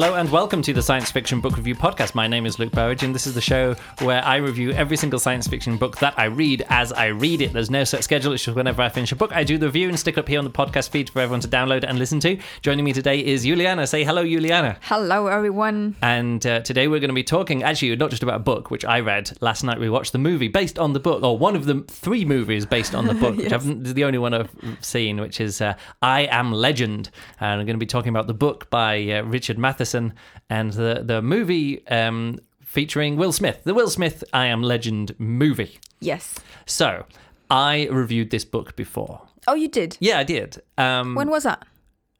Hello 0.00 0.14
and 0.14 0.30
welcome 0.30 0.62
to 0.62 0.72
the 0.72 0.80
Science 0.80 1.10
Fiction 1.10 1.40
Book 1.40 1.56
Review 1.56 1.74
Podcast. 1.74 2.14
My 2.14 2.28
name 2.28 2.46
is 2.46 2.60
Luke 2.60 2.70
Burridge, 2.70 3.02
and 3.02 3.12
this 3.12 3.26
is 3.26 3.34
the 3.34 3.40
show 3.40 3.74
where 4.00 4.24
I 4.24 4.36
review 4.36 4.70
every 4.70 4.96
single 4.96 5.18
science 5.18 5.48
fiction 5.48 5.76
book 5.76 5.98
that 5.98 6.14
I 6.16 6.26
read 6.26 6.64
as 6.68 6.92
I 6.92 7.06
read 7.06 7.40
it. 7.40 7.52
There's 7.52 7.68
no 7.68 7.82
set 7.82 8.04
schedule, 8.04 8.32
it's 8.32 8.44
just 8.44 8.54
whenever 8.56 8.80
I 8.80 8.90
finish 8.90 9.10
a 9.10 9.16
book, 9.16 9.32
I 9.34 9.42
do 9.42 9.58
the 9.58 9.66
review 9.66 9.88
and 9.88 9.98
stick 9.98 10.16
it 10.16 10.20
up 10.20 10.28
here 10.28 10.38
on 10.38 10.44
the 10.44 10.52
podcast 10.52 10.90
feed 10.90 11.10
for 11.10 11.18
everyone 11.18 11.40
to 11.40 11.48
download 11.48 11.82
and 11.82 11.98
listen 11.98 12.20
to. 12.20 12.38
Joining 12.62 12.84
me 12.84 12.92
today 12.92 13.26
is 13.26 13.42
Juliana. 13.42 13.88
Say 13.88 14.04
hello, 14.04 14.22
Juliana. 14.22 14.78
Hello, 14.82 15.26
everyone. 15.26 15.96
And 16.00 16.46
uh, 16.46 16.60
today 16.60 16.86
we're 16.86 17.00
going 17.00 17.10
to 17.10 17.12
be 17.12 17.24
talking, 17.24 17.64
actually, 17.64 17.96
not 17.96 18.10
just 18.10 18.22
about 18.22 18.36
a 18.36 18.44
book, 18.44 18.70
which 18.70 18.84
I 18.84 19.00
read 19.00 19.36
last 19.40 19.64
night. 19.64 19.80
We 19.80 19.90
watched 19.90 20.12
the 20.12 20.18
movie 20.18 20.46
based 20.46 20.78
on 20.78 20.92
the 20.92 21.00
book, 21.00 21.24
or 21.24 21.36
one 21.36 21.56
of 21.56 21.64
the 21.64 21.82
three 21.88 22.24
movies 22.24 22.64
based 22.66 22.94
on 22.94 23.08
the 23.08 23.14
book, 23.24 23.34
which 23.36 23.50
Yes. 23.50 23.66
I've, 23.66 23.94
the 23.94 24.04
only 24.04 24.18
one 24.18 24.32
I've 24.32 24.50
seen, 24.80 25.20
which 25.20 25.40
is 25.40 25.60
uh, 25.60 25.74
I 26.02 26.28
Am 26.30 26.52
Legend. 26.52 27.10
And 27.40 27.60
I'm 27.60 27.66
going 27.66 27.74
to 27.74 27.78
be 27.78 27.86
talking 27.86 28.10
about 28.10 28.28
the 28.28 28.34
book 28.34 28.70
by 28.70 29.02
uh, 29.10 29.22
Richard 29.24 29.58
Matheson 29.58 29.87
and 29.94 30.72
the, 30.72 31.02
the 31.04 31.22
movie 31.22 31.86
um, 31.88 32.38
featuring 32.64 33.16
Will 33.16 33.32
Smith, 33.32 33.62
the 33.64 33.74
Will 33.74 33.90
Smith 33.90 34.24
I 34.32 34.46
Am 34.46 34.62
Legend 34.62 35.14
movie. 35.18 35.78
Yes. 36.00 36.34
So 36.66 37.04
I 37.50 37.88
reviewed 37.90 38.30
this 38.30 38.44
book 38.44 38.76
before. 38.76 39.22
Oh, 39.46 39.54
you 39.54 39.68
did. 39.68 39.96
Yeah, 40.00 40.18
I 40.18 40.24
did. 40.24 40.62
Um, 40.76 41.14
When 41.14 41.30
was 41.30 41.44
that? 41.44 41.66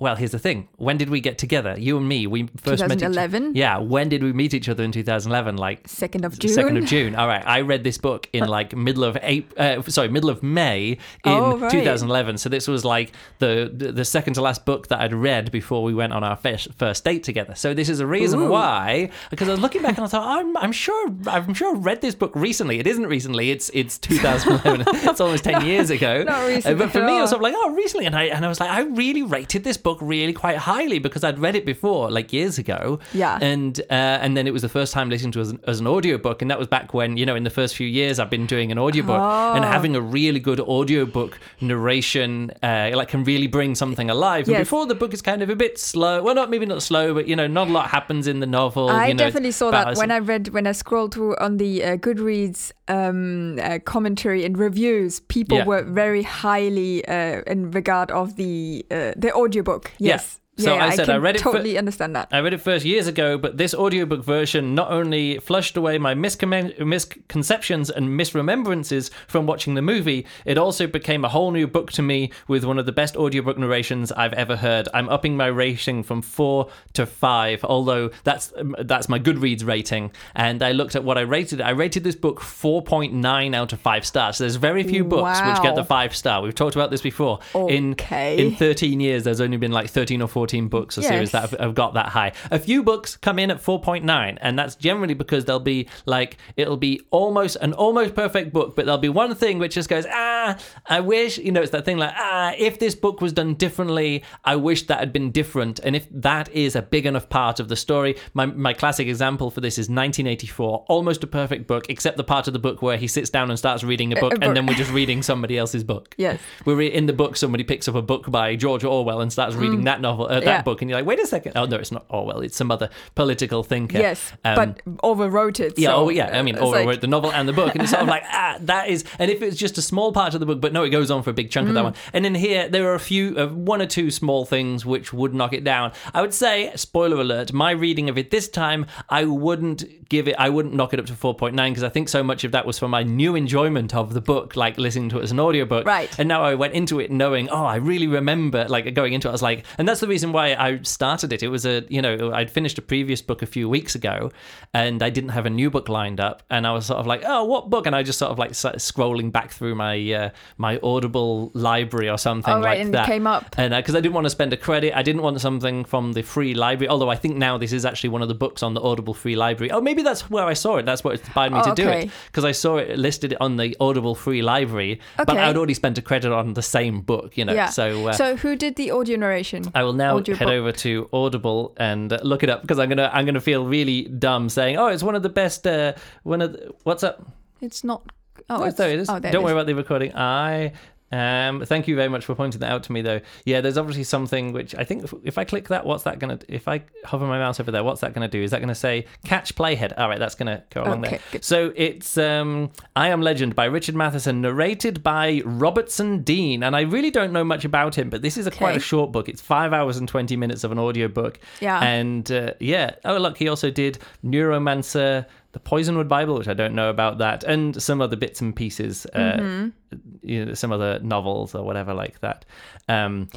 Well, 0.00 0.14
here's 0.14 0.30
the 0.30 0.38
thing. 0.38 0.68
When 0.76 0.96
did 0.96 1.10
we 1.10 1.20
get 1.20 1.38
together? 1.38 1.74
You 1.76 1.96
and 1.98 2.08
me. 2.08 2.26
We 2.28 2.48
first 2.56 2.80
met. 2.82 2.92
each- 2.92 2.98
2011? 3.00 3.52
Yeah. 3.56 3.78
When 3.78 4.08
did 4.08 4.22
we 4.22 4.32
meet 4.32 4.54
each 4.54 4.68
other 4.68 4.84
in 4.84 4.92
2011? 4.92 5.56
Like 5.56 5.88
Second 5.88 6.24
of 6.24 6.38
June. 6.38 6.52
Second 6.52 6.76
of 6.76 6.84
June. 6.84 7.16
All 7.16 7.26
right. 7.26 7.42
I 7.44 7.62
read 7.62 7.82
this 7.82 7.98
book 7.98 8.28
in 8.32 8.46
like 8.46 8.76
middle 8.76 9.02
of 9.02 9.18
April. 9.22 9.80
Uh, 9.80 9.82
sorry, 9.90 10.08
middle 10.08 10.30
of 10.30 10.40
May 10.42 10.90
in 10.92 10.98
Oh, 11.24 11.58
right. 11.58 11.70
2011. 11.72 12.38
So 12.38 12.48
this 12.48 12.68
was 12.68 12.84
like 12.84 13.12
the, 13.40 13.72
the 13.74 13.90
the 13.90 14.04
second 14.04 14.34
to 14.34 14.40
last 14.40 14.64
book 14.64 14.86
that 14.88 15.00
I'd 15.00 15.12
read 15.12 15.50
before 15.50 15.82
we 15.82 15.94
went 15.94 16.12
on 16.12 16.22
our 16.22 16.36
first 16.36 16.68
first 16.74 17.04
date 17.04 17.24
together. 17.24 17.56
So 17.56 17.74
this 17.74 17.88
is 17.88 17.98
a 17.98 18.06
reason 18.06 18.38
Ooh. 18.42 18.48
why. 18.50 19.10
Because 19.30 19.48
I 19.48 19.50
was 19.50 19.60
looking 19.60 19.82
back 19.82 19.96
and 19.96 20.04
I 20.04 20.08
thought, 20.08 20.38
I'm 20.38 20.56
I'm 20.58 20.70
sure 20.72 21.12
I'm 21.26 21.54
sure 21.54 21.74
I 21.74 21.78
read 21.78 22.02
this 22.02 22.14
book 22.14 22.30
recently. 22.36 22.78
It 22.78 22.86
isn't 22.86 23.06
recently. 23.06 23.50
It's 23.50 23.68
it's 23.74 23.98
2011. 23.98 24.86
it's 25.08 25.20
almost 25.20 25.42
10 25.42 25.66
years 25.66 25.90
ago. 25.90 26.22
Not 26.26 26.44
Uh, 26.44 26.46
recently 26.46 26.78
But 26.86 26.92
for 26.92 27.00
me, 27.04 27.14
I 27.18 27.20
was 27.22 27.30
sort 27.30 27.40
of 27.40 27.42
like, 27.42 27.54
oh, 27.56 27.70
recently, 27.74 28.06
and 28.06 28.14
I 28.14 28.24
and 28.26 28.44
I 28.44 28.48
was 28.48 28.60
like, 28.60 28.70
I 28.70 28.82
really 28.82 29.22
rated 29.22 29.64
this 29.64 29.76
book 29.76 29.87
really 30.00 30.32
quite 30.32 30.56
highly 30.58 30.98
because 30.98 31.24
I'd 31.24 31.38
read 31.38 31.56
it 31.56 31.64
before, 31.64 32.10
like 32.10 32.32
years 32.32 32.58
ago. 32.58 32.98
Yeah. 33.14 33.38
And 33.40 33.80
uh, 33.90 33.94
and 34.24 34.36
then 34.36 34.46
it 34.46 34.52
was 34.52 34.62
the 34.62 34.68
first 34.68 34.92
time 34.92 35.08
listening 35.10 35.32
to 35.32 35.38
it 35.38 35.42
as 35.42 35.50
an, 35.50 35.60
as 35.66 35.80
an 35.80 35.86
audiobook, 35.86 36.42
and 36.42 36.50
that 36.50 36.58
was 36.58 36.68
back 36.68 36.92
when 36.94 37.16
you 37.16 37.24
know 37.26 37.34
in 37.36 37.44
the 37.44 37.50
first 37.50 37.76
few 37.76 37.86
years 37.86 38.18
I've 38.18 38.30
been 38.30 38.46
doing 38.46 38.70
an 38.72 38.78
audiobook 38.78 39.20
and 39.56 39.64
Oh. 39.64 39.68
having 39.68 39.94
a 39.96 40.00
really 40.00 40.40
good 40.40 40.60
audiobook 40.60 41.38
narration, 41.60 42.50
uh, 42.62 42.90
like 42.94 43.08
can 43.08 43.24
really 43.24 43.46
bring 43.46 43.74
something 43.74 44.10
alive. 44.10 44.48
And 44.48 44.56
before 44.58 44.86
the 44.86 44.94
book 44.94 45.12
is 45.14 45.22
kind 45.22 45.42
of 45.42 45.50
a 45.50 45.56
bit 45.56 45.78
slow. 45.78 46.22
Well, 46.22 46.34
not 46.34 46.50
maybe 46.50 46.66
not 46.66 46.82
slow, 46.82 47.14
but 47.14 47.28
you 47.28 47.36
know, 47.36 47.46
not 47.46 47.68
a 47.68 47.70
lot 47.70 47.88
happens 47.90 48.26
in 48.26 48.40
the 48.40 48.46
novel. 48.46 48.88
I 48.88 49.08
you 49.08 49.14
know, 49.14 49.24
definitely 49.24 49.52
saw 49.52 49.70
that 49.70 49.96
when 49.96 50.10
I 50.10 50.18
read 50.18 50.48
when 50.48 50.66
I 50.66 50.72
scrolled 50.72 51.14
through 51.14 51.36
on 51.36 51.56
the 51.58 51.72
uh, 51.84 51.96
Goodreads 51.96 52.72
um, 52.88 53.58
uh, 53.62 53.78
commentary 53.84 54.44
and 54.44 54.56
reviews. 54.58 55.20
People 55.20 55.58
Yeah. 55.58 55.64
were 55.70 55.82
very 55.82 56.22
highly 56.22 57.04
uh, 57.06 57.42
in 57.46 57.70
regard 57.70 58.10
of 58.10 58.36
the 58.36 58.84
uh, 58.90 59.12
the 59.16 59.30
audiobook. 59.34 59.77
Yes. 59.98 60.40
So 60.58 60.74
yeah, 60.74 60.84
I 60.84 60.90
said 60.90 61.08
I 61.08 61.14
can 61.14 61.22
read 61.22 61.36
it 61.36 61.42
totally 61.42 61.78
understand 61.78 62.16
that. 62.16 62.28
I 62.32 62.40
read 62.40 62.52
it 62.52 62.60
first 62.60 62.84
years 62.84 63.06
ago, 63.06 63.38
but 63.38 63.56
this 63.56 63.74
audiobook 63.74 64.24
version 64.24 64.74
not 64.74 64.90
only 64.90 65.38
flushed 65.38 65.76
away 65.76 65.98
my 65.98 66.14
misconceptions 66.14 67.90
and 67.90 68.08
misremembrances 68.08 69.10
from 69.26 69.46
watching 69.46 69.74
the 69.74 69.82
movie, 69.82 70.26
it 70.44 70.58
also 70.58 70.86
became 70.86 71.24
a 71.24 71.28
whole 71.28 71.50
new 71.50 71.66
book 71.66 71.92
to 71.92 72.02
me 72.02 72.32
with 72.48 72.64
one 72.64 72.78
of 72.78 72.86
the 72.86 72.92
best 72.92 73.16
audiobook 73.16 73.56
narrations 73.58 74.10
I've 74.12 74.32
ever 74.32 74.56
heard. 74.56 74.88
I'm 74.92 75.08
upping 75.08 75.36
my 75.36 75.46
rating 75.46 76.02
from 76.02 76.22
four 76.22 76.68
to 76.94 77.06
five, 77.06 77.64
although 77.64 78.10
that's 78.24 78.52
um, 78.56 78.74
that's 78.80 79.08
my 79.08 79.18
Goodreads 79.18 79.64
rating. 79.64 80.10
And 80.34 80.62
I 80.62 80.72
looked 80.72 80.96
at 80.96 81.04
what 81.04 81.18
I 81.18 81.22
rated. 81.22 81.60
it. 81.60 81.62
I 81.62 81.70
rated 81.70 82.02
this 82.04 82.16
book 82.16 82.40
4.9 82.40 83.54
out 83.54 83.72
of 83.72 83.80
five 83.80 84.04
stars. 84.04 84.38
There's 84.38 84.56
very 84.56 84.82
few 84.82 85.04
books 85.04 85.40
which 85.40 85.62
get 85.62 85.74
the 85.76 85.84
five 85.84 86.14
star. 86.16 86.42
We've 86.42 86.54
talked 86.54 86.74
about 86.74 86.90
this 86.90 87.02
before. 87.02 87.38
In 87.54 87.94
in 88.38 88.54
13 88.56 89.00
years, 89.00 89.24
there's 89.24 89.40
only 89.40 89.56
been 89.56 89.72
like 89.72 89.90
13 89.90 90.20
or 90.22 90.28
14 90.28 90.47
books 90.68 90.98
or 90.98 91.02
series 91.02 91.30
that 91.32 91.42
have, 91.42 91.60
have 91.60 91.74
got 91.74 91.94
that 91.94 92.06
high. 92.06 92.32
A 92.50 92.58
few 92.58 92.82
books 92.82 93.16
come 93.16 93.38
in 93.38 93.50
at 93.50 93.58
4.9, 93.58 94.38
and 94.40 94.58
that's 94.58 94.74
generally 94.74 95.14
because 95.14 95.44
they'll 95.44 95.60
be 95.60 95.88
like, 96.06 96.36
it'll 96.56 96.76
be 96.76 97.00
almost 97.10 97.56
an 97.56 97.72
almost 97.72 98.14
perfect 98.14 98.52
book, 98.52 98.74
but 98.74 98.86
there'll 98.86 98.98
be 98.98 99.08
one 99.08 99.34
thing 99.34 99.58
which 99.58 99.74
just 99.74 99.88
goes, 99.88 100.06
ah, 100.10 100.56
I 100.86 101.00
wish, 101.00 101.38
you 101.38 101.52
know, 101.52 101.60
it's 101.60 101.72
that 101.72 101.84
thing 101.84 101.98
like, 101.98 102.14
ah, 102.16 102.54
if 102.56 102.78
this 102.78 102.94
book 102.94 103.20
was 103.20 103.32
done 103.32 103.54
differently, 103.54 104.24
I 104.44 104.56
wish 104.56 104.86
that 104.86 104.98
had 104.98 105.12
been 105.12 105.30
different. 105.30 105.80
And 105.80 105.94
if 105.94 106.06
that 106.10 106.50
is 106.52 106.74
a 106.76 106.82
big 106.82 107.06
enough 107.06 107.28
part 107.28 107.60
of 107.60 107.68
the 107.68 107.76
story, 107.76 108.16
my, 108.34 108.46
my 108.46 108.72
classic 108.72 109.08
example 109.08 109.50
for 109.50 109.60
this 109.60 109.74
is 109.74 109.84
1984, 109.88 110.86
almost 110.88 111.22
a 111.24 111.26
perfect 111.26 111.66
book, 111.66 111.86
except 111.88 112.16
the 112.16 112.24
part 112.24 112.46
of 112.46 112.52
the 112.52 112.58
book 112.58 112.82
where 112.82 112.96
he 112.96 113.06
sits 113.06 113.30
down 113.30 113.50
and 113.50 113.58
starts 113.58 113.84
reading 113.84 114.12
a 114.12 114.16
book, 114.20 114.32
book. 114.34 114.44
and 114.44 114.56
then 114.56 114.66
we're 114.66 114.74
just 114.74 114.92
reading 114.92 115.22
somebody 115.22 115.58
else's 115.58 115.84
book. 115.84 116.14
Yes. 116.28 116.40
We're 116.64 116.80
in 116.82 117.06
the 117.06 117.12
book. 117.12 117.36
Somebody 117.36 117.62
picks 117.62 117.86
up 117.86 117.94
a 117.94 118.02
book 118.02 118.28
by 118.30 118.56
George 118.56 118.82
Orwell 118.82 119.20
and 119.20 119.32
starts 119.32 119.54
reading 119.54 119.84
that 119.84 120.00
novel, 120.00 120.26
uh, 120.38 120.44
that 120.44 120.48
Mm. 120.50 120.58
Yeah. 120.58 120.62
book, 120.62 120.82
and 120.82 120.90
you're 120.90 120.98
like, 120.98 121.06
"Wait 121.06 121.20
a 121.20 121.26
second! 121.26 121.52
Oh 121.56 121.66
no, 121.66 121.76
it's 121.76 121.92
not 121.92 122.04
Orwell. 122.08 122.40
It's 122.40 122.56
some 122.56 122.70
other 122.70 122.88
political 123.14 123.62
thinker." 123.62 123.98
Yes, 123.98 124.32
Um, 124.44 124.54
but 124.54 124.84
overwrote 125.02 125.60
it. 125.60 125.78
yeah, 125.78 125.90
so, 125.90 125.96
oh 125.96 126.08
yeah. 126.08 126.38
I 126.38 126.42
mean, 126.42 126.54
it's 126.54 126.62
Orwell 126.62 126.86
like- 126.86 127.00
the 127.00 127.06
novel 127.06 127.32
and 127.32 127.48
the 127.48 127.52
book, 127.52 127.74
and 127.74 127.82
it's 127.82 127.90
sort 127.92 128.02
of 128.02 128.08
like 128.08 128.24
ah, 128.32 128.56
that 128.60 128.88
is. 128.88 129.04
And 129.18 129.30
if 129.30 129.42
it's 129.42 129.56
just 129.56 129.78
a 129.78 129.82
small 129.82 130.12
part 130.12 130.34
of 130.34 130.40
the 130.40 130.46
book, 130.46 130.60
but 130.60 130.72
no, 130.72 130.82
it 130.84 130.90
goes 130.90 131.10
on 131.10 131.22
for 131.22 131.30
a 131.30 131.34
big 131.34 131.50
chunk 131.50 131.66
of 131.68 131.72
Mm. 131.72 131.74
that 131.76 131.84
one. 131.84 131.94
And 132.12 132.26
in 132.26 132.34
here, 132.34 132.68
there 132.68 132.86
are 132.90 132.94
a 132.94 133.00
few, 133.00 133.34
uh, 133.36 133.46
one 133.48 133.80
or 133.82 133.86
two 133.86 134.10
small 134.10 134.44
things 134.44 134.84
which 134.86 135.12
would 135.12 135.34
knock 135.34 135.52
it 135.52 135.64
down. 135.64 135.92
I 136.14 136.20
would 136.22 136.34
say, 136.34 136.72
spoiler 136.76 137.20
alert, 137.20 137.52
my 137.52 137.70
reading 137.70 138.08
of 138.08 138.16
it 138.18 138.30
this 138.30 138.48
time, 138.48 138.86
I 139.08 139.24
wouldn't 139.24 139.84
give 140.08 140.26
it, 140.28 140.34
I 140.38 140.48
wouldn't 140.48 140.74
knock 140.74 140.92
it 140.94 141.00
up 141.00 141.06
to 141.06 141.14
four 141.14 141.34
point 141.34 141.54
nine 141.54 141.72
because 141.72 141.84
I 141.84 141.88
think 141.88 142.08
so 142.08 142.22
much 142.22 142.44
of 142.44 142.52
that 142.52 142.66
was 142.66 142.78
for 142.78 142.88
my 142.88 143.02
new 143.02 143.34
enjoyment 143.34 143.94
of 143.94 144.14
the 144.14 144.20
book, 144.20 144.56
like 144.56 144.78
listening 144.78 145.08
to 145.10 145.18
it 145.18 145.22
as 145.24 145.32
an 145.32 145.40
audiobook. 145.40 145.86
Right. 145.86 146.10
And 146.18 146.28
now 146.28 146.42
I 146.42 146.54
went 146.54 146.74
into 146.74 147.00
it 147.00 147.10
knowing, 147.10 147.48
oh, 147.50 147.64
I 147.64 147.76
really 147.76 148.06
remember, 148.06 148.66
like 148.68 148.92
going 148.94 149.12
into 149.12 149.28
it, 149.28 149.30
I 149.30 149.32
was 149.32 149.42
like, 149.42 149.64
and 149.78 149.86
that's 149.88 150.00
the 150.00 150.08
reason 150.08 150.17
why 150.32 150.54
I 150.54 150.80
started 150.82 151.32
it. 151.32 151.42
It 151.42 151.48
was 151.48 151.64
a, 151.66 151.84
you 151.88 152.02
know, 152.02 152.32
I'd 152.32 152.50
finished 152.50 152.78
a 152.78 152.82
previous 152.82 153.22
book 153.22 153.42
a 153.42 153.46
few 153.46 153.68
weeks 153.68 153.94
ago, 153.94 154.30
and 154.74 155.02
I 155.02 155.10
didn't 155.10 155.30
have 155.30 155.46
a 155.46 155.50
new 155.50 155.70
book 155.70 155.88
lined 155.88 156.20
up, 156.20 156.42
and 156.50 156.66
I 156.66 156.72
was 156.72 156.86
sort 156.86 156.98
of 157.00 157.06
like, 157.06 157.22
oh, 157.26 157.44
what 157.44 157.70
book? 157.70 157.86
And 157.86 157.94
I 157.96 158.02
just 158.02 158.18
sort 158.18 158.30
of 158.32 158.38
like 158.38 158.52
scrolling 158.52 159.32
back 159.32 159.50
through 159.52 159.74
my 159.74 160.12
uh, 160.12 160.30
my 160.56 160.78
Audible 160.82 161.50
library 161.54 162.08
or 162.08 162.18
something 162.18 162.52
Oh, 162.52 162.56
right, 162.60 162.78
like 162.78 162.80
and 162.80 162.94
that. 162.94 163.06
came 163.06 163.26
up. 163.26 163.54
and 163.58 163.74
because 163.74 163.94
I 163.94 164.00
didn't 164.00 164.14
want 164.14 164.24
to 164.26 164.30
spend 164.30 164.52
a 164.52 164.56
credit, 164.56 164.96
I 164.96 165.02
didn't 165.02 165.22
want 165.22 165.40
something 165.40 165.84
from 165.84 166.12
the 166.12 166.22
free 166.22 166.54
library. 166.54 166.88
Although 166.88 167.10
I 167.10 167.16
think 167.16 167.36
now 167.36 167.58
this 167.58 167.72
is 167.72 167.84
actually 167.84 168.10
one 168.10 168.22
of 168.22 168.28
the 168.28 168.34
books 168.34 168.62
on 168.62 168.74
the 168.74 168.80
Audible 168.80 169.14
free 169.14 169.36
library. 169.36 169.70
Oh, 169.70 169.80
maybe 169.80 170.02
that's 170.02 170.30
where 170.30 170.44
I 170.44 170.54
saw 170.54 170.76
it. 170.76 170.86
That's 170.86 171.04
what 171.04 171.18
inspired 171.18 171.52
me 171.52 171.60
Oh, 171.62 171.74
to 171.74 171.74
do 171.82 171.88
it 171.88 172.10
because 172.26 172.44
I 172.44 172.52
saw 172.52 172.76
it 172.76 172.98
listed 172.98 173.36
on 173.40 173.56
the 173.56 173.76
Audible 173.80 174.14
free 174.14 174.42
library, 174.42 175.00
but 175.16 175.30
I'd 175.30 175.56
already 175.56 175.74
spent 175.74 175.98
a 175.98 176.02
credit 176.02 176.32
on 176.32 176.54
the 176.54 176.62
same 176.62 177.00
book, 177.00 177.36
you 177.36 177.44
know. 177.44 177.52
yeah. 177.52 177.66
So. 177.70 178.08
Uh, 178.08 178.12
so 178.12 178.36
who 178.36 178.56
did 178.56 178.76
the 178.76 178.90
audio 178.90 179.16
narration? 179.16 179.64
I 179.74 179.82
will 179.82 179.92
now 179.92 180.07
Audio 180.16 180.34
head 180.36 180.44
book. 180.46 180.52
over 180.54 180.72
to 180.72 181.08
Audible 181.12 181.74
and 181.76 182.12
uh, 182.12 182.18
look 182.22 182.42
it 182.42 182.50
up 182.50 182.62
because 182.62 182.78
I'm 182.78 182.88
gonna 182.88 183.10
I'm 183.12 183.26
gonna 183.26 183.40
feel 183.40 183.64
really 183.66 184.02
dumb 184.02 184.48
saying, 184.48 184.76
oh, 184.76 184.86
it's 184.88 185.02
one 185.02 185.14
of 185.14 185.22
the 185.22 185.28
best. 185.28 185.66
Uh, 185.66 185.94
one 186.22 186.40
of 186.42 186.52
the, 186.52 186.72
what's 186.84 187.02
up? 187.02 187.26
It's 187.60 187.84
not. 187.84 188.02
Oh, 188.50 188.62
Oh, 188.62 188.64
it's, 188.64 188.76
there 188.78 188.90
it 188.90 188.98
is. 189.00 189.08
Oh, 189.10 189.18
there 189.18 189.32
Don't 189.32 189.42
it 189.42 189.44
worry 189.44 189.52
about 189.54 189.66
the 189.66 189.74
recording. 189.74 190.14
I 190.14 190.72
um 191.10 191.64
thank 191.64 191.88
you 191.88 191.96
very 191.96 192.08
much 192.08 192.24
for 192.26 192.34
pointing 192.34 192.60
that 192.60 192.70
out 192.70 192.82
to 192.84 192.92
me 192.92 193.00
though. 193.02 193.20
Yeah, 193.44 193.60
there's 193.60 193.78
obviously 193.78 194.04
something 194.04 194.52
which 194.52 194.74
I 194.74 194.84
think 194.84 195.04
if, 195.04 195.14
if 195.24 195.38
I 195.38 195.44
click 195.44 195.68
that, 195.68 195.86
what's 195.86 196.04
that 196.04 196.18
gonna 196.18 196.38
if 196.48 196.68
I 196.68 196.82
hover 197.04 197.26
my 197.26 197.38
mouse 197.38 197.58
over 197.60 197.70
there, 197.70 197.82
what's 197.82 198.02
that 198.02 198.12
gonna 198.12 198.28
do? 198.28 198.42
Is 198.42 198.50
that 198.50 198.60
gonna 198.60 198.74
say 198.74 199.06
catch 199.24 199.54
playhead? 199.54 199.94
All 199.98 200.08
right, 200.08 200.18
that's 200.18 200.34
gonna 200.34 200.62
go 200.70 200.82
along 200.84 201.00
Okay, 201.06 201.10
there. 201.16 201.20
good. 201.32 201.44
So 201.44 201.72
it's 201.76 202.18
um 202.18 202.70
I 202.94 203.08
Am 203.08 203.22
Legend 203.22 203.54
by 203.54 203.64
Richard 203.64 203.94
Matheson, 203.94 204.40
narrated 204.42 205.02
by 205.02 205.40
Robertson 205.44 206.22
Dean. 206.22 206.62
And 206.62 206.76
I 206.76 206.82
really 206.82 207.10
don't 207.10 207.32
know 207.32 207.44
much 207.44 207.64
about 207.64 207.96
him, 207.96 208.10
but 208.10 208.20
this 208.22 208.36
is 208.36 208.46
a 208.46 208.50
quite 208.50 208.76
a 208.76 208.80
short 208.80 209.10
book. 209.12 209.28
It's 209.28 209.40
five 209.40 209.72
hours 209.72 209.96
and 209.96 210.06
twenty 210.08 210.36
minutes 210.36 210.62
of 210.64 210.72
an 210.72 210.78
audio 210.78 211.08
book. 211.08 211.38
Yeah. 211.60 211.80
And 211.82 212.30
uh, 212.30 212.52
yeah. 212.60 212.96
Oh 213.04 213.16
look, 213.16 213.38
he 213.38 213.48
also 213.48 213.70
did 213.70 213.98
Neuromancer, 214.24 215.24
the 215.52 215.60
Poisonwood 215.60 216.08
Bible, 216.08 216.36
which 216.38 216.48
I 216.48 216.54
don't 216.54 216.74
know 216.74 216.90
about 216.90 217.18
that, 217.18 217.42
and 217.44 217.80
some 217.82 218.00
other 218.02 218.16
bits 218.16 218.40
and 218.40 218.54
pieces, 218.54 219.06
uh, 219.14 219.18
Mm-hmm. 219.18 219.96
you 220.22 220.44
know, 220.44 220.54
some 220.54 220.72
other 220.72 220.98
novels 221.00 221.54
or 221.54 221.64
whatever 221.64 221.94
like 221.94 222.20
that. 222.20 222.44
Um, 222.88 223.30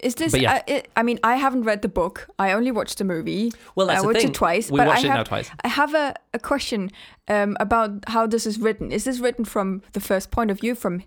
Is 0.00 0.16
this? 0.16 0.34
Yeah. 0.36 0.54
uh, 0.54 0.60
it, 0.66 0.90
I 0.96 1.02
mean, 1.04 1.20
I 1.22 1.36
haven't 1.36 1.62
read 1.62 1.82
the 1.82 1.88
book. 1.88 2.28
I 2.38 2.50
only 2.52 2.72
watched 2.72 2.98
the 2.98 3.04
movie. 3.04 3.52
Well, 3.76 3.86
that's 3.86 4.02
I 4.02 4.06
watched 4.06 4.20
thing. 4.20 4.30
it 4.30 4.34
twice. 4.34 4.70
We 4.70 4.78
but 4.78 4.88
watched 4.88 5.04
I 5.04 5.06
it 5.06 5.10
have, 5.10 5.16
now 5.18 5.22
twice. 5.24 5.50
I 5.62 5.68
have 5.68 5.94
a, 5.94 6.14
a 6.34 6.38
question 6.40 6.90
um, 7.28 7.56
about 7.60 7.90
how 8.08 8.26
this 8.26 8.44
is 8.46 8.58
written. 8.58 8.90
Is 8.90 9.04
this 9.04 9.20
written 9.20 9.44
from 9.44 9.82
the 9.92 10.00
first 10.00 10.30
point 10.32 10.50
of 10.50 10.58
view, 10.60 10.74
from 10.74 11.04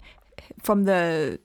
from 0.62 0.83
the 0.83 1.39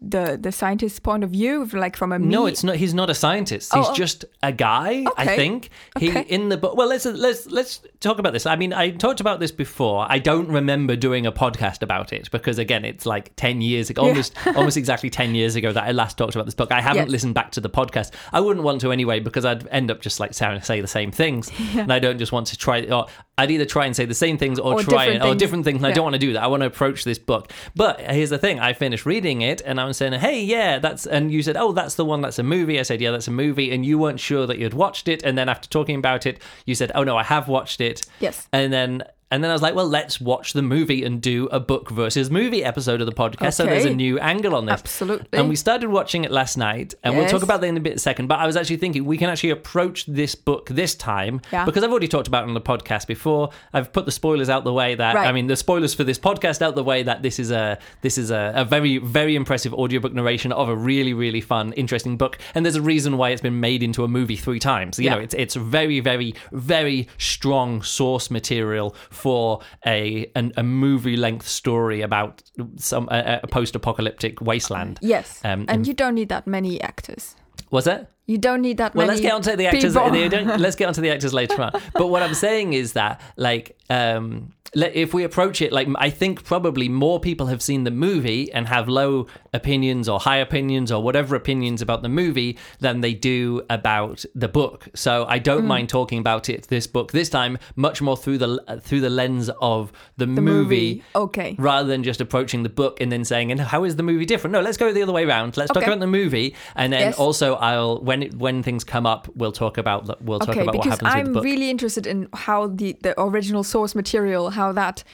the 0.00 0.38
the 0.40 0.52
scientist's 0.52 0.98
point 1.00 1.24
of 1.24 1.30
view, 1.30 1.64
like 1.72 1.96
from 1.96 2.12
a 2.12 2.18
No, 2.18 2.46
it's 2.46 2.64
not. 2.64 2.76
He's 2.76 2.94
not 2.94 3.08
a 3.10 3.14
scientist. 3.14 3.70
Oh, 3.74 3.78
he's 3.78 3.86
Oh, 3.88 3.92
oh. 3.92 3.94
just 3.94 4.24
a 4.42 4.52
guy. 4.52 5.04
I 5.16 5.26
think 5.36 5.70
he 5.98 6.10
Okay. 6.10 6.22
in 6.28 6.48
the 6.48 6.56
book. 6.56 6.76
Well, 6.76 6.88
let's 6.88 7.04
let's 7.04 7.46
let's 7.50 7.80
talk 8.00 8.18
about 8.18 8.32
this. 8.32 8.46
I 8.46 8.56
mean, 8.56 8.72
I 8.72 8.90
talked 8.90 9.20
about 9.20 9.40
this 9.40 9.52
before. 9.52 10.06
I 10.08 10.18
don't 10.18 10.48
remember 10.48 10.96
doing 10.96 11.26
a 11.26 11.32
podcast 11.32 11.82
about 11.82 12.12
it 12.12 12.30
because 12.30 12.58
again, 12.58 12.84
it's 12.84 13.06
like 13.06 13.32
ten 13.36 13.60
years 13.60 13.90
ago, 13.90 14.02
almost 14.02 14.34
almost 14.56 14.76
exactly 14.76 15.10
ten 15.10 15.34
years 15.34 15.56
ago 15.56 15.72
that 15.72 15.84
I 15.84 15.92
last 15.92 16.18
talked 16.18 16.34
about 16.34 16.44
this 16.46 16.54
book. 16.54 16.72
I 16.72 16.80
haven't 16.80 17.02
Yes. 17.04 17.10
listened 17.10 17.34
back 17.34 17.52
to 17.52 17.60
the 17.60 17.70
podcast. 17.70 18.12
I 18.32 18.40
wouldn't 18.40 18.64
want 18.64 18.80
to 18.82 18.92
anyway 18.92 19.20
because 19.20 19.44
I'd 19.44 19.66
end 19.68 19.90
up 19.90 20.00
just 20.00 20.20
like 20.20 20.34
saying 20.34 20.60
say 20.62 20.80
the 20.80 20.86
same 20.88 21.10
things, 21.10 21.50
and 21.74 21.92
I 21.92 21.98
don't 21.98 22.18
just 22.18 22.32
want 22.32 22.48
to 22.48 22.56
try. 22.58 22.82
Or 22.86 23.06
I'd 23.38 23.50
either 23.50 23.64
try 23.64 23.86
and 23.86 23.96
say 23.96 24.04
the 24.04 24.14
same 24.14 24.36
things 24.36 24.58
or, 24.58 24.74
Or 24.74 24.82
try 24.82 25.06
and, 25.06 25.22
or 25.22 25.34
different 25.34 25.64
things. 25.64 25.78
And 25.78 25.86
I 25.86 25.92
don't 25.92 26.04
want 26.04 26.14
to 26.14 26.18
do 26.18 26.34
that. 26.34 26.42
I 26.42 26.48
want 26.48 26.60
to 26.60 26.66
approach 26.66 27.04
this 27.04 27.18
book. 27.18 27.50
But 27.74 28.00
here's 28.00 28.30
the 28.30 28.38
thing: 28.38 28.60
I 28.60 28.74
finished 28.74 29.06
reading 29.06 29.40
it, 29.40 29.62
and 29.64 29.80
I 29.80 29.84
was 29.84 29.96
saying, 29.96 30.12
"Hey, 30.14 30.42
yeah, 30.44 30.78
that's." 30.78 31.06
And 31.06 31.32
you 31.32 31.42
said, 31.42 31.56
"Oh, 31.56 31.72
that's 31.72 31.94
the 31.94 32.04
one. 32.04 32.20
That's 32.20 32.38
a 32.38 32.42
movie." 32.42 32.78
I 32.78 32.82
said, 32.82 33.00
"Yeah, 33.00 33.10
that's 33.10 33.28
a 33.28 33.32
movie," 33.32 33.72
and 33.72 33.86
you 33.86 33.98
weren't 33.98 34.20
sure 34.20 34.46
that 34.46 34.58
you'd 34.58 34.74
watched 34.74 35.08
it. 35.08 35.22
And 35.22 35.36
then 35.38 35.48
after 35.48 35.68
talking 35.68 35.96
about 35.96 36.26
it, 36.26 36.42
you 36.66 36.74
said, 36.74 36.92
"Oh 36.94 37.04
no, 37.04 37.16
I 37.16 37.22
have 37.22 37.48
watched 37.48 37.80
it." 37.80 38.04
Yes. 38.20 38.48
And 38.52 38.72
then. 38.72 39.04
And 39.32 39.42
then 39.42 39.50
I 39.50 39.54
was 39.54 39.62
like, 39.62 39.74
well, 39.74 39.88
let's 39.88 40.20
watch 40.20 40.52
the 40.52 40.62
movie 40.62 41.02
and 41.04 41.20
do 41.20 41.46
a 41.50 41.58
book 41.58 41.90
versus 41.90 42.30
movie 42.30 42.62
episode 42.62 43.00
of 43.00 43.06
the 43.06 43.12
podcast. 43.12 43.54
So 43.54 43.64
there's 43.64 43.86
a 43.86 43.94
new 43.94 44.18
angle 44.18 44.54
on 44.54 44.66
this. 44.66 44.74
Absolutely. 44.74 45.26
And 45.38 45.48
we 45.48 45.56
started 45.56 45.88
watching 45.88 46.24
it 46.24 46.30
last 46.30 46.56
night, 46.58 46.94
and 47.02 47.16
we'll 47.16 47.26
talk 47.28 47.42
about 47.42 47.60
that 47.62 47.66
in 47.66 47.76
a 47.76 47.80
bit 47.80 47.98
second. 47.98 48.26
But 48.28 48.38
I 48.40 48.46
was 48.46 48.56
actually 48.56 48.76
thinking 48.76 49.04
we 49.06 49.16
can 49.16 49.30
actually 49.30 49.50
approach 49.50 50.04
this 50.06 50.34
book 50.34 50.68
this 50.68 50.94
time 50.94 51.40
Yeah. 51.50 51.64
because 51.64 51.82
I've 51.82 51.90
already 51.90 52.08
talked 52.08 52.28
about 52.28 52.44
it 52.44 52.48
on 52.48 52.54
the 52.54 52.60
podcast 52.60 53.06
before. 53.06 53.48
I've 53.72 53.90
put 53.92 54.04
the 54.04 54.12
spoilers 54.12 54.50
out 54.50 54.64
the 54.64 54.72
way 54.72 54.94
that 54.94 55.14
Right. 55.14 55.26
I 55.26 55.32
mean 55.32 55.46
the 55.46 55.56
spoilers 55.56 55.94
for 55.94 56.04
this 56.04 56.18
podcast 56.18 56.60
out 56.60 56.74
the 56.74 56.84
way 56.84 57.02
that 57.02 57.22
this 57.22 57.38
is 57.38 57.50
a 57.50 57.78
this 58.02 58.18
is 58.18 58.30
a, 58.30 58.52
a 58.54 58.64
very 58.66 58.98
very 58.98 59.34
impressive 59.34 59.72
audiobook 59.72 60.12
narration 60.12 60.52
of 60.52 60.68
a 60.68 60.76
really 60.76 61.14
really 61.14 61.40
fun 61.40 61.72
interesting 61.72 62.18
book, 62.18 62.36
and 62.54 62.64
there's 62.66 62.76
a 62.76 62.82
reason 62.82 63.16
why 63.16 63.30
it's 63.30 63.40
been 63.40 63.60
made 63.60 63.82
into 63.82 64.04
a 64.04 64.08
movie 64.08 64.36
three 64.36 64.58
times. 64.60 64.98
You 64.98 65.06
Yeah. 65.06 65.14
know, 65.14 65.20
it's 65.22 65.34
it's 65.34 65.54
very 65.54 66.00
very 66.00 66.34
very 66.52 67.08
strong 67.16 67.80
source 67.82 68.30
material 68.30 68.94
for 69.22 69.60
a 69.86 70.26
an, 70.34 70.52
a 70.56 70.62
movie 70.62 71.16
length 71.16 71.46
story 71.46 72.02
about 72.02 72.42
some 72.76 73.08
a, 73.10 73.40
a 73.42 73.46
post 73.46 73.76
apocalyptic 73.76 74.40
wasteland. 74.40 74.98
Yes. 75.00 75.40
Um, 75.44 75.64
and 75.68 75.86
you 75.86 75.94
don't 75.94 76.14
need 76.14 76.28
that 76.28 76.46
many 76.46 76.80
actors. 76.80 77.36
Was 77.70 77.86
it? 77.86 78.06
You 78.26 78.38
don't 78.38 78.62
need 78.62 78.76
that 78.78 78.94
many. 78.94 79.06
Well, 79.06 79.14
let's 79.14 79.20
get 79.20 79.32
onto 79.34 79.56
the 79.56 79.66
actors. 79.66 79.94
people. 79.94 80.10
they 80.10 80.28
don't- 80.28 80.60
let's 80.66 80.76
get 80.76 80.86
onto 80.88 81.00
the 81.00 81.10
actors 81.10 81.32
later 81.34 81.60
on. 81.60 81.72
But 81.94 82.06
what 82.08 82.22
I'm 82.22 82.34
saying 82.34 82.72
is 82.72 82.92
that, 82.92 83.20
like, 83.36 83.76
um, 83.92 84.52
if 84.74 85.12
we 85.12 85.22
approach 85.22 85.60
it, 85.60 85.70
like, 85.70 85.86
I 85.96 86.08
think 86.08 86.44
probably 86.44 86.88
more 86.88 87.20
people 87.20 87.46
have 87.48 87.60
seen 87.60 87.84
the 87.84 87.90
movie 87.90 88.50
and 88.52 88.66
have 88.68 88.88
low 88.88 89.26
opinions 89.52 90.08
or 90.08 90.18
high 90.18 90.38
opinions 90.38 90.90
or 90.90 91.02
whatever 91.02 91.36
opinions 91.36 91.82
about 91.82 92.00
the 92.02 92.08
movie 92.08 92.56
than 92.80 93.02
they 93.02 93.12
do 93.12 93.60
about 93.68 94.24
the 94.34 94.48
book. 94.48 94.88
So 94.94 95.26
I 95.28 95.38
don't 95.40 95.66
mind 95.66 95.90
talking 95.90 96.18
about 96.18 96.48
it. 96.48 96.68
This 96.68 96.86
book 96.86 97.12
this 97.12 97.28
time, 97.28 97.58
much 97.76 98.00
more 98.00 98.16
through 98.16 98.38
the 98.38 98.80
through 98.82 99.02
the 99.02 99.10
lens 99.10 99.50
of 99.60 99.92
the, 100.16 100.24
the 100.24 100.40
movie. 100.40 101.02
Okay. 101.14 101.54
rather 101.58 101.88
than 101.88 102.02
just 102.02 102.20
approaching 102.22 102.62
the 102.62 102.70
book 102.82 102.94
and 103.02 103.12
then 103.12 103.24
saying, 103.26 103.50
"And 103.52 103.60
how 103.60 103.84
is 103.84 103.96
the 103.96 104.02
movie 104.10 104.24
different?" 104.24 104.52
No, 104.52 104.60
let's 104.62 104.78
go 104.78 104.90
the 104.90 105.02
other 105.02 105.12
way 105.12 105.24
around. 105.24 105.56
Let's 105.58 105.70
talk 105.72 105.82
about 105.86 106.00
the 106.00 106.06
movie, 106.06 106.54
and 106.76 106.92
then 106.94 107.00
Yes. 107.08 107.18
also 107.18 107.56
I'll 107.56 107.98
when 108.08 108.22
it, 108.22 108.32
when 108.44 108.62
things 108.62 108.84
come 108.84 109.04
up, 109.04 109.28
we'll 109.36 109.52
talk 109.64 109.76
about 109.76 110.00
we'll 110.24 110.38
talk 110.38 110.50
okay, 110.50 110.62
about 110.62 110.76
what 110.76 110.84
because 110.84 111.00
happens 111.00 111.14
with 111.14 111.24
the 111.24 111.28
I'm 111.28 111.32
book. 111.34 111.44
really 111.44 111.68
interested 111.68 112.06
in 112.06 112.28
how 112.32 112.68
the 112.68 112.96
the 113.02 113.12
original 113.20 113.64
source 113.64 113.81
material, 113.94 114.50
how 114.50 114.72
that. 114.72 115.04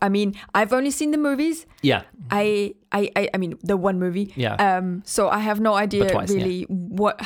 I 0.00 0.08
mean, 0.08 0.34
I've 0.54 0.72
only 0.72 0.90
seen 0.90 1.10
the 1.10 1.18
movies. 1.18 1.66
yeah, 1.82 2.02
I, 2.30 2.74
I, 2.92 3.10
I, 3.16 3.28
I 3.34 3.36
mean, 3.36 3.58
the 3.62 3.76
one 3.76 3.98
movie. 3.98 4.32
Yeah. 4.36 4.54
Um. 4.54 5.02
So 5.04 5.28
I 5.28 5.40
have 5.40 5.60
no 5.60 5.74
idea 5.74 6.08
twice, 6.08 6.30
yeah. 6.30 6.36
really 6.36 6.62
what, 6.68 7.20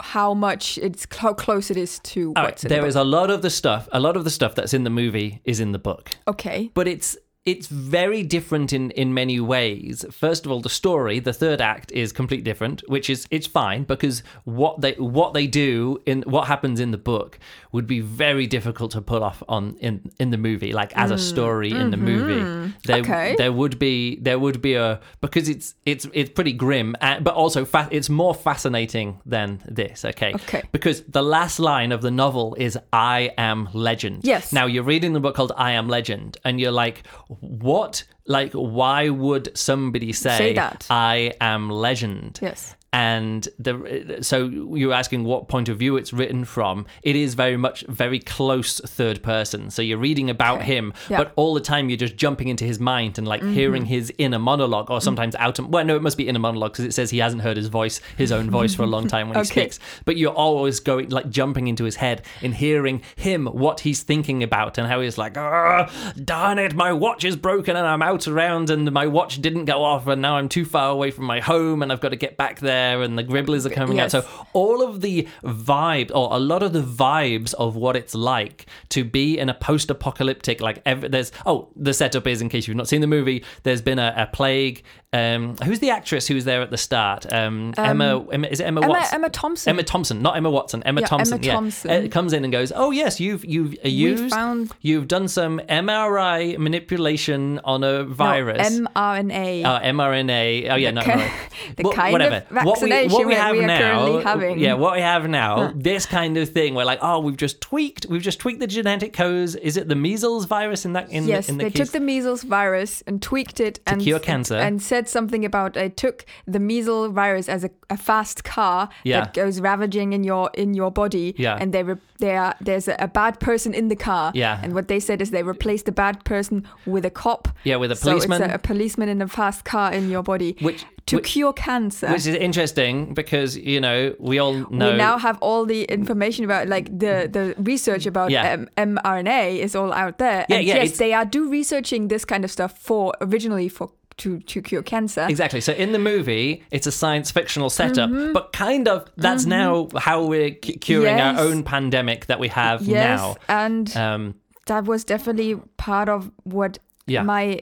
how 0.00 0.34
much 0.34 0.78
it's 0.78 1.06
how 1.16 1.34
close 1.34 1.70
it 1.70 1.76
is 1.76 1.98
to 2.00 2.32
All 2.34 2.44
what's 2.44 2.64
right. 2.64 2.68
There 2.70 2.80
the 2.82 2.88
is 2.88 2.96
a 2.96 3.04
lot 3.04 3.30
of 3.30 3.42
the 3.42 3.50
stuff. 3.50 3.88
A 3.92 4.00
lot 4.00 4.16
of 4.16 4.24
the 4.24 4.30
stuff 4.30 4.54
that's 4.54 4.72
in 4.74 4.84
the 4.84 4.90
movie 4.90 5.40
is 5.44 5.60
in 5.60 5.72
the 5.72 5.78
book, 5.78 6.10
Okay. 6.26 6.70
but 6.74 6.88
it's 6.88 7.16
it's 7.44 7.66
very 7.66 8.22
different 8.22 8.72
in 8.72 8.90
in 8.92 9.12
many 9.14 9.40
ways. 9.40 10.04
First 10.12 10.46
of 10.46 10.52
all, 10.52 10.60
the 10.60 10.68
story, 10.70 11.18
the 11.18 11.32
third 11.32 11.60
act, 11.60 11.90
is 11.92 12.12
completely 12.12 12.44
different, 12.44 12.82
which 12.88 13.10
is 13.10 13.26
it's 13.30 13.48
fine 13.48 13.82
because 13.82 14.22
what 14.44 14.80
they 14.80 14.92
what 14.92 15.34
they 15.34 15.46
do 15.48 16.00
in 16.06 16.22
what 16.22 16.46
happens 16.46 16.78
in 16.78 16.92
the 16.92 16.98
book 16.98 17.38
would 17.72 17.86
be 17.86 18.00
very 18.00 18.46
difficult 18.46 18.92
to 18.92 19.00
pull 19.00 19.24
off 19.24 19.42
on 19.48 19.76
in 19.80 20.10
in 20.20 20.30
the 20.30 20.36
movie, 20.38 20.72
like 20.72 20.96
as 20.96 21.10
a 21.10 21.18
story 21.18 21.72
in 21.72 21.90
the 21.90 21.96
movie. 21.96 22.72
There 22.84 23.00
Okay. 23.00 23.34
there 23.36 23.52
would 23.52 23.78
be 23.78 24.16
there 24.20 24.38
would 24.38 24.62
be 24.62 24.74
a 24.74 25.00
because 25.20 25.48
it's 25.48 25.74
it's 25.84 26.06
it's 26.12 26.30
pretty 26.30 26.52
grim, 26.52 26.94
uh, 27.00 27.18
but 27.20 27.34
also 27.34 27.64
fa- 27.64 27.88
it's 27.90 28.08
more 28.08 28.34
fascinating 28.34 29.20
than 29.26 29.60
this. 29.66 30.04
Okay. 30.04 30.32
Okay. 30.34 30.62
Because 30.70 31.02
the 31.08 31.22
last 31.22 31.58
line 31.58 31.90
of 31.90 32.02
the 32.02 32.10
novel 32.10 32.54
is 32.56 32.78
"I 32.92 33.32
am 33.36 33.68
legend." 33.72 34.20
Yes. 34.22 34.52
Now 34.52 34.66
you're 34.66 34.84
reading 34.84 35.12
the 35.12 35.20
book 35.20 35.34
called 35.34 35.52
"I 35.56 35.72
Am 35.72 35.88
Legend," 35.88 36.36
and 36.44 36.60
you're 36.60 36.70
like, 36.84 37.02
"What? 37.40 38.04
Like, 38.26 38.52
why 38.52 39.08
would 39.08 39.56
somebody 39.56 40.12
say, 40.12 40.38
Say 40.38 40.52
that. 40.54 40.86
I 40.90 41.32
am 41.40 41.70
legend?" 41.70 42.38
Yes. 42.42 42.76
And 42.94 43.48
the 43.58 44.18
so 44.20 44.44
you're 44.48 44.92
asking 44.92 45.24
what 45.24 45.48
point 45.48 45.70
of 45.70 45.78
view 45.78 45.96
it's 45.96 46.12
written 46.12 46.44
from. 46.44 46.84
It 47.02 47.16
is 47.16 47.32
very 47.34 47.56
much 47.56 47.84
very 47.88 48.18
close 48.18 48.80
third 48.80 49.22
person. 49.22 49.70
So 49.70 49.80
you're 49.80 49.96
reading 49.98 50.28
about 50.28 50.58
Okay. 50.58 50.74
him, 50.76 50.92
Yeah. 51.08 51.16
but 51.16 51.32
all 51.36 51.54
the 51.54 51.60
time 51.60 51.88
you're 51.88 51.96
just 51.96 52.16
jumping 52.16 52.48
into 52.48 52.64
his 52.66 52.78
mind 52.78 53.16
and 53.16 53.26
like 53.26 53.42
hearing 53.42 53.86
his 53.86 54.12
inner 54.18 54.38
monologue, 54.38 54.90
or 54.90 55.00
sometimes 55.00 55.34
out. 55.36 55.58
Well, 55.58 55.84
no, 55.86 55.96
it 55.96 56.02
must 56.02 56.18
be 56.18 56.28
inner 56.28 56.38
monologue 56.38 56.72
because 56.72 56.84
it 56.84 56.92
says 56.92 57.08
he 57.10 57.18
hasn't 57.18 57.40
heard 57.42 57.56
his 57.56 57.68
voice, 57.68 58.00
his 58.18 58.30
own 58.30 58.50
voice, 58.50 58.74
for 58.74 58.82
a 58.82 58.86
long 58.86 59.08
time 59.08 59.28
when 59.30 59.38
he 59.38 59.44
speaks. 59.56 59.78
But 60.04 60.18
you're 60.18 60.32
always 60.34 60.78
going 60.80 61.08
like 61.08 61.30
jumping 61.30 61.68
into 61.68 61.84
his 61.84 61.96
head 61.96 62.20
and 62.42 62.54
hearing 62.54 63.00
him 63.16 63.46
what 63.46 63.80
he's 63.80 64.02
thinking 64.02 64.42
about 64.42 64.76
and 64.76 64.86
how 64.86 65.00
he's 65.00 65.16
like, 65.16 65.38
"Ah, 65.38 65.90
darn 66.22 66.58
it, 66.58 66.74
my 66.74 66.92
watch 66.92 67.24
is 67.24 67.36
broken 67.36 67.74
and 67.74 67.86
I'm 67.86 68.02
out 68.02 68.28
around 68.28 68.68
and 68.68 68.92
my 68.92 69.06
watch 69.06 69.40
didn't 69.40 69.64
go 69.64 69.82
off 69.82 70.06
and 70.08 70.20
now 70.20 70.36
I'm 70.36 70.50
too 70.50 70.66
far 70.66 70.90
away 70.90 71.10
from 71.10 71.24
my 71.24 71.40
home 71.40 71.82
and 71.82 71.90
I've 71.90 72.00
got 72.00 72.10
to 72.10 72.16
get 72.16 72.36
back 72.36 72.60
there 72.60 72.81
and 73.02 73.18
the 73.18 73.24
gribblers 73.24 73.64
are 73.66 73.70
coming 73.70 73.96
Yes. 73.98 74.14
out. 74.14 74.24
So 74.24 74.46
all 74.52 74.82
of 74.82 75.00
the 75.00 75.26
vibe 75.44 76.10
or 76.14 76.28
a 76.32 76.38
lot 76.38 76.62
of 76.62 76.72
the 76.72 76.82
vibes 76.82 77.54
of 77.54 77.76
what 77.76 77.96
it's 77.96 78.14
like 78.14 78.66
to 78.90 79.04
be 79.04 79.38
in 79.38 79.48
a 79.48 79.54
post-apocalyptic 79.54 80.60
like 80.60 80.82
ev- 80.86 81.10
there's 81.10 81.32
oh 81.46 81.68
the 81.76 81.94
setup 81.94 82.26
is 82.26 82.40
in 82.42 82.48
case 82.48 82.66
you've 82.68 82.76
not 82.76 82.88
seen 82.88 83.00
the 83.00 83.06
movie 83.06 83.44
there's 83.62 83.82
been 83.82 83.98
a, 83.98 84.12
a 84.16 84.26
plague 84.26 84.82
um 85.14 85.56
who's 85.64 85.78
the 85.80 85.90
actress 85.90 86.26
who's 86.26 86.44
there 86.44 86.62
at 86.62 86.70
the 86.70 86.76
start 86.78 87.30
um, 87.32 87.74
Emma, 87.76 88.24
Emma 88.32 88.46
is 88.48 88.60
it 88.60 88.64
Emma, 88.64 88.80
Emma, 88.82 88.90
Watson 88.92 89.14
Emma 89.16 89.28
Thompson. 89.30 89.70
Emma 89.70 89.82
Thompson, 89.82 90.22
not 90.22 90.36
Emma 90.36 90.50
Watson. 90.50 90.82
Emma 90.84 91.00
Yeah, 91.02 91.06
Thompson. 91.06 91.34
Emma 91.34 91.44
yeah, 91.46 91.52
Thompson. 91.52 91.90
Uh, 91.90 92.08
comes 92.08 92.32
in 92.32 92.44
and 92.44 92.52
goes, 92.52 92.72
"Oh 92.74 92.90
yes, 92.90 93.20
you've 93.20 93.44
you've 93.44 93.74
uh, 93.84 93.88
used 93.88 94.30
found- 94.34 94.72
you've 94.80 95.08
done 95.08 95.28
some 95.28 95.60
MRI 95.68 96.56
manipulation 96.58 97.60
on 97.64 97.84
a 97.84 98.04
No, 98.04 98.04
virus." 98.04 98.68
mRNA. 98.80 99.64
Uh, 99.64 99.80
mRNA. 99.80 100.70
Oh 100.70 100.74
yeah, 100.76 100.90
no, 100.92 101.02
ki- 101.02 101.08
no. 101.14 101.28
the 101.76 101.82
Well, 101.84 101.92
kind 101.92 102.12
whatever. 102.12 102.36
of 102.36 102.64
what 102.80 102.82
we, 102.82 103.08
what 103.08 103.26
we 103.26 103.34
have 103.34 103.56
we 103.56 103.66
now, 103.66 104.18
yeah, 104.54 104.74
what 104.74 104.94
we 104.94 105.00
have 105.00 105.28
now, 105.28 105.72
this 105.74 106.06
kind 106.06 106.36
of 106.36 106.48
thing, 106.48 106.74
we're 106.74 106.84
like, 106.84 106.98
oh, 107.02 107.20
we've 107.20 107.36
just 107.36 107.60
tweaked, 107.60 108.06
we've 108.08 108.22
just 108.22 108.38
tweaked 108.38 108.60
the 108.60 108.66
genetic 108.66 109.12
codes. 109.12 109.54
Is 109.56 109.76
it 109.76 109.88
the 109.88 109.94
measles 109.96 110.44
virus 110.46 110.84
in 110.84 110.92
that? 110.94 111.10
In 111.10 111.24
yes, 111.26 111.46
the, 111.46 111.52
in 111.52 111.58
the 111.58 111.64
they 111.64 111.70
case? 111.70 111.86
took 111.88 111.92
the 111.92 112.00
measles 112.00 112.42
virus 112.42 113.02
and 113.06 113.20
tweaked 113.22 113.60
it 113.60 113.80
and 113.86 114.00
cure 114.00 114.18
cancer. 114.18 114.56
and 114.56 114.80
said 114.82 115.08
something 115.08 115.44
about 115.44 115.74
they 115.74 115.88
took 115.88 116.24
the 116.46 116.58
measles 116.60 117.12
virus 117.12 117.48
as 117.48 117.64
a, 117.64 117.70
a 117.90 117.96
fast 117.96 118.44
car 118.44 118.88
Yeah. 119.04 119.20
that 119.20 119.34
goes 119.34 119.60
ravaging 119.60 120.12
in 120.12 120.24
your 120.24 120.50
in 120.54 120.74
your 120.74 120.90
body. 120.90 121.34
Yeah. 121.38 121.56
and 121.60 121.72
they 121.72 121.82
re- 121.82 121.96
they 122.22 122.36
are, 122.44 122.54
there's 122.68 122.88
a, 122.88 122.96
a 122.98 123.08
bad 123.20 123.34
person 123.48 123.74
in 123.74 123.88
the 123.88 123.96
car. 123.96 124.32
Yeah. 124.34 124.60
and 124.62 124.72
what 124.76 124.86
they 124.88 125.00
said 125.00 125.20
is 125.22 125.30
they 125.30 125.42
replaced 125.42 125.84
the 125.86 125.92
bad 126.04 126.16
person 126.24 126.66
with 126.86 127.04
a 127.04 127.10
cop. 127.10 127.48
Yeah, 127.64 127.76
with 127.82 127.90
a 127.92 127.96
policeman. 127.96 128.38
So 128.38 128.44
it's 128.44 128.52
a, 128.52 128.56
a 128.56 128.58
policeman 128.70 129.08
in 129.08 129.20
a 129.22 129.28
fast 129.28 129.64
car 129.64 129.92
in 129.92 130.08
your 130.14 130.22
body 130.22 130.56
Which- 130.60 130.84
to 131.06 131.16
which- 131.16 131.32
cure 131.32 131.52
cancer. 131.52 132.08
Which 132.12 132.26
is 132.32 132.36
interesting 132.48 133.12
because 133.14 133.50
you 133.72 133.80
know 133.80 133.98
we 134.30 134.38
all 134.38 134.54
know 134.70 134.92
we 134.92 134.96
now 135.08 135.18
have 135.18 135.36
all 135.40 135.66
the 135.66 135.82
information 135.98 136.44
about 136.44 136.68
like 136.68 136.86
the 137.04 137.14
the 137.36 137.44
research 137.72 138.06
about 138.06 138.30
Yeah. 138.30 138.52
um, 138.54 138.68
mRNA 138.76 139.58
is 139.66 139.74
all 139.74 139.92
out 139.92 140.18
there. 140.18 140.46
Yeah, 140.48 140.56
and 140.58 140.66
yeah, 140.66 140.74
yes, 140.82 140.98
they 140.98 141.12
are 141.12 141.24
do 141.24 141.50
researching 141.50 142.08
this 142.08 142.24
kind 142.24 142.44
of 142.44 142.50
stuff 142.52 142.72
for 142.78 143.12
originally 143.20 143.68
for 143.68 143.90
to 144.18 144.38
to 144.40 144.62
cure 144.62 144.82
cancer. 144.82 145.26
Exactly. 145.28 145.60
So 145.60 145.72
in 145.72 145.92
the 145.92 145.98
movie, 145.98 146.64
it's 146.70 146.86
a 146.86 146.92
science 146.92 147.30
fictional 147.30 147.70
setup, 147.70 148.10
Mm-hmm. 148.10 148.32
but 148.32 148.52
kind 148.52 148.88
of 148.88 149.08
that's 149.16 149.46
now 149.46 149.88
how 149.96 150.24
we're 150.24 150.50
cu- 150.50 150.78
curing 150.78 151.16
Yes. 151.16 151.38
our 151.38 151.44
own 151.46 151.62
pandemic 151.62 152.26
that 152.26 152.38
we 152.38 152.48
have 152.48 152.82
Yes, 152.82 153.20
now. 153.20 153.36
and 153.48 153.96
Um, 153.96 154.34
that 154.66 154.84
was 154.84 155.04
definitely 155.04 155.56
part 155.76 156.08
of 156.08 156.30
what 156.44 156.78
Yeah. 157.06 157.22
my 157.24 157.60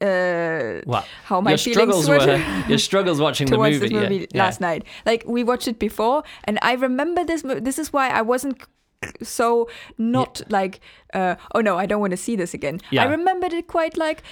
uh 0.00 0.80
well, 0.86 1.04
how 1.24 1.40
my 1.40 1.50
your 1.52 1.58
feelings 1.58 2.04
struggles 2.04 2.08
were 2.08 2.18
were 2.26 2.44
your 2.68 2.78
struggles 2.78 3.20
watching 3.20 3.46
the 3.48 3.56
movie, 3.56 3.88
movie 3.94 4.16
yeah, 4.16 4.26
yeah. 4.34 4.44
last 4.44 4.60
night. 4.60 4.84
Like 5.06 5.24
we 5.26 5.44
watched 5.44 5.68
it 5.68 5.78
before, 5.78 6.22
and 6.44 6.58
I 6.62 6.74
remember 6.74 7.24
this. 7.24 7.44
mo- 7.44 7.60
This 7.60 7.78
is 7.78 7.92
why 7.92 8.08
I 8.08 8.22
wasn't 8.22 8.62
so 9.22 9.68
not 9.98 10.42
like, 10.48 10.80
uh, 11.14 11.34
oh 11.54 11.60
no, 11.60 11.76
I 11.78 11.86
don't 11.86 12.00
want 12.00 12.10
to 12.12 12.16
see 12.16 12.36
this 12.36 12.54
again. 12.54 12.80
Yeah. 12.90 13.04
I 13.04 13.06
remembered 13.10 13.52
it 13.52 13.66
quite 13.66 13.96
like 13.96 14.22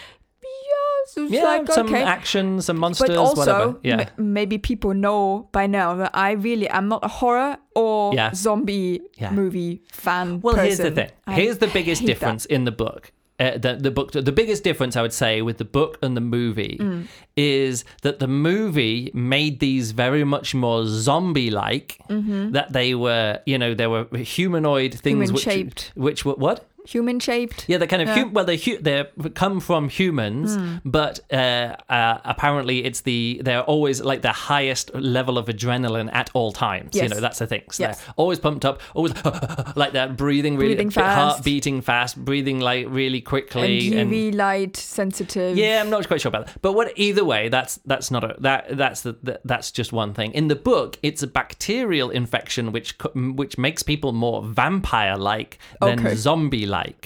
yeah, 0.43 1.27
Yeah, 1.29 1.45
like 1.45 1.69
some 1.73 1.87
okay. 1.87 2.03
action, 2.03 2.61
some 2.63 2.79
monsters, 2.79 3.09
but 3.09 3.17
also, 3.17 3.37
whatever. 3.41 3.77
Yeah. 3.83 4.09
m- 4.19 4.33
maybe 4.33 4.59
people 4.59 4.95
know 4.95 5.49
by 5.53 5.67
now 5.67 5.95
that 5.97 6.11
I 6.15 6.33
really 6.33 6.69
am 6.69 6.89
not 6.89 7.05
a 7.05 7.09
horror 7.09 7.57
or 7.75 8.15
Yeah. 8.15 8.33
zombie 8.35 9.01
Yeah. 9.19 9.31
movie 9.33 9.83
fan. 9.93 10.41
Well, 10.41 10.57
here's 10.57 10.79
the 10.79 10.85
person. 10.91 10.95
thing. 10.95 11.11
I 11.27 11.35
Here's 11.35 11.59
the 11.59 11.67
biggest 11.69 12.01
hate 12.01 12.07
that. 12.09 12.13
difference 12.15 12.45
in 12.47 12.65
the 12.65 12.73
book. 12.73 13.13
Uh, 13.41 13.59
the, 13.59 13.75
the 13.75 13.91
book, 13.91 14.13
the 14.13 14.31
biggest 14.31 14.63
difference 14.63 14.95
I 14.97 15.03
would 15.03 15.13
say 15.13 15.43
with 15.43 15.59
the 15.59 15.65
book 15.65 15.99
and 16.03 16.17
the 16.17 16.21
movie 16.21 16.77
Mm. 16.81 17.07
is 17.37 17.85
that 18.03 18.21
the 18.21 18.29
movie 18.29 19.11
made 19.15 19.59
these 19.59 19.91
very 19.91 20.23
much 20.23 20.55
more 20.55 20.85
zombie-like. 20.87 21.99
That 22.09 22.73
they 22.73 22.95
were, 22.95 23.41
you 23.47 23.59
know, 23.59 23.75
they 23.75 23.87
were 23.89 24.07
humanoid 24.17 24.95
things, 24.95 25.33
which, 25.33 25.45
Human-shaped. 25.45 25.93
which 25.97 26.25
were 26.25 26.35
what? 26.35 26.69
Human 26.89 27.21
shaped. 27.21 27.65
Yeah, 27.69 27.79
they're 27.79 27.87
kind 27.89 28.03
of 28.03 28.09
Yeah. 28.09 28.25
hu- 28.25 28.31
well, 28.31 28.45
they 28.45 28.57
hu- 28.57 28.79
they 28.79 29.05
come 29.35 29.61
from 29.61 29.89
humans, 29.89 30.57
Hmm. 30.57 30.77
but 30.85 31.21
uh, 31.33 31.77
uh, 31.89 32.19
apparently 32.25 32.85
it's 32.85 33.03
the 33.03 33.41
they're 33.45 33.63
always 33.63 34.01
like 34.01 34.23
the 34.23 34.33
highest 34.33 34.93
level 34.95 35.39
of 35.39 35.47
adrenaline 35.47 36.11
at 36.13 36.31
all 36.35 36.53
times. 36.53 36.95
You 36.97 37.09
know, 37.09 37.21
that's 37.21 37.39
the 37.39 37.47
thing. 37.47 37.63
So 37.71 37.85
Yes. 37.85 38.01
they're 38.05 38.15
always 38.17 38.39
pumped 38.41 38.65
up, 38.65 38.81
always 38.95 39.13
like 39.77 39.93
that, 39.93 40.17
breathing 40.17 40.57
really, 40.57 40.75
Breathing 40.75 40.89
bit- 40.89 41.05
heart 41.05 41.45
beating 41.45 41.81
fast, 41.83 42.17
breathing 42.25 42.61
like 42.61 42.87
really 42.89 43.21
quickly, 43.21 43.97
And 43.97 44.11
UV 44.11 44.31
light 44.35 44.77
sensitive. 44.77 45.57
yeah, 45.57 45.81
I'm 45.81 45.91
not 45.91 46.07
quite 46.09 46.21
sure 46.21 46.31
about 46.31 46.47
that. 46.47 46.59
But 46.63 46.73
what 46.73 46.93
either 46.97 47.25
way, 47.25 47.49
that's 47.49 47.79
that's 47.87 48.11
not 48.11 48.25
a 48.25 48.35
that 48.41 48.77
that's 48.77 49.03
the, 49.03 49.17
that, 49.23 49.41
that's 49.45 49.71
just 49.71 49.93
one 49.93 50.15
thing. 50.15 50.33
In 50.33 50.49
the 50.49 50.57
book, 50.57 50.99
it's 51.03 51.23
a 51.23 51.27
bacterial 51.27 52.11
infection 52.11 52.73
which 52.73 52.95
which 53.15 53.57
makes 53.59 53.83
people 53.83 54.13
more 54.13 54.43
vampire 54.43 55.17
like 55.17 55.59
than 55.81 56.01
Okay. 56.05 56.15
zombie 56.17 56.67
like. 56.79 57.01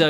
So 0.00 0.08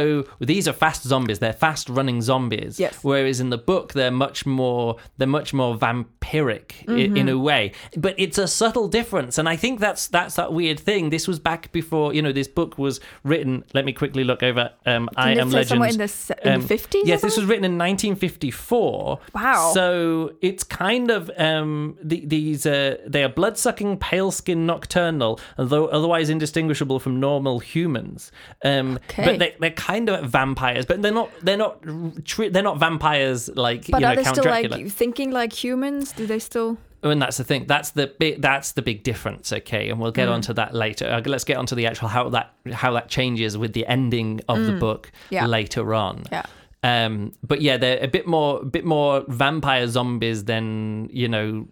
these 0.53 0.65
are 0.71 0.73
fast 0.85 1.03
zombies. 1.13 1.39
They're 1.41 1.61
fast 1.67 1.89
running 1.99 2.21
zombies. 2.31 2.79
Yes. 2.79 2.95
Whereas 3.03 3.41
in 3.41 3.51
the 3.51 3.59
book, 3.73 3.87
they're 3.99 4.19
much 4.27 4.47
more 4.47 4.97
they're 5.19 5.35
much 5.41 5.51
more 5.61 5.73
vampiric 5.85 6.69
i- 6.89 7.19
in 7.21 7.29
a 7.29 7.39
way. 7.49 7.73
But 7.97 8.15
it's 8.25 8.39
a 8.39 8.47
subtle 8.47 8.89
difference, 8.99 9.35
and 9.39 9.49
I 9.49 9.57
think 9.57 9.81
that's 9.81 10.09
that's 10.09 10.35
that 10.37 10.53
weird 10.53 10.79
thing. 10.89 11.11
This 11.11 11.27
was 11.27 11.39
back 11.51 11.63
before 11.73 12.07
you 12.15 12.23
know 12.23 12.33
this 12.41 12.49
book 12.49 12.73
was 12.79 13.01
written. 13.25 13.65
Let 13.75 13.85
me 13.85 13.93
quickly 13.93 14.25
look 14.25 14.43
over. 14.51 14.65
Um, 14.87 15.09
I 15.17 15.33
am 15.33 15.51
Legend. 15.51 15.69
somewhere 15.69 15.89
in 15.91 15.99
the 15.99 16.39
in 16.55 16.61
the 16.61 16.75
50s 16.75 17.03
or 17.05 17.07
Yes, 17.13 17.21
this 17.23 17.37
was 17.37 17.47
written 17.47 17.65
in 17.65 17.77
1954. 17.79 19.19
Wow. 19.35 19.71
So 19.75 20.33
it's 20.41 20.65
kind 20.65 21.11
of 21.11 21.31
um, 21.39 21.97
the, 22.03 22.25
these 22.25 22.67
uh, 22.67 22.97
they 23.07 23.23
are 23.25 23.29
blood 23.29 23.57
sucking, 23.59 23.99
pale 23.99 24.31
skin, 24.31 24.67
nocturnal, 24.67 25.41
although 25.59 25.87
otherwise 25.87 26.29
indistinguishable 26.31 26.99
from 27.01 27.21
normal 27.21 27.59
humans. 27.61 28.31
Um, 28.65 28.98
Okay. 29.11 29.25
But 29.25 29.39
they, 29.39 29.57
they're 29.61 29.71
kind 29.71 30.09
of 30.09 30.29
vampires, 30.31 30.87
but 30.87 31.03
they're 31.03 31.13
not 31.13 31.31
they're 31.43 31.57
not 31.57 31.83
they're 31.83 32.63
not 32.63 32.79
vampires 32.79 33.49
like 33.57 33.87
But 33.91 34.01
you 34.01 34.07
know 34.07 34.13
are 34.13 34.17
they 34.17 34.25
Count 34.25 34.37
still 34.37 34.45
Dracula. 34.45 34.77
like 34.77 34.89
thinking 34.93 35.31
like 35.31 35.53
humans? 35.53 36.13
Do 36.13 36.27
they 36.27 36.39
still? 36.39 36.79
And 37.03 37.23
that's 37.23 37.37
the 37.37 37.45
thing. 37.45 37.67
That's 37.67 37.91
the 37.91 38.09
big. 38.09 38.43
That's 38.43 38.73
the 38.73 38.83
big 38.83 39.05
difference. 39.05 39.53
Okay, 39.53 39.89
and 39.89 40.01
we'll 40.01 40.11
get 40.11 40.29
Mm. 40.29 40.33
onto 40.33 40.53
that 40.55 40.75
later. 40.75 41.07
Uh, 41.09 41.23
let's 41.27 41.45
get 41.45 41.57
onto 41.57 41.77
the 41.77 41.87
actual 41.87 42.09
how 42.09 42.29
that 42.31 42.53
how 42.73 42.93
that 42.93 43.09
changes 43.09 43.57
with 43.57 43.73
the 43.73 43.87
ending 43.87 44.41
of 44.49 44.65
the 44.67 44.73
book 44.73 45.13
Mm. 45.13 45.31
Yeah. 45.31 45.47
later 45.47 45.95
on. 45.95 46.25
Yeah. 46.33 46.43
Um, 46.85 47.33
but 47.43 47.61
yeah, 47.61 47.77
they're 47.77 48.03
a 48.03 48.07
bit 48.07 48.27
more, 48.29 48.63
bit 48.65 48.85
more 48.85 49.25
vampire 49.27 49.89
zombies 49.89 50.45
than 50.45 51.09
you 51.13 51.27
know, 51.27 51.67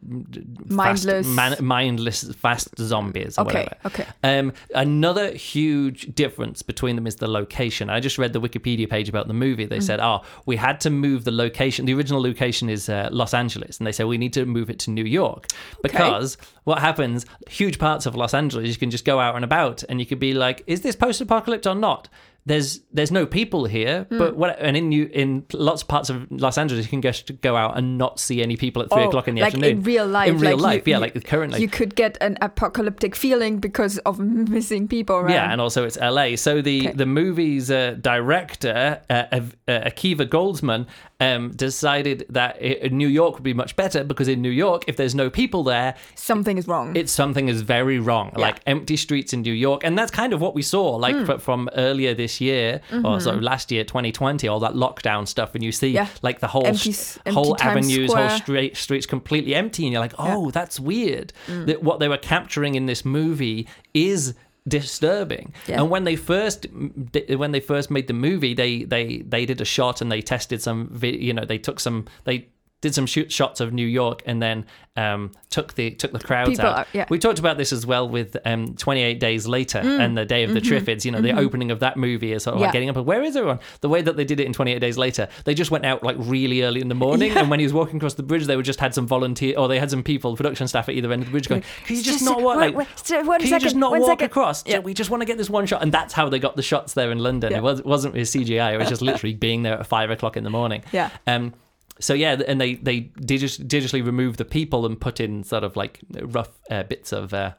fast, 0.68 1.06
Mindless. 1.06 1.26
man, 1.28 1.56
mindless, 1.60 2.34
fast 2.34 2.70
zombies. 2.80 3.38
Or 3.38 3.42
Okay, 3.46 3.68
whatever. 3.82 4.02
okay. 4.02 4.06
Um, 4.24 4.52
another 4.74 5.30
huge 5.32 6.12
difference 6.14 6.62
between 6.62 6.96
them 6.96 7.06
is 7.06 7.16
the 7.16 7.28
location. 7.28 7.88
I 7.88 8.00
just 8.00 8.18
read 8.18 8.32
the 8.32 8.40
Wikipedia 8.40 8.90
page 8.90 9.08
about 9.08 9.28
the 9.28 9.34
movie. 9.34 9.64
They 9.66 9.80
said, 9.80 10.00
"Oh, 10.00 10.22
we 10.44 10.56
had 10.56 10.80
to 10.80 10.90
move 10.90 11.22
the 11.22 11.30
location. 11.30 11.86
The 11.86 11.94
original 11.94 12.20
location 12.20 12.68
is 12.68 12.88
uh, 12.88 13.08
Los 13.12 13.32
Angeles, 13.32 13.78
and 13.78 13.86
they 13.86 13.92
said 13.92 14.06
we 14.06 14.18
need 14.18 14.32
to 14.32 14.44
move 14.44 14.70
it 14.70 14.80
to 14.80 14.90
New 14.90 15.04
York 15.04 15.46
because 15.82 16.36
what 16.64 16.80
happens? 16.80 17.26
Huge 17.48 17.78
parts 17.78 18.06
of 18.06 18.16
Los 18.16 18.34
Angeles, 18.34 18.68
you 18.68 18.76
can 18.76 18.90
just 18.90 19.04
go 19.04 19.20
out 19.20 19.36
and 19.36 19.44
about, 19.44 19.84
and 19.88 20.00
you 20.00 20.06
could 20.06 20.18
be 20.18 20.34
like, 20.34 20.64
is 20.66 20.80
this 20.80 20.96
post-apocalypse 20.96 21.66
or 21.66 21.76
not?" 21.76 22.08
There's 22.46 22.80
there's 22.92 23.10
no 23.10 23.26
people 23.26 23.64
here, 23.64 24.06
Hmm. 24.08 24.18
but 24.18 24.36
what 24.36 24.56
and 24.60 24.76
in 24.76 24.88
New, 24.88 25.10
in 25.12 25.44
lots 25.52 25.82
of 25.82 25.88
parts 25.88 26.10
of 26.10 26.30
Los 26.30 26.56
Angeles 26.56 26.84
you 26.86 26.90
can 26.90 27.02
just 27.02 27.40
go 27.40 27.56
out 27.56 27.76
and 27.76 27.98
not 27.98 28.20
see 28.20 28.40
any 28.40 28.56
people 28.56 28.82
at 28.82 28.88
three 28.90 29.02
Oh, 29.02 29.08
o'clock 29.08 29.26
in 29.26 29.34
the 29.34 29.40
like 29.40 29.48
afternoon. 29.54 29.78
in 29.78 29.82
real 29.82 30.06
life, 30.06 30.28
in 30.28 30.38
real 30.38 30.56
like 30.56 30.62
life, 30.62 30.86
you- 30.86 30.92
yeah, 30.92 30.96
you- 30.98 31.00
like 31.14 31.24
currently. 31.24 31.60
You 31.60 31.66
could 31.68 31.96
get 31.96 32.16
an 32.20 32.38
apocalyptic 32.40 33.16
feeling 33.16 33.58
because 33.58 33.98
of 34.06 34.18
missing 34.58 34.86
people 34.86 35.16
around. 35.16 35.32
Yeah, 35.32 35.50
and 35.50 35.60
also 35.60 35.84
it's 35.84 35.98
LA. 35.98 36.36
So 36.36 36.62
the 36.62 36.88
Okay. 36.88 36.92
the 36.96 37.06
movie's 37.06 37.68
uh, 37.68 37.96
director 38.00 39.00
uh, 39.10 39.24
uh, 39.32 39.40
Akiva 39.68 40.26
Goldsman 40.28 40.86
um, 41.18 41.50
decided 41.52 42.26
that 42.28 42.60
it, 42.60 42.92
New 42.92 43.08
York 43.08 43.34
would 43.34 43.42
be 43.42 43.54
much 43.54 43.74
better 43.76 44.04
because 44.04 44.28
in 44.28 44.42
New 44.42 44.50
York, 44.50 44.84
if 44.86 44.96
there's 44.96 45.14
no 45.14 45.30
people 45.30 45.62
there, 45.64 45.94
something 46.14 46.58
is 46.58 46.68
wrong. 46.68 46.94
it's 46.94 47.10
something 47.12 47.48
is 47.48 47.62
very 47.62 47.98
wrong. 47.98 48.32
Like 48.36 48.60
empty 48.66 48.96
streets 48.98 49.32
in 49.32 49.40
New 49.42 49.52
York, 49.54 49.82
and 49.84 49.96
that's 49.98 50.10
kind 50.10 50.32
of 50.34 50.40
what 50.42 50.54
we 50.54 50.60
saw, 50.62 50.96
like 50.96 51.24
fr- 51.24 51.38
from 51.38 51.70
earlier 51.74 52.12
this 52.14 52.40
year 52.40 52.80
or 53.04 53.18
so 53.20 53.32
last 53.32 53.72
year, 53.72 53.82
2020, 53.84 54.46
all 54.48 54.60
that 54.60 54.72
lockdown 54.74 55.26
stuff, 55.26 55.54
and 55.54 55.64
you 55.64 55.72
see 55.72 55.86
Mm-hmm. 55.86 55.94
Yeah. 55.96 56.08
like 56.22 56.40
the 56.40 56.48
whole 56.48 56.66
Empty 56.66 56.90
empty 56.90 57.30
whole 57.30 57.56
avenues, 57.60 58.12
whole 58.12 58.28
Square. 58.28 58.38
street, 58.38 58.76
streets 58.76 59.06
completely 59.06 59.54
empty, 59.54 59.84
and 59.84 59.92
you're 59.92 60.00
like, 60.00 60.14
oh, 60.18 60.50
that's 60.50 60.78
weird. 60.80 61.32
Mm. 61.46 61.66
That 61.66 61.82
what 61.82 62.00
they 62.00 62.08
were 62.08 62.18
capturing 62.18 62.74
in 62.74 62.86
this 62.86 63.04
movie 63.04 63.66
is 63.94 64.34
disturbing. 64.68 65.54
Yeah. 65.66 65.80
And 65.80 65.90
when 65.90 66.04
they 66.04 66.16
first 66.16 66.66
when 66.72 67.52
they 67.52 67.60
first 67.60 67.90
made 67.90 68.06
the 68.06 68.14
movie, 68.14 68.54
they 68.54 68.84
they 68.84 69.18
they 69.18 69.46
did 69.46 69.60
a 69.60 69.64
shot 69.64 70.00
and 70.00 70.10
they 70.10 70.22
tested 70.22 70.62
some, 70.62 70.98
you 71.02 71.32
know, 71.32 71.44
they 71.44 71.58
took 71.58 71.80
some 71.80 72.06
they 72.24 72.48
did 72.86 72.94
some 72.94 73.06
shoot 73.06 73.30
shots 73.32 73.60
of 73.60 73.72
New 73.72 73.86
York 73.86 74.22
and 74.26 74.40
then 74.42 74.64
um, 74.98 75.32
took 75.50 75.74
the 75.74 75.90
took 75.90 76.12
the 76.12 76.18
crowds 76.18 76.48
People 76.50 76.66
out. 76.66 76.78
are- 76.78 76.86
yeah. 76.94 77.04
We 77.10 77.18
talked 77.18 77.38
about 77.38 77.58
this 77.58 77.70
as 77.72 77.84
well 77.84 78.08
with 78.08 78.34
um, 78.46 78.74
28 78.76 79.20
Days 79.20 79.46
Later 79.46 79.78
and 79.78 80.16
the 80.16 80.24
Day 80.24 80.42
of 80.44 80.54
the 80.54 80.60
Triffids. 80.60 81.04
You 81.04 81.10
know, 81.10 81.20
the 81.20 81.32
opening 81.36 81.70
of 81.70 81.80
that 81.80 81.98
movie 81.98 82.32
is 82.32 82.44
sort 82.44 82.54
of 82.54 82.56
Mm-hmm. 82.56 82.60
Yeah. 82.62 82.66
like 82.68 82.72
getting 82.72 82.88
up. 82.88 82.96
and 82.96 83.04
Where 83.04 83.22
is 83.22 83.36
everyone? 83.36 83.60
The 83.82 83.90
way 83.90 84.00
that 84.00 84.16
they 84.16 84.24
did 84.24 84.40
it 84.40 84.46
in 84.46 84.54
28 84.54 84.78
Days 84.78 84.96
Later, 84.96 85.28
they 85.44 85.52
just 85.52 85.70
went 85.70 85.84
out 85.84 86.02
like 86.02 86.16
really 86.18 86.62
early 86.62 86.80
in 86.80 86.88
the 86.88 86.94
morning, 86.94 87.32
and 87.36 87.50
when 87.50 87.60
he 87.60 87.66
was 87.66 87.74
walking 87.74 87.96
across 87.96 88.14
the 88.14 88.22
bridge, 88.22 88.46
they 88.46 88.56
would 88.56 88.64
just 88.64 88.80
had 88.80 88.94
some 88.94 89.06
volunteer 89.06 89.58
or 89.58 89.68
they 89.68 89.78
had 89.78 89.90
some 89.90 90.02
people, 90.02 90.34
production 90.34 90.66
staff 90.66 90.88
at 90.88 90.94
either 90.94 91.12
end 91.12 91.20
of 91.22 91.28
the 91.28 91.32
bridge 91.32 91.48
going, 91.48 91.62
"Can 91.84 91.96
you 91.96 92.02
just, 92.02 92.20
Just- 92.20 92.24
not 92.24 92.40
walk? 92.40 92.56
wait, 92.58 92.74
Like, 92.74 92.88
wait, 93.28 93.40
can 93.42 93.48
you 93.50 93.58
just 93.60 93.76
not 93.76 93.92
walk 93.92 94.06
second." 94.08 94.26
across? 94.26 94.66
Yeah. 94.66 94.78
We 94.78 94.94
just 94.94 95.10
want 95.10 95.20
to 95.20 95.26
get 95.26 95.36
this 95.36 95.50
one 95.50 95.66
shot, 95.66 95.82
and 95.82 95.92
that's 95.92 96.14
how 96.14 96.30
they 96.30 96.38
got 96.38 96.56
the 96.56 96.62
shots 96.62 96.94
there 96.94 97.10
in 97.10 97.18
London. 97.18 97.52
Yeah. 97.52 97.58
It 97.58 97.62
was 97.62 97.82
wasn't 97.82 98.14
with 98.14 98.28
CGI. 98.28 98.72
It 98.74 98.78
was 98.78 98.88
just 98.88 99.02
literally 99.02 99.34
being 99.34 99.62
there 99.62 99.74
at 99.78 99.86
five 99.86 100.10
o'clock 100.10 100.38
in 100.38 100.44
the 100.44 100.50
morning. 100.50 100.82
Yeah. 100.92 101.10
Um, 101.26 101.52
so 102.00 102.14
yeah, 102.14 102.40
and 102.46 102.60
they 102.60 102.74
they 102.74 103.02
digitally 103.20 104.04
remove 104.04 104.36
the 104.36 104.44
people 104.44 104.84
and 104.86 105.00
put 105.00 105.20
in 105.20 105.44
sort 105.44 105.64
of 105.64 105.76
like 105.76 106.00
rough 106.22 106.50
uh, 106.70 106.82
bits 106.82 107.12
of 107.12 107.32
uh, 107.32 107.52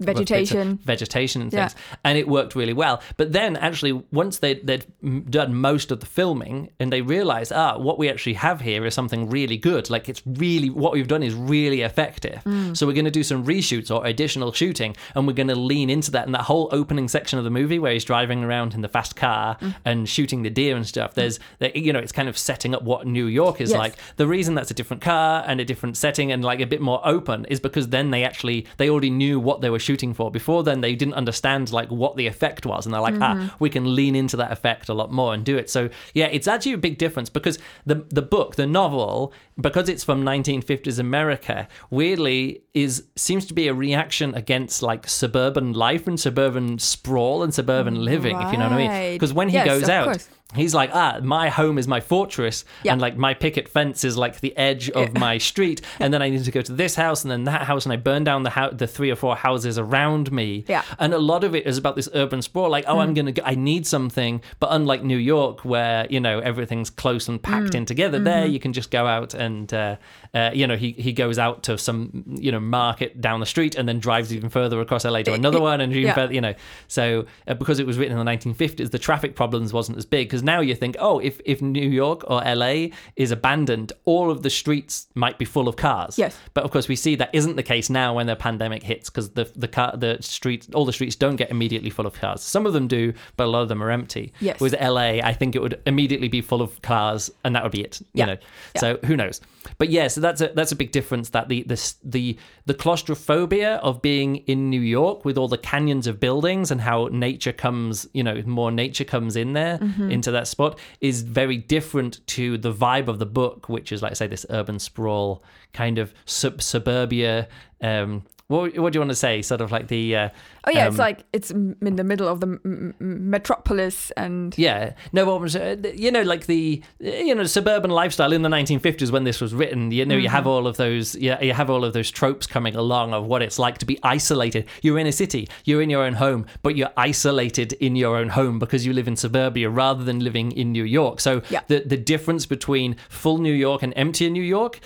Vegetation. 0.00 0.78
vegetation 0.84 1.42
and 1.42 1.52
Yeah. 1.52 1.68
things, 1.68 1.80
and 2.04 2.18
it 2.18 2.26
worked 2.28 2.54
really 2.54 2.72
well. 2.72 3.00
But 3.16 3.32
then 3.32 3.56
actually, 3.56 3.92
once 4.12 4.38
they 4.38 4.54
they'd 4.54 4.84
done 5.30 5.54
most 5.54 5.90
of 5.90 6.00
the 6.00 6.06
filming, 6.06 6.70
and 6.80 6.92
they 6.92 7.02
realized, 7.02 7.52
ah, 7.54 7.78
what 7.78 7.98
we 7.98 8.08
actually 8.08 8.34
have 8.34 8.60
here 8.60 8.84
is 8.86 8.94
something 8.94 9.28
really 9.30 9.56
good. 9.56 9.90
Like 9.90 10.08
it's 10.08 10.22
really 10.26 10.70
what 10.70 10.92
we've 10.92 11.08
done 11.08 11.22
is 11.22 11.34
really 11.34 11.82
effective. 11.82 12.40
Mm. 12.44 12.76
So 12.76 12.86
we're 12.86 12.92
going 12.94 13.04
to 13.04 13.10
do 13.10 13.22
some 13.22 13.44
reshoots 13.44 13.94
or 13.94 14.04
additional 14.06 14.52
shooting, 14.52 14.96
and 15.14 15.26
we're 15.26 15.32
going 15.34 15.48
to 15.48 15.54
lean 15.54 15.90
into 15.90 16.10
that. 16.12 16.26
And 16.26 16.34
that 16.34 16.42
whole 16.42 16.68
opening 16.72 17.08
section 17.08 17.38
of 17.38 17.44
the 17.44 17.50
movie 17.50 17.78
where 17.78 17.92
he's 17.92 18.04
driving 18.04 18.44
around 18.44 18.74
in 18.74 18.80
the 18.82 18.88
fast 18.88 19.16
car 19.16 19.56
Mm. 19.60 19.74
and 19.84 20.08
shooting 20.08 20.42
the 20.42 20.50
deer 20.50 20.76
and 20.76 20.86
stuff. 20.86 21.14
There's, 21.14 21.38
that 21.58 21.76
you 21.76 21.92
know, 21.92 21.98
it's 21.98 22.12
kind 22.12 22.28
of 22.28 22.38
setting 22.38 22.74
up 22.74 22.82
what 22.82 23.06
New 23.06 23.26
York 23.26 23.60
is 23.60 23.70
Yes. 23.70 23.78
like. 23.78 23.94
The 24.16 24.26
reason 24.26 24.54
that's 24.54 24.70
a 24.70 24.74
different 24.74 25.02
car 25.02 25.44
and 25.46 25.60
a 25.60 25.64
different 25.64 25.96
setting 25.96 26.30
and 26.32 26.44
like 26.44 26.60
a 26.60 26.66
bit 26.66 26.80
more 26.80 27.00
open 27.04 27.44
is 27.46 27.60
because 27.60 27.88
then 27.88 28.10
they 28.10 28.24
actually 28.24 28.66
they 28.76 28.88
already 28.88 29.10
knew 29.10 29.38
what 29.40 29.60
they 29.60 29.68
were 29.70 29.78
shooting 29.78 29.89
for. 30.14 30.30
Before 30.30 30.62
then, 30.62 30.80
they 30.80 30.94
didn't 30.94 31.14
understand 31.14 31.72
like 31.72 31.90
what 31.90 32.16
the 32.16 32.26
effect 32.26 32.66
was, 32.66 32.86
and 32.86 32.94
they're 32.94 33.00
like, 33.00 33.20
ah, 33.20 33.54
we 33.58 33.70
can 33.70 33.94
lean 33.94 34.14
into 34.14 34.36
that 34.36 34.52
effect 34.52 34.88
a 34.88 34.94
lot 34.94 35.10
more 35.12 35.34
and 35.34 35.44
do 35.44 35.56
it. 35.56 35.70
So 35.70 35.88
yeah, 36.14 36.26
it's 36.26 36.48
actually 36.48 36.72
a 36.72 36.78
big 36.78 36.98
difference 36.98 37.28
because 37.30 37.58
the 37.86 38.06
the 38.08 38.22
book, 38.22 38.56
the 38.56 38.66
novel, 38.66 39.32
because 39.60 39.88
it's 39.88 40.04
from 40.04 40.22
1950s 40.24 40.98
America, 40.98 41.68
weirdly 41.90 42.62
is 42.74 43.04
seems 43.16 43.46
to 43.46 43.54
be 43.54 43.68
a 43.68 43.74
reaction 43.74 44.34
against 44.34 44.82
like 44.82 45.08
suburban 45.08 45.72
life 45.72 46.06
and 46.06 46.18
suburban 46.18 46.78
sprawl 46.78 47.42
and 47.42 47.52
suburban 47.52 48.04
living, 48.04 48.40
if 48.40 48.52
you 48.52 48.58
know 48.58 48.68
what 48.68 48.72
I 48.80 48.88
mean. 48.88 49.12
Because 49.14 49.32
when 49.32 49.48
he 49.48 49.54
Yes, 49.56 49.66
goes 49.66 49.88
out. 49.88 50.04
course. 50.06 50.28
He's 50.54 50.74
like, 50.74 50.90
ah, 50.92 51.20
my 51.22 51.48
home 51.48 51.78
is 51.78 51.86
my 51.86 52.00
fortress, 52.00 52.64
Yeah. 52.82 52.92
and 52.92 53.00
like 53.00 53.16
my 53.16 53.34
picket 53.34 53.68
fence 53.68 54.02
is 54.04 54.16
like 54.16 54.40
the 54.40 54.56
edge 54.56 54.90
of 54.90 55.14
my 55.16 55.38
street, 55.38 55.80
and 56.00 56.12
then 56.12 56.22
I 56.22 56.28
need 56.28 56.44
to 56.44 56.50
go 56.50 56.60
to 56.60 56.72
this 56.72 56.96
house 56.96 57.22
and 57.22 57.30
then 57.30 57.44
that 57.44 57.62
house, 57.62 57.86
and 57.86 57.92
I 57.92 57.96
burn 57.96 58.24
down 58.24 58.42
the 58.42 58.50
hou- 58.50 58.72
the 58.72 58.86
three 58.88 59.10
or 59.10 59.16
four 59.16 59.36
houses 59.36 59.78
around 59.78 60.32
me. 60.32 60.64
Yeah. 60.68 60.82
Mm. 60.82 60.96
and 60.98 61.14
a 61.14 61.18
lot 61.18 61.44
of 61.44 61.54
it 61.54 61.66
is 61.66 61.78
about 61.78 61.94
this 61.96 62.08
urban 62.14 62.42
sprawl. 62.42 62.68
Like, 62.70 62.84
oh, 62.88 62.98
I'm 62.98 63.14
gonna, 63.14 63.32
go, 63.32 63.42
I 63.44 63.54
need 63.54 63.86
something, 63.86 64.42
but 64.58 64.68
unlike 64.72 65.04
New 65.04 65.18
York, 65.18 65.64
where 65.64 66.06
you 66.10 66.18
know 66.20 66.40
everything's 66.40 66.90
close 66.90 67.28
and 67.28 67.40
packed 67.42 67.72
Mm. 67.72 67.74
in 67.76 67.84
together, 67.86 68.18
there 68.18 68.46
you 68.46 68.58
can 68.58 68.72
just 68.72 68.90
go 68.90 69.06
out 69.06 69.34
and, 69.34 69.72
uh, 69.72 69.96
uh, 70.34 70.50
you 70.54 70.66
know, 70.66 70.76
he 70.76 70.92
he 70.92 71.12
goes 71.12 71.38
out 71.38 71.62
to 71.64 71.76
some 71.76 72.24
you 72.38 72.52
know 72.52 72.60
market 72.60 73.20
down 73.20 73.40
the 73.40 73.46
street 73.46 73.74
and 73.74 73.88
then 73.88 73.98
drives 73.98 74.32
even 74.32 74.48
further 74.48 74.80
across 74.80 75.04
LA 75.04 75.22
to 75.22 75.32
another 75.32 75.60
one 75.60 75.80
and 75.80 75.92
even 75.92 76.04
Yeah. 76.06 76.14
further, 76.14 76.32
you 76.34 76.40
know. 76.40 76.54
So 76.88 77.26
uh, 77.48 77.54
because 77.54 77.78
it 77.80 77.86
was 77.86 77.98
written 77.98 78.16
in 78.18 78.24
the 78.24 78.30
1950s, 78.30 78.90
the 78.90 78.98
traffic 78.98 79.34
problems 79.34 79.72
wasn't 79.72 79.98
as 79.98 80.06
big 80.06 80.28
because 80.28 80.42
now 80.42 80.60
you 80.60 80.74
think, 80.74 80.96
oh, 81.00 81.18
if 81.18 81.40
if 81.44 81.60
New 81.60 81.88
York 81.88 82.22
or 82.30 82.40
LA 82.44 82.88
is 83.16 83.30
abandoned, 83.30 83.92
all 84.04 84.30
of 84.30 84.42
the 84.42 84.50
streets 84.50 85.08
might 85.14 85.38
be 85.38 85.44
full 85.44 85.66
of 85.68 85.76
cars. 85.76 86.18
Yes. 86.18 86.36
But 86.54 86.64
of 86.64 86.70
course, 86.70 86.88
we 86.88 86.96
see 86.96 87.16
that 87.16 87.30
isn't 87.32 87.56
the 87.56 87.62
case 87.62 87.90
now 87.90 88.14
when 88.14 88.26
the 88.26 88.36
pandemic 88.36 88.82
hits 88.82 89.10
because 89.10 89.30
the 89.30 89.50
the 89.56 89.68
car 89.68 89.96
the 89.96 90.18
streets 90.20 90.68
all 90.74 90.84
the 90.84 90.92
streets 90.92 91.16
don't 91.16 91.36
get 91.36 91.50
immediately 91.50 91.90
full 91.90 92.06
of 92.06 92.14
cars. 92.14 92.42
Some 92.42 92.66
of 92.66 92.72
them 92.72 92.86
do, 92.88 93.12
but 93.36 93.44
a 93.44 93.50
lot 93.50 93.62
of 93.62 93.68
them 93.68 93.82
are 93.82 93.90
empty. 93.90 94.32
Yes. 94.40 94.60
With 94.60 94.74
LA, 94.80 95.20
I 95.30 95.32
think 95.32 95.56
it 95.56 95.62
would 95.62 95.80
immediately 95.86 96.28
be 96.28 96.40
full 96.40 96.62
of 96.62 96.80
cars, 96.82 97.30
and 97.44 97.54
that 97.56 97.62
would 97.62 97.72
be 97.72 97.82
it. 97.82 98.00
You 98.00 98.06
Yeah. 98.20 98.26
know. 98.26 98.36
Yeah. 98.76 98.80
So 98.80 98.98
who 99.06 99.16
knows? 99.16 99.40
But 99.78 99.90
yeah, 99.90 100.08
so 100.20 100.26
that's 100.26 100.40
a 100.40 100.52
that's 100.54 100.72
a 100.72 100.76
big 100.76 100.92
difference. 100.92 101.30
That 101.30 101.48
the 101.48 101.62
the 101.62 101.94
the 102.04 102.38
the 102.66 102.74
claustrophobia 102.74 103.76
of 103.76 104.02
being 104.02 104.36
in 104.46 104.70
New 104.70 104.80
York 104.80 105.24
with 105.24 105.38
all 105.38 105.48
the 105.48 105.58
canyons 105.58 106.06
of 106.06 106.20
buildings 106.20 106.70
and 106.70 106.80
how 106.80 107.08
nature 107.10 107.52
comes, 107.52 108.06
you 108.12 108.22
know, 108.22 108.42
more 108.46 108.70
nature 108.70 109.04
comes 109.04 109.36
in 109.36 109.52
there 109.54 109.78
Mm-hmm. 109.78 110.10
into 110.10 110.30
that 110.32 110.46
spot 110.48 110.78
is 111.00 111.22
very 111.22 111.56
different 111.56 112.26
to 112.28 112.58
the 112.58 112.72
vibe 112.72 113.08
of 113.08 113.18
the 113.18 113.26
book, 113.26 113.68
which 113.68 113.92
is 113.92 114.02
like 114.02 114.12
I 114.12 114.14
say 114.14 114.26
this 114.26 114.44
urban 114.50 114.78
sprawl 114.78 115.42
kind 115.72 115.98
of 115.98 116.12
sub- 116.26 116.60
suburbia. 116.62 117.48
Um, 117.80 118.22
what, 118.50 118.76
what 118.78 118.92
do 118.92 118.96
you 118.96 119.00
want 119.00 119.10
to 119.10 119.14
say? 119.16 119.42
Sort 119.42 119.60
of 119.60 119.70
like 119.70 119.86
the 119.88 120.16
uh, 120.16 120.28
Oh 120.66 120.70
yeah, 120.72 120.82
um, 120.82 120.88
it's 120.88 120.98
like 120.98 121.24
it's 121.32 121.50
in 121.52 121.76
the 121.96 122.04
middle 122.04 122.26
of 122.28 122.40
the 122.40 122.46
m- 122.48 122.94
m- 123.00 123.30
metropolis, 123.30 124.10
and 124.16 124.52
Yeah, 124.58 124.94
no, 125.12 125.24
was 125.38 125.54
uh, 125.56 125.76
you 125.94 126.10
know 126.10 126.22
like 126.22 126.46
the 126.46 126.82
you 126.98 127.34
know 127.34 127.44
suburban 127.44 127.90
lifestyle 127.90 128.32
in 128.32 128.42
the 128.42 128.48
1950s 128.48 129.10
when 129.12 129.24
this 129.24 129.40
was 129.40 129.54
written. 129.54 129.90
You 129.92 130.04
know, 130.04 130.16
you 130.16 130.28
have 130.28 130.46
all 130.46 130.66
of 130.66 130.76
those 130.76 131.14
yeah, 131.14 131.40
you 131.42 131.52
have 131.52 131.70
all 131.70 131.84
of 131.84 131.92
those 131.92 132.10
tropes 132.10 132.46
coming 132.46 132.74
along 132.74 133.14
of 133.14 133.24
what 133.24 133.40
it's 133.40 133.58
like 133.58 133.78
to 133.78 133.86
be 133.86 133.98
isolated. 134.02 134.66
You're 134.82 134.98
in 134.98 135.06
a 135.06 135.12
city, 135.12 135.48
you're 135.64 135.80
in 135.80 135.88
your 135.90 136.02
own 136.02 136.14
home, 136.14 136.46
but 136.62 136.76
you're 136.76 136.92
isolated 136.96 137.72
in 137.74 137.94
your 137.96 138.16
own 138.16 138.30
home 138.30 138.58
because 138.58 138.84
you 138.84 138.92
live 138.92 139.06
in 139.08 139.16
suburbia 139.16 139.70
rather 139.70 140.02
than 140.04 140.18
living 140.20 140.52
in 140.52 140.72
New 140.72 140.84
York. 140.84 141.20
So 141.20 141.42
Yeah. 141.50 141.60
the 141.68 141.84
the 141.86 141.96
difference 141.96 142.46
between 142.46 142.96
full 143.08 143.38
New 143.38 143.52
York 143.54 143.82
and 143.84 143.92
empty 143.96 144.28
New 144.28 144.42
York 144.42 144.80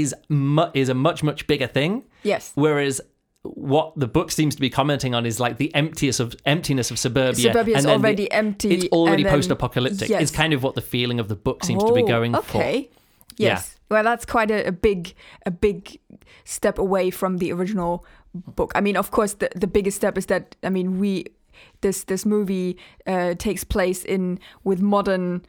is 0.00 0.14
mu- 0.28 0.70
is 0.74 0.88
a 0.88 0.94
much 0.94 1.22
much 1.22 1.46
bigger 1.46 1.66
thing. 1.68 2.02
yes, 2.22 2.52
Whereas 2.54 3.00
what 3.42 3.92
the 3.96 4.06
book 4.06 4.30
seems 4.30 4.54
to 4.54 4.60
be 4.60 4.70
commenting 4.70 5.14
on 5.16 5.26
is 5.26 5.40
like 5.40 5.56
the 5.58 5.74
emptiness 5.74 6.20
of 6.20 6.34
emptiness 6.46 6.90
of 6.92 6.98
suburbia. 6.98 7.50
Suburbia 7.50 7.76
is 7.76 7.84
and 7.84 7.90
the- 7.90 7.96
already 8.06 8.30
empty. 8.30 8.70
It's 8.74 8.86
already 8.92 9.24
then- 9.24 9.32
post-apocalyptic. 9.32 10.08
Yes. 10.08 10.22
It's 10.22 10.30
kind 10.30 10.52
of 10.52 10.62
what 10.62 10.74
the 10.76 10.80
feeling 10.80 11.18
of 11.20 11.26
the 11.28 11.34
book 11.36 11.64
seems 11.64 11.82
to 11.84 11.92
be 11.92 12.02
Oh, 12.04 12.06
going 12.06 12.32
for. 12.34 12.38
okay. 12.58 12.88
Yeah. 13.36 13.48
Yes. 13.54 13.76
Well, 13.90 14.04
that's 14.04 14.24
quite 14.24 14.50
a, 14.50 14.68
a 14.68 14.72
big 14.72 15.14
a 15.44 15.50
big 15.50 15.98
step 16.44 16.78
away 16.78 17.10
from 17.10 17.38
the 17.38 17.52
original 17.52 18.04
book. 18.56 18.70
I 18.74 18.80
mean, 18.80 18.96
of 18.96 19.10
course, 19.10 19.34
the 19.34 19.48
the 19.56 19.66
biggest 19.66 19.96
step 19.96 20.16
is 20.16 20.26
that 20.26 20.56
I 20.62 20.70
mean 20.70 20.98
we 21.00 21.24
this 21.80 22.04
this 22.04 22.24
movie 22.24 22.76
uh, 23.06 23.34
takes 23.34 23.64
place 23.64 24.04
in 24.04 24.38
with 24.64 24.80
modern 24.80 25.42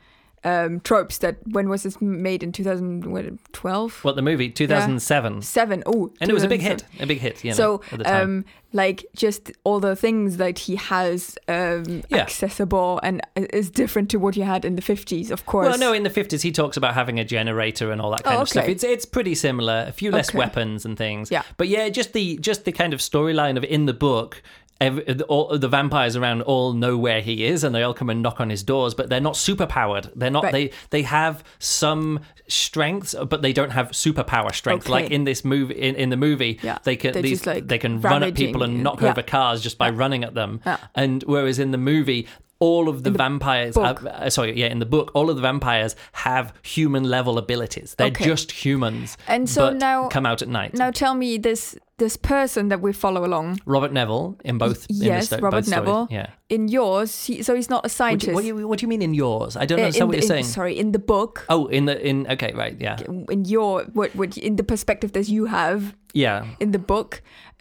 um, 0.44 0.80
tropes. 0.82 1.18
That 1.20 1.38
when 1.48 1.70
was 1.70 1.84
this 1.84 2.02
made 2.02 2.44
in 2.44 2.52
2012? 2.52 4.04
What 4.04 4.16
the 4.16 4.22
movie 4.22 4.50
2007, 4.50 5.42
Seven. 5.42 5.84
Oh, 5.86 6.12
and 6.20 6.30
it 6.30 6.34
was 6.34 6.44
a 6.44 6.48
big 6.48 6.62
hit. 6.62 6.84
A 7.00 7.06
big 7.06 7.20
hit. 7.20 7.44
Know, 7.44 7.52
so 7.54 7.82
at 7.92 7.98
the 8.00 8.04
time. 8.04 8.22
um 8.24 8.46
like 8.76 9.06
just 9.16 9.52
all 9.66 9.80
the 9.80 9.96
things 9.96 10.38
that 10.38 10.58
he 10.58 10.76
has 10.76 11.38
um 11.48 12.02
Yeah. 12.10 12.18
accessible 12.18 13.00
and 13.04 13.22
is 13.36 13.70
different 13.70 14.10
to 14.12 14.18
what 14.18 14.36
you 14.36 14.44
had 14.44 14.66
in 14.66 14.76
the 14.76 14.82
50s 14.82 15.30
of 15.30 15.46
course 15.46 15.68
well, 15.70 15.78
no, 15.78 15.94
in 15.94 16.02
the 16.02 16.10
50s 16.10 16.42
he 16.42 16.52
talks 16.52 16.76
about 16.76 16.96
having 16.96 17.20
a 17.20 17.24
generator 17.24 17.92
and 17.92 18.02
all 18.02 18.10
that 18.12 18.24
kind 18.24 18.38
Oh, 18.38 18.42
of 18.42 18.50
stuff. 18.50 18.68
It's 18.68 18.84
it's 18.84 19.06
pretty 19.06 19.36
similar. 19.36 19.86
A 19.88 19.92
few 19.92 20.10
less 20.12 20.30
Okay. 20.30 20.40
weapons 20.40 20.86
and 20.86 20.98
things. 20.98 21.30
Yeah. 21.30 21.44
But 21.58 21.68
yeah, 21.68 21.90
just 21.90 22.14
the 22.14 22.38
just 22.38 22.66
the 22.66 22.72
kind 22.72 22.94
of 22.94 23.00
storyline 23.00 23.58
of 23.58 23.64
in 23.64 23.86
the 23.86 23.94
book. 23.94 24.42
Every, 24.84 25.22
all, 25.24 25.58
the 25.58 25.68
vampires 25.68 26.16
around 26.16 26.42
all 26.44 26.74
know 26.74 26.98
where 26.98 27.22
he 27.22 27.46
is, 27.46 27.64
and 27.64 27.74
they 27.74 27.84
all 27.84 27.94
come 27.94 28.10
and 28.10 28.22
knock 28.22 28.40
on 28.40 28.50
his 28.50 28.64
doors. 28.64 28.94
But 28.94 29.10
they're 29.10 29.20
not 29.22 29.34
superpowered. 29.36 30.12
They're 30.16 30.30
not. 30.32 30.44
Right. 30.44 30.52
They 30.52 30.72
they 30.90 31.02
have 31.04 31.44
some 31.60 32.20
strengths, 32.48 33.16
but 33.30 33.42
they 33.42 33.54
don't 33.54 33.72
have 33.72 33.90
superpower 33.92 34.54
strength. 34.54 34.84
Okay. 34.86 34.92
Like 34.92 35.12
in 35.12 35.24
this 35.24 35.44
movie, 35.46 35.74
in, 35.76 35.96
in 35.96 36.10
the 36.10 36.18
movie, 36.18 36.60
Yeah. 36.62 36.78
they 36.84 36.96
can 36.96 37.14
these, 37.22 37.46
like, 37.46 37.68
they 37.68 37.78
can 37.78 38.02
run 38.02 38.22
at 38.24 38.36
people 38.36 38.64
and 38.64 38.84
knock 38.84 39.02
Yeah. 39.02 39.10
over 39.12 39.22
cars 39.24 39.62
just 39.62 39.78
by 39.78 39.90
running 39.90 40.24
at 40.24 40.34
them. 40.34 40.62
Yeah. 40.66 40.78
And 40.96 41.24
whereas 41.24 41.58
in 41.60 41.72
the 41.72 41.78
movie, 41.78 42.28
all 42.60 42.88
of 42.88 43.04
the, 43.04 43.12
vampires, 43.12 43.76
book. 43.76 44.00
have- 44.02 44.06
uh, 44.06 44.30
sorry, 44.30 44.58
yeah, 44.58 44.68
in 44.68 44.80
the 44.80 44.86
book, 44.86 45.12
all 45.14 45.30
of 45.30 45.36
the 45.36 45.42
vampires 45.42 45.96
have 46.14 46.54
human 46.62 47.04
level 47.04 47.38
abilities. 47.38 47.96
They're 47.98 48.08
Okay. 48.08 48.26
just 48.26 48.52
humans, 48.52 49.18
And 49.28 49.50
so 49.50 49.68
but 49.68 49.78
now- 49.78 50.08
come 50.08 50.26
out 50.26 50.42
at 50.42 50.48
night. 50.48 50.74
now 50.74 50.92
tell 50.92 51.14
me 51.16 51.38
this 51.38 51.78
this 52.06 52.16
person 52.18 52.64
that 52.72 52.80
we 52.86 52.92
follow 53.04 53.22
along 53.30 53.48
Robert 53.76 53.92
Neville 54.00 54.28
in 54.50 54.58
both. 54.64 54.82
in 54.90 54.96
yes 55.10 55.26
sto- 55.28 55.38
robert 55.46 55.58
both 55.58 55.66
stories. 55.68 55.86
neville 55.88 56.08
Yeah. 56.18 56.28
in 56.56 56.62
yours 56.78 57.10
he, 57.28 57.34
so 57.48 57.52
he's 57.60 57.70
not 57.76 57.82
a 57.84 57.90
What 57.90 57.92
do, 57.92 57.98
scientist 58.00 58.28
you, 58.30 58.34
what, 58.36 58.42
do 58.42 58.48
you, 58.48 58.68
what 58.70 58.78
do 58.80 58.84
you 58.86 58.92
mean 58.94 59.02
in 59.10 59.14
yours? 59.24 59.52
I 59.56 59.66
don't 59.68 59.80
Uh, 59.80 59.84
understand 59.84 60.08
what 60.10 60.14
the- 60.14 60.18
you're 60.28 60.38
in- 60.38 60.44
saying. 60.44 60.58
sorry 60.60 60.74
in 60.84 60.90
the 60.98 61.04
book 61.14 61.34
Oh, 61.56 61.62
in 61.78 61.84
the 61.90 61.96
in 62.10 62.16
okay, 62.36 62.52
right, 62.62 62.76
yeah, 62.86 62.98
in 63.36 63.42
your 63.56 63.72
what, 63.98 64.10
what 64.20 64.38
in 64.38 64.54
the 64.60 64.64
perspective 64.74 65.10
that 65.18 65.28
you 65.36 65.44
have 65.60 65.80
yeah. 66.14 66.40
in 66.64 66.70
the 66.76 66.80
book 66.94 67.12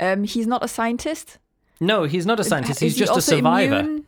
um 0.06 0.20
he's 0.32 0.46
not 0.54 0.60
a 0.64 0.68
scientist 0.78 1.38
No, 1.92 1.96
he's 2.14 2.26
not 2.30 2.38
a 2.38 2.44
scientist. 2.50 2.76
Is 2.82 2.82
He's 2.82 2.94
he 2.98 3.04
just 3.06 3.18
a 3.18 3.22
survivor. 3.34 3.80
immune? 3.80 4.04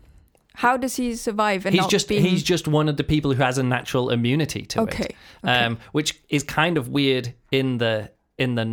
how 0.65 0.75
does 0.85 0.95
he 1.01 1.07
survive 1.17 1.61
and 1.67 1.75
He's 1.75 1.91
just 1.97 2.07
being... 2.09 2.23
he's 2.29 2.45
just 2.55 2.65
one 2.69 2.87
of 2.93 2.97
the 3.01 3.03
people 3.13 3.31
who 3.35 3.43
has 3.49 3.59
a 3.59 3.63
natural 3.77 4.07
immunity 4.17 4.63
to 4.73 4.77
Okay, 4.87 5.05
it, 5.11 5.17
okay. 5.45 5.65
um, 5.67 5.73
which 5.97 6.11
is 6.37 6.43
kind 6.45 6.75
of 6.79 6.85
weird 6.99 7.27
in 7.51 7.79
the 7.83 7.95
in 8.39 8.55
the 8.59 8.67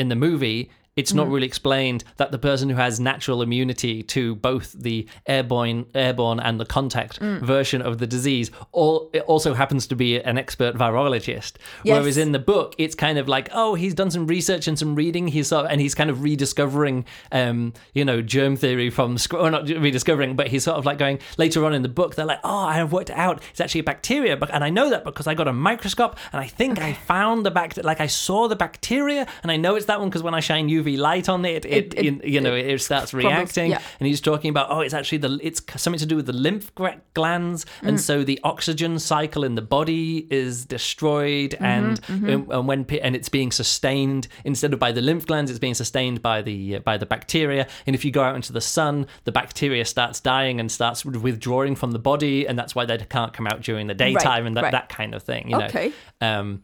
in 0.00 0.06
the 0.08 0.16
movie. 0.26 0.70
It's 0.94 1.14
not 1.14 1.28
really 1.28 1.46
explained 1.46 2.04
that 2.18 2.32
the 2.32 2.38
person 2.38 2.68
who 2.68 2.76
has 2.76 3.00
natural 3.00 3.40
immunity 3.40 4.02
to 4.04 4.34
both 4.36 4.72
the 4.72 5.08
airborne, 5.26 5.86
airborne 5.94 6.38
and 6.40 6.60
the 6.60 6.66
contact 6.66 7.18
Mm. 7.20 7.40
version 7.40 7.80
of 7.82 7.98
the 7.98 8.06
disease, 8.06 8.50
all, 8.72 9.08
it 9.12 9.22
also 9.22 9.54
happens 9.54 9.86
to 9.86 9.96
be 9.96 10.20
an 10.20 10.36
expert 10.36 10.76
virologist. 10.76 11.52
Yes. 11.84 11.98
Whereas 11.98 12.18
in 12.18 12.32
the 12.32 12.38
book, 12.38 12.74
it's 12.78 12.94
kind 12.94 13.18
of 13.18 13.26
like, 13.28 13.48
oh, 13.52 13.74
he's 13.74 13.94
done 13.94 14.10
some 14.10 14.26
research 14.26 14.68
and 14.68 14.78
some 14.78 14.94
reading. 14.94 15.28
He's 15.28 15.48
sort 15.48 15.64
of, 15.64 15.70
and 15.72 15.80
he's 15.80 15.94
kind 15.94 16.10
of 16.10 16.22
rediscovering, 16.22 17.04
um, 17.30 17.72
you 17.94 18.04
know, 18.04 18.20
germ 18.20 18.56
theory 18.56 18.90
from 18.90 19.16
or 19.32 19.50
not 19.50 19.68
rediscovering, 19.68 20.36
but 20.36 20.48
he's 20.48 20.64
sort 20.64 20.76
of 20.76 20.84
like 20.84 20.98
going 20.98 21.18
later 21.38 21.64
on 21.64 21.72
in 21.72 21.82
the 21.82 21.88
book. 21.88 22.14
They're 22.16 22.26
like, 22.26 22.40
oh, 22.44 22.58
I 22.58 22.74
have 22.74 22.92
worked 22.92 23.10
it 23.10 23.16
out. 23.16 23.42
It's 23.50 23.60
actually 23.60 23.80
a 23.80 23.84
bacteria, 23.84 24.36
but 24.36 24.50
and 24.52 24.62
I 24.62 24.70
know 24.70 24.90
that 24.90 25.04
because 25.04 25.26
I 25.26 25.34
got 25.34 25.48
a 25.48 25.52
microscope 25.52 26.16
and 26.32 26.40
I 26.40 26.46
think 26.46 26.78
I 26.80 26.92
found 26.92 27.46
the 27.46 27.50
bact, 27.50 27.82
like 27.82 28.00
I 28.00 28.06
saw 28.08 28.48
the 28.48 28.56
bacteria, 28.56 29.26
and 29.42 29.50
I 29.50 29.56
know 29.56 29.74
it's 29.76 29.86
that 29.86 30.00
one 30.00 30.08
because 30.10 30.22
when 30.22 30.34
I 30.34 30.40
shine 30.40 30.68
UV 30.82 30.98
light 30.98 31.28
on 31.28 31.44
it, 31.44 31.64
it, 31.64 31.94
It- 31.94 32.06
it- 32.06 32.24
you, 32.24 32.40
know, 32.40 32.54
it 32.54 32.78
starts 32.80 33.12
reacting. 33.14 33.70
yeah. 33.70 33.80
And 34.00 34.06
he's 34.06 34.20
talking 34.20 34.50
about, 34.50 34.66
oh, 34.70 34.80
it's 34.80 34.94
actually 34.94 35.18
the 35.18 35.38
it's 35.42 35.60
something 35.76 35.98
to 36.00 36.06
do 36.06 36.16
with 36.16 36.26
the 36.26 36.32
lymph 36.32 36.72
glands, 37.14 37.64
Mm. 37.82 37.88
and 37.88 38.00
so 38.00 38.24
the 38.24 38.38
oxygen 38.44 38.98
cycle 38.98 39.44
in 39.44 39.54
the 39.54 39.62
body 39.62 40.26
is 40.30 40.64
destroyed, 40.64 41.52
Mm-hmm, 41.52 41.64
and 41.64 42.00
and- 42.08 42.52
and 42.52 42.68
when 42.68 42.86
and 43.02 43.14
it's 43.16 43.28
being 43.28 43.50
sustained 43.52 44.28
instead 44.44 44.72
of 44.72 44.78
by 44.78 44.92
the 44.92 45.00
lymph 45.00 45.26
glands, 45.26 45.50
it's 45.50 45.58
being 45.60 45.74
sustained 45.74 46.22
by 46.22 46.42
the 46.42 46.76
uh, 46.76 46.78
by 46.80 46.96
the 46.96 47.06
bacteria. 47.06 47.66
And 47.86 47.94
if 47.94 48.04
you 48.04 48.10
go 48.10 48.22
out 48.22 48.34
into 48.36 48.52
the 48.52 48.60
sun, 48.60 49.06
the 49.24 49.32
bacteria 49.32 49.84
starts 49.84 50.20
dying 50.20 50.60
and 50.60 50.70
starts 50.70 51.04
withdrawing 51.04 51.74
from 51.76 51.92
the 51.92 51.98
body, 51.98 52.46
and 52.46 52.58
that's 52.58 52.74
why 52.74 52.84
they 52.84 52.98
can't 52.98 53.32
come 53.32 53.46
out 53.46 53.60
during 53.62 53.86
the 53.86 53.94
daytime 53.94 54.46
and 54.46 54.56
that, 54.56 54.62
right. 54.64 54.72
that 54.72 54.88
kind 54.88 55.14
of 55.14 55.22
thing. 55.22 55.48
You 55.50 55.58
know? 55.58 55.66
Okay. 55.66 55.92
Um. 56.20 56.62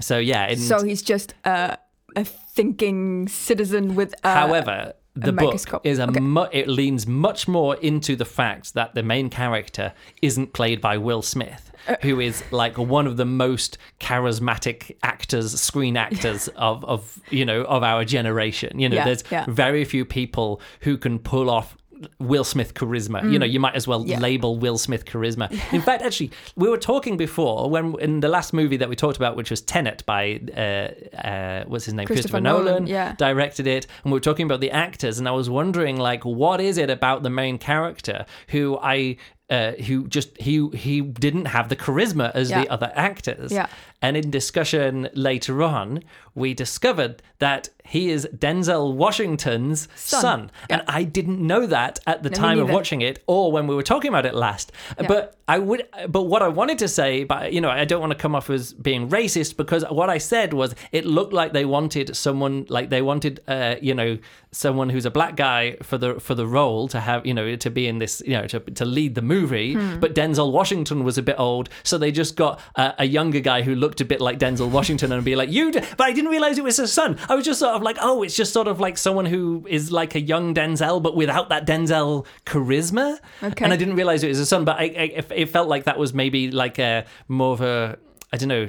So 0.00 0.18
yeah. 0.18 0.54
So 0.54 0.82
he's 0.84 1.02
just 1.02 1.34
uh, 1.44 1.76
a 2.16 2.24
thinking 2.64 3.26
citizen 3.26 3.94
with 3.94 4.14
uh, 4.22 4.34
However, 4.34 4.92
the 5.14 5.32
book 5.32 5.44
microscope. 5.46 5.86
is 5.86 5.98
a 5.98 6.04
Okay. 6.08 6.20
mu- 6.20 6.46
it 6.52 6.68
leans 6.68 7.06
much 7.06 7.48
more 7.48 7.74
into 7.76 8.14
the 8.16 8.26
fact 8.26 8.74
that 8.74 8.94
the 8.94 9.02
main 9.02 9.30
character 9.30 9.92
isn't 10.20 10.52
played 10.52 10.78
by 10.82 10.98
Will 10.98 11.22
Smith, 11.22 11.72
Uh. 11.88 11.96
who 12.02 12.20
is 12.20 12.44
like 12.50 12.76
one 12.76 13.06
of 13.06 13.16
the 13.16 13.24
most 13.24 13.78
charismatic 13.98 14.94
actors, 15.02 15.58
screen 15.58 15.96
actors 15.96 16.48
of 16.56 16.84
of 16.84 17.18
you 17.30 17.44
know 17.46 17.62
of 17.62 17.82
our 17.82 18.04
generation. 18.04 18.78
You 18.78 18.88
know, 18.90 18.96
Yeah, 18.96 19.04
there's 19.06 19.24
yeah. 19.30 19.46
very 19.48 19.84
few 19.86 20.04
people 20.04 20.60
who 20.82 20.98
can 20.98 21.18
pull 21.18 21.48
off. 21.48 21.76
Will 22.18 22.44
Smith 22.44 22.74
charisma. 22.74 23.30
You 23.30 23.38
know, 23.38 23.46
you 23.46 23.60
might 23.60 23.74
as 23.74 23.86
well 23.86 24.02
Mm. 24.04 24.08
Yeah. 24.08 24.18
label 24.20 24.56
Will 24.58 24.78
Smith 24.78 25.04
charisma. 25.04 25.50
In 25.72 25.82
fact, 25.82 26.02
actually, 26.02 26.30
we 26.56 26.68
were 26.68 26.78
talking 26.78 27.16
before 27.16 27.68
when 27.68 27.94
in 28.00 28.20
the 28.20 28.28
last 28.28 28.52
movie 28.52 28.76
that 28.78 28.88
we 28.88 28.96
talked 28.96 29.16
about, 29.16 29.36
which 29.36 29.50
was 29.50 29.60
Tenet 29.60 30.04
by 30.06 30.40
uh, 30.56 31.16
uh, 31.26 31.64
what's 31.66 31.84
his 31.84 31.94
name, 31.94 32.06
Christopher 32.06 32.40
Nolan. 32.40 32.64
Nolan, 32.66 32.86
yeah. 32.86 33.14
directed 33.16 33.66
it, 33.66 33.86
and 34.04 34.12
we 34.12 34.16
were 34.16 34.20
talking 34.20 34.46
about 34.46 34.60
the 34.60 34.70
actors, 34.70 35.18
and 35.18 35.28
I 35.28 35.32
was 35.32 35.50
wondering, 35.50 35.96
like, 35.98 36.24
what 36.24 36.60
is 36.60 36.78
it 36.78 36.90
about 36.90 37.22
the 37.22 37.30
main 37.30 37.58
character 37.58 38.24
who 38.48 38.78
I. 38.80 39.16
Uh, 39.50 39.72
who 39.72 40.06
just 40.06 40.40
he 40.40 40.68
he 40.74 41.00
didn't 41.00 41.46
have 41.46 41.68
the 41.70 41.74
charisma 41.74 42.30
as 42.36 42.50
Yeah. 42.50 42.62
the 42.62 42.70
other 42.70 42.92
actors, 42.94 43.50
Yeah. 43.50 43.66
And 44.02 44.16
in 44.16 44.30
discussion 44.30 45.08
later 45.14 45.62
on, 45.62 46.02
we 46.34 46.54
discovered 46.54 47.22
that 47.38 47.68
he 47.84 48.10
is 48.10 48.26
Denzel 48.34 48.94
Washington's 48.94 49.88
son. 49.94 50.20
Son. 50.20 50.50
And 50.68 50.82
I 50.86 51.02
didn't 51.04 51.40
know 51.44 51.66
that 51.66 51.98
at 52.06 52.22
the 52.22 52.30
No, 52.30 52.36
time 52.36 52.58
of 52.60 52.70
watching 52.70 53.00
it 53.00 53.22
or 53.26 53.50
when 53.50 53.66
we 53.66 53.74
were 53.74 53.82
talking 53.82 54.08
about 54.08 54.26
it 54.26 54.34
last. 54.34 54.70
Yeah. 55.00 55.08
But 55.08 55.36
I 55.48 55.58
would 55.58 55.88
but 56.08 56.22
what 56.24 56.42
I 56.42 56.48
wanted 56.48 56.78
to 56.78 56.88
say, 56.88 57.24
but 57.24 57.52
you 57.52 57.60
know, 57.60 57.68
I 57.70 57.84
don't 57.84 58.00
want 58.00 58.12
to 58.12 58.18
come 58.18 58.36
off 58.36 58.48
as 58.48 58.72
being 58.72 59.08
racist 59.08 59.56
because 59.56 59.84
what 59.90 60.08
I 60.08 60.18
said 60.18 60.52
was 60.54 60.74
it 60.92 61.04
looked 61.04 61.32
like 61.32 61.52
they 61.52 61.64
wanted 61.64 62.14
someone 62.16 62.66
like 62.68 62.90
they 62.90 63.02
wanted 63.02 63.40
uh, 63.48 63.74
you 63.82 63.94
know, 63.94 64.18
someone 64.52 64.88
who's 64.90 65.04
a 65.06 65.10
black 65.10 65.34
guy 65.36 65.76
for 65.82 65.98
the 65.98 66.20
for 66.20 66.36
the 66.36 66.46
role 66.46 66.86
to 66.88 67.00
have, 67.00 67.26
you 67.26 67.34
know, 67.34 67.56
to 67.56 67.70
be 67.70 67.88
in 67.88 67.98
this, 67.98 68.22
you 68.24 68.34
know, 68.34 68.46
to 68.46 68.60
to 68.60 68.84
lead 68.84 69.16
the 69.16 69.22
movie, 69.22 69.74
Hmm. 69.74 69.98
but 69.98 70.14
Denzel 70.14 70.52
Washington 70.52 71.02
was 71.02 71.18
a 71.18 71.22
bit 71.22 71.36
old, 71.38 71.68
so 71.82 71.98
they 71.98 72.12
just 72.12 72.36
got 72.36 72.60
a, 72.76 72.94
a 73.00 73.04
younger 73.06 73.40
guy 73.40 73.62
who 73.62 73.74
looked 73.74 73.89
a 73.98 74.04
bit 74.04 74.20
like 74.20 74.38
Denzel 74.38 74.70
Washington 74.70 75.12
and 75.12 75.24
be 75.24 75.34
like, 75.34 75.50
"You," 75.50 75.72
d-" 75.72 75.80
but 75.96 76.04
I 76.04 76.12
didn't 76.12 76.30
realize 76.30 76.58
it 76.58 76.64
was 76.64 76.76
his 76.76 76.92
son. 76.92 77.18
I 77.28 77.34
was 77.34 77.44
just 77.44 77.58
sort 77.58 77.74
of 77.74 77.82
like, 77.82 77.96
"Oh, 78.00 78.22
it's 78.22 78.36
just 78.36 78.52
sort 78.52 78.68
of 78.68 78.78
like 78.78 78.98
someone 78.98 79.26
who 79.26 79.66
is 79.68 79.90
like 79.90 80.14
a 80.14 80.20
young 80.20 80.54
Denzel, 80.54 81.02
but 81.02 81.16
without 81.16 81.48
that 81.48 81.66
Denzel 81.66 82.26
charisma." 82.44 83.18
Okay. 83.42 83.64
And 83.64 83.72
I 83.72 83.76
didn't 83.76 83.96
realize 83.96 84.22
it 84.22 84.28
was 84.28 84.38
his 84.38 84.48
son, 84.48 84.64
but 84.64 84.76
I, 84.76 84.84
I, 84.84 85.24
it 85.34 85.46
felt 85.46 85.68
like 85.68 85.84
that 85.84 85.98
was 85.98 86.12
maybe 86.12 86.50
like 86.50 86.78
a 86.78 87.04
more 87.28 87.54
of 87.54 87.60
a 87.60 87.98
I 88.32 88.36
don't 88.36 88.48
know. 88.48 88.68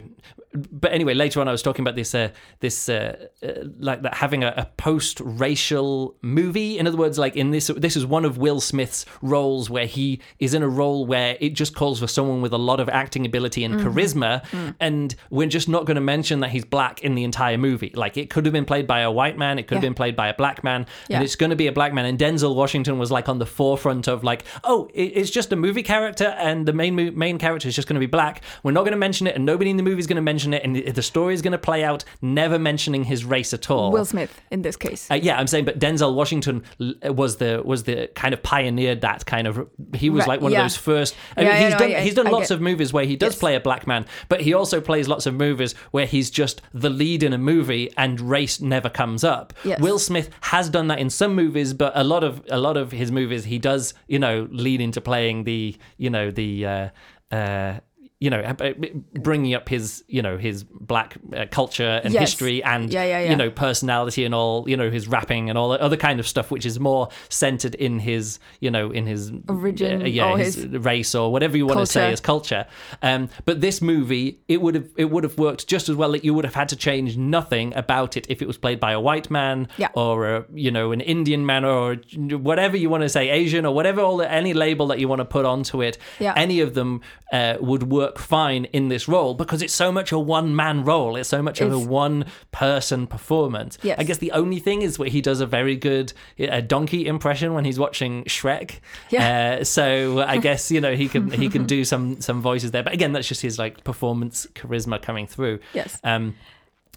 But 0.53 0.91
anyway, 0.91 1.13
later 1.13 1.39
on, 1.39 1.47
I 1.47 1.51
was 1.51 1.61
talking 1.61 1.83
about 1.83 1.95
this, 1.95 2.13
uh, 2.13 2.29
this, 2.59 2.89
uh, 2.89 3.27
uh, 3.41 3.47
like 3.79 4.01
that 4.01 4.15
having 4.15 4.43
a, 4.43 4.53
a 4.57 4.65
post-racial 4.77 6.15
movie. 6.21 6.77
In 6.77 6.87
other 6.87 6.97
words, 6.97 7.17
like 7.17 7.35
in 7.35 7.51
this, 7.51 7.67
this 7.77 7.95
is 7.95 8.05
one 8.05 8.25
of 8.25 8.37
Will 8.37 8.59
Smith's 8.59 9.05
roles 9.21 9.69
where 9.69 9.85
he 9.85 10.19
is 10.39 10.53
in 10.53 10.63
a 10.63 10.67
role 10.67 11.05
where 11.05 11.37
it 11.39 11.51
just 11.53 11.75
calls 11.75 11.99
for 11.99 12.07
someone 12.07 12.41
with 12.41 12.53
a 12.53 12.57
lot 12.57 12.79
of 12.79 12.89
acting 12.89 13.25
ability 13.25 13.63
and 13.63 13.75
charisma, 13.75 14.43
and 14.79 15.15
we're 15.29 15.47
just 15.47 15.69
not 15.69 15.85
going 15.85 15.95
to 15.95 16.01
mention 16.01 16.41
that 16.41 16.49
he's 16.49 16.65
black 16.65 17.01
in 17.01 17.15
the 17.15 17.23
entire 17.23 17.57
movie. 17.57 17.91
Like 17.95 18.17
it 18.17 18.29
could 18.29 18.45
have 18.45 18.53
been 18.53 18.65
played 18.65 18.87
by 18.87 19.01
a 19.01 19.11
white 19.11 19.37
man, 19.37 19.59
it 19.59 19.67
could 19.67 19.75
have 19.75 19.81
been 19.81 19.93
played 19.93 20.15
by 20.15 20.27
a 20.27 20.33
black 20.33 20.63
man, 20.63 20.85
Yeah. 21.07 21.17
and 21.17 21.23
it's 21.23 21.35
going 21.35 21.51
to 21.51 21.55
be 21.55 21.67
a 21.67 21.71
black 21.71 21.93
man. 21.93 22.05
And 22.05 22.17
Denzel 22.19 22.55
Washington 22.55 22.97
was 22.99 23.11
like 23.11 23.29
on 23.29 23.39
the 23.39 23.45
forefront 23.45 24.07
of 24.07 24.23
like, 24.23 24.43
oh, 24.63 24.89
it's 24.93 25.29
just 25.29 25.51
a 25.51 25.55
movie 25.55 25.83
character, 25.83 26.35
and 26.37 26.65
the 26.65 26.73
main 26.73 26.95
main 27.17 27.37
character 27.37 27.67
is 27.67 27.75
just 27.75 27.87
going 27.87 27.95
to 27.95 27.99
be 27.99 28.05
black. 28.07 28.41
We're 28.63 28.71
not 28.71 28.81
going 28.81 28.91
to 28.91 28.97
mention 28.97 29.27
it, 29.27 29.35
and 29.35 29.45
nobody 29.45 29.69
in 29.69 29.77
the 29.77 29.83
movie 29.83 29.99
is 29.99 30.07
going 30.07 30.15
to 30.15 30.21
mention 30.21 30.40
it, 30.53 30.63
and 30.63 30.75
the, 30.75 30.91
the 30.91 31.01
story 31.01 31.33
is 31.33 31.41
going 31.41 31.51
to 31.51 31.57
play 31.57 31.83
out 31.83 32.03
never 32.21 32.57
mentioning 32.59 33.03
his 33.03 33.23
race 33.23 33.53
at 33.53 33.69
all. 33.69 33.91
Will 33.91 34.05
Smith 34.05 34.39
in 34.51 34.61
this 34.61 34.75
case. 34.75 35.09
Uh, 35.09 35.15
yeah, 35.15 35.37
I'm 35.39 35.47
saying, 35.47 35.65
but 35.65 35.79
Denzel 35.79 36.13
Washington 36.15 36.63
was 37.03 37.37
the 37.37 37.61
was 37.63 37.83
the 37.83 38.09
kind 38.15 38.33
of 38.33 38.41
pioneered 38.43 39.01
that 39.01 39.25
kind 39.25 39.47
of. 39.47 39.67
He 39.95 40.09
was 40.09 40.21
Right, 40.21 40.27
like 40.29 40.41
one 40.41 40.51
yeah. 40.51 40.59
of 40.59 40.63
those 40.65 40.77
first. 40.77 41.15
I 41.37 41.41
mean, 41.41 41.49
yeah, 41.49 41.59
he's 41.63 41.71
no, 41.73 41.79
done 41.79 41.91
I- 41.95 41.99
he's 42.01 42.13
done 42.15 42.27
I 42.27 42.31
lots 42.31 42.49
get- 42.49 42.55
of 42.55 42.61
movies 42.61 42.91
where 42.93 43.05
he 43.05 43.15
does 43.15 43.33
Yes. 43.33 43.39
play 43.39 43.55
a 43.55 43.59
black 43.59 43.85
man, 43.87 44.05
but 44.29 44.41
he 44.41 44.53
also 44.53 44.81
plays 44.81 45.07
lots 45.07 45.25
of 45.25 45.33
movies 45.35 45.73
where 45.91 46.05
he's 46.05 46.29
just 46.29 46.61
the 46.73 46.89
lead 46.89 47.23
in 47.23 47.33
a 47.33 47.37
movie 47.37 47.91
and 47.97 48.19
race 48.19 48.59
never 48.59 48.89
comes 48.89 49.23
up. 49.23 49.53
Yes. 49.63 49.79
Will 49.79 49.99
Smith 49.99 50.29
has 50.41 50.69
done 50.69 50.87
that 50.87 50.99
in 50.99 51.09
some 51.09 51.35
movies, 51.35 51.73
but 51.73 51.91
a 51.95 52.03
lot 52.03 52.23
of 52.23 52.41
a 52.49 52.57
lot 52.57 52.77
of 52.77 52.91
his 52.91 53.11
movies 53.11 53.45
he 53.45 53.59
does 53.59 53.93
you 54.07 54.19
know 54.19 54.47
lead 54.51 54.81
into 54.81 55.01
playing 55.01 55.43
the 55.43 55.75
you 55.97 56.09
know 56.09 56.31
the. 56.31 56.65
Uh, 56.65 56.89
uh, 57.31 57.79
you 58.21 58.29
know, 58.29 58.39
uh, 58.39 58.71
bringing 59.15 59.53
up 59.55 59.67
his, 59.67 60.03
you 60.07 60.21
know, 60.21 60.37
his 60.37 60.63
black 60.63 61.17
uh, 61.35 61.47
culture 61.51 61.99
and 62.03 62.13
Yes. 62.13 62.21
history, 62.29 62.63
and 62.63 62.93
Yeah, 62.93 63.03
yeah, 63.03 63.19
yeah. 63.23 63.31
you 63.31 63.35
know, 63.35 63.49
personality 63.49 64.23
and 64.25 64.35
all, 64.35 64.69
you 64.69 64.77
know, 64.77 64.91
his 64.91 65.07
rapping 65.07 65.49
and 65.49 65.57
all 65.57 65.69
that 65.69 65.81
other 65.81 65.97
kind 65.97 66.19
of 66.19 66.27
stuff, 66.27 66.51
which 66.51 66.63
is 66.65 66.79
more 66.79 67.09
centered 67.29 67.73
in 67.75 67.97
his, 67.97 68.37
you 68.59 68.69
know, 68.69 68.91
in 68.91 69.07
his 69.07 69.31
Origin 69.49 70.03
uh, 70.03 70.05
yeah, 70.05 70.29
or 70.29 70.37
his, 70.37 70.53
his 70.53 70.67
race 70.67 71.15
or 71.15 71.31
whatever 71.31 71.57
you 71.57 71.65
want 71.65 71.79
to 71.79 71.85
say 71.87 72.01
culture. 72.01 72.13
as 72.13 72.21
culture. 72.21 72.65
Um, 73.01 73.29
but 73.45 73.59
this 73.59 73.81
movie, 73.81 74.39
it 74.47 74.61
would 74.61 74.75
have 74.75 74.89
it 74.97 75.05
would 75.05 75.23
have 75.23 75.37
worked 75.39 75.67
just 75.67 75.89
as 75.89 75.95
well. 75.95 76.11
That 76.11 76.23
you 76.23 76.35
would 76.35 76.45
have 76.45 76.53
had 76.55 76.69
to 76.69 76.75
change 76.75 77.17
nothing 77.17 77.73
about 77.75 78.15
it 78.17 78.27
if 78.29 78.41
it 78.43 78.47
was 78.47 78.57
played 78.57 78.79
by 78.79 78.91
a 78.91 78.99
white 78.99 79.31
man 79.31 79.67
or 79.95 80.27
a, 80.35 80.45
you 80.53 80.69
know 80.69 80.91
an 80.91 81.01
Indian 81.01 81.43
man 81.43 81.65
or 81.65 81.95
whatever 82.29 82.77
you 82.77 82.89
want 82.91 83.01
to 83.01 83.09
say, 83.09 83.29
Asian 83.31 83.65
or 83.65 83.73
whatever 83.73 84.01
all 84.01 84.17
the, 84.17 84.31
any 84.31 84.53
label 84.53 84.85
that 84.87 84.99
you 84.99 85.07
want 85.07 85.19
to 85.21 85.25
put 85.25 85.43
onto 85.45 85.81
it. 85.81 85.97
Yeah. 86.19 86.33
Any 86.35 86.59
of 86.59 86.75
them 86.75 87.01
uh, 87.33 87.55
would 87.59 87.83
work 87.83 88.10
fine 88.17 88.65
in 88.65 88.89
this 88.89 89.07
role 89.07 89.33
because 89.33 89.61
it's 89.61 89.73
so 89.73 89.91
much 89.91 90.11
a 90.11 90.19
one 90.19 90.55
man 90.55 90.83
role. 90.83 91.15
It's 91.15 91.29
so 91.29 91.41
much 91.41 91.61
of 91.61 91.71
a 91.71 91.79
one 91.79 92.25
person 92.51 93.07
performance. 93.07 93.77
Yes. 93.81 93.99
I 93.99 94.03
guess 94.03 94.17
the 94.17 94.31
only 94.31 94.59
thing 94.59 94.81
is 94.81 94.97
where 94.97 95.09
he 95.09 95.21
does 95.21 95.41
a 95.41 95.45
very 95.45 95.75
good 95.75 96.13
uh, 96.39 96.61
donkey 96.61 97.07
impression 97.07 97.53
when 97.53 97.65
he's 97.65 97.79
watching 97.79 98.23
Shrek. 98.25 98.79
Yeah. 99.09 99.57
Uh, 99.59 99.63
so 99.63 100.21
I 100.21 100.37
guess 100.47 100.71
you 100.71 100.81
know 100.81 100.95
he 100.95 101.07
can 101.07 101.31
he 101.31 101.49
can 101.49 101.65
do 101.65 101.85
some 101.85 102.21
some 102.21 102.41
voices 102.41 102.71
there, 102.71 102.83
but 102.83 102.93
again 102.93 103.13
that's 103.13 103.27
just 103.27 103.41
his 103.41 103.57
like 103.57 103.83
performance 103.83 104.47
charisma 104.55 105.01
coming 105.01 105.27
through. 105.27 105.59
Yes. 105.73 105.99
Um, 106.03 106.35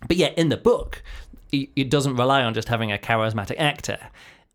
but 0.07 0.16
yeah, 0.16 0.29
in 0.37 0.48
the 0.48 0.57
book, 0.57 1.03
it 1.53 1.88
doesn't 1.88 2.16
rely 2.16 2.42
on 2.42 2.55
just 2.55 2.68
having 2.68 2.92
a 2.92 2.98
charismatic 2.98 3.59
actor. 3.59 3.98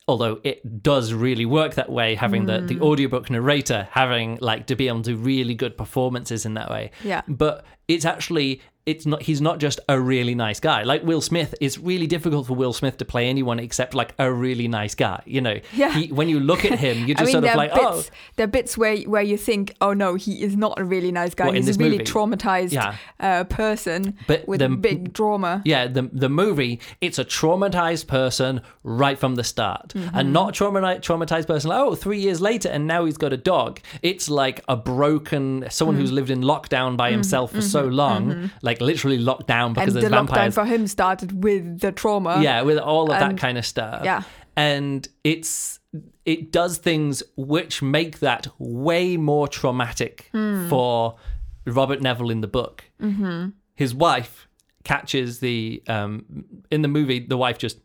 Although 0.09 0.39
it 0.43 0.81
does 0.81 1.13
really 1.13 1.45
work 1.45 1.75
that 1.75 1.91
way, 1.91 2.15
having 2.15 2.45
the, 2.47 2.57
Mm. 2.59 2.67
the 2.67 2.79
audiobook 2.81 3.29
narrator 3.29 3.87
having 3.91 4.37
like 4.41 4.65
to 4.67 4.75
be 4.75 4.87
able 4.87 5.03
to 5.03 5.11
do 5.11 5.17
really 5.17 5.53
good 5.53 5.77
performances 5.77 6.45
in 6.47 6.53
that 6.55 6.69
way. 6.69 6.89
Yeah. 7.03 7.21
But 7.27 7.63
it's 7.89 8.05
actually 8.05 8.61
it's 8.85 9.05
not 9.05 9.21
he's 9.21 9.39
not 9.39 9.59
just 9.59 9.79
a 9.87 9.99
really 9.99 10.33
nice 10.33 10.59
guy. 10.59 10.81
Like 10.81 11.03
Will 11.03 11.21
Smith, 11.21 11.53
it's 11.61 11.77
really 11.77 12.07
difficult 12.07 12.47
for 12.47 12.55
Will 12.55 12.73
Smith 12.73 12.97
to 12.97 13.05
play 13.05 13.29
anyone 13.29 13.59
except 13.59 13.93
like 13.93 14.15
a 14.17 14.31
really 14.31 14.67
nice 14.67 14.95
guy. 14.95 15.21
You 15.27 15.41
know, 15.41 15.59
Yeah. 15.75 15.91
he, 15.93 16.07
when 16.11 16.27
you 16.27 16.39
look 16.39 16.65
at 16.65 16.79
him, 16.79 17.05
you 17.05 17.13
I 17.17 17.19
just 17.19 17.25
mean, 17.25 17.31
sort 17.33 17.43
of 17.43 17.55
like, 17.55 17.71
bits, 17.71 17.85
oh, 17.85 18.03
there 18.37 18.45
are 18.45 18.47
bits 18.47 18.77
where 18.79 18.97
where 19.01 19.21
you 19.21 19.37
think, 19.37 19.75
oh 19.79 19.93
no, 19.93 20.15
he 20.15 20.41
is 20.41 20.55
not 20.55 20.79
a 20.79 20.83
really 20.83 21.11
nice 21.11 21.35
guy. 21.35 21.47
What, 21.47 21.55
He's 21.55 21.75
a 21.75 21.79
really 21.79 21.99
movie? 21.99 22.05
traumatized 22.11 22.71
Yeah. 22.71 22.95
uh, 23.19 23.43
person 23.43 24.15
But 24.25 24.47
with 24.47 24.59
the- 24.61 24.69
big 24.69 25.13
drama. 25.13 25.61
Yeah, 25.65 25.85
the 25.87 26.09
the 26.11 26.29
movie, 26.29 26.79
it's 26.99 27.19
a 27.19 27.25
traumatized 27.25 28.07
person 28.07 28.61
right 28.83 29.19
from 29.19 29.35
the 29.35 29.43
start. 29.43 29.89
Mm-hmm. 29.89 30.17
And 30.17 30.33
not 30.33 30.55
trauma, 30.55 30.79
traumatized 30.99 31.45
person 31.45 31.69
like, 31.69 31.79
oh, 31.79 31.93
three 31.93 32.19
years 32.21 32.41
later 32.41 32.69
and 32.69 32.87
now 32.87 33.05
he's 33.05 33.17
got 33.17 33.33
a 33.33 33.37
dog. 33.37 33.81
It's 34.01 34.29
like 34.29 34.63
a 34.67 34.77
broken 34.77 35.65
someone 35.69 35.95
Mm. 35.97 35.99
who's 35.99 36.11
lived 36.11 36.31
in 36.31 36.41
lockdown 36.41 36.97
by 36.97 37.11
himself 37.11 37.51
for 37.51 37.61
so 37.61 37.78
long, 37.85 38.51
like 38.61 38.81
literally 38.81 39.17
locked 39.17 39.47
down 39.47 39.73
because 39.73 39.89
Mm-hmm. 39.89 39.97
and 39.97 40.05
the 40.05 40.09
there's 40.09 40.29
lockdown 40.29 40.53
for 40.53 40.65
him 40.65 40.87
started 40.87 41.43
with 41.43 41.79
the 41.79 41.91
trauma. 41.91 42.41
yeah, 42.41 42.61
with 42.61 42.77
all 42.77 43.11
of 43.11 43.19
that 43.19 43.37
kind 43.37 43.57
of 43.57 43.65
stuff. 43.65 44.03
yeah. 44.03 44.23
And 44.55 45.07
it's 45.23 45.79
it 46.25 46.51
does 46.51 46.77
things 46.77 47.23
which 47.35 47.81
make 47.81 48.19
that 48.19 48.47
way 48.59 49.17
more 49.17 49.47
traumatic 49.47 50.29
Hmm. 50.31 50.67
for 50.69 51.15
Robert 51.65 52.01
Neville 52.01 52.29
in 52.29 52.41
the 52.41 52.47
book. 52.47 52.83
Mm-hmm. 53.01 53.49
His 53.75 53.95
wife 53.95 54.47
catches 54.83 55.39
the 55.39 55.81
um 55.87 56.25
in 56.71 56.81
the 56.81 56.87
movie 56.87 57.19
the 57.19 57.37
wife 57.37 57.57
just 57.57 57.77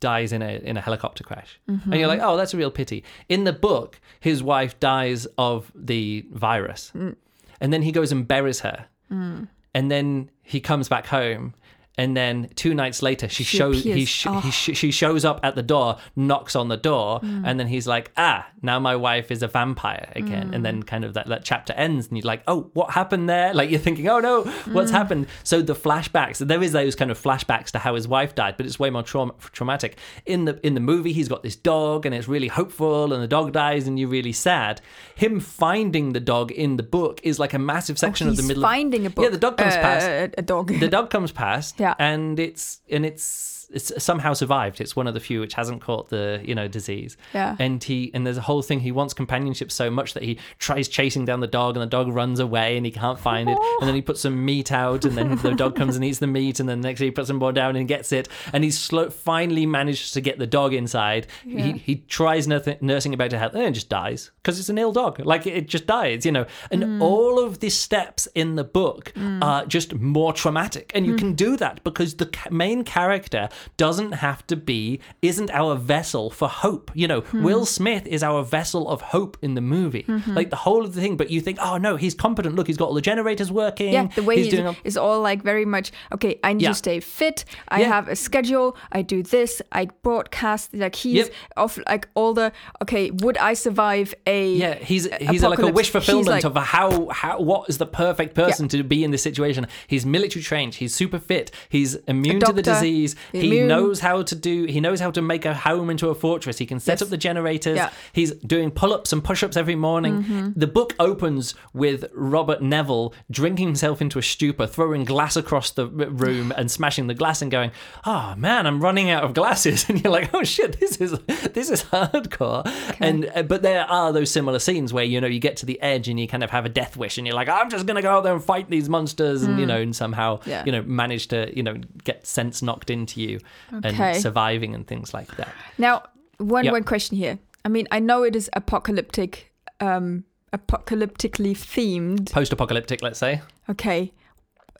dies 0.00 0.32
in 0.32 0.42
a 0.42 0.56
in 0.62 0.76
a 0.76 0.80
helicopter 0.80 1.24
crash 1.24 1.58
and 1.66 1.94
you're 1.94 2.06
like 2.06 2.20
oh 2.22 2.36
that's 2.36 2.52
a 2.52 2.56
real 2.56 2.70
pity 2.70 3.02
in 3.30 3.44
the 3.44 3.52
book 3.52 3.98
his 4.20 4.42
wife 4.42 4.78
dies 4.78 5.26
of 5.38 5.72
the 5.74 6.24
virus 6.30 6.92
and 6.94 7.72
then 7.72 7.80
he 7.80 7.90
goes 7.90 8.12
and 8.12 8.28
buries 8.28 8.60
her 8.60 8.86
Mm. 9.10 9.48
and 9.74 9.90
then 9.90 10.30
he 10.42 10.60
comes 10.60 10.88
back 10.88 11.06
home 11.06 11.54
and 11.98 12.16
then 12.16 12.48
two 12.56 12.74
nights 12.74 13.00
later 13.02 13.28
she, 13.28 13.42
She 13.44 13.56
shows 13.58 13.82
he, 13.82 14.04
sh- 14.04 14.26
Oh. 14.28 14.40
he 14.40 14.50
sh- 14.50 14.76
she 14.76 14.90
shows 14.90 15.24
up 15.24 15.40
at 15.42 15.54
the 15.54 15.62
door 15.62 15.96
knocks 16.14 16.54
on 16.54 16.68
the 16.68 16.76
door 16.76 17.20
Mm. 17.20 17.42
and 17.46 17.58
then 17.60 17.66
he's 17.68 17.86
like 17.86 18.10
ah 18.16 18.46
now 18.62 18.78
my 18.78 18.94
wife 18.96 19.30
is 19.30 19.42
a 19.42 19.48
vampire 19.48 20.12
again 20.14 20.50
and 20.52 20.60
Mm. 20.60 20.62
then 20.64 20.82
kind 20.82 21.04
of 21.04 21.14
that, 21.14 21.26
that 21.28 21.44
chapter 21.44 21.72
ends 21.72 22.08
and 22.08 22.18
you're 22.18 22.26
like 22.26 22.42
oh 22.46 22.70
what 22.74 22.90
happened 22.90 23.28
there 23.28 23.54
like 23.54 23.70
you're 23.70 23.78
thinking 23.80 24.08
oh 24.08 24.18
no 24.20 24.42
what's 24.72 24.90
Mm. 24.90 24.94
happened 25.00 25.26
so 25.44 25.62
the 25.62 25.74
flashbacks 25.74 26.38
there 26.46 26.62
is 26.62 26.72
those 26.72 26.94
kind 26.94 27.10
of 27.10 27.18
flashbacks 27.22 27.70
to 27.70 27.78
how 27.78 27.94
his 27.94 28.06
wife 28.06 28.34
died 28.34 28.56
but 28.56 28.66
it's 28.66 28.78
way 28.78 28.90
more 28.90 29.02
trauma- 29.02 29.34
traumatic 29.52 29.96
in 30.26 30.44
the 30.44 30.60
in 30.66 30.74
the 30.74 30.80
movie 30.80 31.12
he's 31.12 31.28
got 31.28 31.42
this 31.42 31.56
dog 31.56 32.04
and 32.04 32.14
it's 32.14 32.28
really 32.28 32.48
hopeful 32.48 33.12
and 33.12 33.22
the 33.22 33.28
dog 33.28 33.52
dies 33.52 33.86
and 33.88 33.98
you're 33.98 34.08
really 34.08 34.32
sad 34.32 34.80
him 35.14 35.40
finding 35.40 36.12
the 36.12 36.20
dog 36.20 36.52
in 36.52 36.76
the 36.76 36.82
book 36.82 37.20
is 37.22 37.38
like 37.38 37.54
a 37.54 37.58
massive 37.58 37.98
section 37.98 38.28
of 38.28 38.36
the 38.36 38.42
He's 38.42 38.48
middle 38.48 38.62
finding 38.62 39.06
of 39.06 39.12
a 39.12 39.14
book. 39.14 39.22
yeah 39.24 39.30
the 39.30 39.38
dog 39.38 39.56
comes 39.56 39.74
uh, 39.74 39.80
past 39.80 40.06
A, 40.06 40.30
a 40.38 40.42
dog. 40.42 40.68
the 40.78 40.88
dog 40.88 41.08
comes 41.10 41.32
past 41.32 41.76
Yeah. 41.78 41.85
And 41.98 42.38
it's 42.40 42.80
and 42.90 43.06
it's 43.06 43.55
it's 43.72 43.92
somehow 44.02 44.32
survived. 44.32 44.80
It's 44.80 44.94
one 44.96 45.06
of 45.06 45.14
the 45.14 45.20
few 45.20 45.40
which 45.40 45.54
hasn't 45.54 45.80
caught 45.82 46.08
the 46.08 46.40
you 46.44 46.54
know 46.54 46.68
disease. 46.68 47.16
Yeah. 47.34 47.56
and 47.58 47.82
he 47.82 48.10
and 48.14 48.26
there's 48.26 48.36
a 48.36 48.42
whole 48.42 48.62
thing 48.62 48.80
he 48.80 48.92
wants 48.92 49.14
companionship 49.14 49.70
so 49.72 49.90
much 49.90 50.14
that 50.14 50.22
he 50.22 50.38
tries 50.58 50.88
chasing 50.88 51.24
down 51.24 51.40
the 51.40 51.46
dog 51.46 51.76
and 51.76 51.82
the 51.82 51.86
dog 51.86 52.08
runs 52.08 52.40
away 52.40 52.76
and 52.76 52.86
he 52.86 52.92
can't 52.92 53.18
find 53.18 53.48
it. 53.48 53.58
And 53.80 53.88
then 53.88 53.94
he 53.94 54.02
puts 54.02 54.20
some 54.20 54.44
meat 54.44 54.72
out 54.72 55.04
and 55.04 55.16
then 55.16 55.36
the 55.36 55.54
dog 55.54 55.76
comes 55.76 55.96
and 55.96 56.04
eats 56.04 56.18
the 56.18 56.26
meat 56.26 56.60
and 56.60 56.68
then 56.68 56.80
next 56.80 57.00
he 57.00 57.10
puts 57.10 57.28
some 57.28 57.36
more 57.38 57.52
down 57.52 57.76
and 57.76 57.86
gets 57.88 58.12
it. 58.12 58.28
And 58.52 58.62
he's 58.64 58.78
slow, 58.78 59.10
finally 59.10 59.66
manages 59.66 60.12
to 60.12 60.20
get 60.20 60.38
the 60.38 60.46
dog 60.46 60.72
inside. 60.74 61.26
Yeah. 61.44 61.64
he, 61.64 61.72
he 61.78 61.94
tries 62.08 62.46
nursing, 62.48 62.76
nursing 62.80 63.12
it 63.12 63.16
back 63.16 63.30
to 63.30 63.38
health 63.38 63.54
and 63.54 63.62
it 63.64 63.72
just 63.72 63.88
dies 63.88 64.30
because 64.42 64.58
it's 64.60 64.68
an 64.68 64.78
ill 64.78 64.92
dog. 64.92 65.18
Like 65.24 65.46
it, 65.46 65.66
just 65.68 65.86
dies 65.86 66.24
you 66.24 66.32
know? 66.32 66.46
And 66.70 66.82
Mm. 66.86 67.02
all 67.02 67.42
of 67.42 67.58
the 67.60 67.70
steps 67.70 68.28
in 68.34 68.54
the 68.54 68.62
book 68.64 69.12
are 69.42 69.66
just 69.66 69.94
more 69.94 70.32
traumatic. 70.32 70.92
And 70.94 71.04
you 71.06 71.14
Mm. 71.14 71.18
can 71.18 71.32
do 71.34 71.56
that 71.56 71.82
because 71.82 72.14
the 72.16 72.30
main 72.50 72.84
character 72.84 73.48
doesn't 73.76 74.12
have 74.12 74.46
to 74.48 74.56
be, 74.56 75.00
isn't 75.22 75.50
our 75.50 75.74
vessel 75.76 76.30
for 76.30 76.48
hope. 76.48 76.90
You 76.94 77.08
know, 77.08 77.20
Hmm. 77.20 77.42
Will 77.42 77.66
Smith 77.66 78.06
is 78.06 78.22
our 78.22 78.42
vessel 78.42 78.88
of 78.88 79.00
hope 79.00 79.36
in 79.42 79.54
the 79.54 79.60
movie. 79.60 80.04
Mm-hmm. 80.04 80.34
Like 80.34 80.50
the 80.50 80.56
whole 80.56 80.84
of 80.84 80.94
the 80.94 81.00
thing, 81.00 81.16
but 81.16 81.30
you 81.30 81.40
think, 81.40 81.58
oh 81.60 81.76
no, 81.76 81.96
he's 81.96 82.14
competent. 82.14 82.54
Look, 82.54 82.66
he's 82.66 82.76
got 82.76 82.88
all 82.88 82.94
the 82.94 83.00
generators 83.00 83.50
working. 83.52 83.92
Yeah, 83.92 84.06
the 84.14 84.22
way 84.22 84.36
he's 84.36 84.46
he's, 84.46 84.54
doing 84.54 84.66
all- 84.68 84.76
is 84.84 84.96
all 84.96 85.20
like 85.20 85.42
very 85.42 85.64
much 85.64 85.92
okay. 86.12 86.38
I 86.44 86.52
need 86.52 86.62
Yeah. 86.62 86.68
to 86.70 86.74
stay 86.74 87.00
fit. 87.00 87.44
I 87.68 87.80
Yeah. 87.80 87.88
have 87.88 88.08
a 88.08 88.16
schedule. 88.16 88.76
I 88.92 89.02
do 89.02 89.22
this. 89.22 89.60
I 89.72 89.86
broadcast. 90.02 90.74
Like 90.74 90.94
he's 90.94 91.16
Yep. 91.16 91.32
of 91.56 91.78
like 91.88 92.08
all 92.14 92.32
the 92.34 92.52
okay. 92.82 93.10
Would 93.10 93.38
I 93.38 93.54
survive 93.54 94.14
a 94.26 94.52
Yeah, 94.54 94.74
he's 94.76 95.08
he's 95.20 95.42
like 95.42 95.58
a 95.58 95.68
wish 95.70 95.90
fulfillment 95.90 96.28
like- 96.28 96.44
of 96.44 96.56
how 96.56 97.08
how 97.10 97.40
what 97.40 97.68
is 97.68 97.78
the 97.78 97.86
perfect 97.86 98.34
person 98.34 98.68
to 98.68 98.82
be 98.82 99.04
in 99.04 99.10
this 99.10 99.22
situation. 99.22 99.66
He's 99.86 100.04
military 100.06 100.42
trained. 100.42 100.74
He's 100.76 100.94
super 100.94 101.18
fit. 101.18 101.50
He's 101.68 101.94
immune 102.06 102.40
to 102.40 102.52
the 102.52 102.62
disease. 102.62 103.16
He 103.50 103.60
knows 103.62 104.00
how 104.00 104.22
to 104.22 104.34
do. 104.34 104.64
He 104.64 104.80
knows 104.80 105.00
how 105.00 105.10
to 105.10 105.22
make 105.22 105.44
a 105.44 105.54
home 105.54 105.90
into 105.90 106.08
a 106.08 106.14
fortress. 106.14 106.58
He 106.58 106.66
can 106.66 106.80
set 106.80 106.92
Yes. 106.94 107.02
up 107.02 107.08
the 107.08 107.16
generators. 107.16 107.76
Yeah. 107.76 107.90
He's 108.12 108.32
doing 108.32 108.70
pull 108.70 108.92
ups 108.92 109.12
and 109.12 109.22
push 109.22 109.42
ups 109.42 109.56
every 109.56 109.74
morning. 109.76 110.22
Mm-hmm. 110.22 110.48
The 110.56 110.66
book 110.66 110.94
opens 110.98 111.54
with 111.72 112.04
Robert 112.14 112.62
Neville 112.62 113.12
drinking 113.30 113.66
himself 113.66 114.00
into 114.00 114.18
a 114.18 114.22
stupor, 114.22 114.66
throwing 114.66 115.04
glass 115.04 115.36
across 115.36 115.70
the 115.70 115.86
room 115.86 116.52
and 116.56 116.70
smashing 116.70 117.06
the 117.06 117.14
glass, 117.14 117.42
and 117.42 117.50
going, 117.50 117.70
"Oh 118.04 118.34
man, 118.36 118.66
I'm 118.66 118.80
running 118.80 119.10
out 119.10 119.24
of 119.24 119.34
glasses." 119.34 119.86
And 119.88 120.02
you're 120.02 120.12
like, 120.12 120.30
"Oh 120.34 120.42
shit, 120.44 120.78
this 120.80 120.96
is 120.96 121.18
this 121.52 121.70
is 121.70 121.82
hardcore." 121.84 122.62
And 123.00 123.30
uh, 123.34 123.42
but 123.42 123.62
there 123.62 123.84
are 123.84 124.12
those 124.12 124.30
similar 124.30 124.58
scenes 124.58 124.92
where 124.92 125.04
you 125.04 125.20
know 125.20 125.26
you 125.26 125.38
get 125.38 125.56
to 125.58 125.66
the 125.66 125.80
edge 125.80 126.08
and 126.08 126.18
you 126.18 126.26
kind 126.28 126.42
of 126.44 126.50
have 126.50 126.64
a 126.64 126.68
death 126.68 126.96
wish, 126.96 127.18
and 127.18 127.26
you're 127.26 127.36
like, 127.36 127.48
"I'm 127.48 127.70
just 127.70 127.86
gonna 127.86 128.02
go 128.02 128.10
out 128.10 128.24
there 128.24 128.34
and 128.34 128.42
fight 128.44 128.68
these 128.70 128.88
monsters," 128.88 129.42
and 129.42 129.58
you 129.60 129.66
know, 129.66 129.80
and 129.80 129.94
somehow 129.94 130.40
Yeah. 130.46 130.62
you 130.66 130.72
know 130.72 130.82
manage 130.82 131.28
to 131.28 131.52
you 131.56 131.62
know 131.62 131.76
get 132.04 132.26
sense 132.26 132.62
knocked 132.62 132.90
into 132.90 133.20
you 133.20 133.35
Okay. 133.72 134.12
and 134.14 134.22
surviving 134.22 134.74
and 134.74 134.86
things 134.86 135.12
like 135.14 135.36
that. 135.36 135.48
Now, 135.78 136.02
one 136.38 136.64
Yep. 136.64 136.72
one 136.72 136.84
question 136.84 137.16
here. 137.16 137.38
I 137.64 137.68
mean, 137.68 137.86
I 137.90 137.98
know 137.98 138.22
it 138.22 138.36
is 138.36 138.48
apocalyptic, 138.52 139.52
um, 139.80 140.24
apocalyptically 140.52 141.52
themed. 141.56 142.30
Post-apocalyptic, 142.32 143.02
let's 143.02 143.18
say. 143.18 143.40
Okay, 143.68 144.12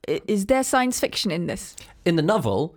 is 0.07 0.47
there 0.47 0.63
science 0.63 1.01
fiction 1.01 1.31
in 1.31 1.47
this? 1.47 1.75
In 2.05 2.17
the 2.17 2.23
novel. 2.23 2.77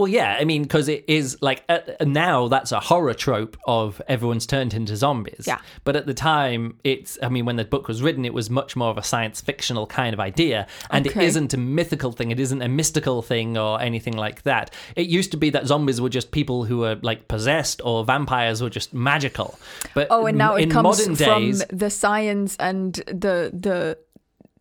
Well, 0.00 0.08
yeah, 0.08 0.38
I 0.40 0.44
mean, 0.44 0.62
because 0.62 0.88
it 0.88 1.04
is 1.08 1.36
like 1.42 1.62
uh, 1.68 1.80
now 2.00 2.48
that's 2.48 2.72
a 2.72 2.80
horror 2.80 3.12
trope 3.12 3.58
of 3.66 4.00
everyone's 4.08 4.46
turned 4.46 4.72
into 4.72 4.96
zombies. 4.96 5.44
Yeah. 5.46 5.58
But 5.84 5.94
at 5.94 6.06
the 6.06 6.14
time, 6.14 6.78
it's, 6.84 7.18
I 7.22 7.28
mean, 7.28 7.44
when 7.44 7.56
the 7.56 7.66
book 7.66 7.86
was 7.86 8.00
written, 8.00 8.24
it 8.24 8.32
was 8.32 8.48
much 8.48 8.76
more 8.76 8.88
of 8.88 8.96
a 8.96 9.02
science 9.02 9.42
fictional 9.42 9.86
kind 9.86 10.14
of 10.14 10.18
idea. 10.18 10.66
And 10.88 11.06
Okay. 11.06 11.20
it 11.22 11.26
isn't 11.28 11.52
a 11.52 11.58
mythical 11.58 12.12
thing, 12.12 12.30
it 12.30 12.40
isn't 12.40 12.62
a 12.62 12.68
mystical 12.68 13.20
thing 13.20 13.58
or 13.58 13.78
anything 13.78 14.16
like 14.16 14.42
that. 14.44 14.72
It 14.96 15.08
used 15.08 15.32
to 15.32 15.36
be 15.36 15.50
that 15.50 15.66
zombies 15.66 16.00
were 16.00 16.08
just 16.08 16.30
people 16.30 16.64
who 16.64 16.78
were 16.78 16.96
like 17.02 17.28
possessed 17.28 17.82
or 17.84 18.02
vampires 18.02 18.62
were 18.62 18.70
just 18.70 18.94
magical. 18.94 19.58
But 19.92 20.06
Oh, 20.08 20.24
and 20.24 20.38
now 20.38 20.54
it 20.56 20.70
comes 20.70 21.04
from 21.04 21.14
days, 21.14 21.62
the 21.68 21.90
science 21.90 22.56
and 22.58 22.94
the 23.06 23.50
the 23.52 23.98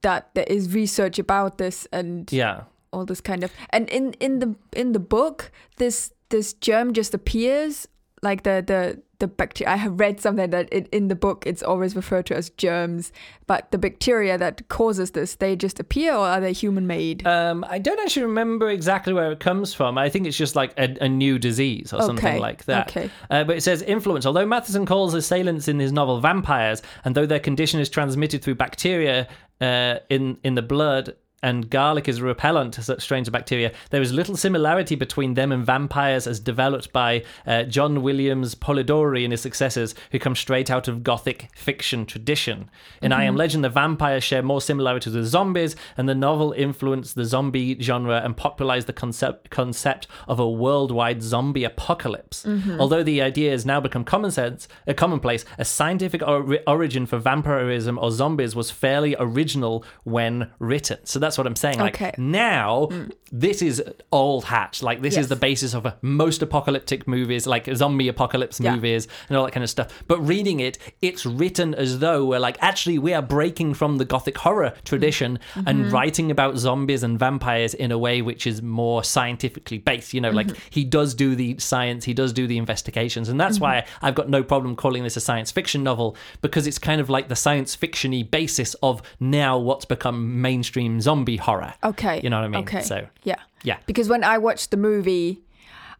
that 0.01 0.29
there 0.33 0.45
is 0.47 0.73
research 0.73 1.17
about 1.17 1.57
this 1.59 1.87
and 1.93 2.29
yeah. 2.33 2.63
All 2.91 3.05
this 3.05 3.21
kind 3.21 3.43
of 3.43 3.51
and 3.71 3.89
in 3.89 4.13
in 4.13 4.39
the 4.39 4.55
in 4.73 4.91
the 4.93 4.99
book 4.99 5.51
this 5.77 6.11
this 6.29 6.53
germ 6.53 6.93
just 6.93 7.13
appears 7.13 7.87
like 8.21 8.43
the 8.43 8.63
the 8.65 9.01
the 9.19 9.27
bacteria 9.27 9.73
i 9.73 9.75
have 9.75 9.99
read 9.99 10.19
something 10.19 10.49
that 10.49 10.67
it, 10.71 10.87
in 10.89 11.09
the 11.09 11.15
book 11.15 11.43
it's 11.45 11.61
always 11.61 11.95
referred 11.95 12.25
to 12.25 12.35
as 12.35 12.49
germs 12.51 13.11
but 13.47 13.69
the 13.71 13.77
bacteria 13.77 14.37
that 14.37 14.67
causes 14.69 15.11
this 15.11 15.35
they 15.35 15.55
just 15.55 15.79
appear 15.79 16.13
or 16.13 16.25
are 16.25 16.39
they 16.39 16.53
human 16.53 16.87
made 16.87 17.25
Um, 17.27 17.65
I 17.67 17.79
don't 17.79 17.99
actually 17.99 18.23
remember 18.23 18.69
exactly 18.69 19.13
where 19.13 19.31
it 19.31 19.39
comes 19.39 19.73
from. 19.73 19.97
I 19.97 20.09
think 20.09 20.25
it's 20.25 20.37
just 20.37 20.55
like 20.55 20.71
a, 20.77 20.95
a 21.01 21.09
new 21.09 21.37
disease 21.39 21.91
or 21.93 22.01
something 22.01 22.39
like 22.39 22.65
that. 22.65 22.89
okay. 22.89 23.09
Uh, 23.29 23.43
but 23.43 23.57
it 23.57 23.61
says 23.61 23.81
influence. 23.81 24.25
Although 24.25 24.45
Matheson 24.45 24.85
calls 24.85 25.13
assailants 25.13 25.67
in 25.67 25.79
his 25.79 25.91
novel 25.91 26.19
vampires, 26.21 26.81
and 27.03 27.15
though 27.15 27.25
their 27.25 27.39
condition 27.39 27.79
is 27.79 27.89
transmitted 27.89 28.41
through 28.41 28.55
bacteria 28.55 29.27
uh, 29.61 29.95
in 30.09 30.37
in 30.43 30.55
the 30.55 30.61
blood. 30.61 31.15
And 31.41 31.69
garlic 31.69 32.07
is 32.07 32.19
a 32.19 32.23
repellent 32.23 32.73
to 32.73 32.83
such 32.83 33.01
strains 33.01 33.27
of 33.27 33.31
bacteria. 33.31 33.71
There 33.91 34.01
is 34.01 34.11
little 34.11 34.35
similarity 34.35 34.95
between 34.95 35.35
them 35.35 35.51
and 35.51 35.65
vampires 35.65 36.27
as 36.27 36.39
developed 36.39 36.91
by 36.91 37.23
uh, 37.45 37.63
John 37.63 38.01
Williams 38.01 38.55
Polidori 38.55 39.23
and 39.23 39.31
his 39.31 39.41
successors, 39.41 39.95
who 40.11 40.19
come 40.19 40.35
straight 40.35 40.69
out 40.69 40.87
of 40.87 41.03
Gothic 41.03 41.49
fiction 41.55 42.05
tradition. 42.05 42.69
In 43.01 43.11
I 43.11 43.23
Am 43.23 43.31
mm-hmm. 43.31 43.37
Legend, 43.37 43.63
the 43.63 43.69
vampires 43.69 44.23
share 44.23 44.43
more 44.43 44.61
similarities 44.61 45.15
with 45.15 45.25
zombies, 45.25 45.75
and 45.97 46.09
the 46.09 46.15
novel 46.15 46.51
influenced 46.51 47.15
the 47.15 47.25
zombie 47.25 47.79
genre 47.79 48.21
and 48.23 48.35
popularized 48.35 48.87
the 48.87 48.93
concept 48.93 49.49
concept 49.49 50.07
of 50.27 50.39
a 50.39 50.49
worldwide 50.49 51.21
zombie 51.21 51.63
apocalypse. 51.63 52.43
Mm-hmm. 52.43 52.79
Although 52.79 53.03
the 53.03 53.21
idea 53.21 53.51
has 53.51 53.65
now 53.65 53.79
become 53.79 54.03
common 54.03 54.31
sense, 54.31 54.67
a 54.87 54.93
commonplace, 54.93 55.45
a 55.57 55.65
scientific 55.65 56.21
or- 56.21 56.59
origin 56.67 57.05
for 57.05 57.17
vampirism 57.17 57.97
or 57.97 58.11
zombies 58.11 58.55
was 58.55 58.71
fairly 58.71 59.15
original 59.19 59.85
when 60.03 60.49
written. 60.59 60.97
So 61.05 61.19
that's 61.29 61.37
what 61.37 61.47
I'm 61.47 61.55
saying. 61.55 61.77
Like 61.79 61.95
Okay. 61.95 62.13
now, 62.17 62.89
this 63.31 63.61
is 63.61 63.81
old 64.11 64.45
hat. 64.45 64.79
Like 64.81 65.01
this 65.01 65.15
is 65.15 65.27
the 65.27 65.35
basis 65.35 65.73
of 65.75 65.85
most 66.01 66.41
apocalyptic 66.41 67.07
movies, 67.07 67.45
like 67.45 67.65
zombie 67.75 68.07
apocalypse 68.07 68.59
Yeah. 68.59 68.73
movies 68.75 69.07
and 69.27 69.37
all 69.37 69.45
that 69.45 69.51
kind 69.51 69.63
of 69.63 69.69
stuff. 69.69 69.87
But 70.07 70.19
reading 70.27 70.59
it, 70.59 70.77
it's 71.01 71.25
written 71.25 71.73
as 71.75 71.99
though 71.99 72.25
we're 72.25 72.39
like, 72.39 72.57
actually, 72.61 72.97
we 72.97 73.13
are 73.13 73.21
breaking 73.21 73.75
from 73.75 73.97
the 73.99 74.05
gothic 74.05 74.37
horror 74.39 74.73
tradition 74.83 75.37
Mm-hmm. 75.53 75.67
and 75.67 75.91
writing 75.91 76.31
about 76.31 76.57
zombies 76.57 77.03
and 77.03 77.19
vampires 77.19 77.73
in 77.73 77.91
a 77.91 77.97
way 77.97 78.21
which 78.21 78.47
is 78.47 78.61
more 78.61 79.03
scientifically 79.03 79.77
based. 79.77 80.13
You 80.13 80.21
know, 80.21 80.31
like 80.31 80.47
Mm-hmm. 80.47 80.67
he 80.71 80.83
does 80.83 81.13
do 81.13 81.35
the 81.35 81.57
science, 81.59 82.05
he 82.05 82.13
does 82.15 82.33
do 82.33 82.47
the 82.47 82.57
investigations, 82.57 83.29
and 83.29 83.39
that's 83.39 83.57
Mm-hmm. 83.57 83.63
why 83.63 83.85
I've 84.01 84.15
got 84.15 84.27
no 84.29 84.41
problem 84.43 84.75
calling 84.75 85.03
this 85.03 85.17
a 85.17 85.21
science 85.29 85.51
fiction 85.51 85.83
novel 85.83 86.15
because 86.41 86.65
it's 86.65 86.79
kind 86.79 86.99
of 87.01 87.09
like 87.09 87.27
the 87.27 87.35
science 87.35 87.75
fictiony 87.77 88.23
basis 88.29 88.73
of 88.81 89.01
now 89.19 89.57
what's 89.57 89.85
become 89.85 90.41
mainstream 90.41 90.99
zombie 91.01 91.18
horror. 91.37 91.73
okay 91.83 92.19
You 92.23 92.29
know 92.29 92.37
what 92.37 92.45
I 92.45 92.49
mean? 92.49 92.61
okay 92.61 92.81
So 92.81 93.07
yeah 93.23 93.35
yeah. 93.63 93.77
because 93.85 94.07
when 94.09 94.23
i 94.23 94.37
watched 94.37 94.71
the 94.71 94.77
movie 94.77 95.41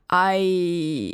i 0.10 1.14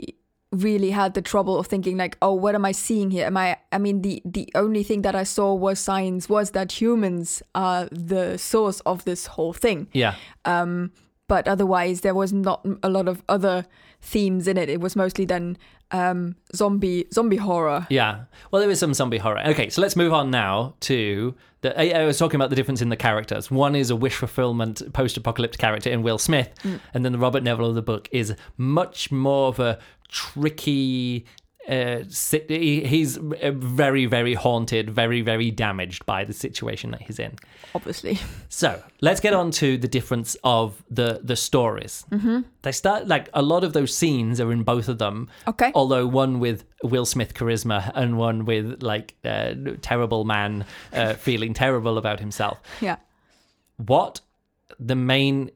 really 0.51 0.91
had 0.91 1.13
the 1.15 1.21
trouble 1.21 1.57
of 1.59 1.67
thinking 1.67 1.97
like 1.97 2.17
oh 2.21 2.33
what 2.33 2.55
am 2.55 2.63
i 2.63 2.71
seeing 2.71 3.11
here 3.11 3.25
am 3.25 3.35
i 3.35 3.57
i 3.71 3.77
mean 3.77 4.01
the 4.01 4.21
the 4.23 4.49
only 4.55 4.83
thing 4.83 5.01
that 5.01 5.15
i 5.15 5.23
saw 5.23 5.53
was 5.53 5.79
science 5.79 6.29
was 6.29 6.51
that 6.51 6.71
humans 6.81 7.43
are 7.53 7.87
the 7.91 8.37
source 8.37 8.79
of 8.81 9.03
this 9.05 9.25
whole 9.25 9.53
thing 9.53 9.87
Yeah. 9.91 10.15
um 10.45 10.91
but 11.27 11.47
otherwise 11.47 12.01
there 12.01 12.13
was 12.15 12.31
not 12.31 12.65
a 12.83 12.89
lot 12.89 13.07
of 13.07 13.21
other 13.27 13.65
themes 14.01 14.47
in 14.47 14.57
it 14.57 14.69
it 14.69 14.79
was 14.79 14.95
mostly 14.95 15.25
then 15.25 15.57
um 15.91 16.35
zombie 16.55 17.05
zombie 17.11 17.37
horror 17.37 17.85
Yeah. 17.89 18.25
Well, 18.51 18.61
there 18.61 18.71
is 18.71 18.79
some 18.79 18.93
zombie 18.93 19.17
horror. 19.19 19.41
Okay, 19.47 19.69
so 19.69 19.81
let's 19.81 19.95
move 19.95 20.13
on 20.13 20.31
now 20.31 20.73
to 20.81 21.35
I, 21.65 21.91
I 21.91 22.05
was 22.05 22.17
talking 22.17 22.35
about 22.35 22.49
the 22.49 22.55
difference 22.55 22.81
in 22.81 22.89
the 22.89 22.95
characters. 22.95 23.49
One 23.49 23.75
is 23.75 23.89
a 23.89 23.95
wish 23.95 24.15
fulfillment 24.15 24.81
post-apocalyptic 24.93 25.59
character 25.59 25.89
in 25.89 26.03
Will 26.03 26.17
Smith, 26.17 26.49
mm. 26.63 26.79
and 26.93 27.05
then 27.05 27.11
the 27.11 27.19
Robert 27.19 27.43
Neville 27.43 27.69
of 27.69 27.75
the 27.75 27.81
book 27.81 28.09
is 28.11 28.33
much 28.57 29.11
more 29.11 29.47
of 29.49 29.59
a 29.59 29.79
tricky. 30.09 31.25
Uh, 31.67 32.03
he's 32.47 33.17
very, 33.17 34.05
very 34.05 34.33
haunted, 34.35 34.89
very, 34.89 35.21
very 35.21 35.49
damaged 35.49 36.05
by 36.05 36.23
the 36.23 36.33
situation 36.33 36.91
that 36.91 37.01
he's 37.01 37.19
in. 37.19 37.35
obviously 37.73 38.19
So 38.49 38.81
let's 39.01 39.19
get 39.19 39.33
on 39.33 39.51
to 39.51 39.77
the 39.77 39.87
difference 39.87 40.37
of 40.43 40.83
the 40.89 41.19
the 41.23 41.35
stories. 41.35 42.05
Mm-hmm. 42.11 42.41
They 42.61 42.71
start 42.71 43.07
like 43.07 43.29
a 43.33 43.41
lot 43.41 43.63
of 43.63 43.73
those 43.73 43.95
scenes 43.95 44.39
are 44.39 44.51
in 44.51 44.63
both 44.63 44.87
of 44.87 44.97
them. 44.97 45.29
Okay. 45.47 45.71
Although 45.73 46.07
one 46.07 46.39
with 46.39 46.63
Will 46.83 47.05
Smith 47.05 47.33
charisma 47.33 47.91
and 47.95 48.17
one 48.17 48.45
with 48.45 48.83
like 48.83 49.15
uh, 49.25 49.55
terrible 49.81 50.23
man 50.23 50.65
uh, 50.93 51.13
feeling 51.27 51.53
terrible 51.53 51.97
about 51.97 52.19
himself. 52.19 52.59
yeah 52.81 52.97
What 53.77 54.21
the 54.79 54.95
main? 54.95 55.51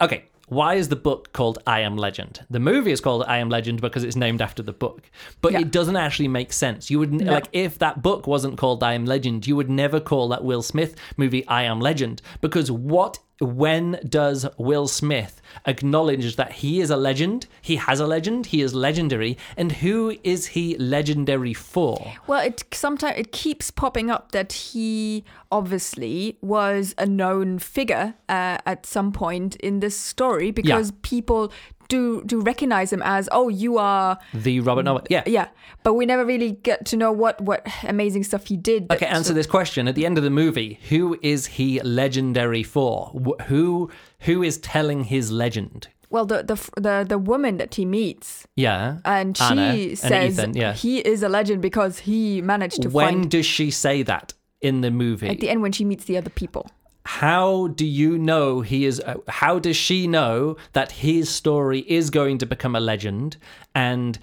Okay. 0.00 0.24
Why 0.48 0.74
is 0.74 0.88
the 0.88 0.96
book 0.96 1.32
called 1.32 1.58
I 1.66 1.80
Am 1.80 1.96
Legend? 1.96 2.46
The 2.48 2.60
movie 2.60 2.92
is 2.92 3.00
called 3.00 3.24
I 3.26 3.38
Am 3.38 3.48
Legend 3.50 3.80
because 3.80 4.04
it's 4.04 4.14
named 4.14 4.40
after 4.40 4.62
the 4.62 4.72
book, 4.72 5.10
but 5.40 5.52
Yeah. 5.52 5.60
it 5.60 5.72
doesn't 5.72 5.96
actually 5.96 6.28
make 6.28 6.52
sense. 6.52 6.88
You 6.88 7.00
would 7.00 7.12
No. 7.12 7.32
like 7.32 7.48
if 7.52 7.78
that 7.80 8.00
book 8.00 8.28
wasn't 8.28 8.56
called 8.56 8.82
I 8.84 8.92
Am 8.94 9.04
Legend, 9.06 9.46
you 9.48 9.56
would 9.56 9.68
never 9.68 9.98
call 9.98 10.28
that 10.28 10.44
Will 10.44 10.62
Smith 10.62 10.94
movie 11.16 11.44
I 11.48 11.64
Am 11.64 11.80
Legend 11.80 12.22
because 12.40 12.70
what 12.70 13.18
when 13.40 14.00
does 14.08 14.46
Will 14.56 14.88
Smith 14.88 15.40
acknowledge 15.66 16.36
that 16.36 16.52
he 16.52 16.80
is 16.80 16.90
a 16.90 16.96
legend? 16.96 17.46
He 17.60 17.76
has 17.76 18.00
a 18.00 18.06
legend, 18.06 18.46
he 18.46 18.62
is 18.62 18.74
legendary, 18.74 19.36
and 19.56 19.72
who 19.72 20.16
is 20.24 20.46
he 20.48 20.76
legendary 20.78 21.54
for? 21.54 22.14
Well, 22.26 22.44
it 22.44 22.64
sometimes 22.72 23.18
it 23.18 23.32
keeps 23.32 23.70
popping 23.70 24.10
up 24.10 24.32
that 24.32 24.52
he 24.52 25.24
obviously 25.50 26.38
was 26.40 26.94
a 26.98 27.06
known 27.06 27.58
figure 27.58 28.14
uh, 28.28 28.58
at 28.66 28.86
some 28.86 29.12
point 29.12 29.56
in 29.56 29.80
this 29.80 29.96
story 29.96 30.50
because 30.50 30.92
people 31.02 31.52
do 31.88 32.22
do 32.24 32.40
recognize 32.40 32.92
him 32.92 33.02
as 33.04 33.28
oh 33.32 33.48
you 33.48 33.78
are 33.78 34.18
The 34.34 34.60
Robert 34.60 34.84
Noah. 34.84 35.02
Yeah. 35.10 35.22
yeah, 35.26 35.48
but 35.82 35.94
we 35.94 36.06
never 36.06 36.24
really 36.24 36.52
get 36.52 36.84
to 36.86 36.96
know 36.96 37.12
what 37.12 37.40
what 37.40 37.66
amazing 37.84 38.24
stuff 38.24 38.46
he 38.46 38.56
did. 38.56 38.90
Okay, 38.90 39.06
answer 39.06 39.32
this 39.32 39.46
question. 39.46 39.88
At 39.88 39.94
the 39.94 40.06
end 40.06 40.18
of 40.18 40.24
the 40.24 40.30
movie, 40.30 40.80
who 40.88 41.18
is 41.22 41.46
he 41.46 41.80
legendary 41.82 42.62
for? 42.62 43.08
Who 43.46 43.90
who 44.20 44.42
is 44.42 44.58
telling 44.58 45.04
his 45.04 45.30
legend? 45.30 45.88
well, 46.08 46.24
the 46.24 46.42
the 46.42 46.80
the 46.80 47.04
the 47.08 47.18
woman 47.18 47.56
that 47.58 47.74
he 47.74 47.84
meets, 47.84 48.46
Yeah. 48.56 48.98
and 49.04 49.36
she 49.36 49.44
Anna 49.44 49.62
and 49.62 49.98
says 49.98 50.38
Ethan, 50.38 50.56
yeah. 50.56 50.72
he 50.72 50.98
is 50.98 51.22
a 51.22 51.28
legend 51.28 51.60
because 51.62 51.98
he 52.00 52.40
managed 52.42 52.76
to 52.82 52.88
find 52.88 52.94
when 52.94 53.08
find 53.22 53.30
does 53.30 53.46
she 53.46 53.70
say 53.70 54.02
that 54.04 54.32
in 54.60 54.80
the 54.82 54.90
movie? 54.90 55.28
at 55.28 55.40
the 55.40 55.48
end 55.50 55.62
when 55.62 55.72
she 55.72 55.84
meets 55.84 56.04
the 56.04 56.16
other 56.16 56.30
people. 56.30 56.70
How 57.06 57.68
do 57.68 57.86
you 57.86 58.18
know 58.18 58.62
he 58.62 58.84
is 58.84 59.00
uh, 59.00 59.14
how 59.28 59.60
does 59.60 59.76
she 59.76 60.08
know 60.08 60.56
that 60.72 60.90
his 60.90 61.28
story 61.30 61.80
is 61.86 62.10
going 62.10 62.38
to 62.38 62.46
become 62.46 62.74
a 62.74 62.80
legend? 62.80 63.36
And 63.76 64.18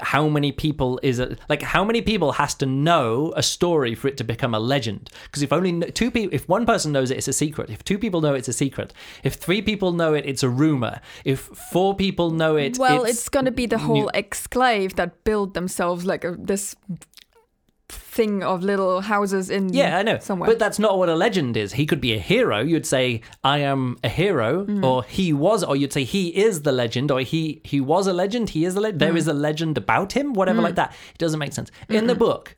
how 0.00 0.28
many 0.28 0.52
people 0.52 1.00
is 1.02 1.18
it 1.18 1.38
like 1.48 1.62
how 1.62 1.84
many 1.84 2.00
people 2.00 2.32
has 2.32 2.54
to 2.54 2.66
know 2.66 3.32
a 3.36 3.42
story 3.42 3.94
for 3.94 4.06
it 4.06 4.16
to 4.18 4.24
become 4.24 4.54
a 4.54 4.60
legend? 4.60 5.10
Because 5.24 5.42
if 5.42 5.52
only 5.52 5.90
two 5.90 6.12
people 6.12 6.32
if 6.32 6.48
one 6.48 6.64
person 6.64 6.92
knows 6.92 7.10
it 7.10 7.18
it's 7.18 7.26
a 7.26 7.32
secret. 7.32 7.70
If 7.70 7.82
two 7.82 7.98
people 7.98 8.20
know 8.20 8.34
it's 8.34 8.48
a 8.48 8.52
secret. 8.52 8.92
If 9.24 9.34
three 9.34 9.60
people 9.60 9.92
know 9.92 10.14
it 10.14 10.24
it's 10.24 10.44
a 10.44 10.48
rumor. 10.48 11.00
If 11.24 11.40
four 11.40 11.96
people 11.96 12.30
know 12.30 12.54
it 12.54 12.78
Well, 12.78 13.02
it's, 13.02 13.18
it's, 13.18 13.28
gonna 13.28 13.50
be 13.50 13.66
the 13.66 13.78
whole 13.78 14.10
exclave 14.14 14.94
that 14.94 15.24
build 15.24 15.54
themselves 15.54 16.06
like 16.06 16.22
a, 16.22 16.36
this 16.38 16.76
thing 17.88 18.42
of 18.42 18.62
little 18.62 19.00
houses 19.00 19.48
in 19.50 19.72
Yeah, 19.72 19.98
I 19.98 20.02
know. 20.02 20.18
somewhere. 20.18 20.48
But 20.50 20.58
that's 20.58 20.78
not 20.78 20.98
what 20.98 21.08
a 21.08 21.14
legend 21.14 21.56
is. 21.56 21.72
He 21.72 21.86
could 21.86 22.00
be 22.00 22.12
a 22.14 22.18
hero. 22.18 22.60
You'd 22.60 22.86
say, 22.86 23.22
I 23.42 23.58
am 23.58 23.96
a 24.04 24.08
hero, 24.08 24.64
Mm. 24.66 24.84
or 24.84 25.04
he 25.04 25.32
was, 25.32 25.64
or 25.64 25.74
you'd 25.76 25.92
say 25.92 26.04
he 26.04 26.28
is 26.36 26.62
the 26.62 26.72
legend, 26.72 27.10
or 27.10 27.20
he 27.20 27.60
he 27.64 27.80
was 27.80 28.06
a 28.06 28.12
legend, 28.12 28.50
he 28.50 28.64
is 28.64 28.74
a 28.76 28.80
legend. 28.80 29.00
Mm. 29.00 29.16
is 29.16 29.26
a 29.28 29.32
legend 29.34 29.78
about 29.78 30.12
him, 30.12 30.34
whatever 30.34 30.60
like 30.60 30.74
that. 30.74 30.92
It 31.14 31.18
doesn't 31.18 31.38
make 31.38 31.52
sense. 31.52 31.70
In 31.88 32.06
the 32.06 32.14
book, 32.14 32.56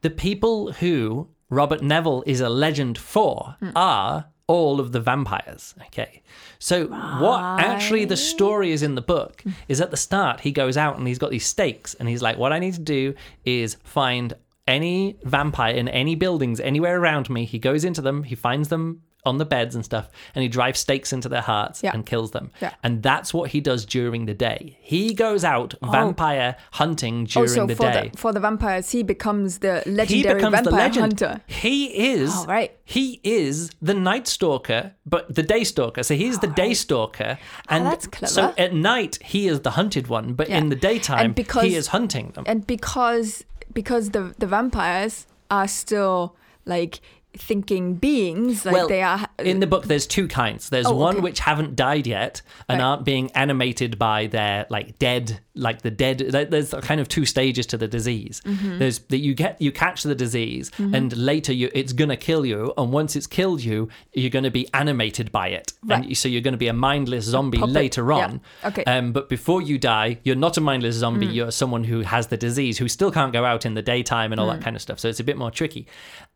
the 0.00 0.10
people 0.10 0.72
who 0.72 1.28
Robert 1.50 1.82
Neville 1.82 2.22
is 2.26 2.40
a 2.40 2.48
legend 2.48 2.96
for 2.98 3.56
Mm. 3.60 3.72
are 3.76 4.26
all 4.48 4.80
of 4.80 4.92
the 4.92 5.00
vampires. 5.00 5.74
Okay. 5.86 6.22
So 6.58 6.86
what 6.86 7.40
actually 7.60 8.04
the 8.04 8.16
story 8.16 8.72
is 8.72 8.82
in 8.82 8.94
the 8.96 9.02
book 9.02 9.42
is 9.68 9.80
at 9.80 9.90
the 9.90 9.96
start 9.96 10.40
he 10.40 10.50
goes 10.50 10.76
out 10.76 10.98
and 10.98 11.06
he's 11.06 11.18
got 11.18 11.30
these 11.30 11.46
stakes 11.46 11.94
and 11.94 12.08
he's 12.08 12.22
like, 12.22 12.36
what 12.38 12.52
I 12.52 12.58
need 12.58 12.74
to 12.74 12.80
do 12.80 13.14
is 13.44 13.76
find 13.84 14.34
any 14.66 15.16
vampire 15.24 15.74
in 15.74 15.88
any 15.88 16.14
buildings 16.14 16.60
anywhere 16.60 17.00
around 17.00 17.28
me. 17.30 17.44
He 17.44 17.58
goes 17.58 17.84
into 17.84 18.00
them, 18.00 18.22
he 18.24 18.34
finds 18.34 18.68
them 18.68 19.02
on 19.24 19.38
the 19.38 19.44
beds 19.44 19.76
and 19.76 19.84
stuff, 19.84 20.08
and 20.34 20.42
he 20.42 20.48
drives 20.48 20.80
stakes 20.80 21.12
into 21.12 21.28
their 21.28 21.42
hearts 21.42 21.80
Yeah. 21.80 21.92
and 21.94 22.04
kills 22.04 22.32
them. 22.32 22.50
Yeah. 22.60 22.72
And 22.82 23.04
that's 23.04 23.32
what 23.32 23.50
he 23.50 23.60
does 23.60 23.84
during 23.84 24.26
the 24.26 24.34
day. 24.34 24.78
He 24.80 25.14
goes 25.14 25.44
out 25.44 25.74
oh. 25.80 25.90
vampire 25.92 26.56
hunting 26.72 27.26
during 27.26 27.48
also 27.48 27.66
the 27.68 27.74
Oh. 27.74 27.76
for 27.76 27.82
day. 27.92 28.08
the 28.12 28.18
for 28.18 28.32
the 28.32 28.40
vampires, 28.40 28.90
he 28.90 29.04
becomes 29.04 29.58
the 29.58 29.82
he 29.84 29.92
legendary 29.92 30.34
becomes 30.34 30.54
vampire 30.56 30.72
the 30.72 30.76
legend. 30.76 31.20
hunter. 31.20 31.40
He 31.46 32.10
is. 32.10 32.32
Oh, 32.34 32.46
right. 32.46 32.76
He 32.84 33.20
is 33.22 33.70
the 33.80 33.94
night 33.94 34.26
stalker, 34.26 34.92
but 35.06 35.32
the 35.32 35.44
day 35.44 35.62
stalker. 35.62 36.02
So 36.02 36.16
he's 36.16 36.40
the 36.40 36.48
day 36.48 36.74
stalker, 36.74 37.38
oh, 37.40 37.64
and 37.68 37.86
Oh, 37.86 37.90
that's 37.90 38.08
clever. 38.08 38.32
so 38.32 38.54
at 38.58 38.74
night 38.74 39.18
he 39.22 39.46
is 39.46 39.60
the 39.60 39.70
hunted 39.72 40.08
one, 40.08 40.34
but 40.34 40.48
Yeah. 40.48 40.58
in 40.58 40.68
the 40.68 40.74
daytime 40.76 41.32
because- 41.32 41.62
he 41.64 41.76
is 41.76 41.86
hunting 41.88 42.32
them. 42.34 42.42
And 42.48 42.66
because 42.66 43.44
because 43.74 44.10
the 44.10 44.34
the 44.38 44.46
vampires 44.46 45.26
are 45.50 45.68
still 45.68 46.36
like 46.64 47.00
thinking 47.34 47.94
beings, 47.94 48.66
like 48.66 48.74
well, 48.74 48.88
they 48.88 49.02
are 49.02 49.26
in 49.38 49.60
the 49.60 49.66
book, 49.66 49.84
there's 49.84 50.06
two 50.06 50.28
kinds. 50.28 50.68
There's 50.68 50.86
Oh, 50.86 50.94
one 50.94 51.14
okay. 51.16 51.22
which 51.22 51.40
haven't 51.40 51.76
died 51.76 52.06
yet 52.06 52.42
and 52.68 52.78
Right. 52.78 52.84
aren't 52.84 53.04
being 53.04 53.30
animated 53.32 53.98
by 53.98 54.26
their 54.26 54.66
like 54.68 54.98
dead, 54.98 55.40
like 55.54 55.82
the 55.82 55.90
dead. 55.90 56.18
There's 56.18 56.72
kind 56.82 57.00
of 57.00 57.08
two 57.08 57.26
stages 57.26 57.66
to 57.66 57.76
the 57.76 57.86
disease. 57.88 58.40
Mm-hmm. 58.46 58.78
There's 58.78 59.00
that 59.00 59.18
you 59.18 59.34
get 59.34 59.60
you 59.60 59.70
catch 59.72 60.02
the 60.02 60.14
disease, 60.14 60.70
and 60.78 61.14
later 61.16 61.52
you 61.52 61.70
it's 61.74 61.92
gonna 61.92 62.16
kill 62.16 62.46
you, 62.46 62.72
and 62.78 62.90
once 62.92 63.16
it's 63.16 63.26
killed 63.26 63.62
you, 63.62 63.88
you're 64.14 64.30
gonna 64.30 64.50
be 64.50 64.66
animated 64.72 65.30
by 65.30 65.48
it, 65.48 65.72
and 65.82 65.90
Right. 65.90 66.04
you- 66.08 66.14
so 66.14 66.28
you're 66.28 66.40
gonna 66.40 66.56
be 66.56 66.68
a 66.68 66.72
mindless 66.72 67.24
zombie 67.26 67.58
puppet, 67.58 67.74
later 67.74 68.06
yeah. 68.10 68.24
on. 68.26 68.40
Okay. 68.64 68.84
Mm. 68.84 68.98
Um, 68.98 69.12
but 69.12 69.28
before 69.28 69.60
you 69.62 69.78
die, 69.78 70.18
you're 70.24 70.36
not 70.36 70.56
a 70.56 70.60
mindless 70.60 70.96
zombie. 70.96 71.26
You're 71.26 71.50
someone 71.50 71.84
who 71.84 72.00
has 72.00 72.28
the 72.28 72.36
disease, 72.36 72.78
who 72.78 72.88
still 72.88 73.10
can't 73.10 73.32
go 73.32 73.44
out 73.44 73.66
in 73.66 73.74
the 73.74 73.82
daytime 73.82 74.32
and 74.32 74.40
all 74.40 74.48
Mm. 74.48 74.54
that 74.56 74.62
kind 74.64 74.76
of 74.76 74.82
stuff. 74.82 74.98
So 75.00 75.08
it's 75.08 75.20
a 75.20 75.24
bit 75.24 75.36
more 75.36 75.50
tricky. 75.50 75.86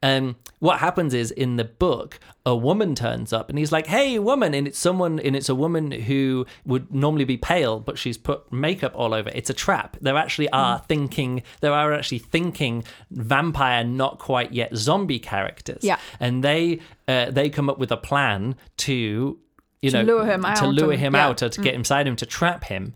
Um, 0.02 0.36
what 0.58 0.78
happens 0.80 1.14
is 1.14 1.30
in 1.30 1.56
the 1.56 1.64
book, 1.64 2.20
a 2.44 2.54
woman 2.54 2.94
turns 2.94 3.32
up 3.32 3.48
and 3.48 3.58
he's 3.58 3.72
like, 3.72 3.86
"Hey, 3.88 4.18
woman!" 4.18 4.54
And 4.54 4.68
it's 4.68 4.78
someone, 4.78 5.18
and 5.18 5.34
it's 5.34 5.48
a 5.48 5.54
woman 5.54 5.90
who 5.90 6.46
would 6.64 6.94
normally 6.94 7.24
be 7.24 7.36
pale, 7.36 7.80
but 7.80 7.98
she's 7.98 8.18
put 8.18 8.52
makeup 8.52 8.92
all 9.06 9.14
over. 9.14 9.30
It's 9.34 9.50
a 9.50 9.54
trap. 9.54 9.96
There 10.00 10.16
actually 10.16 10.48
are 10.50 10.78
Mm. 10.80 10.86
thinking. 10.86 11.42
There 11.60 11.72
are 11.72 11.92
actually 11.92 12.18
thinking 12.18 12.84
vampire, 13.10 13.84
not 13.84 14.18
quite 14.18 14.52
yet 14.52 14.74
zombie 14.76 15.18
characters. 15.18 15.82
Yeah. 15.82 15.98
and 16.20 16.42
they 16.44 16.80
uh, 17.08 17.30
they 17.30 17.48
come 17.48 17.70
up 17.70 17.78
with 17.78 17.90
a 17.92 17.96
plan 17.96 18.56
to. 18.78 19.38
You 19.82 19.90
To 19.90 19.98
know, 20.02 20.14
lure 20.14 20.26
him 20.26 20.42
to 20.42 20.48
out 20.48 20.68
lure 20.74 20.92
and- 20.92 21.00
him 21.00 21.14
yeah. 21.14 21.26
out, 21.28 21.42
or 21.42 21.48
to 21.50 21.60
get 21.62 21.74
inside 21.74 22.06
him, 22.08 22.16
to 22.16 22.26
trap 22.26 22.64
him 22.64 22.94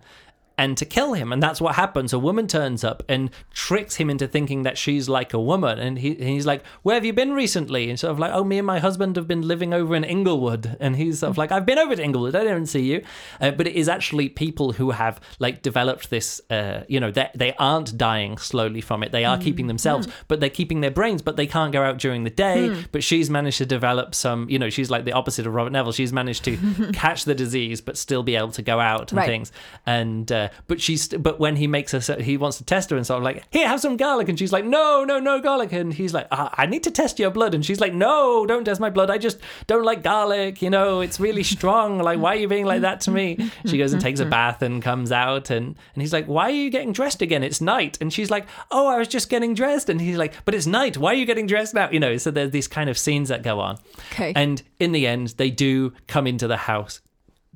and 0.61 0.77
to 0.77 0.85
kill 0.85 1.15
him. 1.15 1.33
And 1.33 1.43
that's 1.43 1.61
what 1.61 1.75
happens. 1.77 2.13
A 2.13 2.19
woman 2.19 2.47
turns 2.47 2.85
up 2.85 3.03
and 3.09 3.31
tricks 3.53 3.95
him 3.97 4.11
into 4.11 4.29
thinking 4.29 4.63
that 4.65 4.77
she's 4.77 5.09
like 5.09 5.33
a 5.33 5.41
woman. 5.41 5.79
And, 5.79 5.99
he, 5.99 6.11
and 6.11 6.29
he's 6.29 6.45
like, 6.45 6.63
Where 6.83 6.95
have 6.97 7.05
you 7.05 7.15
been 7.15 7.33
recently? 7.33 7.89
And 7.89 7.99
sort 7.99 8.11
of 8.11 8.19
like, 8.19 8.33
Oh, 8.35 8.45
me 8.45 8.59
and 8.59 8.67
my 8.67 8.79
husband 8.79 9.17
have 9.17 9.27
been 9.27 9.41
living 9.49 9.73
over 9.73 9.95
in 9.97 10.05
Inglewood. 10.05 10.77
And 10.79 10.97
he's 10.97 11.21
sort 11.21 11.31
of 11.31 11.39
like, 11.39 11.51
I've 11.51 11.65
been 11.65 11.79
over 11.79 11.97
to 11.97 12.03
Inglewood. 12.03 12.37
I 12.37 12.45
didn't 12.45 12.67
see 12.67 12.83
you. 12.93 13.03
Uh, 13.41 13.53
but 13.53 13.67
it 13.67 13.75
is 13.75 13.89
actually 13.89 14.29
people 14.29 14.73
who 14.73 14.91
have 14.91 15.19
like 15.39 15.63
developed 15.63 16.11
this, 16.11 16.43
uh, 16.51 16.85
you 16.89 17.01
know, 17.01 17.11
they, 17.11 17.31
they 17.35 17.55
aren't 17.55 17.97
dying 17.97 18.37
slowly 18.37 18.83
from 18.83 19.03
it. 19.03 19.13
They 19.13 19.25
are 19.25 19.39
keeping 19.39 19.67
themselves, 19.67 20.09
but 20.29 20.41
they're 20.41 20.51
keeping 20.51 20.83
their 20.83 20.91
brains, 20.91 21.23
but 21.23 21.37
they 21.37 21.47
can't 21.47 21.73
go 21.73 21.83
out 21.83 21.97
during 21.97 22.25
the 22.25 22.31
day. 22.31 22.85
But 22.93 23.03
she's 23.03 23.31
managed 23.31 23.59
to 23.59 23.67
develop 23.67 24.15
some, 24.15 24.49
you 24.51 24.59
know, 24.59 24.69
she's 24.69 24.91
like 24.91 25.07
the 25.07 25.13
opposite 25.13 25.47
of 25.47 25.55
Robert 25.55 25.71
Neville. 25.71 25.93
She's 25.93 26.13
managed 26.13 26.45
to 26.45 26.91
catch 26.93 27.25
the 27.25 27.35
disease, 27.35 27.81
but 27.81 27.97
still 27.97 28.23
be 28.23 28.37
able 28.37 28.53
to 28.53 28.63
go 28.63 28.79
out 28.79 29.11
and 29.13 29.17
Right. 29.21 29.27
things 29.27 29.53
and 29.87 30.31
uh, 30.31 30.49
but 30.67 30.81
she's 30.81 31.09
but 31.09 31.39
when 31.39 31.57
he 31.57 31.67
makes 31.67 31.93
her 31.93 32.01
he 32.17 32.37
wants 32.37 32.59
to 32.59 32.65
test 32.65 32.91
her 32.91 32.97
and 32.97 33.07
sort 33.07 33.19
of 33.19 33.25
like 33.25 33.45
here 33.51 33.67
have 33.67 33.81
some 33.81 33.97
garlic. 33.97 34.29
And 34.29 34.39
she's 34.39 34.53
like 34.53 34.65
no 34.65 35.05
no 35.05 35.19
no 35.19 35.41
garlic. 35.41 35.73
And 35.73 35.93
he's 35.93 36.15
like 36.15 36.27
"Ah, 36.31 36.53
I 36.57 36.67
need 36.67 36.83
to 36.85 36.91
test 36.91 37.19
your 37.19 37.31
blood. 37.31 37.55
And 37.55 37.65
she's 37.65 37.81
like 37.81 37.95
no 37.95 38.47
don't 38.47 38.65
test 38.65 38.81
my 38.81 38.91
blood. 38.91 39.11
I 39.11 39.19
just 39.19 39.39
don't 39.67 39.85
like 39.85 40.03
garlic 40.03 40.63
you 40.63 40.71
know 40.71 41.01
it's 41.01 41.21
really 41.21 41.43
strong. 41.43 41.99
Like 41.99 42.19
why 42.19 42.35
are 42.35 42.39
you 42.39 42.49
being 42.49 42.67
like 42.67 42.83
that 42.83 43.01
to 43.03 43.11
me? 43.11 43.51
She 43.67 43.79
goes 43.79 43.93
and 43.93 44.01
takes 44.01 44.21
a 44.21 44.27
bath 44.27 44.63
and 44.63 44.83
comes 44.83 45.13
out 45.13 45.51
and 45.51 45.77
and 45.95 46.03
he's 46.03 46.13
like 46.13 46.27
why 46.27 46.45
are 46.45 46.51
you 46.51 46.71
getting 46.71 46.93
dressed 46.93 47.23
again? 47.23 47.43
It's 47.43 47.61
night. 47.61 47.99
And 48.01 48.13
she's 48.13 48.31
like 48.31 48.47
oh 48.71 48.87
I 48.87 48.99
was 48.99 49.09
just 49.09 49.29
getting 49.29 49.55
dressed. 49.55 49.89
And 49.89 50.01
he's 50.01 50.17
like 50.17 50.35
but 50.45 50.55
it's 50.55 50.67
night. 50.67 50.97
Why 50.97 51.13
are 51.13 51.17
you 51.17 51.27
getting 51.27 51.47
dressed 51.47 51.75
now? 51.75 51.91
You 51.91 52.01
know 52.01 52.17
so 52.17 52.31
there's 52.31 52.51
these 52.51 52.69
kind 52.69 52.91
of 52.91 52.99
scenes 52.99 53.29
that 53.29 53.43
go 53.43 53.61
on. 53.61 53.79
Okay. 54.13 54.33
and 54.35 54.63
in 54.79 54.93
the 54.93 55.07
end 55.07 55.29
they 55.37 55.51
do 55.51 55.93
come 56.07 56.27
into 56.27 56.47
the 56.47 56.57
house 56.57 57.01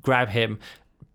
grab 0.05 0.29
him, 0.29 0.59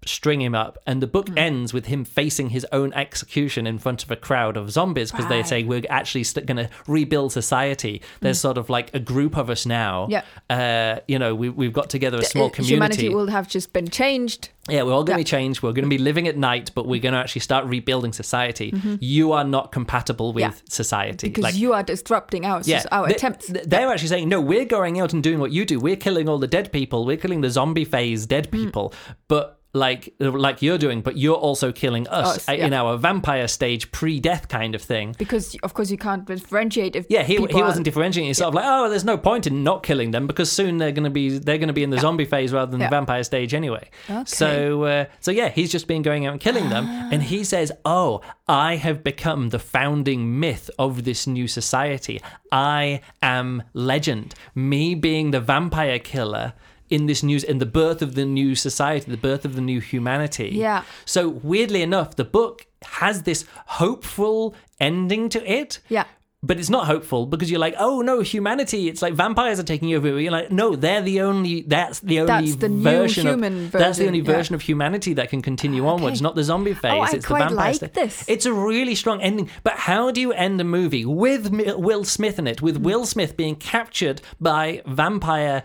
string 0.07 0.41
him 0.41 0.55
up, 0.55 0.79
and 0.87 1.03
the 1.03 1.07
book 1.07 1.29
Hmm. 1.29 1.37
ends 1.39 1.73
with 1.75 1.87
him 1.87 2.05
facing 2.05 2.51
his 2.51 2.67
own 2.73 2.93
execution 2.95 3.67
in 3.67 3.79
front 3.79 4.03
of 4.03 4.11
a 4.11 4.17
crowd 4.17 4.57
of 4.57 4.71
zombies 4.71 5.11
because 5.11 5.27
they 5.29 5.37
Right. 5.37 5.47
say 5.47 5.63
we're 5.63 5.83
actually 5.91 6.25
st- 6.25 6.47
going 6.47 6.57
to 6.57 6.69
rebuild 6.87 7.33
society. 7.33 8.01
There's 8.21 8.41
sort 8.41 8.57
of 8.59 8.71
like 8.71 8.91
a 8.95 8.99
group 8.99 9.37
of 9.37 9.51
us 9.51 9.67
now. 9.67 10.07
Hmm. 10.07 10.13
Yeah. 10.13 10.23
Uh, 10.49 11.01
you 11.07 11.19
know, 11.19 11.35
we, 11.35 11.49
we've 11.51 11.73
got 11.73 11.91
together 11.91 12.19
a 12.19 12.25
small 12.25 12.47
Uh, 12.47 12.51
community. 12.51 12.75
Humanity 12.75 13.09
will 13.11 13.27
have 13.29 13.49
just 13.49 13.73
been 13.73 13.89
changed. 13.89 14.49
Yeah, 14.69 14.83
we're 14.85 14.93
all 14.93 15.05
going 15.05 15.17
to 15.17 15.21
Yeah. 15.21 15.25
be 15.25 15.25
changed. 15.25 15.63
We're 15.63 15.73
going 15.73 15.85
to 15.85 15.89
be 15.91 15.99
living 15.99 16.29
at 16.29 16.37
night, 16.37 16.71
but 16.75 16.87
we're 16.87 17.01
going 17.01 17.15
to 17.15 17.19
actually 17.19 17.41
start 17.41 17.65
rebuilding 17.67 18.13
society. 18.13 18.73
Mm-hmm. 18.73 18.97
You 19.01 19.33
are 19.33 19.45
not 19.45 19.73
compatible 19.73 20.33
with 20.33 20.43
Yeah. 20.43 20.53
society. 20.69 21.29
Because 21.29 21.43
like, 21.45 21.55
you 21.57 21.73
are 21.73 21.83
disrupting 21.83 22.45
our, 22.47 22.61
yeah, 22.65 22.85
our 22.93 23.07
they- 23.09 23.15
attempts. 23.15 23.49
They're 23.49 23.89
actually 23.91 24.09
saying, 24.09 24.29
no, 24.29 24.41
we're 24.41 24.65
going 24.65 25.01
out 25.01 25.13
and 25.13 25.23
doing 25.23 25.41
what 25.41 25.51
you 25.53 25.65
do. 25.65 25.79
We're 25.81 25.97
killing 25.97 26.29
all 26.29 26.39
the 26.39 26.47
dead 26.47 26.73
people. 26.73 27.05
We're 27.05 27.17
killing 27.17 27.41
the 27.41 27.51
zombie 27.51 27.85
phase 27.85 28.27
dead 28.27 28.49
Mm. 28.49 28.53
people. 28.53 28.93
But 29.29 29.60
like 29.73 30.13
like 30.19 30.63
you're 30.63 30.79
doing, 30.79 31.01
but 31.01 31.17
you're 31.17 31.37
also 31.37 31.71
killing 31.73 32.09
us, 32.09 32.49
uh, 32.49 32.53
yeah. 32.53 32.67
in 32.67 32.73
our 32.73 32.97
vampire 32.97 33.47
stage, 33.47 33.93
pre-death 33.93 34.49
kind 34.49 34.75
of 34.75 34.83
thing. 34.83 35.15
because 35.19 35.57
of 35.63 35.75
course 35.75 35.91
you 35.91 35.97
can't 35.97 36.25
differentiate 36.27 36.97
if 36.97 37.07
Yeah, 37.09 37.23
he, 37.23 37.37
he 37.37 37.63
wasn't 37.63 37.85
differentiating. 37.85 38.27
He's 38.29 38.39
sort 38.39 38.49
of 38.49 38.55
like, 38.55 38.65
oh, 38.67 38.89
there's 38.89 39.05
no 39.05 39.17
point 39.17 39.47
in 39.47 39.63
not 39.63 39.83
killing 39.83 40.11
them 40.11 40.27
because 40.27 40.51
soon 40.51 40.79
they're 40.79 40.93
going 40.93 41.05
to 41.05 41.11
be 41.11 41.39
they're 41.39 41.59
to 41.59 41.73
be 41.73 41.83
in 41.85 41.91
the 41.91 41.99
zombie 42.01 42.25
phase 42.25 42.53
rather 42.53 42.71
than 42.71 42.81
Yeah. 42.81 42.89
the 42.89 42.97
vampire 42.97 43.23
stage 43.23 43.55
anyway. 43.55 43.89
Okay. 44.09 44.25
So 44.27 44.83
uh, 44.85 45.05
so 45.21 45.31
yeah, 45.31 45.51
he's 45.51 45.71
just 45.71 45.87
been 45.87 46.03
going 46.03 46.27
out 46.27 46.33
and 46.33 46.41
killing 46.41 46.69
them, 46.69 46.87
and 47.13 47.23
he 47.23 47.45
says, 47.45 47.71
oh, 47.85 48.23
I 48.49 48.77
have 48.77 49.05
become 49.05 49.51
the 49.51 49.59
founding 49.59 50.41
myth 50.41 50.69
of 50.79 51.05
this 51.05 51.27
new 51.27 51.47
society. 51.47 52.21
I 52.51 53.01
am 53.23 53.63
legend. 53.73 54.35
Me 54.55 54.95
being 54.97 55.31
the 55.31 55.41
vampire 55.41 55.99
killer. 55.99 56.55
In 56.90 57.07
this 57.07 57.22
news, 57.22 57.44
in 57.44 57.59
the 57.59 57.66
birth 57.66 58.03
of 58.03 58.14
the 58.16 58.24
new 58.24 58.55
society, 58.55 59.11
the 59.11 59.16
birth 59.16 59.44
of 59.44 59.55
the 59.55 59.61
new 59.61 59.81
humanity. 59.81 60.50
Yeah. 60.53 60.83
So 61.05 61.29
weirdly 61.29 61.83
enough, 61.83 62.16
the 62.16 62.24
book 62.24 62.66
has 62.83 63.22
this 63.22 63.44
hopeful 63.66 64.55
ending 64.81 65.29
to 65.31 65.50
it. 65.50 65.79
Yeah. 65.88 66.05
But 66.42 66.59
it's 66.59 66.70
not 66.70 66.87
hopeful 66.87 67.26
because 67.26 67.50
you're 67.50 67.61
like, 67.61 67.74
oh 67.79 68.00
no, 68.00 68.20
humanity. 68.20 68.88
It's 68.88 69.03
like 69.03 69.12
vampires 69.12 69.61
are 69.61 69.62
taking 69.62 69.92
over. 69.94 70.18
You're 70.18 70.33
like, 70.33 70.50
no, 70.50 70.74
they're 70.74 71.03
the 71.03 71.20
only. 71.20 71.61
That's 71.61 72.00
the 72.00 72.20
only 72.20 72.46
That's 72.46 72.57
the 72.57 72.68
new 72.70 73.05
human 73.05 73.66
of. 73.66 73.72
That's 73.72 73.98
the 73.98 74.07
only 74.07 74.20
yeah. 74.20 74.24
version 74.24 74.55
of 74.55 74.62
humanity 74.62 75.12
that 75.14 75.29
can 75.29 75.42
continue 75.42 75.87
onwards, 75.87 76.22
not 76.22 76.37
the 76.37 76.42
zombie 76.42 76.72
phase. 76.72 76.92
Oh, 76.94 77.00
I 77.00 77.11
it's 77.12 77.26
quite 77.26 77.50
the 77.50 77.57
vampire 77.57 77.74
like 77.83 77.92
this. 77.92 78.24
It's 78.26 78.46
a 78.46 78.55
really 78.55 78.94
strong 78.94 79.20
ending. 79.20 79.50
But 79.64 79.74
how 79.74 80.11
do 80.11 80.20
you 80.22 80.33
end 80.33 80.59
a 80.62 80.64
movie 80.64 81.05
with 81.05 81.50
Will 81.50 82.05
Smith 82.05 82.38
in 82.38 82.46
it? 82.46 82.61
Hmm. 82.61 82.64
With 82.64 82.79
Will 82.79 83.05
Smith 83.05 83.37
being 83.37 83.55
captured 83.55 84.22
by 84.40 84.81
vampire 84.87 85.62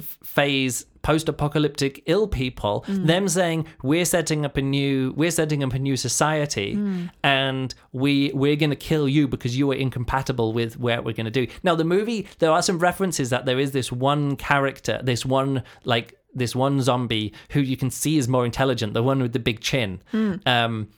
phase 0.00 0.84
post-apocalyptic 1.02 2.02
ill 2.06 2.26
people 2.26 2.84
mm. 2.86 3.06
them 3.06 3.28
saying 3.28 3.66
we're 3.82 4.04
setting 4.04 4.44
up 4.44 4.56
a 4.56 4.62
new 4.62 5.12
we're 5.16 5.30
setting 5.30 5.62
up 5.62 5.72
a 5.72 5.78
new 5.78 5.96
society 5.96 6.74
mm. 6.74 7.10
and 7.22 7.74
we 7.92 8.30
we're 8.34 8.56
going 8.56 8.70
to 8.70 8.76
kill 8.76 9.08
you 9.08 9.26
because 9.26 9.56
you 9.56 9.70
are 9.70 9.74
incompatible 9.74 10.52
with 10.52 10.78
what 10.78 11.04
we're 11.04 11.12
going 11.12 11.24
to 11.24 11.30
do. 11.30 11.46
Now 11.62 11.74
the 11.74 11.84
movie 11.84 12.26
there 12.40 12.50
are 12.50 12.62
some 12.62 12.78
references 12.78 13.30
that 13.30 13.46
there 13.46 13.58
is 13.58 13.72
this 13.72 13.90
one 13.90 14.36
character 14.36 15.00
this 15.02 15.24
one 15.24 15.62
like 15.84 16.18
this 16.34 16.54
one 16.54 16.82
zombie 16.82 17.32
who 17.50 17.60
you 17.60 17.76
can 17.76 17.90
see 17.90 18.18
is 18.18 18.28
more 18.28 18.44
intelligent 18.44 18.92
the 18.94 19.02
one 19.02 19.20
with 19.20 19.32
the 19.32 19.38
big 19.38 19.60
chin. 19.60 20.02
Mm. 20.12 20.46
Um 20.46 20.88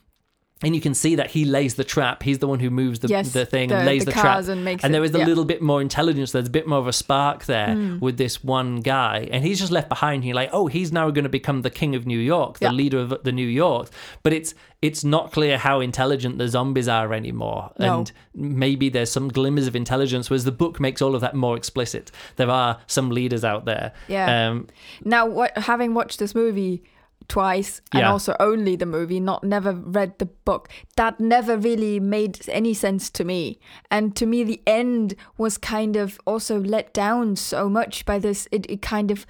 and 0.62 0.74
you 0.74 0.80
can 0.80 0.92
see 0.94 1.14
that 1.14 1.30
he 1.30 1.44
lays 1.44 1.76
the 1.76 1.84
trap. 1.84 2.22
He's 2.22 2.38
the 2.38 2.46
one 2.46 2.60
who 2.60 2.68
moves 2.70 2.98
the, 3.00 3.08
Yes, 3.08 3.32
the 3.32 3.46
thing 3.46 3.70
the- 3.70 3.76
and 3.76 3.86
lays 3.86 4.04
the 4.04 4.10
the, 4.12 4.20
trap. 4.20 4.44
and 4.48 4.64
makes 4.64 4.84
it- 4.84 4.92
there 4.92 5.02
is 5.04 5.14
a 5.14 5.18
yeah. 5.18 5.24
little 5.26 5.44
bit 5.46 5.62
more 5.62 5.80
intelligence. 5.80 6.32
There's 6.32 6.48
a 6.48 6.50
bit 6.50 6.66
more 6.66 6.78
of 6.78 6.86
a 6.86 6.92
spark 6.92 7.46
there 7.46 7.74
Hmm. 7.74 7.98
with 8.00 8.18
this 8.18 8.44
one 8.44 8.80
guy, 8.80 9.28
and 9.32 9.42
he's 9.44 9.58
just 9.58 9.72
left 9.72 9.88
behind. 9.88 10.24
You're 10.24 10.34
like, 10.34 10.50
oh, 10.52 10.66
he's 10.66 10.92
now 10.92 11.10
going 11.10 11.22
to 11.24 11.30
become 11.30 11.62
the 11.62 11.70
king 11.70 11.94
of 11.94 12.06
New 12.06 12.18
York, 12.18 12.58
the 12.58 12.66
Yeah. 12.66 12.72
leader 12.72 12.98
of 12.98 13.14
the 13.24 13.32
New 13.32 13.46
York. 13.46 13.88
But 14.22 14.32
it's 14.32 14.54
it's 14.82 15.04
not 15.04 15.30
clear 15.30 15.58
how 15.58 15.80
intelligent 15.80 16.38
the 16.38 16.48
zombies 16.48 16.88
are 16.88 17.12
anymore, 17.12 17.70
No. 17.78 17.98
and 17.98 18.12
maybe 18.34 18.88
there's 18.88 19.10
some 19.10 19.28
glimmers 19.28 19.66
of 19.66 19.76
intelligence. 19.76 20.30
Whereas 20.30 20.44
the 20.44 20.52
book 20.52 20.80
makes 20.80 21.02
all 21.02 21.14
of 21.14 21.20
that 21.20 21.34
more 21.34 21.54
explicit. 21.54 22.10
There 22.36 22.48
are 22.48 22.78
some 22.86 23.10
leaders 23.10 23.44
out 23.44 23.66
there. 23.66 23.92
Yeah. 24.08 24.48
Um, 24.48 24.68
Now, 25.04 25.26
what, 25.26 25.56
having 25.58 25.92
watched 25.92 26.18
this 26.18 26.34
movie 26.34 26.82
twice 27.30 27.80
and 27.92 28.00
Yeah. 28.00 28.12
also 28.12 28.34
only 28.38 28.76
the 28.76 28.84
movie, 28.86 29.20
not 29.20 29.42
never 29.42 29.72
read 29.72 30.18
the 30.18 30.26
book, 30.26 30.68
that 30.96 31.18
never 31.20 31.56
really 31.56 31.98
made 32.00 32.38
any 32.48 32.74
sense 32.74 33.08
to 33.10 33.24
me. 33.24 33.58
And 33.90 34.14
to 34.16 34.26
me, 34.26 34.44
the 34.44 34.60
end 34.66 35.14
was 35.38 35.56
kind 35.56 35.96
of 35.96 36.18
also 36.26 36.60
let 36.60 36.92
down 36.92 37.36
so 37.36 37.68
much 37.70 38.04
by 38.04 38.18
this. 38.18 38.48
It, 38.50 38.66
it 38.68 38.82
kind 38.82 39.10
of, 39.10 39.24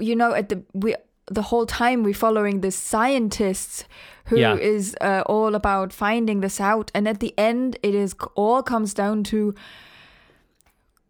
you 0.00 0.16
know, 0.16 0.32
at 0.34 0.48
the 0.48 0.62
we 0.72 0.94
the 1.32 1.42
whole 1.42 1.66
time 1.66 2.02
we're 2.02 2.12
following 2.26 2.60
this 2.60 2.74
scientists 2.76 3.84
who 4.24 4.36
is 4.36 4.96
Yeah. 5.00 5.20
uh, 5.20 5.22
all 5.26 5.54
about 5.54 5.92
finding 5.92 6.40
this 6.40 6.60
out, 6.60 6.90
and 6.94 7.06
at 7.06 7.20
the 7.20 7.32
end, 7.38 7.76
it 7.82 7.94
is 7.94 8.14
all 8.34 8.62
comes 8.62 8.94
down 8.94 9.22
to 9.24 9.54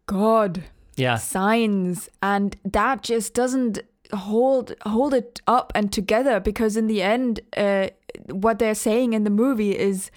God 0.05 0.63
yeah. 0.97 1.15
signs 1.17 2.09
and 2.21 2.55
that 2.65 3.01
just 3.01 3.33
doesn't 3.33 3.79
hold 4.13 4.73
hold 4.85 5.13
it 5.13 5.41
up 5.47 5.71
and 5.75 5.91
together 5.91 6.39
because 6.39 6.77
in 6.77 6.87
the 6.87 7.01
end 7.01 7.39
uh, 7.57 7.87
what 8.29 8.59
they're 8.59 8.75
saying 8.75 9.13
in 9.13 9.23
the 9.23 9.29
movie 9.29 9.77
is 9.77 10.11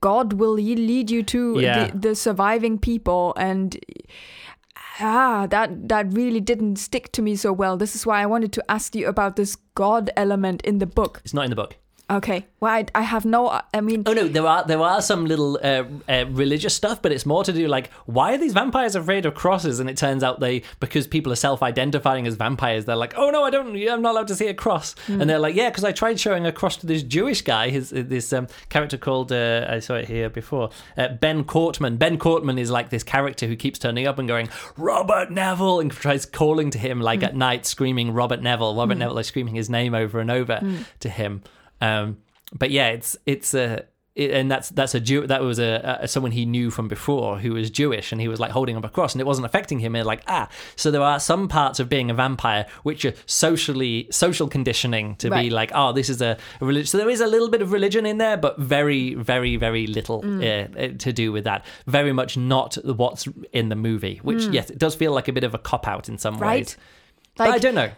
god 0.00 0.34
will 0.34 0.52
lead 0.52 1.10
you 1.10 1.22
to 1.22 1.58
Yeah. 1.60 1.90
the, 1.90 1.98
the 1.98 2.14
surviving 2.14 2.78
people 2.78 3.32
and 3.36 3.78
ah 5.00 5.46
that 5.50 5.88
that 5.88 6.12
really 6.12 6.40
didn't 6.40 6.76
stick 6.76 7.10
to 7.12 7.22
me 7.22 7.36
so 7.36 7.52
well 7.52 7.76
this 7.76 7.94
is 7.94 8.06
why 8.06 8.22
i 8.22 8.26
wanted 8.26 8.52
to 8.52 8.62
ask 8.70 8.94
you 8.94 9.06
about 9.08 9.36
this 9.36 9.56
god 9.74 10.10
element 10.16 10.62
in 10.62 10.78
the 10.78 10.86
book 10.86 11.20
It's 11.24 11.34
not 11.34 11.44
in 11.44 11.50
the 11.50 11.56
book. 11.56 11.76
Okay 12.08 12.46
well 12.60 12.72
i, 12.72 12.84
I 12.94 13.02
have 13.02 13.24
no 13.24 13.60
i 13.74 13.80
mean 13.80 14.04
Oh 14.06 14.12
no, 14.12 14.28
there 14.28 14.46
are 14.46 14.64
there 14.64 14.80
are 14.80 15.02
some 15.02 15.26
little 15.26 15.58
uh, 15.62 15.82
uh, 16.08 16.24
religious 16.30 16.72
stuff, 16.74 17.02
but 17.02 17.10
it's 17.10 17.26
more 17.26 17.42
to 17.42 17.52
do 17.52 17.66
like 17.66 17.90
why 18.06 18.34
are 18.34 18.38
these 18.38 18.52
vampires 18.52 18.94
afraid 18.94 19.26
of 19.26 19.34
crosses? 19.34 19.80
And 19.80 19.90
it 19.90 19.96
turns 19.96 20.22
out 20.22 20.38
they 20.38 20.62
because 20.78 21.06
people 21.08 21.32
are 21.32 21.36
self-identifying 21.36 22.26
as 22.26 22.34
vampires, 22.36 22.84
they're 22.84 22.94
like, 22.94 23.14
oh 23.16 23.30
no, 23.30 23.42
I 23.42 23.50
don't, 23.50 23.74
I'm 23.76 24.02
not 24.02 24.12
allowed 24.12 24.28
to 24.28 24.36
see 24.36 24.46
a 24.46 24.54
cross. 24.54 24.94
Hmm. 25.06 25.20
And 25.20 25.28
they're 25.30 25.40
like, 25.40 25.56
yeah, 25.56 25.68
because 25.70 25.82
I 25.84 25.90
tried 25.92 26.20
showing 26.20 26.46
a 26.46 26.52
cross 26.52 26.76
to 26.78 26.86
this 26.86 27.02
Jewish 27.02 27.42
guy, 27.42 27.70
his 27.70 27.90
this 27.90 28.32
um, 28.32 28.46
character 28.68 28.96
called 28.96 29.32
uh, 29.32 29.66
I 29.68 29.80
saw 29.80 29.94
it 29.94 30.06
here 30.06 30.30
before, 30.30 30.70
uh, 30.96 31.08
Ben 31.08 31.42
Cortman. 31.44 31.98
Ben 31.98 32.18
Cortman 32.18 32.58
is 32.58 32.70
like 32.70 32.90
this 32.90 33.02
character 33.02 33.46
who 33.48 33.56
keeps 33.56 33.78
turning 33.80 34.06
up 34.06 34.18
and 34.18 34.28
going 34.28 34.48
Robert 34.76 35.30
Neville 35.32 35.80
and 35.80 35.90
tries 35.90 36.24
calling 36.26 36.70
to 36.70 36.78
him 36.78 37.00
like 37.00 37.22
at 37.24 37.34
night, 37.34 37.66
screaming 37.66 38.12
Robert 38.12 38.42
Neville, 38.42 38.76
Robert 38.76 38.96
Neville, 38.98 39.16
like 39.16 39.24
screaming 39.24 39.56
his 39.56 39.68
name 39.68 39.92
over 39.94 40.20
and 40.20 40.30
over 40.30 40.56
Hmm. 40.58 40.76
to 41.00 41.08
him. 41.08 41.42
Um, 41.80 42.18
but 42.52 42.70
yeah, 42.70 42.88
it's 42.88 43.16
it's 43.26 43.54
a. 43.54 43.84
it- 44.14 44.30
and 44.30 44.50
that's 44.50 44.70
that's 44.70 44.94
a 44.94 45.00
Jew. 45.00 45.26
That 45.26 45.42
was 45.42 45.58
a, 45.58 45.98
a 46.00 46.08
someone 46.08 46.32
he 46.32 46.46
knew 46.46 46.70
from 46.70 46.88
before 46.88 47.38
who 47.38 47.52
was 47.52 47.68
Jewish, 47.70 48.12
and 48.12 48.20
he 48.20 48.28
was 48.28 48.40
like 48.40 48.50
holding 48.50 48.74
up 48.76 48.84
a 48.84 48.88
cross, 48.88 49.12
and 49.12 49.20
it 49.20 49.26
wasn't 49.26 49.44
affecting 49.44 49.78
him. 49.80 49.94
And 49.94 50.06
like 50.06 50.22
ah, 50.26 50.48
so 50.74 50.90
there 50.90 51.02
are 51.02 51.20
some 51.20 51.48
parts 51.48 51.80
of 51.80 51.90
being 51.90 52.10
a 52.10 52.14
vampire 52.14 52.64
which 52.82 53.04
are 53.04 53.12
socially 53.26 54.08
social 54.10 54.48
conditioning 54.48 55.16
to 55.16 55.28
be 55.30 55.50
like 55.50 55.70
oh 55.74 55.92
this 55.92 56.08
is 56.08 56.22
a, 56.22 56.38
a 56.60 56.64
religion. 56.64 56.86
So 56.86 56.96
there 56.98 57.10
is 57.10 57.20
a 57.20 57.26
little 57.26 57.50
bit 57.50 57.60
of 57.60 57.72
religion 57.72 58.06
in 58.06 58.16
there, 58.16 58.38
but 58.38 58.58
very 58.58 59.12
very 59.14 59.56
very 59.56 59.86
little 59.86 60.22
Mm. 60.22 60.40
uh, 60.40 60.96
to 60.98 61.12
do 61.12 61.30
with 61.30 61.44
that. 61.44 61.64
Very 61.86 62.12
much 62.14 62.38
not 62.38 62.76
what's 62.84 63.28
in 63.52 63.68
the 63.68 63.76
movie. 63.76 64.18
Which 64.22 64.44
yes, 64.46 64.70
it 64.70 64.78
does 64.78 64.94
feel 64.94 65.12
like 65.12 65.28
a 65.28 65.32
bit 65.32 65.44
of 65.44 65.54
a 65.54 65.58
cop 65.58 65.86
out 65.86 66.08
in 66.08 66.16
some 66.16 66.36
Mm. 66.36 66.40
Right. 66.40 66.56
ways. 66.60 66.76
But 67.36 67.48
I 67.50 67.58
don't 67.58 67.74
know. 67.74 67.90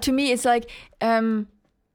To 0.00 0.12
me, 0.12 0.32
it's 0.32 0.46
like 0.46 0.70
um, 1.02 1.46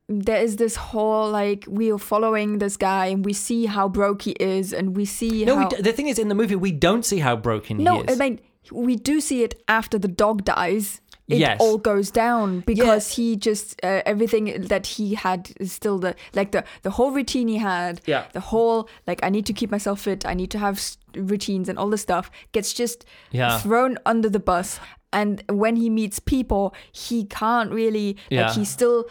there 0.10 0.41
is 0.41 0.55
this 0.55 0.76
whole 0.78 1.30
like 1.30 1.66
we 1.68 1.91
are 1.91 1.97
following 1.97 2.60
this 2.60 2.78
guy 2.78 3.08
and 3.08 3.26
we 3.26 3.34
see 3.34 3.66
how 3.66 3.89
broke 3.89 4.22
he 4.22 4.32
is 4.39 4.72
and 4.74 4.95
we 4.95 5.03
see 5.05 5.43
No, 5.45 5.55
how 5.58 5.64
we 5.70 5.76
d- 5.76 5.82
the 5.82 5.91
thing 5.93 6.08
is, 6.08 6.18
in 6.18 6.30
the 6.30 6.36
movie, 6.36 6.55
we 6.55 6.72
don't 6.72 7.03
see 7.03 7.20
how 7.20 7.36
broken 7.36 7.78
no, 7.84 7.95
he 7.95 7.99
is. 8.01 8.05
No, 8.08 8.14
I 8.14 8.30
mean 8.30 8.39
we 8.72 8.95
do 8.95 9.20
see 9.22 9.43
it 9.43 9.62
after 9.68 9.97
the 9.97 10.08
dog 10.08 10.43
dies. 10.43 11.01
It 11.30 11.39
Yes. 11.39 11.58
all 11.60 11.78
goes 11.78 12.10
down 12.10 12.62
because 12.62 13.16
he 13.16 13.36
just 13.36 13.78
uh, 13.84 14.01
everything 14.05 14.62
that 14.68 14.88
he 14.88 15.16
had 15.16 15.51
is 15.60 15.74
still 15.74 15.99
the 15.99 16.16
like 16.34 16.51
the 16.53 16.64
the 16.84 16.91
whole 16.91 17.12
routine 17.12 17.49
he 17.49 17.58
had. 17.58 17.99
Yeah. 18.05 18.28
The 18.32 18.39
whole 18.39 18.88
like 19.08 19.20
I 19.24 19.30
need 19.30 19.45
to 19.47 19.53
keep 19.53 19.70
myself 19.70 19.99
fit. 20.01 20.26
I 20.26 20.34
need 20.34 20.51
to 20.51 20.58
have 20.60 20.82
routines 21.16 21.68
and 21.68 21.78
all 21.78 21.89
this 21.89 22.01
stuff 22.01 22.32
gets 22.53 22.72
just 22.72 23.03
Yeah. 23.32 23.60
thrown 23.60 23.97
under 24.05 24.30
the 24.30 24.39
bus. 24.39 24.80
And 25.12 25.43
when 25.49 25.76
he 25.78 25.89
meets 25.89 26.20
people, 26.20 26.74
he 26.93 27.26
can't 27.26 27.72
really 27.72 28.16
Yeah. 28.30 28.47
like 28.47 28.55
he's 28.55 28.70
still 28.70 29.05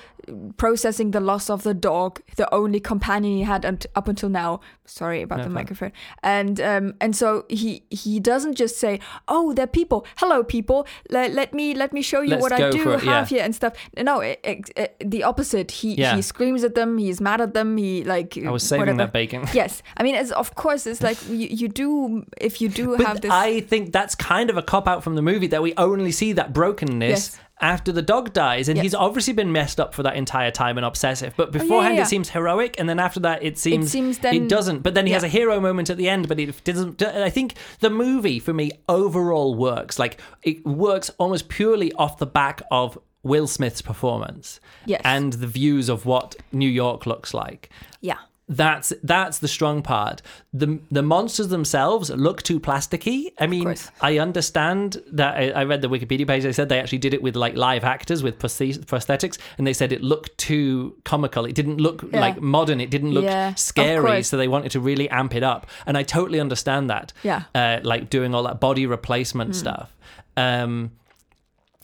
processing 0.57 1.11
the 1.13 1.21
loss 1.21 1.49
of 1.51 1.63
the 1.63 1.75
dog, 1.75 2.21
the 2.37 2.53
only 2.55 2.81
companion 2.81 3.37
he 3.37 3.43
had 3.43 3.65
up 3.95 4.09
until 4.09 4.29
now. 4.29 4.61
Sorry 4.85 5.23
about 5.23 5.39
the 5.39 5.45
fine. 5.45 5.53
microphone. 5.53 5.93
And 6.23 6.61
um 6.61 6.95
and 7.01 7.15
so 7.17 7.45
he 7.49 7.83
he 7.91 8.21
doesn't 8.21 8.55
just 8.55 8.79
say, 8.79 9.01
"Oh, 9.29 9.53
they're 9.53 9.67
people. 9.67 10.07
Hello, 10.17 10.45
people. 10.45 10.87
Let, 11.11 11.33
let 11.33 11.53
me 11.55 11.75
let 11.75 11.93
me 11.93 12.03
show 12.03 12.21
you 12.21 12.31
Let's 12.31 12.43
what 12.43 12.53
I 12.53 12.71
do 12.71 12.91
it, 12.93 13.05
yeah. 13.05 13.19
have 13.19 13.29
here 13.29 13.43
and 13.43 13.55
stuff." 13.55 13.73
No, 13.97 14.21
it, 14.21 14.41
it, 14.45 14.71
it- 14.77 14.97
the 15.11 15.25
opposite. 15.25 15.71
He 15.71 15.95
Yeah. 15.95 16.15
he 16.17 16.23
screams 16.23 16.63
at 16.65 16.75
them. 16.75 16.99
He's 16.99 17.21
mad 17.21 17.41
at 17.41 17.53
them. 17.55 17.77
He 17.77 18.05
like 18.05 18.39
I 18.39 18.51
was 18.51 18.63
saving 18.63 18.81
whatever. 18.83 18.99
that 18.99 19.13
bacon. 19.13 19.45
Yes, 19.55 19.83
I 19.97 20.03
mean, 20.03 20.15
it's, 20.15 20.31
of 20.33 20.55
course, 20.55 20.87
it's 20.87 21.03
like 21.03 21.19
you, 21.29 21.49
you 21.51 21.69
do 21.69 22.25
if 22.41 22.61
you 22.61 22.69
do 22.69 22.97
But 22.97 23.07
have 23.07 23.21
this. 23.23 23.31
I 23.31 23.61
think 23.61 23.93
that's 23.93 24.15
kind 24.15 24.51
of 24.51 24.57
a 24.57 24.63
cop 24.63 24.87
out 24.87 25.03
from 25.03 25.15
the 25.17 25.23
movie 25.23 25.47
that 25.49 25.63
we 25.63 25.73
only 25.77 26.13
see 26.13 26.33
that 26.35 26.53
brokenness 26.53 27.11
Yes. 27.11 27.39
After 27.61 27.91
the 27.91 28.03
dog 28.03 28.33
dies, 28.33 28.69
and 28.69 28.77
Yeah. 28.77 28.83
he's 28.83 28.95
obviously 28.95 29.33
been 29.33 29.51
messed 29.51 29.81
up 29.81 29.95
for 29.95 30.03
that 30.03 30.15
entire 30.17 30.51
time 30.51 30.77
and 30.77 30.85
obsessive. 30.85 31.33
But 31.37 31.53
beforehand, 31.53 31.95
Oh, 31.95 31.97
yeah. 31.97 32.03
it 32.03 32.07
seems 32.07 32.29
heroic, 32.31 32.77
and 32.79 32.89
then 32.89 32.99
after 32.99 33.21
that, 33.21 33.43
it 33.43 33.59
seems 33.59 33.91
seems 33.91 34.19
then- 34.19 34.35
it 34.35 34.49
doesn't. 34.49 34.83
But 34.83 34.95
then 34.95 35.07
he 35.07 35.13
has 35.13 35.23
a 35.23 35.29
hero 35.29 35.59
moment 35.61 35.89
at 35.89 35.97
the 35.97 36.09
end, 36.09 36.29
but 36.29 36.39
it 36.39 36.63
doesn't. 36.65 37.03
I 37.03 37.31
think 37.31 37.55
the 37.81 37.89
movie 37.91 38.39
for 38.39 38.53
me 38.53 38.73
overall 38.89 39.55
works 39.55 39.99
like 39.99 40.21
it 40.43 40.67
works 40.67 41.11
almost 41.19 41.49
purely 41.49 41.93
off 41.95 42.19
the 42.19 42.27
back 42.27 42.63
of. 42.71 42.99
Will 43.23 43.49
Smith's 43.49 43.83
performance 43.83 44.61
Yes. 44.85 45.01
and 45.05 45.33
the 45.33 45.49
views 45.49 45.89
of 45.89 46.07
what 46.07 46.37
New 46.53 46.69
York 46.69 47.07
looks 47.07 47.35
like. 47.35 47.71
yeah, 48.01 48.19
That's 48.49 48.93
that's 49.03 49.41
the 49.41 49.49
strong 49.49 49.83
part. 49.83 50.23
The 50.53 50.79
the 50.93 51.03
monsters 51.03 51.49
themselves 51.49 52.11
look 52.11 52.45
too 52.45 52.61
plasticky. 52.61 53.33
I 53.41 53.49
mean. 53.49 53.75
I 54.01 54.19
understand 54.19 55.03
that. 55.13 55.35
I, 55.37 55.51
I 55.51 55.65
read 55.65 55.83
the 55.83 55.89
Wikipedia 55.89 56.29
page. 56.29 56.45
They 56.45 56.53
said 56.53 56.69
they 56.69 56.79
actually 56.79 56.99
did 56.99 57.13
it 57.13 57.23
with 57.23 57.35
like 57.35 57.57
live 57.57 57.83
actors 57.83 58.23
with 58.23 58.39
prosthe- 58.39 58.85
prosthetics, 58.85 59.37
and 59.59 59.67
they 59.67 59.73
said 59.73 59.91
it 59.93 60.01
looked 60.01 60.39
too 60.39 60.95
comical. 61.05 61.45
It 61.45 61.57
didn't 61.57 61.79
look 61.79 62.03
Yeah. 62.13 62.21
like 62.21 62.41
modern. 62.41 62.81
It 62.81 62.89
didn't 62.91 63.11
look 63.13 63.25
Yeah, 63.25 63.55
scary. 63.55 64.23
So 64.23 64.37
they 64.37 64.47
wanted 64.49 64.71
to 64.73 64.81
really 64.81 65.11
amp 65.11 65.35
it 65.35 65.43
up, 65.43 65.67
and 65.85 65.99
I 65.99 66.05
totally 66.05 66.39
understand 66.39 66.89
that. 66.89 67.13
Yeah. 67.25 67.43
Uh, 67.53 67.81
like 67.83 68.11
doing 68.11 68.33
all 68.33 68.45
that 68.45 68.61
body 68.61 68.87
replacement 68.87 69.57
stuff. 69.57 69.91
Um, 70.37 70.93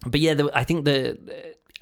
but 0.06 0.20
yeah, 0.20 0.34
the, 0.34 0.48
I 0.54 0.62
think 0.62 0.84
the. 0.84 1.18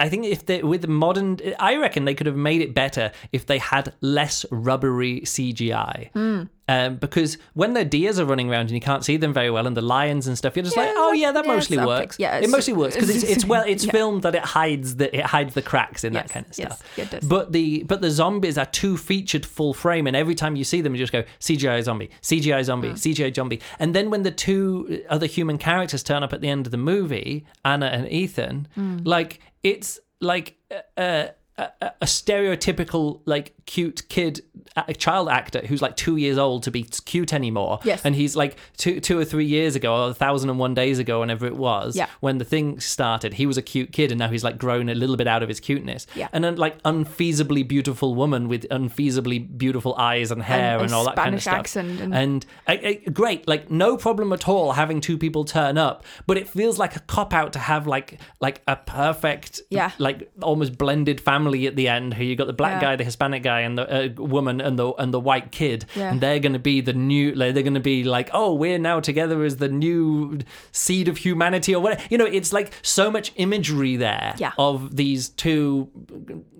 I 0.01 0.09
think 0.09 0.25
if 0.25 0.47
they 0.47 0.63
with 0.63 0.87
modern, 0.87 1.37
I 1.59 1.75
reckon 1.75 2.05
they 2.05 2.15
could 2.15 2.25
have 2.25 2.35
made 2.35 2.61
it 2.61 2.73
better 2.73 3.11
if 3.31 3.45
they 3.45 3.59
had 3.59 3.93
less 4.01 4.45
rubbery 4.49 5.21
CGI. 5.21 6.11
Hmm. 6.13 6.43
Um, 6.71 6.95
because 6.95 7.37
when 7.53 7.73
the 7.73 7.83
deers 7.83 8.17
are 8.19 8.25
running 8.25 8.49
around 8.49 8.61
and 8.61 8.71
you 8.71 8.79
can't 8.81 9.03
see 9.03 9.17
them 9.17 9.33
very 9.33 9.49
well, 9.51 9.67
and 9.67 9.75
the 9.75 9.81
lions 9.81 10.27
and 10.27 10.37
stuff, 10.37 10.55
you're 10.55 10.63
just 10.63 10.75
Yeah, 10.77 10.83
like, 10.83 10.93
oh 10.95 11.11
yeah, 11.11 11.31
that 11.31 11.45
yeah, 11.45 11.51
mostly 11.55 11.77
it's 11.77 11.81
okay. 11.81 11.87
works. 11.99 12.15
Yeah, 12.19 12.37
it 12.37 12.49
mostly 12.49 12.73
works 12.73 12.95
because 12.95 13.09
it's, 13.09 13.23
it's 13.23 13.45
well, 13.45 13.63
it's 13.67 13.85
Yeah. 13.87 13.91
filmed 13.91 14.21
that 14.23 14.35
it 14.35 14.43
hides 14.43 14.95
the 14.95 15.07
it 15.15 15.25
hides 15.25 15.53
the 15.53 15.61
cracks 15.61 16.03
in 16.03 16.13
that 16.13 16.29
kind 16.29 16.45
of 16.45 16.57
yes, 16.57 16.77
stuff. 16.79 17.09
does. 17.11 17.27
But 17.27 17.51
the 17.51 17.83
but 17.83 18.01
the 18.01 18.11
zombies 18.11 18.57
are 18.57 18.65
too 18.65 18.95
featured 18.97 19.45
full 19.45 19.73
frame, 19.73 20.07
and 20.07 20.15
every 20.15 20.35
time 20.35 20.55
you 20.55 20.63
see 20.63 20.81
them, 20.81 20.93
you 20.95 20.99
just 20.99 21.11
go 21.13 21.23
CGI 21.39 21.81
zombie, 21.83 22.09
CGI 22.21 22.63
zombie, 22.63 22.89
Hmm. 22.89 22.95
CGI 22.95 23.35
zombie, 23.35 23.61
and 23.79 23.93
then 23.95 24.09
when 24.09 24.23
the 24.23 24.31
two 24.31 25.03
other 25.09 25.25
human 25.27 25.57
characters 25.57 26.03
turn 26.03 26.23
up 26.23 26.31
at 26.33 26.41
the 26.41 26.49
end 26.49 26.67
of 26.67 26.71
the 26.71 26.77
movie, 26.77 27.45
Anna 27.65 27.87
and 27.87 28.07
Ethan, 28.11 28.67
Hmm. 28.75 28.99
like 29.03 29.39
it's 29.63 29.99
like 30.21 30.55
uh, 30.97 31.25
a, 31.57 31.69
a- 31.81 32.05
stereotypical 32.05 33.21
like 33.25 33.53
cute 33.65 34.07
kid 34.09 34.41
a 34.75 34.93
child 34.93 35.27
actor 35.29 35.61
who's 35.65 35.81
like 35.81 35.95
two 35.95 36.15
years 36.17 36.37
old 36.37 36.63
to 36.63 36.71
be 36.71 36.83
cute 37.05 37.33
anymore 37.33 37.79
Yes. 37.83 38.01
and 38.05 38.15
he's 38.15 38.35
like 38.35 38.57
two 38.77 38.99
two 38.99 39.19
or 39.19 39.25
three 39.25 39.45
years 39.45 39.75
ago 39.75 39.93
or 39.95 40.09
a 40.09 40.13
thousand 40.13 40.49
and 40.49 40.59
one 40.59 40.73
days 40.73 40.97
ago 40.99 41.19
whenever 41.19 41.45
it 41.45 41.55
was 41.55 41.95
Yeah. 41.95 42.07
when 42.21 42.37
the 42.37 42.45
thing 42.45 42.79
started 42.79 43.33
he 43.33 43.45
was 43.45 43.57
a 43.57 43.61
cute 43.61 43.91
kid 43.91 44.11
and 44.11 44.19
now 44.19 44.29
he's 44.29 44.43
like 44.43 44.57
grown 44.57 44.89
a 44.89 44.95
little 44.95 45.17
bit 45.17 45.27
out 45.27 45.43
of 45.43 45.49
his 45.49 45.59
cuteness 45.59 46.07
Yeah. 46.15 46.29
and 46.33 46.43
then 46.43 46.55
like 46.55 46.81
unfeasibly 46.83 47.67
beautiful 47.67 48.15
woman 48.15 48.47
with 48.47 48.65
unfeasibly 48.69 49.57
beautiful 49.57 49.93
eyes 49.95 50.31
and 50.31 50.41
hair 50.41 50.79
a 50.79 50.83
and, 50.83 50.93
all 50.93 51.05
that 51.05 51.15
kind 51.15 51.35
of 51.35 51.41
stuff 51.41 51.53
accent 51.55 51.99
and- 52.01 52.45
and 52.67 53.13
great 53.13 53.47
like 53.47 53.69
no 53.69 53.97
problem 53.97 54.31
at 54.33 54.47
all 54.47 54.71
having 54.73 55.01
two 55.01 55.17
people 55.17 55.43
turn 55.45 55.77
up 55.77 56.03
but 56.27 56.37
it 56.37 56.47
feels 56.47 56.79
like 56.79 56.95
a 56.95 56.99
cop 57.01 57.33
out 57.33 57.53
to 57.53 57.59
have 57.59 57.87
like 57.87 58.19
like 58.39 58.61
a 58.67 58.75
perfect 58.75 59.61
Yeah. 59.69 59.91
like 59.97 60.31
almost 60.41 60.77
blended 60.77 61.19
family 61.21 61.50
at 61.67 61.75
the 61.75 61.87
end 61.87 62.13
who 62.13 62.23
you 62.23 62.35
got 62.35 62.47
the 62.47 62.53
black 62.53 62.81
Yeah. 62.81 62.89
guy 62.89 62.95
the 62.95 63.03
hispanic 63.03 63.43
guy 63.43 63.61
and 63.61 63.77
the 63.77 63.85
uh, 63.89 64.09
woman 64.21 64.59
and 64.61 64.77
the 64.79 64.93
and 64.93 65.13
the 65.13 65.19
white 65.19 65.51
kid 65.51 65.85
Yeah. 65.95 66.11
and 66.11 66.21
they're 66.21 66.39
going 66.39 66.53
to 66.53 66.59
be 66.59 66.81
the 66.81 66.93
new 66.93 67.33
like, 67.33 67.53
they're 67.53 67.63
going 67.63 67.73
to 67.73 67.79
be 67.79 68.03
like 68.03 68.29
oh 68.33 68.53
we're 68.53 68.79
now 68.79 68.99
together 68.99 69.43
as 69.43 69.57
the 69.57 69.69
new 69.69 70.39
seed 70.71 71.07
of 71.07 71.17
humanity 71.17 71.73
or 71.75 71.81
whatever 71.81 72.01
you 72.09 72.17
know 72.17 72.25
it's 72.25 72.51
like 72.53 72.73
so 72.81 73.09
much 73.11 73.31
imagery 73.35 73.95
there 73.97 74.33
Yeah. 74.37 74.51
of 74.57 74.95
these 74.95 75.29
two 75.29 75.89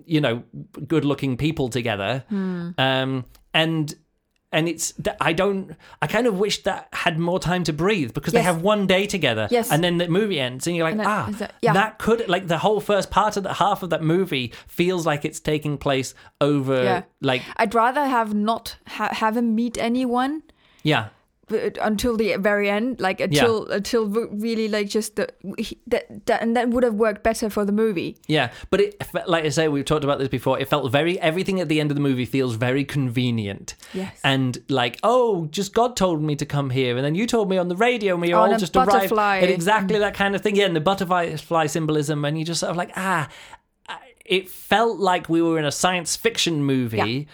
you 0.06 0.20
know 0.20 0.42
good 0.86 1.04
looking 1.04 1.36
people 1.36 1.68
together 1.68 2.24
Hmm. 2.28 2.70
um 2.78 3.24
and 3.54 3.94
and 4.52 4.68
it's 4.68 4.92
I 5.20 5.32
don't 5.32 5.72
I 6.00 6.06
kind 6.06 6.26
of 6.26 6.38
wish 6.38 6.62
that 6.64 6.88
had 6.92 7.18
more 7.18 7.38
time 7.40 7.64
to 7.64 7.72
breathe 7.72 8.12
because 8.14 8.32
they 8.32 8.42
have 8.42 8.62
one 8.62 8.86
day 8.86 9.06
together 9.06 9.48
Yes. 9.50 9.70
and 9.72 9.82
then 9.82 9.98
the 9.98 10.08
movie 10.08 10.38
ends 10.38 10.66
and 10.66 10.76
you're 10.76 10.84
like 10.84 10.92
And 10.92 11.00
then- 11.00 11.06
ah 11.08 11.28
that- 11.38 11.54
yeah. 11.62 11.72
that 11.72 11.98
could 11.98 12.28
like 12.28 12.46
the 12.48 12.58
whole 12.58 12.80
first 12.80 13.10
part 13.10 13.36
of 13.36 13.42
the 13.42 13.54
half 13.54 13.82
of 13.82 13.90
that 13.90 14.02
movie 14.02 14.52
feels 14.68 15.06
like 15.06 15.24
it's 15.24 15.40
taking 15.40 15.78
place 15.78 16.14
over 16.40 16.82
Yeah. 16.84 17.02
like 17.20 17.42
I'd 17.56 17.74
rather 17.74 18.04
have 18.04 18.34
not 18.34 18.76
ha- 18.86 19.12
have 19.12 19.36
him 19.36 19.54
meet 19.54 19.78
anyone 19.78 20.42
yeah 20.82 21.08
until 21.50 22.16
the 22.16 22.36
very 22.36 22.70
end, 22.70 23.00
like 23.00 23.20
until 23.20 23.66
until 23.68 24.06
really 24.08 24.68
like 24.68 24.88
just 24.88 25.16
the 25.16 25.28
that, 25.86 26.26
that 26.26 26.42
and 26.42 26.56
that 26.56 26.70
would 26.70 26.82
have 26.82 26.94
worked 26.94 27.22
better 27.22 27.50
for 27.50 27.64
the 27.64 27.72
movie. 27.72 28.16
Yeah, 28.26 28.52
but 28.70 28.80
it, 28.80 29.02
like 29.26 29.44
I 29.44 29.48
say, 29.48 29.68
we've 29.68 29.84
talked 29.84 30.04
about 30.04 30.18
this 30.18 30.28
before. 30.28 30.58
It 30.58 30.68
felt 30.68 30.90
very 30.90 31.18
everything 31.20 31.60
at 31.60 31.68
the 31.68 31.80
end 31.80 31.90
of 31.90 31.96
the 31.96 32.00
movie 32.00 32.24
feels 32.24 32.54
very 32.54 32.84
convenient. 32.84 33.74
Yes. 33.92 34.18
and 34.24 34.62
like, 34.68 34.98
oh, 35.02 35.46
just 35.46 35.74
God 35.74 35.96
told 35.96 36.22
me 36.22 36.36
to 36.36 36.46
come 36.46 36.70
here, 36.70 36.96
and 36.96 37.04
then 37.04 37.14
you 37.14 37.26
told 37.26 37.50
me 37.50 37.58
on 37.58 37.68
the 37.68 37.76
radio, 37.76 38.14
and 38.14 38.22
we 38.22 38.32
Oh, 38.32 38.38
all 38.38 38.58
just 38.58 38.74
arrived 38.76 39.12
at 39.12 39.50
exactly 39.50 39.98
that 39.98 40.14
kind 40.14 40.34
of 40.34 40.40
thing. 40.40 40.56
Yeah, 40.56 40.66
and 40.66 40.76
the 40.76 40.80
butterfly 40.80 41.66
symbolism, 41.66 42.24
and 42.24 42.38
you 42.38 42.44
just 42.44 42.60
sort 42.60 42.70
of 42.70 42.76
like, 42.76 42.92
ah, 42.96 43.28
it 44.24 44.48
felt 44.48 44.98
like 44.98 45.28
we 45.28 45.42
were 45.42 45.58
in 45.58 45.64
a 45.64 45.72
science 45.72 46.16
fiction 46.16 46.64
movie. 46.64 46.96
Yeah. 46.96 47.24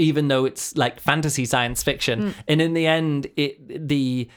Even 0.00 0.28
though 0.28 0.44
it's 0.46 0.76
like 0.76 0.98
fantasy 1.00 1.44
science 1.44 1.82
fiction, 1.82 2.16
Mm. 2.22 2.34
and 2.48 2.60
in 2.62 2.74
the 2.74 2.86
end, 2.86 3.26
it 3.36 3.88
the 3.88 4.28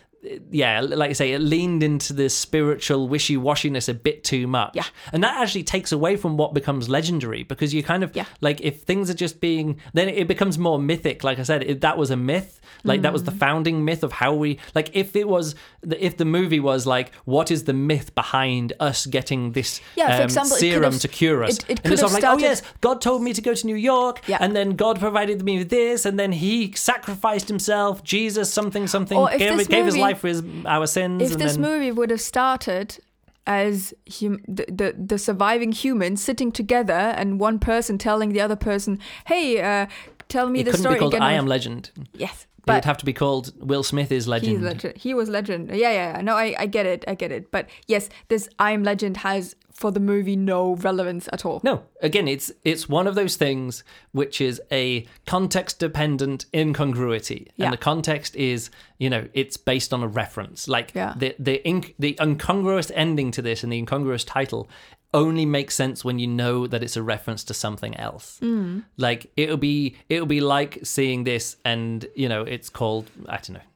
yeah, 0.52 0.80
like 0.82 1.10
I 1.10 1.14
say, 1.14 1.34
it 1.34 1.40
leaned 1.40 1.84
into 1.84 2.14
the 2.14 2.30
spiritual 2.30 3.08
wishy 3.10 3.36
washiness 3.38 3.90
a 3.90 3.94
bit 3.94 4.24
too 4.24 4.48
much. 4.48 4.72
Yeah. 4.76 4.86
And 5.12 5.24
that 5.24 5.42
actually 5.42 5.64
takes 5.64 5.92
away 5.92 6.16
from 6.16 6.38
what 6.38 6.54
becomes 6.54 6.88
legendary 6.90 7.44
because 7.44 7.74
you 7.74 7.84
kind 7.84 8.04
of 8.04 8.16
Yeah. 8.16 8.26
like 8.42 8.62
if 8.62 8.82
things 8.84 9.10
are 9.10 9.14
just 9.14 9.42
being 9.42 9.80
then 9.94 10.08
it 10.10 10.28
becomes 10.28 10.58
more 10.58 10.80
mythic. 10.80 11.24
Like 11.24 11.40
I 11.40 11.44
said, 11.44 11.64
if 11.64 11.82
that 11.82 11.98
was 11.98 12.10
a 12.12 12.16
myth, 12.18 12.62
like 12.84 13.02
that 13.02 13.10
Mm. 13.10 13.14
was 13.14 13.24
the 13.24 13.32
founding 13.32 13.84
myth 13.86 14.04
of 14.04 14.12
how 14.14 14.34
we 14.34 14.60
like 14.76 14.92
if 14.94 15.16
it 15.16 15.28
was 15.28 15.56
if 15.98 16.18
the 16.18 16.26
movie 16.26 16.60
was 16.60 16.86
like 16.88 17.14
what 17.26 17.52
is 17.52 17.66
the 17.66 17.74
myth 17.74 18.16
behind 18.16 18.74
us 18.80 19.06
getting 19.06 19.52
this 19.52 19.82
Yeah, 19.96 20.16
um, 20.18 20.22
example, 20.24 20.58
serum 20.58 20.94
have- 20.94 21.02
to 21.02 21.08
cure 21.08 21.44
us. 21.44 21.58
it- 21.58 21.64
it 21.64 21.70
and 21.70 21.80
it's 21.80 21.90
could 21.90 22.00
sort 22.00 22.12
of 22.12 22.24
have 22.24 22.24
like, 22.24 22.44
oh 22.44 22.48
yes, 22.48 22.62
God 22.82 23.02
told 23.02 23.22
me 23.22 23.34
to 23.34 23.42
go 23.42 23.54
to 23.54 23.68
New 23.68 23.76
York, 23.76 24.22
Yeah. 24.28 24.38
and 24.40 24.56
then 24.56 24.72
God 24.76 25.00
provided 25.00 25.44
me 25.44 25.58
with 25.60 25.70
this, 25.70 26.06
and 26.06 26.18
then 26.20 26.32
He 26.32 26.72
sacrificed 26.76 27.48
Himself, 27.48 28.04
Jesus, 28.04 28.52
something, 28.52 28.88
something, 28.88 29.18
gave, 29.38 29.58
this 29.58 29.68
gave 29.68 29.86
His 29.86 29.96
movie- 29.96 30.02
life 30.14 30.20
for 30.22 30.28
his, 30.28 30.44
our 30.66 30.88
sins. 30.88 31.22
If 31.22 31.38
this 31.38 31.54
then, 31.54 31.62
movie 31.62 31.92
would 31.92 32.10
have 32.10 32.22
started 32.22 32.98
as 33.46 33.94
hum- 34.20 34.44
the, 34.48 34.66
the 34.70 34.96
the 34.98 35.18
surviving 35.18 35.72
humans 35.72 36.24
sitting 36.24 36.52
together 36.52 36.94
and 36.94 37.40
one 37.40 37.60
person 37.60 37.98
telling 37.98 38.30
the 38.34 38.42
other 38.42 38.56
person, 38.56 39.00
"Hey, 39.26 39.62
uh, 39.62 39.88
tell 40.30 40.50
me 40.50 40.62
it 40.62 40.64
the 40.66 40.72
couldn't 40.72 40.84
story 40.84 40.96
be 40.96 41.00
called 41.00 41.14
again." 41.14 41.24
I 41.24 41.34
Am 41.34 41.46
Legend. 41.46 41.92
yes, 42.14 42.48
but 42.66 42.74
it 42.74 42.76
would 42.78 42.86
have 42.86 42.98
to 42.98 43.06
be 43.06 43.14
called 43.14 43.54
Will 43.60 43.84
Smith 43.84 44.12
is 44.12 44.24
he's 44.24 44.28
Legend. 44.28 44.64
legend. 44.64 44.98
He 44.98 45.14
was 45.14 45.30
legend. 45.30 45.70
Yeah, 45.70 45.76
yeah. 45.92 46.16
yeah. 46.16 46.22
No, 46.22 46.36
I 46.36 46.56
I 46.58 46.66
get 46.68 46.86
it. 46.86 47.04
I 47.08 47.16
get 47.16 47.32
it. 47.32 47.52
But 47.52 47.68
yes, 47.88 48.10
this 48.30 48.48
I 48.60 48.72
Am 48.72 48.84
Legend 48.84 49.18
has 49.18 49.56
for 49.84 49.92
the 49.92 50.00
movie 50.14 50.38
no 50.38 50.76
relevance 50.90 51.26
at 51.36 51.42
all. 51.46 51.60
No, 51.64 51.76
again, 52.02 52.28
it's 52.36 52.48
it's 52.64 52.88
one 52.88 53.06
of 53.06 53.16
those 53.16 53.36
things 53.36 53.84
which 54.14 54.40
is 54.50 54.62
a 54.72 55.06
context 55.34 55.74
dependent 55.80 56.46
incongruity, 56.62 57.42
Yeah. 57.58 57.66
and 57.66 57.74
the 57.74 57.78
context 57.92 58.36
is 58.36 58.70
you 58.98 59.10
know 59.10 59.24
it's 59.34 59.58
based 59.58 59.92
on 59.94 60.02
a 60.02 60.08
reference. 60.08 60.60
Like 60.76 60.92
Yeah. 60.96 61.14
the 61.18 61.36
the 61.50 61.62
inc- 61.66 61.96
the 62.00 62.18
incongruous 62.22 62.90
ending 62.96 63.30
to 63.32 63.42
this 63.42 63.64
and 63.64 63.72
the 63.74 63.78
incongruous 63.78 64.24
title 64.24 64.70
only 65.14 65.46
makes 65.46 65.76
sense 65.76 66.04
when 66.08 66.18
you 66.18 66.28
know 66.42 66.66
that 66.72 66.82
it's 66.82 66.98
a 66.98 67.04
reference 67.04 67.44
to 67.50 67.54
something 67.54 67.94
else. 67.98 68.40
Mm. 68.42 68.84
Like 68.98 69.22
it'll 69.36 69.58
be 69.72 69.96
it'll 70.14 70.34
be 70.38 70.42
like 70.56 70.80
seeing 70.84 71.26
this 71.26 71.58
and 71.66 72.06
you 72.16 72.30
know 72.30 72.42
it's 72.56 72.70
called 72.70 73.06
I 73.28 73.38
don't 73.44 73.56
know. 73.60 73.68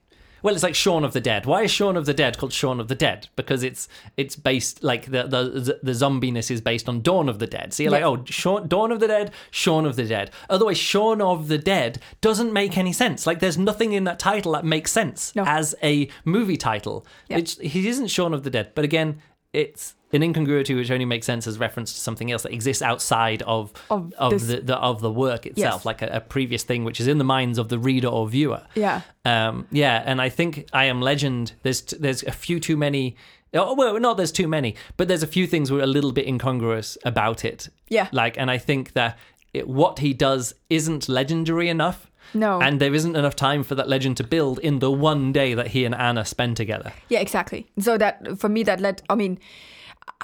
Well, 0.44 0.54
it's 0.54 0.64
like 0.64 0.76
Shaun 0.76 1.04
of 1.04 1.14
the 1.14 1.22
Dead. 1.22 1.46
Why 1.46 1.64
is 1.64 1.72
Shaun 1.72 1.98
of 1.98 2.06
the 2.06 2.14
Dead 2.14 2.38
called 2.38 2.54
Shaun 2.54 2.80
of 2.80 2.88
the 2.88 2.96
Dead? 2.96 3.28
Because 3.36 3.64
it's 3.64 3.88
it's 4.18 4.36
based 4.36 4.84
like 4.84 5.06
the 5.06 5.24
the 5.24 5.80
the 5.82 5.92
zombiness 5.92 6.52
is 6.52 6.62
based 6.62 6.88
on 6.88 7.02
Dawn 7.02 7.28
of 7.30 7.40
the 7.40 7.48
Dead. 7.48 7.74
So 7.74 7.84
you're 7.84 7.92
Yeah. 7.98 8.06
like, 8.08 8.20
oh, 8.20 8.24
Shaun, 8.26 8.68
Dawn 8.68 8.92
of 8.92 9.00
the 9.00 9.08
Dead, 9.08 9.32
Shaun 9.52 9.86
of 9.86 9.96
the 9.96 10.06
Dead. 10.06 10.32
Otherwise, 10.50 10.78
Shaun 10.78 11.22
of 11.22 11.48
the 11.48 11.58
Dead 11.58 12.00
doesn't 12.22 12.54
make 12.54 12.78
any 12.78 12.94
sense. 12.94 13.26
Like, 13.26 13.40
there's 13.40 13.58
nothing 13.58 13.94
in 13.94 14.04
that 14.06 14.20
title 14.20 14.52
that 14.54 14.66
makes 14.66 14.92
sense 14.92 15.36
No. 15.36 15.44
as 15.46 15.74
a 15.84 16.08
movie 16.26 16.58
title. 16.58 17.06
Yeah. 17.30 17.38
It's, 17.38 17.58
he 17.60 17.88
isn't 17.88 18.08
Shaun 18.08 18.34
of 18.34 18.44
the 18.44 18.50
Dead, 18.50 18.72
but 18.76 18.86
again, 18.86 19.22
it's 19.54 19.96
an 20.14 20.24
incongruity 20.24 20.74
which 20.74 20.90
only 20.92 21.06
makes 21.06 21.26
sense 21.26 21.48
as 21.48 21.58
reference 21.58 21.94
to 21.94 22.00
something 22.00 22.32
else 22.32 22.44
that 22.44 22.54
exists 22.54 22.82
outside 22.82 23.42
of 23.44 23.74
Of 23.90 24.14
of, 24.18 24.32
this- 24.32 24.48
the, 24.48 24.62
the 24.62 24.78
of 24.78 25.02
the 25.02 25.12
work 25.12 25.46
itself, 25.46 25.80
Yes. 25.80 25.86
like 25.86 26.02
a, 26.02 26.08
a 26.08 26.22
previous 26.22 26.64
thing 26.64 26.84
which 26.86 27.00
is 27.00 27.08
in 27.08 27.18
the 27.18 27.24
minds 27.24 27.58
of 27.58 27.68
the 27.70 27.78
reader 27.80 28.08
or 28.08 28.28
viewer. 28.28 28.64
Yeah. 28.76 29.02
Um, 29.26 29.68
yeah, 29.72 30.02
and 30.06 30.22
I 30.22 30.30
think 30.30 30.68
I 30.74 30.86
Am 30.86 31.02
Legend. 31.02 31.54
There's 31.64 31.82
t- 31.82 31.98
there's 32.00 32.24
a 32.24 32.32
few 32.32 32.60
too 32.60 32.78
many. 32.78 33.16
Oh, 33.54 33.74
well, 33.76 34.00
not 34.00 34.18
there's 34.18 34.32
too 34.34 34.48
many, 34.48 34.76
but 34.98 35.08
there's 35.08 35.24
a 35.24 35.28
few 35.28 35.48
things 35.48 35.72
were 35.72 35.82
a 35.82 35.88
little 35.88 36.12
bit 36.12 36.28
incongruous 36.28 36.98
about 37.06 37.44
it. 37.46 37.70
Yeah. 37.90 38.08
Like, 38.12 38.38
and 38.38 38.52
I 38.52 38.58
think 38.58 38.94
that 38.94 39.18
it, 39.54 39.68
what 39.68 40.00
he 40.00 40.14
does 40.14 40.54
isn't 40.70 41.08
legendary 41.10 41.70
enough. 41.70 42.12
No. 42.34 42.62
And 42.62 42.80
there 42.80 42.94
isn't 42.94 43.16
enough 43.16 43.36
time 43.36 43.64
for 43.64 43.76
that 43.76 43.88
legend 43.88 44.18
to 44.18 44.24
build 44.24 44.60
in 44.60 44.80
the 44.80 44.92
one 44.92 45.32
day 45.32 45.54
that 45.54 45.68
he 45.68 45.86
and 45.86 45.96
Anna 45.96 46.26
spend 46.26 46.58
together. 46.58 46.92
Yeah, 47.10 47.20
exactly. 47.20 47.68
So 47.80 47.98
that 47.98 48.38
for 48.38 48.50
me, 48.50 48.64
that 48.64 48.80
led. 48.82 49.02
I 49.10 49.16
mean, 49.16 49.40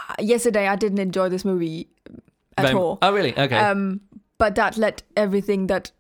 uh, 0.10 0.16
yesterday 0.20 0.68
I 0.68 0.76
didn't 0.76 1.00
enjoy 1.00 1.30
this 1.30 1.46
movie 1.46 1.88
at 2.58 2.66
Very- 2.66 2.76
all. 2.76 3.00
Oh, 3.02 3.14
really? 3.14 3.38
Okay. 3.38 3.58
Um, 3.58 4.02
but 4.38 4.56
that 4.56 4.78
let 4.78 5.04
everything 5.16 5.68
that 5.68 5.92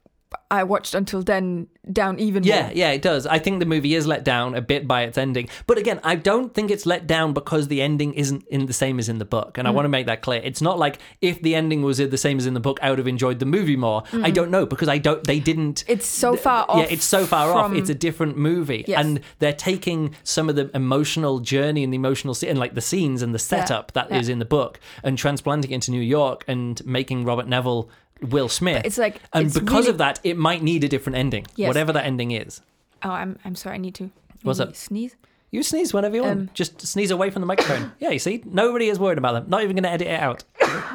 I 0.51 0.63
watched 0.63 0.93
until 0.93 1.23
then 1.23 1.67
down 1.91 2.19
even 2.19 2.43
Yeah, 2.43 2.63
more. 2.67 2.71
yeah, 2.75 2.91
it 2.91 3.01
does. 3.01 3.25
I 3.25 3.39
think 3.39 3.59
the 3.59 3.65
movie 3.65 3.95
is 3.95 4.05
let 4.07 4.23
down 4.23 4.55
a 4.55 4.61
bit 4.61 4.87
by 4.87 5.01
its 5.03 5.17
ending. 5.17 5.49
But 5.67 5.77
again, 5.77 5.99
I 6.03 6.15
don't 6.15 6.53
think 6.53 6.69
it's 6.71 6.85
let 6.85 7.07
down 7.07 7.33
because 7.33 7.67
the 7.67 7.81
ending 7.81 8.13
isn't 8.13 8.45
in 8.47 8.67
the 8.67 8.73
same 8.73 8.99
as 8.99 9.09
in 9.09 9.17
the 9.17 9.25
book. 9.25 9.57
And 9.57 9.67
I 9.67 9.71
Mm. 9.71 9.75
want 9.75 9.85
to 9.85 9.89
make 9.89 10.05
that 10.05 10.21
clear. 10.21 10.39
It's 10.43 10.61
not 10.61 10.77
like 10.79 10.99
if 11.21 11.41
the 11.41 11.55
ending 11.55 11.81
was 11.81 11.97
the 11.97 12.17
same 12.17 12.37
as 12.37 12.45
in 12.45 12.53
the 12.53 12.59
book, 12.59 12.79
I 12.81 12.89
would 12.89 12.99
have 12.99 13.07
enjoyed 13.07 13.39
the 13.39 13.45
movie 13.45 13.75
more. 13.75 14.03
I 14.13 14.31
don't 14.31 14.51
know 14.51 14.65
because 14.65 14.87
I 14.87 14.97
don't 14.99 15.23
they 15.25 15.39
didn't 15.39 15.83
It's 15.87 16.05
so 16.05 16.35
far 16.35 16.65
Yeah, 16.67 16.73
off 16.73 16.79
Yeah, 16.79 16.93
it's 16.93 17.05
so 17.05 17.25
far 17.25 17.51
off. 17.51 17.73
It's 17.73 17.89
a 17.89 17.95
different 17.95 18.37
movie. 18.37 18.85
Yes. 18.87 19.03
And 19.03 19.19
they're 19.39 19.51
taking 19.53 20.15
some 20.23 20.49
of 20.49 20.55
the 20.55 20.69
emotional 20.75 21.39
journey 21.39 21.83
and 21.83 21.91
the 21.91 21.97
emotional 21.97 22.33
scene, 22.33 22.49
and 22.51 22.59
like 22.59 22.75
the 22.75 22.81
scenes 22.81 23.21
and 23.21 23.33
the 23.33 23.39
setup 23.39 23.91
that 23.93 24.11
is 24.11 24.27
yeah. 24.29 24.33
in 24.33 24.39
the 24.39 24.45
book 24.45 24.79
and 25.03 25.17
transplanting 25.17 25.71
it 25.71 25.75
into 25.75 25.91
New 25.91 26.01
York 26.01 26.45
and 26.47 26.85
making 26.85 27.25
Robert 27.25 27.47
Neville 27.47 27.89
Will 28.29 28.49
Smith. 28.49 28.83
it's 28.85 28.97
like- 28.97 29.19
and 29.33 29.45
it's 29.47 29.57
because 29.59 29.85
really- 29.85 29.89
of 29.91 29.97
that, 29.99 30.19
it 30.23 30.37
might 30.37 30.63
need 30.63 30.83
a 30.83 30.87
different 30.87 31.17
ending, 31.17 31.45
Yes. 31.55 31.67
whatever 31.67 31.91
that 31.93 32.05
ending 32.05 32.31
is. 32.31 32.61
Oh, 33.03 33.09
I'm 33.11 33.37
I'm 33.45 33.55
sorry. 33.55 33.75
I 33.75 33.79
need 33.79 33.95
to. 33.95 34.09
What's 34.43 34.59
maybe 34.59 34.69
up? 34.69 34.75
Sneeze. 34.75 35.15
You 35.51 35.61
sneeze 35.61 35.93
whenever 35.93 36.15
you 36.15 36.23
want. 36.23 36.39
Um, 36.39 36.49
Just 36.55 36.81
sneeze 36.81 37.11
away 37.11 37.29
from 37.29 37.41
the 37.41 37.45
microphone. 37.45 37.91
yeah, 37.99 38.09
you 38.09 38.17
see, 38.17 38.41
nobody 38.45 38.87
is 38.89 38.97
worried 38.97 39.19
about 39.19 39.33
them. 39.33 39.45
Not 39.49 39.61
even 39.61 39.75
going 39.75 39.83
to 39.83 39.89
edit 39.91 40.07
it 40.07 40.19
out. 40.19 40.43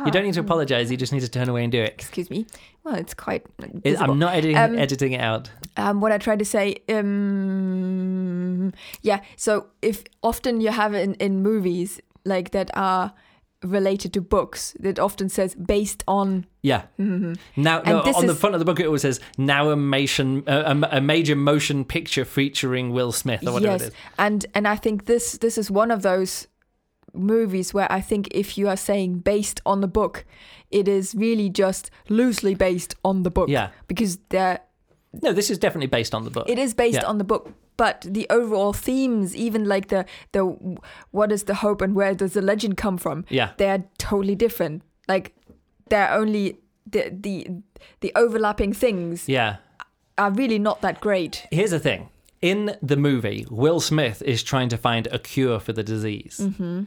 you 0.04 0.10
don't 0.10 0.24
need 0.24 0.34
to 0.34 0.40
apologize. 0.40 0.90
You 0.90 0.96
just 0.96 1.12
need 1.12 1.20
to 1.20 1.28
turn 1.28 1.48
away 1.48 1.62
and 1.62 1.70
do 1.70 1.80
it. 1.80 1.92
Excuse 1.94 2.28
me. 2.28 2.44
Well, 2.82 2.96
it's 2.96 3.14
quite. 3.14 3.46
It- 3.84 4.00
I'm 4.00 4.18
not 4.18 4.34
editing 4.34 4.56
Um, 4.56 4.76
editing 4.76 5.12
it 5.12 5.20
out. 5.20 5.50
um, 5.76 6.00
what 6.00 6.10
I 6.10 6.18
tried 6.18 6.40
to 6.40 6.44
say, 6.44 6.78
um, 6.88 8.72
yeah. 9.02 9.20
So 9.36 9.66
if 9.82 10.04
often 10.22 10.60
you 10.60 10.70
have 10.70 10.94
in, 10.94 11.14
in 11.14 11.42
movies 11.42 12.00
like 12.24 12.50
that 12.50 12.70
are 12.74 13.12
related 13.62 14.12
to 14.14 14.20
books, 14.20 14.76
that 14.80 14.98
often 14.98 15.28
says 15.28 15.54
based 15.54 16.04
on. 16.06 16.46
Yeah. 16.62 16.82
Mm-hmm. 16.98 17.34
Now, 17.56 17.80
no, 17.82 18.00
on 18.02 18.26
the 18.26 18.34
front 18.34 18.54
of 18.54 18.58
the 18.60 18.64
book, 18.64 18.78
it 18.80 18.86
always 18.86 19.02
says 19.02 19.20
now 19.36 19.70
a 19.70 19.76
motion, 19.76 20.44
uh, 20.46 20.62
a, 20.66 20.96
a, 20.96 20.98
a 20.98 21.00
major 21.00 21.34
motion 21.36 21.84
picture 21.84 22.24
featuring 22.24 22.92
Will 22.92 23.12
Smith 23.12 23.46
or 23.46 23.52
whatever 23.52 23.72
yes, 23.72 23.82
it 23.82 23.86
is. 23.88 23.92
and 24.18 24.46
and 24.54 24.68
I 24.68 24.76
think 24.76 25.06
this 25.06 25.38
this 25.38 25.58
is 25.58 25.70
one 25.70 25.90
of 25.90 26.02
those 26.02 26.46
movies 27.14 27.72
where 27.74 27.90
I 27.90 28.00
think 28.00 28.28
if 28.30 28.56
you 28.58 28.68
are 28.68 28.76
saying 28.76 29.20
based 29.20 29.60
on 29.64 29.80
the 29.80 29.88
book, 29.88 30.24
it 30.70 30.86
is 30.86 31.14
really 31.14 31.48
just 31.48 31.90
loosely 32.08 32.54
based 32.54 32.94
on 33.02 33.22
the 33.22 33.30
book. 33.30 33.48
Yeah. 33.48 33.70
Because 33.88 34.18
there 34.28 34.60
No, 35.22 35.32
this 35.32 35.50
is 35.50 35.58
definitely 35.58 35.88
based 35.88 36.14
on 36.14 36.24
the 36.24 36.30
book. 36.30 36.48
it 36.48 36.58
is 36.58 36.74
based 36.74 37.00
Yeah. 37.02 37.08
on 37.08 37.18
the 37.18 37.24
book, 37.24 37.52
but 37.78 38.04
the 38.14 38.26
overall 38.28 38.74
themes, 38.74 39.34
even 39.34 39.64
like 39.64 39.88
the 39.88 40.04
the 40.32 40.42
what 41.10 41.32
is 41.32 41.44
the 41.44 41.54
hope 41.54 41.80
and 41.84 41.94
where 41.94 42.14
does 42.14 42.32
the 42.32 42.42
legend 42.42 42.76
come 42.76 42.98
from? 42.98 43.24
Yeah. 43.30 43.50
they're 43.56 43.84
totally 43.98 44.34
different. 44.36 44.82
Like 45.08 45.32
they're 45.88 46.12
only 46.12 46.58
the 46.92 47.10
the 47.20 47.46
the 48.00 48.12
overlapping 48.14 48.74
things 48.74 49.28
Yeah. 49.28 49.56
are 50.16 50.30
really 50.30 50.58
not 50.58 50.80
that 50.82 51.00
great. 51.00 51.46
Here's 51.50 51.70
the 51.70 51.78
thing. 51.80 52.08
In 52.40 52.76
the 52.82 52.96
movie, 52.96 53.46
Will 53.50 53.80
Smith 53.80 54.22
is 54.22 54.42
trying 54.42 54.68
to 54.68 54.76
find 54.76 55.06
a 55.12 55.18
cure 55.18 55.60
for 55.60 55.72
the 55.72 55.82
disease. 55.82 56.38
Mm-hmm. 56.42 56.84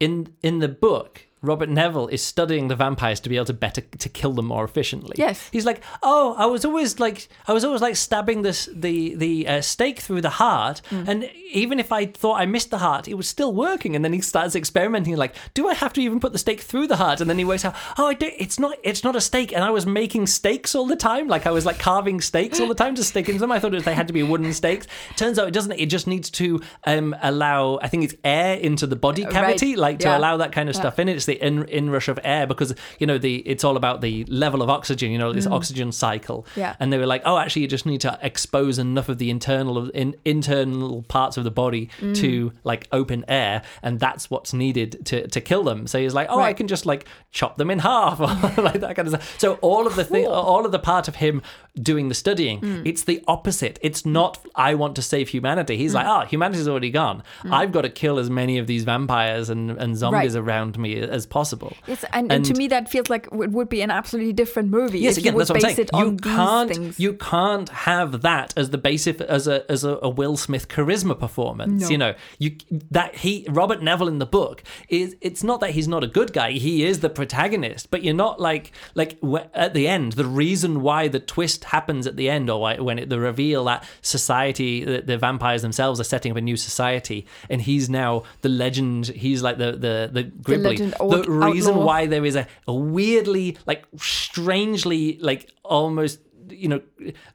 In 0.00 0.28
in 0.42 0.58
the 0.60 0.68
book, 0.68 1.26
Robert 1.42 1.68
Neville 1.68 2.08
is 2.08 2.22
studying 2.22 2.68
the 2.68 2.74
vampires 2.76 3.20
to 3.20 3.28
be 3.28 3.36
able 3.36 3.46
to 3.46 3.52
better 3.52 3.80
to 3.80 4.08
kill 4.08 4.32
them 4.32 4.46
more 4.46 4.64
efficiently. 4.64 5.14
Yes. 5.16 5.48
he's 5.52 5.64
like, 5.64 5.82
oh, 6.02 6.34
I 6.36 6.46
was 6.46 6.64
always 6.64 6.98
like, 6.98 7.28
I 7.46 7.52
was 7.52 7.64
always 7.64 7.80
like 7.80 7.96
stabbing 7.96 8.42
this 8.42 8.68
the 8.74 9.14
the 9.14 9.46
uh, 9.48 9.60
stake 9.60 10.00
through 10.00 10.20
the 10.22 10.30
heart, 10.30 10.80
Mm. 10.90 11.08
and 11.08 11.30
even 11.52 11.78
if 11.80 11.92
I 11.92 12.06
thought 12.06 12.40
I 12.40 12.46
missed 12.46 12.70
the 12.70 12.78
heart, 12.78 13.08
it 13.08 13.14
was 13.14 13.28
still 13.28 13.52
working. 13.52 13.94
And 13.96 14.04
then 14.04 14.12
he 14.12 14.20
starts 14.20 14.54
experimenting, 14.54 15.16
like, 15.16 15.34
do 15.54 15.68
I 15.68 15.74
have 15.74 15.92
to 15.94 16.02
even 16.02 16.20
put 16.20 16.32
the 16.32 16.38
stake 16.38 16.60
through 16.60 16.86
the 16.88 16.96
heart? 16.96 17.20
And 17.20 17.28
then 17.30 17.38
he 17.38 17.44
works 17.44 17.64
out, 17.64 17.74
oh, 17.98 18.06
I 18.06 18.14
do, 18.14 18.30
it's 18.38 18.58
not 18.58 18.76
it's 18.82 19.04
not 19.04 19.16
a 19.16 19.20
stake, 19.20 19.52
and 19.52 19.62
I 19.64 19.70
was 19.70 19.86
making 19.86 20.26
stakes 20.26 20.74
all 20.74 20.86
the 20.86 20.96
time, 20.96 21.28
like 21.28 21.46
I 21.46 21.50
was 21.50 21.64
like 21.64 21.78
carving 21.78 22.20
stakes 22.20 22.60
all 22.60 22.68
the 22.68 22.74
time 22.74 22.94
to 22.96 23.04
stick 23.04 23.28
into 23.28 23.40
them. 23.40 23.52
I 23.52 23.58
thought 23.60 23.74
it, 23.74 23.84
they 23.84 23.94
had 23.94 24.08
to 24.08 24.12
be 24.12 24.22
wooden 24.22 24.52
stakes. 24.52 24.86
Turns 25.16 25.38
out 25.38 25.48
it 25.48 25.54
doesn't. 25.54 25.72
It 25.72 25.86
just 25.86 26.06
needs 26.06 26.30
to 26.30 26.60
um, 26.84 27.14
allow, 27.22 27.78
I 27.82 27.88
think 27.88 28.04
it's 28.04 28.14
air 28.24 28.56
into 28.56 28.86
the 28.86 28.96
body 28.96 29.22
Right. 29.24 29.32
cavity, 29.32 29.76
like 29.76 29.98
to 30.00 30.08
Yeah. 30.08 30.18
allow 30.18 30.36
that 30.38 30.52
kind 30.52 30.68
of 30.68 30.74
Yeah. 30.74 30.80
stuff 30.82 30.98
in. 30.98 31.08
It's 31.08 31.27
the 31.28 31.40
in, 31.40 31.64
inrush 31.68 32.08
of 32.08 32.18
air 32.24 32.46
because 32.46 32.74
you 32.98 33.06
know 33.06 33.18
the 33.18 33.36
it's 33.46 33.62
all 33.62 33.76
about 33.76 34.00
the 34.00 34.24
level 34.24 34.60
of 34.62 34.68
oxygen. 34.68 35.12
You 35.12 35.18
know 35.18 35.32
this 35.32 35.46
oxygen 35.46 35.92
cycle. 35.92 36.42
Mm. 36.54 36.56
Yeah. 36.56 36.76
And 36.80 36.92
they 36.92 36.98
were 36.98 37.06
like, 37.06 37.22
oh, 37.24 37.38
actually, 37.38 37.62
you 37.62 37.68
just 37.68 37.86
need 37.86 38.00
to 38.00 38.18
expose 38.22 38.78
enough 38.78 39.08
of 39.08 39.18
the 39.18 39.30
internal 39.30 39.78
of 39.78 39.90
in, 39.94 40.16
internal 40.24 41.02
parts 41.02 41.36
of 41.36 41.44
the 41.44 41.50
body 41.52 41.90
Mm. 42.00 42.16
to 42.16 42.52
like 42.64 42.88
open 42.92 43.24
air, 43.28 43.62
and 43.82 44.00
that's 44.00 44.30
what's 44.30 44.52
needed 44.52 45.04
to 45.06 45.26
to 45.28 45.40
kill 45.40 45.62
them. 45.62 45.86
So 45.86 45.98
he's 46.00 46.14
like, 46.14 46.28
oh, 46.30 46.40
I 46.40 46.52
can 46.52 46.66
just 46.66 46.86
like 46.86 47.06
chop 47.30 47.56
them 47.58 47.70
in 47.70 47.78
half 47.78 48.20
or 48.58 48.62
like 48.62 48.80
that 48.80 48.96
kind 48.96 49.06
of 49.08 49.14
stuff. 49.14 49.36
So 49.38 49.54
all 49.56 49.86
of 49.86 49.94
the 49.96 50.04
thing, 50.04 50.26
all 50.26 50.64
of 50.66 50.72
the 50.72 50.78
part 50.78 51.08
of 51.08 51.16
him 51.16 51.42
doing 51.78 52.08
the 52.08 52.14
studying, 52.14 52.60
Mm. 52.60 52.82
it's 52.86 53.04
the 53.04 53.22
opposite. 53.26 53.78
It's 53.82 54.04
not 54.04 54.38
I 54.54 54.74
want 54.74 54.96
to 54.96 55.02
save 55.02 55.28
humanity. 55.28 55.76
He's 55.76 55.92
Mm. 55.92 55.94
like, 55.96 56.06
oh, 56.06 56.26
humanity's 56.28 56.68
already 56.68 56.90
gone. 56.90 57.22
I've 57.50 57.72
got 57.72 57.82
to 57.82 57.88
kill 57.90 58.18
as 58.18 58.28
many 58.28 58.58
of 58.58 58.66
these 58.66 58.84
vampires 58.84 59.48
and, 59.50 59.70
and 59.70 59.96
zombies 59.96 60.34
Right. 60.34 60.42
around 60.44 60.78
me 60.78 60.96
as 60.96 61.26
possible. 61.26 61.72
Yes, 61.86 62.04
and, 62.12 62.30
and, 62.32 62.44
to 62.44 62.54
me 62.54 62.68
that 62.68 62.88
feels 62.90 63.08
like 63.08 63.26
it 63.32 63.50
would 63.52 63.68
be 63.68 63.80
an 63.82 63.90
absolutely 63.90 64.32
different 64.32 64.70
movie 64.70 64.98
Yes, 65.00 65.16
again, 65.16 65.36
that's 65.36 65.50
what 65.50 65.64
I'm 65.64 65.74
saying. 65.74 65.88
You 65.94 66.16
can't, 66.16 66.98
you 67.00 67.12
can't 67.14 67.68
have 67.68 68.22
that 68.22 68.52
as 68.56 68.70
the 68.70 68.78
basis 68.78 69.20
as 69.20 69.46
a 69.46 69.70
as 69.70 69.84
a, 69.84 69.98
a 70.02 70.08
Will 70.08 70.36
Smith 70.36 70.68
charisma 70.68 71.18
performance. 71.18 71.82
No. 71.84 71.88
You 71.88 71.98
know, 71.98 72.14
you 72.38 72.56
that 72.90 73.16
he 73.16 73.46
Robert 73.48 73.82
Neville 73.82 74.08
in 74.08 74.18
the 74.18 74.26
book 74.26 74.62
is. 74.88 75.16
It's 75.20 75.42
not 75.44 75.60
that 75.60 75.70
he's 75.72 75.88
not 75.88 76.02
a 76.04 76.06
good 76.06 76.32
guy. 76.32 76.52
He 76.52 76.84
is 76.84 77.00
the 77.00 77.10
protagonist, 77.10 77.90
but 77.90 78.02
you're 78.04 78.14
not 78.14 78.40
like 78.40 78.72
like 78.94 79.18
at 79.54 79.74
the 79.74 79.86
end. 79.88 80.12
The 80.12 80.24
reason 80.26 80.80
why 80.82 81.08
the 81.08 81.20
twist 81.20 81.64
happens 81.68 82.06
at 82.06 82.16
the 82.16 82.28
end, 82.28 82.50
or 82.50 82.60
why, 82.60 82.76
when 82.78 82.98
it, 82.98 83.08
the 83.08 83.18
reveal 83.20 83.64
that 83.64 83.84
society, 84.02 84.84
the, 84.84 85.00
the 85.02 85.18
vampires 85.18 85.62
themselves 85.62 86.00
are 86.00 86.04
setting 86.04 86.32
up 86.32 86.38
a 86.38 86.40
new 86.40 86.56
society, 86.56 87.26
and 87.50 87.62
he's 87.62 87.88
now 87.88 88.22
the 88.40 88.48
legend. 88.48 89.06
He's 89.06 89.42
like 89.42 89.58
the 89.58 89.72
the 89.72 90.10
the 90.12 90.24
Gribbly. 90.24 90.76
the 90.78 91.02
out- 91.02 91.28
reason 91.28 91.74
outlaw. 91.74 91.86
why 91.86 92.06
there 92.06 92.24
is 92.24 92.36
a, 92.36 92.46
a 92.66 92.74
weirdly 92.74 93.56
like 93.66 93.84
strangely 93.98 95.18
like 95.20 95.50
almost 95.64 96.20
you 96.52 96.68
know 96.68 96.80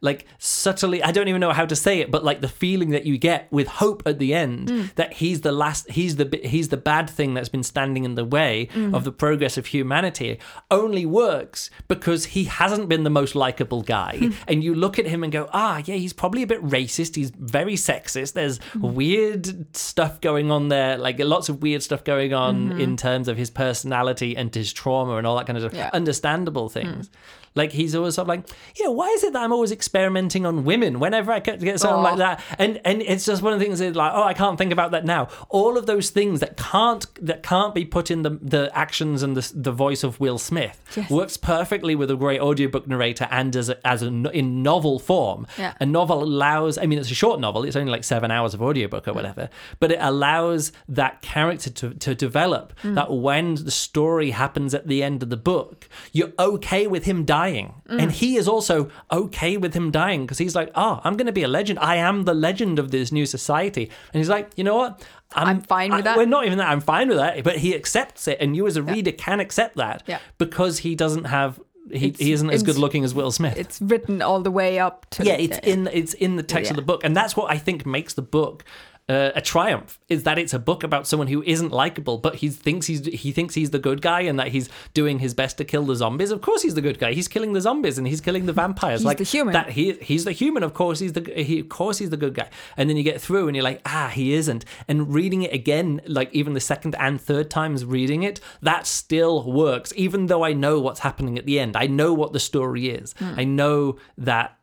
like 0.02 0.26
subtly 0.40 1.02
i 1.04 1.12
don't 1.12 1.28
even 1.28 1.40
know 1.42 1.52
how 1.52 1.66
to 1.66 1.76
say 1.76 2.00
it 2.00 2.12
but 2.12 2.24
like 2.24 2.42
the 2.42 2.48
feeling 2.48 2.90
that 2.92 3.06
you 3.06 3.18
get 3.18 3.52
with 3.52 3.68
hope 3.68 4.04
at 4.06 4.20
the 4.20 4.34
end 4.34 4.70
Mm. 4.70 4.94
that 4.96 5.14
he's 5.14 5.42
the 5.42 5.52
last 5.52 5.90
he's 5.92 6.16
the 6.18 6.40
he's 6.44 6.70
the 6.70 6.78
bad 6.78 7.10
thing 7.10 7.34
that's 7.34 7.50
been 7.50 7.64
standing 7.64 8.04
in 8.06 8.16
the 8.16 8.26
way 8.26 8.68
Mm. 8.74 8.94
of 8.96 9.04
the 9.04 9.12
progress 9.12 9.58
of 9.58 9.68
humanity 9.68 10.40
only 10.72 11.06
works 11.06 11.70
because 11.88 12.26
he 12.26 12.46
hasn't 12.46 12.88
been 12.90 13.04
the 13.04 13.10
most 13.10 13.36
likable 13.36 13.82
guy 13.82 14.18
Hmm. 14.18 14.30
and 14.48 14.64
you 14.64 14.74
look 14.76 14.98
at 15.00 15.06
him 15.06 15.24
and 15.24 15.32
go 15.34 15.50
ah 15.54 15.82
yeah 15.86 15.96
he's 15.96 16.14
probably 16.14 16.44
a 16.44 16.48
bit 16.48 16.64
racist 16.64 17.16
he's 17.16 17.32
very 17.32 17.76
sexist 17.76 18.34
there's 18.34 18.60
Hmm. 18.74 18.94
weird 18.94 19.76
stuff 19.76 20.22
going 20.22 20.52
on 20.52 20.70
there 20.70 20.98
like 20.98 21.20
lots 21.20 21.50
of 21.50 21.62
weird 21.62 21.84
stuff 21.84 22.04
going 22.04 22.34
on 22.34 22.54
Mm-hmm. 22.70 22.80
in 22.82 22.98
terms 22.98 23.28
of 23.28 23.38
his 23.38 23.50
personality 23.50 24.36
and 24.38 24.54
his 24.54 24.72
trauma 24.74 25.18
and 25.18 25.26
all 25.28 25.36
that 25.38 25.48
kind 25.48 25.58
of 25.58 25.64
stuff 25.64 25.74
Yeah. 25.78 25.90
understandable 25.94 26.70
things 26.70 27.10
like 27.56 27.72
he's 27.72 27.96
always 27.96 28.16
sort 28.16 28.24
of 28.24 28.30
like 28.30 28.48
yeah 28.76 28.88
why 28.88 29.08
is 29.10 29.24
it 29.24 29.34
that 29.34 29.44
i'm 29.44 29.52
always 29.52 29.72
experimenting 29.72 30.46
on 30.46 30.64
women 30.64 31.00
whenever 31.00 31.32
i 31.32 31.40
get, 31.40 31.60
get 31.60 31.80
something 31.80 32.04
like 32.04 32.18
that? 32.18 32.44
And 32.58 32.80
and 32.86 33.02
it's 33.02 33.26
just 33.26 33.42
one 33.42 33.54
of 33.54 33.60
the 33.60 33.66
things 33.66 33.80
that 33.80 33.96
like 33.96 34.12
oh 34.14 34.24
i 34.24 34.34
can't 34.34 34.58
think 34.58 34.72
about 34.72 34.92
that 34.92 35.06
now. 35.06 35.28
All 35.50 35.78
of 35.78 35.86
those 35.86 36.10
things 36.10 36.40
that 36.40 36.58
can't 36.58 37.06
that 37.26 37.44
can't 37.44 37.76
be 37.76 37.86
put 37.86 38.12
in 38.12 38.24
the 38.24 38.32
the 38.42 38.72
actions 38.74 39.24
and 39.24 39.38
the, 39.38 39.52
the 39.56 39.72
voice 39.72 40.04
of 40.04 40.20
will 40.20 40.38
smith 40.38 40.80
Yes. 40.96 41.10
works 41.10 41.38
perfectly 41.38 41.96
with 41.96 42.12
a 42.12 42.16
great 42.16 42.40
audiobook 42.40 42.88
narrator 42.88 43.28
and 43.32 43.56
as 43.56 43.70
a, 43.70 43.88
as 43.88 44.04
a 44.04 44.08
in 44.08 44.62
novel 44.62 45.00
form. 45.00 45.48
Yeah. 45.58 45.74
a 45.80 45.86
novel 45.86 46.24
allows 46.24 46.78
i 46.78 46.86
mean 46.86 47.00
it's 47.00 47.12
a 47.12 47.16
short 47.16 47.40
novel 47.40 47.64
it's 47.64 47.76
only 47.76 47.92
like 47.92 48.04
seven 48.04 48.32
hours 48.32 48.54
of 48.54 48.62
audiobook 48.62 49.08
or 49.08 49.12
mm. 49.12 49.16
whatever 49.16 49.50
but 49.80 49.92
it 49.92 50.00
allows 50.02 50.72
that 50.88 51.22
character 51.22 51.70
to, 51.70 51.94
to 51.96 52.16
develop 52.16 52.74
mm. 52.84 52.96
that 52.96 53.12
when 53.12 53.56
the 53.56 53.72
story 53.72 54.32
happens 54.32 54.74
at 54.74 54.88
the 54.88 55.02
end 55.04 55.24
of 55.24 55.30
the 55.30 55.38
book 55.38 55.90
you're 56.12 56.34
okay 56.40 56.88
with 56.88 57.06
him 57.06 57.26
dying 57.26 57.43
Mm. 57.52 58.02
and 58.02 58.12
he 58.12 58.38
is 58.38 58.48
also 58.48 58.90
okay 59.12 59.58
with 59.58 59.74
him 59.74 59.92
dying 59.92 60.22
because 60.26 60.38
he's 60.38 60.56
like 60.56 60.72
oh 60.76 61.00
i'm 61.04 61.16
going 61.18 61.26
to 61.28 61.32
be 61.34 61.44
a 61.44 61.48
legend 61.48 61.80
i 61.80 61.96
am 61.96 62.24
the 62.24 62.34
legend 62.34 62.80
of 62.80 62.92
this 62.92 63.12
new 63.12 63.26
society 63.26 63.90
and 64.14 64.20
he's 64.20 64.30
like 64.30 64.52
you 64.56 64.64
know 64.64 64.76
what 64.78 65.02
I'm 65.36 65.62
fine 65.62 65.90
with 65.90 66.02
I- 66.02 66.04
that. 66.04 66.18
Well, 66.18 66.28
not 66.28 66.46
even 66.46 66.60
that. 66.60 66.70
I'm 66.70 66.80
fine 66.80 67.08
with 67.08 67.18
that. 67.18 67.44
But 67.44 67.58
he 67.58 67.74
accepts 67.74 68.28
it, 68.28 68.38
and 68.40 68.56
you 68.56 68.68
as 68.68 68.78
a 68.78 68.84
reader 68.84 69.12
can 69.12 69.40
accept 69.40 69.78
that 69.78 70.04
Yeah. 70.06 70.20
because 70.38 70.78
he 70.78 70.94
doesn't 70.94 71.24
have. 71.24 71.60
He, 71.92 72.10
It's- 72.10 72.20
he 72.20 72.32
isn't 72.34 72.52
as 72.52 72.62
good 72.62 72.78
looking 72.78 73.04
as 73.04 73.16
Will 73.16 73.32
Smith 73.32 73.58
it's 73.58 73.82
written 73.82 74.22
all 74.22 74.42
the 74.42 74.52
way 74.52 74.78
up 74.78 75.08
to 75.10 75.24
yeah, 75.26 75.34
it's 75.34 75.58
in 75.64 75.90
it's 75.92 76.14
in 76.14 76.36
the 76.36 76.44
text 76.44 76.70
of 76.70 76.78
Yeah. 76.78 76.82
the 76.82 76.86
book, 76.86 77.04
and 77.04 77.18
that's 77.18 77.36
what 77.36 77.52
I 77.52 77.58
think 77.58 77.84
makes 77.84 78.14
the 78.14 78.22
book 78.22 78.64
uh, 79.10 79.32
a 79.36 79.42
triumph. 79.42 80.00
Is 80.08 80.24
that 80.24 80.40
it's 80.40 80.54
a 80.54 80.60
book 80.60 80.84
about 80.84 81.08
someone 81.08 81.28
who 81.28 81.44
isn't 81.44 81.72
likable, 81.72 82.18
but 82.18 82.36
he 82.36 82.50
thinks 82.50 82.88
he's 82.88 83.06
he 83.06 83.32
thinks 83.32 83.56
he's 83.56 83.72
the 83.72 83.80
good 83.80 84.02
guy, 84.02 84.22
and 84.22 84.40
that 84.40 84.50
he's 84.50 84.70
doing 84.94 85.20
his 85.20 85.34
best 85.34 85.58
to 85.58 85.66
kill 85.66 85.86
the 85.86 85.96
zombies. 85.96 86.32
Of 86.32 86.42
course, 86.42 86.62
he's 86.62 86.76
the 86.76 86.82
good 86.82 87.00
guy. 87.00 87.14
He's 87.14 87.28
killing 87.28 87.54
the 87.54 87.62
zombies, 87.62 87.98
and 87.98 88.08
he's 88.08 88.22
killing 88.22 88.46
the 88.46 88.54
vampires. 88.54 89.02
He's 89.02 89.06
like 89.06 89.18
the 89.18 89.24
human. 89.24 89.54
That 89.54 89.72
he 89.72 89.94
he's 89.94 90.26
the 90.26 90.32
human. 90.32 90.64
Of 90.64 90.74
course, 90.74 91.00
he's 91.00 91.14
the 91.14 91.22
he. 91.44 91.60
Of 91.60 91.70
course, 91.70 91.98
he's 91.98 92.10
the 92.10 92.18
good 92.18 92.34
guy. 92.34 92.50
And 92.78 92.90
then 92.90 92.98
you 92.98 93.04
get 93.04 93.20
through, 93.20 93.48
and 93.48 93.56
you're 93.56 93.64
like, 93.64 93.82
ah, 93.86 94.10
he 94.14 94.34
isn't. 94.34 94.66
And 94.88 95.14
reading 95.14 95.44
it 95.44 95.54
again, 95.54 96.02
like 96.06 96.34
even 96.34 96.54
the 96.54 96.62
second 96.62 96.96
and 97.00 97.20
third 97.20 97.50
times 97.50 97.86
reading 97.86 98.24
it, 98.24 98.40
that 98.62 98.88
still 98.88 99.52
works. 99.52 99.92
Even 99.96 100.28
though 100.28 100.44
I 100.44 100.54
know 100.54 100.80
what's 100.80 101.02
happening 101.02 101.38
at 101.38 101.46
the 101.46 101.60
end, 101.60 101.76
I 101.76 101.88
know 101.88 102.14
what 102.14 102.34
the 102.34 102.40
story 102.40 102.90
is. 102.90 103.14
Hmm. 103.20 103.34
I 103.38 103.44
know 103.44 103.98
that 104.18 104.58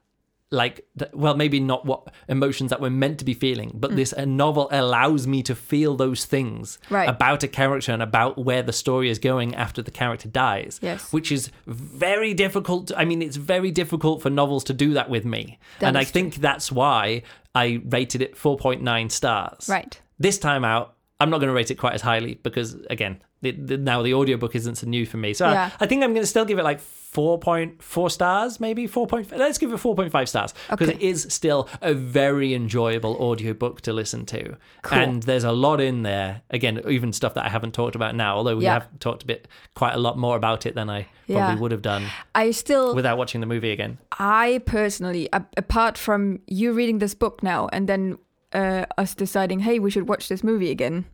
like 0.52 0.84
well 1.12 1.36
maybe 1.36 1.60
not 1.60 1.84
what 1.86 2.12
emotions 2.28 2.70
that 2.70 2.80
we're 2.80 2.90
meant 2.90 3.18
to 3.20 3.24
be 3.24 3.34
feeling 3.34 3.70
but 3.74 3.92
mm. 3.92 3.96
this 3.96 4.12
a 4.12 4.26
novel 4.26 4.68
allows 4.72 5.26
me 5.26 5.42
to 5.44 5.54
feel 5.54 5.96
those 5.96 6.24
things 6.24 6.78
Right. 6.90 7.08
about 7.08 7.44
a 7.44 7.48
character 7.48 7.92
and 7.92 8.02
about 8.02 8.36
where 8.36 8.62
the 8.62 8.72
story 8.72 9.10
is 9.10 9.18
going 9.20 9.54
after 9.54 9.80
the 9.80 9.92
character 9.92 10.28
dies 10.28 10.80
Yes. 10.82 11.12
which 11.12 11.30
is 11.30 11.50
very 11.66 12.34
difficult 12.34 12.90
i 12.96 13.04
mean 13.04 13.22
it's 13.22 13.36
very 13.36 13.70
difficult 13.70 14.22
for 14.22 14.30
novels 14.30 14.64
to 14.64 14.72
do 14.72 14.92
that 14.94 15.08
with 15.08 15.24
me 15.24 15.58
That 15.78 15.88
and 15.88 15.98
i 15.98 16.02
true. 16.02 16.10
think 16.12 16.34
that's 16.36 16.72
why 16.72 17.22
i 17.54 17.80
rated 17.88 18.20
it 18.20 18.34
4.9 18.36 19.10
stars 19.10 19.68
Right. 19.68 20.00
this 20.18 20.38
time 20.38 20.64
out 20.64 20.96
i'm 21.20 21.30
not 21.30 21.38
going 21.38 21.48
to 21.48 21.54
rate 21.54 21.70
it 21.70 21.76
quite 21.76 21.94
as 21.94 22.02
highly 22.02 22.34
because 22.42 22.74
again 22.90 23.22
the, 23.42 23.52
the, 23.52 23.76
now 23.78 24.02
the 24.02 24.12
audiobook 24.14 24.54
isn't 24.54 24.74
so 24.76 24.86
new 24.86 25.06
for 25.06 25.16
me 25.16 25.32
so 25.34 25.48
Yeah. 25.50 25.70
I, 25.80 25.84
I 25.84 25.86
think 25.88 26.02
i'm 26.04 26.12
going 26.12 26.22
to 26.22 26.26
still 26.26 26.44
give 26.44 26.58
it 26.58 26.62
like 26.64 26.80
4.4 26.80 28.10
stars 28.10 28.60
maybe 28.60 28.86
4.5 28.88 29.36
let's 29.36 29.58
give 29.58 29.72
it 29.72 29.76
4.5 29.76 30.28
stars 30.28 30.54
because 30.70 30.88
Okay. 30.88 30.96
it 30.98 31.02
is 31.02 31.26
still 31.30 31.68
a 31.82 31.92
very 31.94 32.54
enjoyable 32.54 33.16
audiobook 33.16 33.80
to 33.82 33.92
listen 33.92 34.26
to 34.26 34.56
Cool. 34.82 34.98
and 34.98 35.22
there's 35.24 35.44
a 35.44 35.52
lot 35.52 35.80
in 35.80 36.02
there 36.02 36.42
again 36.50 36.80
even 36.88 37.12
stuff 37.12 37.34
that 37.34 37.44
i 37.44 37.48
haven't 37.48 37.72
talked 37.74 37.94
about 37.96 38.14
now 38.14 38.36
although 38.36 38.56
we 38.56 38.64
Yeah. 38.64 38.74
have 38.74 38.88
talked 39.00 39.22
a 39.22 39.26
bit 39.26 39.48
quite 39.74 39.94
a 39.94 39.98
lot 39.98 40.18
more 40.18 40.36
about 40.36 40.66
it 40.66 40.74
than 40.74 40.88
i 40.90 41.06
probably 41.26 41.54
Yeah. 41.54 41.58
would 41.58 41.72
have 41.72 41.82
done 41.82 42.04
I 42.34 42.50
still 42.52 42.94
without 42.94 43.18
watching 43.18 43.40
the 43.40 43.46
movie 43.46 43.70
again 43.72 43.98
I 44.18 44.60
personally, 44.66 45.28
apart 45.32 45.96
from 45.98 46.40
you 46.46 46.72
reading 46.72 46.98
this 46.98 47.14
book 47.14 47.42
now 47.42 47.68
and 47.72 47.88
then 47.88 48.18
uh, 48.52 48.84
us 48.98 49.14
deciding, 49.14 49.60
hey, 49.60 49.78
we 49.78 49.90
should 49.90 50.08
watch 50.08 50.28
this 50.28 50.42
movie 50.44 50.70
again, 50.70 51.06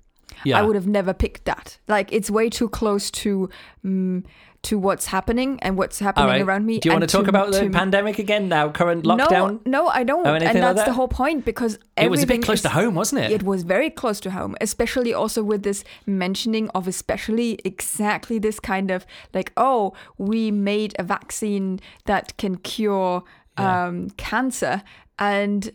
Yeah. 0.44 0.58
I 0.58 0.62
would 0.62 0.76
have 0.76 0.86
never 0.86 1.12
picked 1.12 1.44
that. 1.44 1.78
Like 1.88 2.12
it's 2.12 2.30
way 2.30 2.48
too 2.48 2.68
close 2.68 3.10
to 3.22 3.48
um, 3.84 4.24
to 4.62 4.78
what's 4.78 5.06
happening 5.06 5.60
and 5.62 5.78
what's 5.78 6.00
happening 6.00 6.28
right. 6.28 6.40
around 6.40 6.66
me. 6.66 6.80
Do 6.80 6.88
you 6.88 6.92
want 6.92 7.08
to 7.08 7.16
talk 7.16 7.28
about 7.28 7.52
the 7.52 7.60
to- 7.60 7.70
pandemic 7.70 8.18
again 8.18 8.48
now? 8.48 8.68
Current 8.70 9.04
lockdown. 9.04 9.64
No, 9.64 9.84
no, 9.84 9.86
I 9.88 10.02
don't. 10.02 10.26
Anything 10.26 10.48
and 10.48 10.58
like 10.58 10.74
that's 10.74 10.78
that? 10.80 10.86
the 10.86 10.94
whole 10.94 11.06
point 11.08 11.44
because 11.44 11.78
it 11.96 12.10
was 12.10 12.22
a 12.22 12.26
bit 12.26 12.42
close 12.42 12.58
is- 12.58 12.62
to 12.62 12.70
home, 12.70 12.94
wasn't 12.94 13.22
it? 13.22 13.30
It 13.30 13.42
was 13.44 13.62
very 13.62 13.90
close 13.90 14.18
to 14.20 14.30
home, 14.32 14.56
especially 14.60 15.14
also 15.14 15.42
with 15.44 15.62
this 15.62 15.84
mentioning 16.04 16.68
of 16.70 16.88
especially 16.88 17.58
exactly 17.64 18.38
this 18.40 18.58
kind 18.58 18.90
of 18.90 19.06
like, 19.32 19.52
oh, 19.56 19.92
we 20.18 20.50
made 20.50 20.94
a 20.98 21.04
vaccine 21.04 21.78
that 22.06 22.36
can 22.36 22.56
cure 22.56 23.22
Yeah. 23.58 23.86
um, 23.86 24.10
cancer, 24.16 24.82
and 25.18 25.70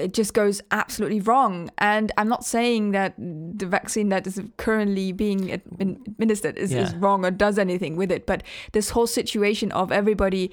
it 0.00 0.12
just 0.14 0.32
goes 0.34 0.60
absolutely 0.70 1.20
wrong. 1.20 1.70
And 1.78 2.10
I'm 2.18 2.28
not 2.28 2.44
saying 2.44 2.90
that 2.92 3.14
the 3.18 3.66
vaccine 3.66 4.08
that 4.08 4.26
is 4.26 4.40
currently 4.56 5.12
being 5.12 5.50
administered 5.52 6.56
is, 6.58 6.72
is 6.72 6.94
wrong 6.96 7.24
or 7.24 7.30
does 7.30 7.58
anything 7.58 7.96
with 7.96 8.10
it, 8.10 8.26
but 8.26 8.42
this 8.72 8.90
whole 8.90 9.06
situation 9.06 9.70
of 9.72 9.92
everybody 9.92 10.50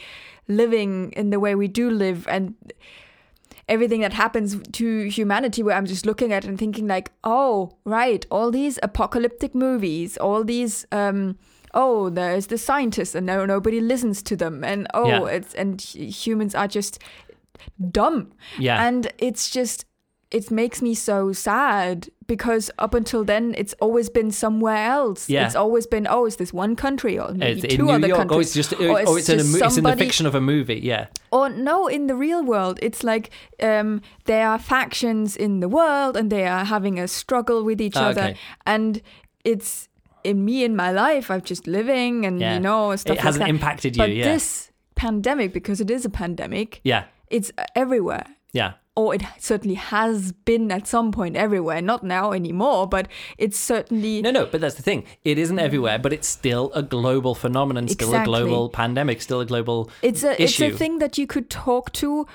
living 0.48 1.12
in 1.14 1.30
the 1.30 1.40
way 1.40 1.56
we 1.56 1.68
do 1.68 1.90
live 1.90 2.28
and 2.28 2.54
everything 3.68 4.02
that 4.02 4.14
happens 4.14 4.56
to 4.72 5.10
humanity 5.10 5.62
where 5.62 5.76
i'm 5.76 5.86
just 5.86 6.06
looking 6.06 6.32
at 6.32 6.46
and 6.46 6.58
thinking 6.58 6.88
like 6.88 7.12
oh 7.26 7.70
right 7.84 8.26
all 8.32 8.50
these 8.50 8.80
apocalyptic 8.82 9.54
movies 9.54 10.16
all 10.18 10.44
these 10.46 10.86
um 10.94 11.38
oh 11.74 12.10
there's 12.10 12.48
the 12.48 12.58
scientists 12.58 13.14
and 13.14 13.26
no 13.26 13.46
nobody 13.46 13.82
listens 13.82 14.24
to 14.24 14.38
them 14.38 14.64
and 14.64 14.88
oh 14.94 15.08
Yeah. 15.08 15.26
it's 15.26 15.54
and 15.54 15.82
humans 15.82 16.56
are 16.56 16.68
just 16.68 17.00
dumb 17.92 18.32
yeah. 18.60 18.86
and 18.88 19.12
it's 19.18 19.50
just 19.50 19.86
it 20.30 20.52
makes 20.52 20.82
me 20.82 20.94
so 20.94 21.32
sad 21.32 22.10
because 22.28 22.70
up 22.80 22.94
until 22.94 23.24
then 23.24 23.56
it's 23.58 23.74
always 23.80 24.10
been 24.10 24.30
somewhere 24.30 24.84
else 24.92 25.30
Yeah. 25.30 25.46
it's 25.46 25.56
always 25.56 25.88
been 25.88 26.06
oh 26.10 26.26
it's 26.26 26.36
this 26.36 26.52
one 26.52 26.76
country 26.76 27.18
or 27.18 27.32
maybe 27.34 27.62
it's 27.62 27.76
two 27.76 27.82
in 27.84 27.86
New 27.88 27.94
other 27.94 28.08
York, 28.10 28.20
countries 28.20 28.38
or 28.38 28.42
it's 28.42 28.54
just, 28.54 28.74
or 28.74 28.90
or 29.08 29.18
it's, 29.18 29.30
in, 29.30 29.40
a, 29.40 29.44
just 29.44 29.54
mo- 29.62 29.66
it's 29.68 29.78
in 29.78 29.84
the 29.86 29.96
fiction 29.96 30.26
of 30.26 30.36
a 30.36 30.42
movie. 30.42 30.82
Yeah, 30.84 31.08
or 31.32 31.48
no, 31.50 31.88
in 31.88 32.08
the 32.08 32.16
real 32.16 32.44
world, 32.44 32.78
it's 32.82 33.04
like 33.06 33.30
um, 33.64 34.02
there 34.26 34.46
are 34.50 34.60
factions 34.60 35.38
in 35.38 35.62
the 35.62 35.70
world 35.70 36.18
and 36.18 36.30
they 36.30 36.46
are 36.46 36.66
having 36.66 37.00
a 37.00 37.08
struggle 37.08 37.64
with 37.64 37.80
each 37.80 37.96
Ah, 37.96 38.08
other. 38.10 38.22
okay. 38.22 38.38
And 38.66 39.02
it's 39.46 39.88
in 40.26 40.44
me 40.44 40.66
in 40.66 40.76
my 40.76 40.92
life, 40.92 41.32
I'm 41.32 41.42
just 41.42 41.68
living 41.68 42.26
and, 42.26 42.42
Yeah. 42.42 42.56
you 42.56 42.60
know, 42.60 42.94
stuff 42.98 43.14
it 43.14 43.20
like 43.20 43.24
hasn't 43.24 43.44
that. 43.46 43.50
impacted 43.50 43.96
you. 43.96 44.04
but 44.04 44.12
yeah, 44.14 44.26
this 44.26 44.72
pandemic, 44.96 45.54
because 45.54 45.80
it 45.80 45.90
is 45.90 46.04
a 46.04 46.10
pandemic, 46.10 46.82
yeah, 46.84 47.06
it's 47.30 47.52
everywhere. 47.76 48.26
yeah. 48.54 48.74
Or 48.96 49.14
it 49.14 49.22
certainly 49.38 49.76
has 49.76 50.32
been 50.32 50.72
at 50.72 50.88
some 50.88 51.12
point 51.12 51.36
everywhere. 51.36 51.84
Not 51.84 52.02
now 52.04 52.32
anymore, 52.32 52.88
but 52.88 53.08
it's 53.38 53.56
certainly. 53.56 54.24
No, 54.24 54.32
no, 54.32 54.48
but 54.48 54.60
that's 54.60 54.74
the 54.74 54.82
thing. 54.82 55.04
It 55.24 55.38
isn't 55.38 55.60
everywhere, 55.60 56.00
but 56.00 56.14
it's 56.14 56.28
still 56.28 56.72
a 56.74 56.82
global 56.82 57.36
phenomenon, 57.36 57.88
still 57.90 58.10
Exactly. 58.10 58.34
a 58.42 58.44
global 58.46 58.70
pandemic, 58.70 59.22
still 59.22 59.40
a 59.40 59.46
global 59.46 59.92
It's 60.02 60.24
a 60.24 60.34
issue. 60.42 60.66
it's 60.66 60.74
a 60.74 60.78
thing 60.80 60.98
that 60.98 61.16
you 61.20 61.28
could 61.28 61.48
talk 61.52 61.92
to 61.94 62.26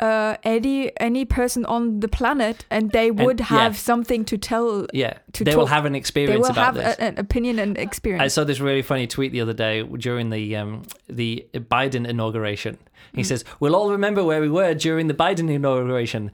uh, 0.00 0.36
any 0.42 0.98
any 0.98 1.24
person 1.24 1.64
on 1.66 2.00
the 2.00 2.08
planet, 2.08 2.64
and 2.70 2.90
they 2.90 3.10
would 3.10 3.40
yeah. 3.40 3.46
have 3.46 3.76
something 3.76 4.24
to 4.24 4.38
tell. 4.38 4.86
Yeah, 4.92 5.18
to 5.32 5.44
they 5.44 5.54
will 5.54 5.66
have 5.66 5.84
an 5.84 5.94
experience. 5.94 6.32
They 6.32 6.38
will 6.38 6.50
about 6.50 6.64
have 6.64 6.74
this. 6.74 6.96
a, 6.96 7.02
an 7.02 7.18
opinion 7.18 7.58
and 7.58 7.78
experience. 7.78 8.22
I 8.22 8.28
saw 8.28 8.44
this 8.44 8.60
really 8.60 8.82
funny 8.82 9.06
tweet 9.06 9.32
the 9.32 9.40
other 9.40 9.52
day 9.52 9.82
during 9.82 10.30
the 10.30 10.56
um, 10.56 10.82
the 11.08 11.46
Biden 11.54 12.08
inauguration. 12.08 12.78
Mm. 13.12 13.16
He 13.16 13.24
says, 13.24 13.44
"We'll 13.60 13.76
all 13.76 13.90
remember 13.90 14.24
where 14.24 14.40
we 14.40 14.48
were 14.48 14.74
during 14.74 15.06
the 15.08 15.14
Biden 15.14 15.50
inauguration." 15.50 16.30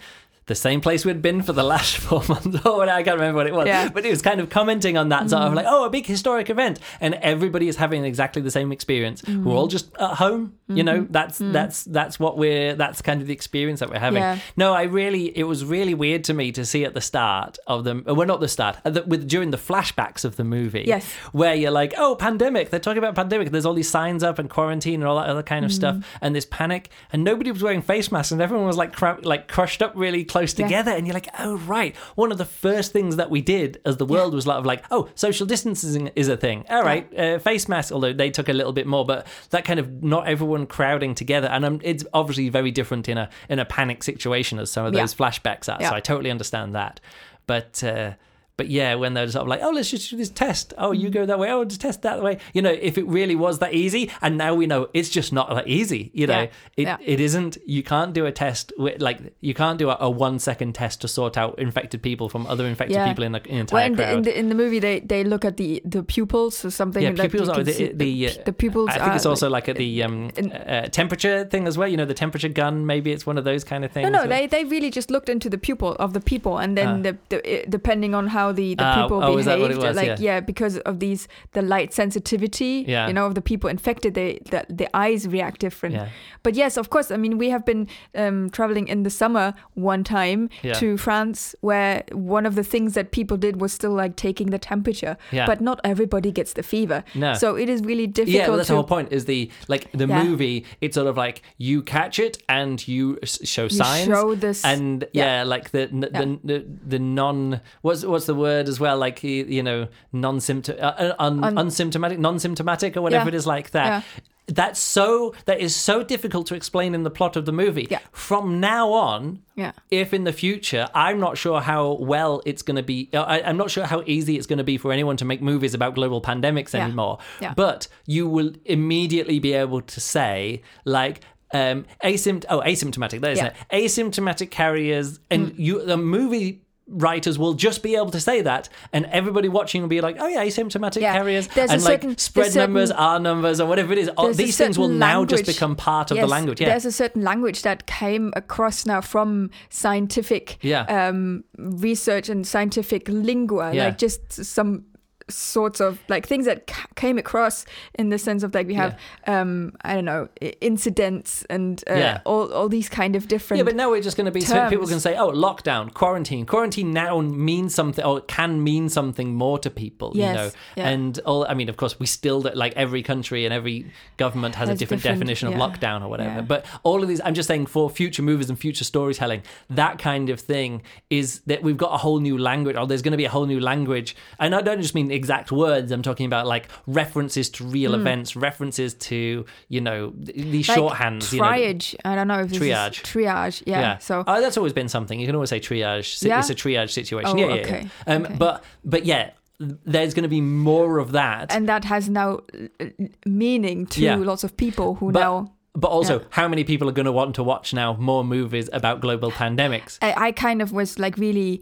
The 0.46 0.54
same 0.54 0.80
place 0.80 1.04
we'd 1.04 1.22
been 1.22 1.42
for 1.42 1.52
the 1.52 1.64
last 1.64 1.96
four 2.06 2.22
months. 2.28 2.58
Oh, 2.64 2.80
I 2.80 3.02
can't 3.02 3.16
remember 3.18 3.38
what 3.38 3.46
it 3.48 3.52
was. 3.54 3.66
Yeah. 3.66 3.88
Mm. 3.88 3.94
But 3.94 4.04
he 4.04 4.10
was 4.10 4.22
kind 4.22 4.40
of 4.40 4.48
commenting 4.48 4.96
on 4.96 5.08
that 5.08 5.28
sort 5.28 5.42
of 5.42 5.54
like, 5.54 5.66
oh, 5.68 5.84
a 5.86 5.90
big 5.90 6.06
historic 6.06 6.48
event, 6.50 6.78
and 7.00 7.14
everybody 7.16 7.66
is 7.66 7.76
having 7.76 8.04
exactly 8.04 8.40
the 8.42 8.50
same 8.52 8.70
experience. 8.70 9.22
Mm. 9.22 9.42
We're 9.42 9.54
all 9.56 9.66
just 9.66 9.92
at 9.98 10.14
home. 10.18 10.54
You 10.68 10.82
know, 10.84 11.02
Mm-hmm. 11.02 11.12
that's 11.12 11.38
that's 11.38 11.84
that's 11.84 12.18
what 12.20 12.36
we're 12.38 12.74
that's 12.74 13.00
kind 13.02 13.20
of 13.20 13.26
the 13.28 13.32
experience 13.32 13.80
that 13.80 13.90
we're 13.90 13.98
having. 14.00 14.20
Yeah. 14.22 14.38
No, 14.56 14.72
I 14.72 14.82
really, 14.84 15.36
it 15.36 15.44
was 15.44 15.64
really 15.64 15.94
weird 15.94 16.24
to 16.24 16.34
me 16.34 16.50
to 16.52 16.64
see 16.64 16.84
at 16.84 16.94
the 16.94 17.00
start 17.00 17.58
of 17.66 17.84
the, 17.84 18.02
well, 18.14 18.26
not 18.26 18.40
the 18.40 18.48
start, 18.48 18.78
the, 18.84 19.02
with 19.04 19.28
during 19.28 19.50
the 19.50 19.56
flashbacks 19.58 20.24
of 20.24 20.36
the 20.36 20.44
movie, 20.44 20.84
Yes. 20.86 21.12
where 21.32 21.54
you're 21.54 21.70
like, 21.70 21.94
oh, 21.98 22.14
pandemic. 22.16 22.70
They're 22.70 22.80
talking 22.80 22.98
about 22.98 23.14
pandemic. 23.16 23.50
There's 23.50 23.66
all 23.66 23.74
these 23.74 23.90
signs 23.90 24.22
up 24.22 24.38
and 24.38 24.48
quarantine 24.50 25.00
and 25.02 25.04
all 25.08 25.16
that 25.18 25.28
other 25.28 25.42
kind 25.42 25.64
of 25.64 25.72
stuff, 25.72 25.96
Mm-hmm. 25.96 26.18
and 26.24 26.34
this 26.36 26.46
panic, 26.46 26.90
and 27.12 27.22
nobody 27.24 27.50
was 27.52 27.62
wearing 27.64 27.82
face 27.82 28.10
masks, 28.12 28.30
and 28.32 28.40
everyone 28.40 28.66
was 28.66 28.76
like, 28.76 28.92
cra- 28.92 29.18
like 29.22 29.48
crushed 29.48 29.82
up 29.82 29.92
really 29.96 30.24
close 30.24 30.35
Yeah. 30.40 30.66
together, 30.66 30.90
and 30.92 31.06
you're 31.06 31.14
like, 31.14 31.28
oh, 31.38 31.56
right. 31.58 31.94
One 32.14 32.32
of 32.32 32.38
the 32.38 32.44
first 32.44 32.92
things 32.92 33.16
that 33.16 33.30
we 33.30 33.40
did 33.40 33.80
as 33.84 33.96
the 33.96 34.04
world 34.06 34.34
was 34.34 34.44
a 34.46 34.48
lot 34.48 34.58
of 34.58 34.66
like, 34.66 34.84
oh, 34.90 35.08
social 35.14 35.46
distancing 35.46 36.10
is 36.16 36.28
a 36.28 36.36
thing. 36.36 36.64
All 36.68 36.82
right, 36.82 37.06
uh, 37.18 37.38
face 37.38 37.68
masks, 37.68 37.92
although 37.92 38.12
they 38.12 38.30
took 38.30 38.48
a 38.48 38.52
little 38.52 38.72
bit 38.72 38.86
more, 38.86 39.04
but 39.04 39.26
that 39.50 39.64
kind 39.64 39.80
of 39.80 40.02
not 40.02 40.26
everyone 40.28 40.66
crowding 40.66 41.14
together, 41.14 41.48
and 41.48 41.64
um, 41.64 41.80
it's 41.82 42.04
obviously 42.12 42.48
very 42.48 42.70
different 42.70 43.08
in 43.08 43.18
a 43.18 43.28
in 43.48 43.58
a 43.58 43.64
panic 43.64 44.02
situation 44.02 44.58
as 44.58 44.70
some 44.70 44.84
of 44.86 44.94
Yeah. 44.94 45.00
those 45.00 45.14
flashbacks 45.14 45.72
are. 45.72 45.80
Yeah. 45.80 45.90
So 45.90 45.96
I 45.96 46.00
totally 46.00 46.30
understand 46.30 46.74
that, 46.74 47.00
but. 47.46 47.82
Uh, 47.82 48.12
but 48.56 48.68
yeah, 48.68 48.94
when 48.94 49.14
they're 49.14 49.28
sort 49.28 49.42
of 49.42 49.48
like, 49.48 49.60
oh, 49.62 49.70
let's 49.70 49.90
just 49.90 50.10
do 50.10 50.16
this 50.16 50.30
test. 50.30 50.72
Oh, 50.78 50.90
Mm. 50.90 51.00
you 51.00 51.10
go 51.10 51.26
that 51.26 51.38
way. 51.38 51.50
Oh, 51.52 51.64
just 51.64 51.80
test 51.82 52.02
that 52.02 52.22
way. 52.22 52.38
You 52.54 52.62
know, 52.62 52.70
if 52.70 52.96
it 52.98 53.06
really 53.06 53.34
was 53.36 53.58
that 53.58 53.74
easy, 53.74 54.10
and 54.22 54.38
now 54.38 54.54
we 54.54 54.66
know 54.66 54.88
it's 54.94 55.08
just 55.10 55.32
not 55.32 55.50
that 55.54 55.68
easy. 55.68 56.10
You 56.14 56.26
know, 56.26 56.40
Yeah. 56.42 56.48
it, 56.76 56.82
Yeah. 56.82 56.96
it 57.04 57.20
isn't. 57.20 57.58
You 57.66 57.82
can't 57.82 58.12
do 58.14 58.24
a 58.26 58.32
test 58.32 58.72
with 58.78 59.00
like 59.02 59.18
you 59.40 59.52
can't 59.54 59.78
do 59.78 59.90
a, 59.90 59.96
a 60.00 60.10
one 60.10 60.38
second 60.38 60.74
test 60.74 61.00
to 61.02 61.08
sort 61.08 61.36
out 61.36 61.58
infected 61.58 62.02
people 62.02 62.28
from 62.28 62.46
other 62.46 62.64
infected 62.66 62.96
Yeah. 62.96 63.08
people 63.08 63.24
in 63.24 63.32
the 63.32 63.42
in 63.46 63.66
well, 63.70 63.84
entire 63.84 63.86
in 63.86 63.96
the, 63.96 64.12
in 64.12 64.22
the 64.22 64.38
in 64.38 64.48
the 64.48 64.54
movie, 64.54 64.78
they 64.78 65.00
they 65.00 65.22
look 65.24 65.44
at 65.44 65.56
the 65.58 65.82
the 65.84 66.02
pupils 66.02 66.64
or 66.64 66.70
something. 66.70 67.02
yeah, 67.02 67.10
like 67.10 67.30
pupils 67.30 67.48
are 67.50 67.62
the 67.62 67.92
the, 67.92 68.28
uh, 68.28 68.30
the 68.46 68.52
pupils. 68.52 68.88
I 68.88 68.94
think 68.94 69.02
are 69.08 69.16
it's 69.16 69.26
also 69.26 69.50
like, 69.50 69.68
at 69.68 69.76
the 69.76 70.02
um, 70.02 70.30
in- 70.36 70.52
uh, 70.52 70.88
temperature 70.88 71.44
thing 71.44 71.66
as 71.66 71.76
well. 71.76 71.88
You 71.88 71.96
know, 71.96 72.06
the 72.06 72.14
temperature 72.14 72.48
gun. 72.48 72.86
Maybe 72.86 73.12
it's 73.12 73.26
one 73.26 73.36
of 73.38 73.44
those 73.44 73.64
kind 73.64 73.84
of 73.84 73.92
things. 73.92 74.04
No, 74.10 74.18
no, 74.18 74.24
or- 74.24 74.28
they, 74.28 74.46
they 74.46 74.64
really 74.64 74.90
just 74.90 75.10
looked 75.10 75.28
into 75.28 75.50
the 75.50 75.58
pupil 75.58 75.94
of 75.98 76.12
the 76.14 76.20
people, 76.20 76.56
and 76.58 76.76
then 76.78 76.88
Ah. 76.88 77.02
the, 77.02 77.16
the 77.28 77.64
depending 77.68 78.14
on 78.14 78.28
how 78.28 78.45
the, 78.52 78.74
the 78.74 78.84
Ah, 78.84 79.02
people 79.02 79.22
oh, 79.22 79.36
is 79.38 79.46
that 79.46 79.58
what 79.58 79.70
behaved, 79.70 79.96
like 79.96 80.18
Yeah. 80.18 80.40
because 80.40 80.78
of 80.78 80.98
these 81.00 81.28
the 81.52 81.62
light 81.62 81.92
sensitivity, 81.92 82.84
Yeah. 82.86 83.06
you 83.08 83.12
know, 83.12 83.26
of 83.26 83.34
the 83.34 83.40
people 83.42 83.68
infected, 83.70 84.14
they 84.14 84.40
the, 84.50 84.64
the 84.68 84.88
eyes 84.96 85.26
react 85.28 85.60
different. 85.60 85.94
Yeah. 85.94 86.08
But 86.42 86.54
yes, 86.54 86.76
of 86.76 86.90
course, 86.90 87.10
I 87.10 87.16
mean 87.16 87.38
we 87.38 87.50
have 87.50 87.64
been 87.64 87.88
um, 88.14 88.50
traveling 88.50 88.88
in 88.88 89.02
the 89.02 89.10
summer 89.10 89.54
one 89.74 90.04
time 90.04 90.48
Yeah. 90.62 90.74
to 90.74 90.96
France, 90.96 91.54
where 91.60 92.02
one 92.12 92.46
of 92.46 92.54
the 92.54 92.64
things 92.64 92.94
that 92.94 93.10
people 93.10 93.36
did 93.36 93.60
was 93.60 93.72
still 93.72 93.92
like 93.92 94.16
taking 94.16 94.50
the 94.50 94.58
temperature, 94.58 95.16
Yeah. 95.32 95.46
but 95.46 95.60
not 95.60 95.80
everybody 95.84 96.30
gets 96.32 96.52
the 96.54 96.62
fever, 96.62 97.02
No. 97.14 97.34
so 97.34 97.56
it 97.56 97.68
is 97.68 97.82
really 97.82 98.06
difficult. 98.06 98.36
Yeah, 98.36 98.48
well, 98.48 98.56
that's 98.58 98.68
to, 98.68 98.72
the 98.72 98.76
whole 98.76 98.84
point. 98.96 99.12
Is 99.12 99.24
the 99.26 99.50
like 99.68 99.90
the 99.92 100.06
Yeah. 100.06 100.22
movie? 100.24 100.64
It's 100.80 100.94
sort 100.94 101.06
of 101.08 101.16
like 101.16 101.42
you 101.58 101.82
catch 101.82 102.18
it 102.18 102.38
and 102.48 102.86
you 102.86 103.18
show 103.24 103.64
You 103.64 103.68
signs, 103.70 104.06
show 104.06 104.34
this- 104.34 104.64
and 104.64 105.04
yeah. 105.12 105.24
yeah, 105.38 105.42
like 105.54 105.70
the 105.70 105.88
the, 105.92 106.08
the 106.18 106.38
the 106.44 106.64
the 106.94 106.98
non 106.98 107.60
what's 107.82 108.04
what's 108.04 108.26
the 108.26 108.34
word 108.36 108.68
as 108.68 108.78
well? 108.78 108.96
Like 108.98 109.22
you 109.24 109.62
know 109.62 109.88
non 110.12 110.40
symptom 110.40 110.76
uh, 110.80 111.14
un, 111.18 111.42
Un- 111.42 111.56
unsymptomatic, 111.56 112.18
non 112.18 112.38
symptomatic, 112.38 112.96
or 112.96 113.02
whatever 113.02 113.24
Yeah. 113.24 113.28
it 113.28 113.34
is 113.34 113.46
like 113.46 113.70
that. 113.72 113.86
Yeah. 113.86 114.02
That's 114.48 114.78
so 114.78 115.34
that 115.46 115.58
is 115.58 115.74
so 115.74 116.04
difficult 116.04 116.46
to 116.46 116.54
explain 116.54 116.94
in 116.94 117.02
the 117.02 117.10
plot 117.10 117.34
of 117.34 117.46
the 117.46 117.52
movie. 117.52 117.88
Yeah. 117.90 117.98
From 118.12 118.60
now 118.60 118.92
on, 118.92 119.42
Yeah. 119.56 119.72
if 119.90 120.14
in 120.14 120.22
the 120.22 120.32
future, 120.32 120.86
I'm 120.94 121.18
not 121.18 121.36
sure 121.36 121.60
how 121.60 121.94
well 121.94 122.42
it's 122.46 122.62
going 122.62 122.76
to 122.76 122.84
be. 122.84 123.08
uh, 123.12 123.22
I, 123.22 123.42
I'm 123.42 123.56
not 123.56 123.72
sure 123.72 123.84
how 123.86 124.04
easy 124.06 124.36
it's 124.36 124.46
going 124.46 124.58
to 124.58 124.64
be 124.72 124.78
for 124.78 124.92
anyone 124.92 125.16
to 125.16 125.24
make 125.24 125.42
movies 125.42 125.74
about 125.74 125.96
global 125.96 126.22
pandemics 126.22 126.74
Yeah. 126.74 126.84
anymore. 126.84 127.18
Yeah. 127.40 127.54
But 127.56 127.88
you 128.06 128.28
will 128.28 128.52
immediately 128.66 129.40
be 129.40 129.52
able 129.52 129.80
to 129.80 130.00
say, 130.00 130.62
like, 130.84 131.22
um, 131.52 131.84
asympt- 132.04 132.44
oh, 132.48 132.60
asymptomatic, 132.60 133.22
that 133.22 133.32
is 133.32 133.38
Yeah. 133.38 133.50
Mm. 133.50 133.54
it. 133.72 133.84
Asymptomatic 133.84 134.50
carriers, 134.52 135.18
and 135.28 135.54
you, 135.58 135.84
the 135.84 135.96
movie 135.96 136.62
writers 136.88 137.36
will 137.38 137.54
just 137.54 137.82
be 137.82 137.96
able 137.96 138.10
to 138.10 138.20
say 138.20 138.42
that, 138.42 138.68
and 138.92 139.06
everybody 139.06 139.48
watching 139.48 139.82
will 139.82 139.88
be 139.88 140.00
like, 140.00 140.16
oh, 140.20 140.28
yeah, 140.28 140.44
asymptomatic 140.44 141.00
Yeah. 141.00 141.14
carriers, 141.14 141.48
There's 141.48 141.70
and 141.70 141.82
like 141.82 142.02
certain- 142.02 142.18
spread 142.18 142.44
there's 142.44 142.54
certain- 142.54 142.72
numbers, 142.74 142.90
R 142.92 143.18
numbers, 143.18 143.60
or 143.60 143.66
whatever 143.66 143.92
it 143.92 143.98
is. 143.98 144.08
All, 144.16 144.32
these 144.32 144.56
things 144.56 144.78
will 144.78 144.88
now 144.88 145.24
just 145.24 145.46
become 145.46 145.74
part 145.74 146.10
of 146.12 146.16
the 146.16 146.26
language. 146.26 146.60
Yeah. 146.60 146.68
There's 146.68 146.84
a 146.84 146.92
certain 146.92 147.22
language 147.22 147.62
that 147.62 147.86
came 147.86 148.32
across 148.36 148.86
now 148.86 149.00
from 149.00 149.50
scientific 149.68 150.58
Yeah. 150.62 150.82
um, 150.82 151.44
research 151.58 152.28
and 152.28 152.46
scientific 152.46 153.08
lingua, 153.08 153.72
like 153.74 153.98
just 153.98 154.32
some 154.44 154.84
sorts 155.28 155.80
of 155.80 155.98
like 156.08 156.24
things 156.26 156.46
that 156.46 156.66
ca- 156.68 156.86
came 156.94 157.18
across 157.18 157.66
in 157.98 158.10
the 158.10 158.18
sense 158.18 158.44
of 158.44 158.54
like 158.54 158.66
we 158.68 158.74
have 158.74 158.96
um 159.26 159.72
I 159.84 159.94
don't 159.94 160.04
know 160.04 160.28
incidents 160.60 161.44
and 161.50 161.82
uh, 161.90 161.94
Yeah. 161.94 162.20
all 162.24 162.52
all 162.52 162.68
these 162.68 162.88
kind 162.88 163.16
of 163.16 163.26
different 163.28 163.58
Yeah, 163.58 163.64
but 163.64 163.74
now 163.74 163.90
we're 163.90 164.02
just 164.02 164.16
going 164.16 164.26
to 164.26 164.30
be 164.32 164.40
so 164.40 164.68
people 164.68 164.86
can 164.86 165.00
say, 165.00 165.16
"Oh, 165.16 165.30
lockdown, 165.32 165.92
quarantine." 165.92 166.46
Quarantine 166.46 166.92
now 166.92 167.20
means 167.20 167.74
something, 167.74 168.04
or 168.04 168.18
it 168.18 168.28
can 168.28 168.62
mean 168.62 168.88
something 168.88 169.34
more 169.34 169.58
to 169.58 169.70
people. 169.70 170.12
Yes, 170.14 170.28
You 170.28 170.34
know, 170.36 170.50
yeah. 170.76 170.88
and 170.90 171.18
all. 171.26 171.46
I 171.48 171.54
mean, 171.54 171.68
of 171.68 171.76
course, 171.76 171.98
we 171.98 172.06
still 172.06 172.40
like 172.54 172.74
every 172.76 173.02
country 173.02 173.44
and 173.44 173.52
every 173.52 173.86
government 174.18 174.54
has, 174.54 174.68
a 174.68 174.74
different, 174.74 175.02
different- 175.02 175.18
definition 175.20 175.48
of 175.48 175.54
yeah. 175.54 175.60
lockdown 175.60 176.02
or 176.04 176.08
whatever. 176.08 176.36
Yeah. 176.36 176.40
But 176.42 176.64
all 176.82 177.02
of 177.02 177.08
these, 177.08 177.20
I'm 177.24 177.34
just 177.34 177.48
saying, 177.48 177.66
for 177.66 177.90
future 177.90 178.22
movies 178.22 178.48
and 178.50 178.58
future 178.58 178.84
storytelling, 178.84 179.42
that 179.70 179.98
kind 179.98 180.30
of 180.30 180.38
thing 180.40 180.82
is 181.10 181.40
that 181.46 181.62
we've 181.62 181.76
got 181.76 181.92
a 181.94 181.98
whole 181.98 182.20
new 182.20 182.38
language, 182.38 182.76
or 182.76 182.86
there's 182.86 183.02
going 183.02 183.12
to 183.12 183.16
be 183.18 183.24
a 183.24 183.30
whole 183.30 183.46
new 183.46 183.60
language. 183.60 184.14
And 184.38 184.54
I 184.54 184.62
don't 184.62 184.80
just 184.82 184.94
mean 184.94 185.10
exact 185.16 185.50
words. 185.50 185.90
I'm 185.90 186.02
talking 186.02 186.26
about 186.26 186.46
like 186.46 186.68
references 186.86 187.50
to 187.50 187.64
real 187.64 187.94
events, 187.94 188.36
references 188.36 188.94
to 188.94 189.44
you 189.68 189.80
know 189.80 190.12
these 190.16 190.68
like 190.68 190.78
shorthands. 190.78 191.32
you 191.32 191.40
know, 191.40 191.46
triage 191.46 191.94
I 192.04 192.14
don't 192.14 192.28
know 192.28 192.40
if 192.40 192.50
Triage. 192.52 193.02
triage 193.02 193.62
yeah, 193.66 193.80
yeah. 193.80 193.98
so 193.98 194.22
oh, 194.26 194.40
that's 194.40 194.56
always 194.56 194.72
been 194.72 194.88
something. 194.88 195.18
You 195.18 195.26
can 195.26 195.34
always 195.34 195.50
say 195.50 195.58
triage. 195.60 196.22
Yeah? 196.22 196.38
It's 196.38 196.50
a 196.50 196.54
triage 196.54 196.90
situation. 196.90 197.30
Oh, 197.30 197.36
yeah, 197.36 197.46
yeah, 197.54 197.60
okay, 197.62 197.88
yeah. 198.06 198.14
Um, 198.14 198.24
okay. 198.26 198.34
But 198.38 198.64
but 198.84 199.04
yeah, 199.04 199.30
there's 199.58 200.14
going 200.14 200.22
to 200.22 200.28
be 200.28 200.40
more 200.40 200.98
of 200.98 201.12
that. 201.12 201.52
and 201.52 201.68
that 201.68 201.84
has 201.84 202.08
now 202.08 202.40
uh, 202.80 202.84
meaning 203.24 203.86
to 203.86 204.00
Yeah. 204.00 204.16
lots 204.16 204.44
of 204.44 204.56
people 204.56 204.94
who 204.96 205.12
But- 205.12 205.20
now 205.20 205.52
but 205.78 205.88
also, 205.88 206.20
yeah. 206.20 206.24
how 206.30 206.48
many 206.48 206.64
people 206.64 206.88
are 206.88 206.92
going 206.92 207.04
to 207.04 207.12
want 207.12 207.34
to 207.34 207.42
watch 207.42 207.74
now 207.74 207.96
more 208.00 208.24
movies 208.24 208.70
about 208.72 209.02
global 209.02 209.30
pandemics? 209.30 209.98
I, 210.00 210.28
I 210.28 210.32
kind 210.32 210.62
of 210.62 210.72
was 210.72 210.98
like 210.98 211.18
really 211.18 211.60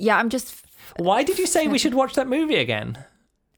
yeah 0.00 0.16
I'm 0.18 0.30
just 0.30 0.64
Why 0.96 1.22
did 1.22 1.38
you 1.38 1.46
say 1.46 1.66
we 1.68 1.78
should 1.78 1.94
watch 1.94 2.14
that 2.14 2.28
movie 2.28 2.56
again? 2.56 3.04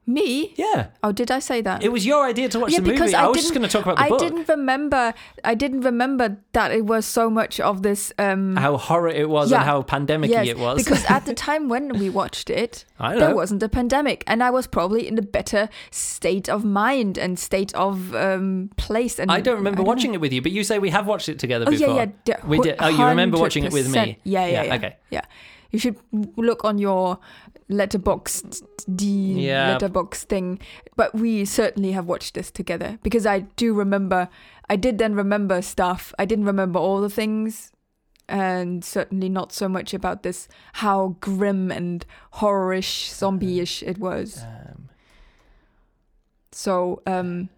me 0.05 0.53
Yeah, 0.57 0.89
oh 1.05 1.12
did 1.12 1.30
I 1.30 1.39
say 1.39 1.61
that 1.61 1.85
it 1.85 1.93
was 1.93 2.05
your 2.05 2.26
idea 2.26 2.49
to 2.49 2.59
watch 2.59 2.72
yeah, 2.72 2.78
the 2.78 2.83
movie. 2.87 2.95
because 2.97 3.14
I, 3.14 3.22
I 3.22 3.28
was 3.28 3.37
just 3.41 3.55
going 3.55 3.62
to 3.62 3.68
talk 3.68 3.83
about 3.85 3.99
the 3.99 4.03
I 4.03 4.09
book. 4.09 4.18
didn't 4.18 4.49
remember. 4.49 5.14
I 5.45 5.55
didn't 5.55 5.83
remember 5.83 6.39
that 6.55 6.72
it 6.72 6.85
was 6.87 7.07
so 7.07 7.30
much 7.30 7.61
of 7.61 7.85
this. 7.85 8.12
Um, 8.18 8.57
How 8.57 8.76
horror 8.78 9.11
it 9.11 9.28
was 9.30 9.53
Yeah. 9.53 9.59
and 9.59 9.64
how 9.64 9.83
pandemic 9.83 10.28
yes, 10.30 10.49
it 10.49 10.59
was. 10.59 10.83
because 10.83 11.05
at 11.05 11.24
the 11.24 11.35
time 11.49 11.68
when 11.68 11.97
we 12.01 12.11
watched 12.11 12.51
it, 12.51 12.85
I 12.99 13.14
there 13.16 13.33
wasn't 13.37 13.62
a 13.62 13.68
pandemic, 13.68 14.24
and 14.26 14.43
I 14.43 14.51
was 14.51 14.66
probably 14.66 15.07
in 15.07 15.16
a 15.18 15.22
better 15.22 15.68
state 15.93 16.49
of 16.49 16.64
mind 16.64 17.16
and 17.16 17.39
state 17.39 17.72
of 17.74 18.12
um, 18.16 18.70
place. 18.76 19.20
And 19.20 19.30
I 19.30 19.41
don't 19.41 19.55
remember 19.55 19.76
don't 19.76 19.85
know. 19.87 19.89
watching 19.89 20.14
it 20.14 20.20
with 20.20 20.33
you, 20.33 20.43
but 20.43 20.51
you 20.51 20.64
say 20.64 20.80
we 20.80 20.91
have 20.91 21.07
watched 21.07 21.28
it 21.28 21.39
together 21.39 21.64
Oh 21.68 21.70
before. 21.70 21.95
yeah, 21.95 22.07
yeah. 22.26 22.45
We 22.45 22.59
did. 22.59 22.74
Oh, 22.80 22.89
you 22.89 23.05
remember 23.05 23.39
watching 23.39 23.62
it 23.62 23.72
with 23.72 23.87
100%. 23.87 23.93
me? 24.05 24.18
Yeah, 24.24 24.47
yeah, 24.47 24.62
yeah. 24.64 24.74
Okay. 24.74 24.97
Yeah, 25.11 25.24
you 25.73 25.79
should 25.79 25.97
look 26.37 26.64
on 26.64 26.79
your 26.79 27.18
Letterboxd 27.70 28.62
the 28.87 29.05
Yeah. 29.07 29.79
Letterboxd 29.79 30.25
thing. 30.25 30.59
But 30.97 31.14
we 31.14 31.45
certainly 31.45 31.93
have 31.93 32.07
watched 32.07 32.35
this 32.35 32.51
together 32.51 32.99
because 33.03 33.25
I 33.27 33.41
do 33.41 33.73
remember. 33.75 34.29
I 34.68 34.77
did 34.77 34.99
then 34.99 35.14
remember 35.14 35.62
stuff. 35.62 36.12
I 36.18 36.25
didn't 36.27 36.45
remember 36.45 36.79
all 36.79 37.01
the 37.01 37.11
things. 37.11 37.73
And 38.29 38.85
certainly 38.85 39.29
not 39.29 39.53
so 39.53 39.68
much 39.68 39.93
about 39.95 40.23
this 40.23 40.49
how 40.75 41.16
grim 41.20 41.70
and 41.70 42.05
horrorish, 42.35 43.11
zombie-ish 43.12 43.83
it 43.83 43.99
was. 43.99 44.43
Um, 44.45 44.89
So 46.53 47.03
um 47.07 47.49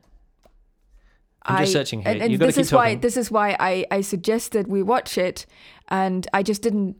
I'm 1.43 1.59
just 1.65 1.71
I- 1.71 1.73
searching 1.81 2.01
here. 2.03 2.12
And, 2.12 2.23
and 2.23 2.31
You've 2.33 2.41
got 2.41 2.47
to 2.47 2.53
this 2.53 2.67
is 2.67 2.73
why 2.73 2.95
this 2.95 3.17
is 3.17 3.31
why 3.31 3.57
I, 3.61 3.85
I 3.91 4.01
suggested 4.01 4.67
we 4.69 4.83
watch 4.83 5.19
it 5.19 5.45
and 5.89 6.27
I 6.33 6.43
just 6.43 6.62
didn't 6.62 6.97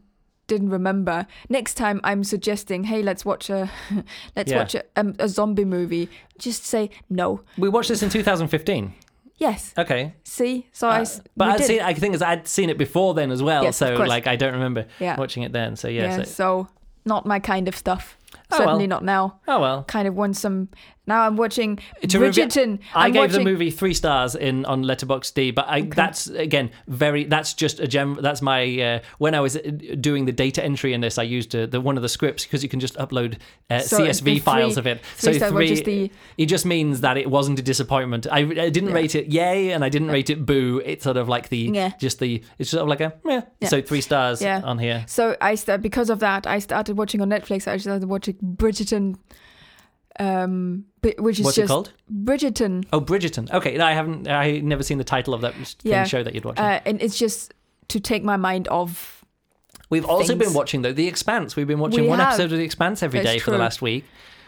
didn't 0.47 0.69
remember. 0.69 1.27
Next 1.49 1.73
time 1.75 1.99
I'm 2.03 2.23
suggesting, 2.23 2.83
hey, 2.85 3.01
let's 3.01 3.25
watch 3.25 3.49
a 3.49 3.69
let's 4.35 4.51
Yeah. 4.51 4.57
watch 4.59 4.75
a, 4.75 4.83
um, 4.95 5.15
a 5.19 5.27
zombie 5.27 5.65
movie. 5.65 6.09
Just 6.37 6.65
say 6.65 6.89
no. 7.09 7.41
we 7.57 7.69
watched 7.69 7.89
this 7.89 8.03
in 8.03 8.09
2015. 8.09 8.93
Yes. 9.37 9.73
Okay. 9.77 10.13
See? 10.23 10.67
So 10.71 10.87
I 10.87 10.99
Uh, 10.99 11.01
s- 11.01 11.21
but 11.35 11.47
we 11.47 11.53
I'd 11.53 11.57
did. 11.57 11.65
seen. 11.67 11.81
I 11.81 11.93
think 11.93 12.21
I'd 12.21 12.47
seen 12.47 12.69
it 12.69 12.77
before 12.77 13.13
then 13.13 13.31
as 13.31 13.43
well. 13.43 13.63
Yes, 13.63 13.81
of 13.81 13.87
so 13.89 13.97
course. 13.97 14.07
like 14.09 14.27
I 14.27 14.35
don't 14.37 14.53
remember 14.53 14.85
Yeah. 14.99 15.17
watching 15.17 15.43
it 15.43 15.51
then. 15.51 15.75
So 15.75 15.87
yeah. 15.87 16.03
yeah, 16.03 16.15
so- 16.17 16.23
so 16.23 16.67
not 17.05 17.25
my 17.25 17.39
kind 17.39 17.67
of 17.67 17.75
stuff. 17.75 18.17
Oh, 18.51 18.57
Certainly 18.57 18.83
well. 18.83 18.87
not 18.87 19.03
now. 19.03 19.39
oh 19.47 19.59
well. 19.59 19.83
Kind 19.83 20.07
of 20.07 20.15
want 20.15 20.37
some 20.37 20.69
now 21.07 21.25
I'm 21.25 21.35
watching 21.37 21.79
To 22.07 22.19
review- 22.19 22.45
Bridgerton. 22.45 22.79
I 22.93 23.05
I'm 23.05 23.11
gave 23.13 23.19
watching, 23.21 23.43
the 23.43 23.51
movie 23.51 23.71
three 23.71 23.93
stars 23.93 24.35
in 24.35 24.65
on 24.65 24.83
Letterboxd, 24.83 25.53
but 25.55 25.65
I, 25.67 25.81
that's 25.81 26.27
again 26.27 26.71
very. 26.87 27.23
That's 27.25 27.53
just 27.53 27.79
a 27.79 27.87
gem. 27.87 28.17
That's 28.21 28.41
my 28.41 28.81
uh, 28.81 28.99
when 29.17 29.35
I 29.35 29.39
was 29.39 29.55
uh, 29.57 29.61
doing 29.99 30.25
the 30.25 30.31
data 30.31 30.63
entry 30.63 30.93
in 30.93 31.01
this, 31.01 31.17
I 31.17 31.23
used 31.23 31.55
uh, 31.55 31.65
the 31.67 31.79
one 31.81 31.97
of 31.97 32.01
the 32.03 32.09
scripts 32.09 32.43
because 32.43 32.63
you 32.63 32.69
can 32.69 32.79
just 32.79 32.95
upload 32.95 33.37
uh, 33.69 33.79
So 33.79 33.99
CSV 33.99 34.23
three- 34.23 34.39
files 34.39 34.77
of 34.77 34.87
it. 34.87 35.01
three 35.15 35.39
so 35.39 35.49
three, 35.51 35.67
just 35.67 35.85
the- 35.85 36.11
it 36.37 36.45
just 36.47 36.65
means 36.65 37.01
that 37.01 37.17
it 37.17 37.29
wasn't 37.29 37.59
a 37.59 37.63
disappointment. 37.63 38.27
I, 38.31 38.39
I 38.39 38.69
didn't 38.69 38.89
Yeah. 38.89 38.95
rate 38.95 39.15
it 39.15 39.27
yay, 39.27 39.71
and 39.71 39.83
I 39.85 39.89
didn't 39.89 40.09
rate 40.09 40.29
it 40.29 40.45
boo. 40.45 40.81
It's 40.85 41.03
sort 41.03 41.17
of 41.17 41.27
like 41.29 41.49
the 41.49 41.69
Yeah. 41.73 41.91
just 41.99 42.19
the. 42.19 42.43
It's 42.59 42.69
sort 42.69 42.81
of 42.83 42.87
like 42.89 43.01
a 43.01 43.13
yeah. 43.25 43.41
Yeah. 43.61 43.69
So 43.69 43.81
three 43.81 44.01
stars 44.01 44.41
Yeah. 44.41 44.61
on 44.63 44.79
here. 44.79 45.03
So 45.07 45.35
I 45.41 45.55
st- 45.55 45.81
because 45.81 46.09
of 46.09 46.19
that, 46.19 46.47
I 46.47 46.59
started 46.59 46.97
watching 46.97 47.21
on 47.21 47.29
Netflix. 47.29 47.67
I 47.67 47.77
started 47.77 48.07
watching 48.09 48.35
Bridgerton, 48.43 49.15
um, 50.19 50.85
which 51.19 51.39
is 51.39 51.45
What's 51.45 51.57
it 51.57 51.67
called? 51.67 51.91
Bridgerton, 52.11 52.85
Oh, 52.93 52.99
Bridgerton. 53.01 53.51
Okay, 53.51 53.79
I 53.79 53.93
haven't. 53.93 54.27
I 54.27 54.59
never 54.59 54.83
seen 54.83 54.97
the 54.97 55.03
title 55.03 55.33
of 55.33 55.41
that 55.41 55.53
thing 55.53 55.65
Yeah. 55.83 56.03
show 56.05 56.23
that 56.23 56.33
you'd 56.35 56.45
watch. 56.45 56.57
uh, 56.59 56.79
and 56.85 57.01
it's 57.01 57.17
just 57.17 57.53
to 57.89 57.99
take 57.99 58.23
my 58.23 58.37
mind 58.37 58.67
off. 58.67 59.23
We've 59.89 60.05
also 60.05 60.35
been 60.35 60.53
watching 60.53 60.81
though 60.81 60.93
The 60.93 61.07
Expanse. 61.07 61.55
We've 61.55 61.67
been 61.67 61.79
watching 61.79 62.03
We 62.03 62.09
one 62.09 62.19
have. 62.19 62.29
episode 62.29 62.51
of 62.51 62.57
The 62.57 62.63
Expanse 62.65 63.03
every 63.03 63.19
It's 63.19 63.29
day 63.29 63.39
for 63.39 63.51
the 63.51 63.57
last 63.59 63.81
week. 63.81 64.03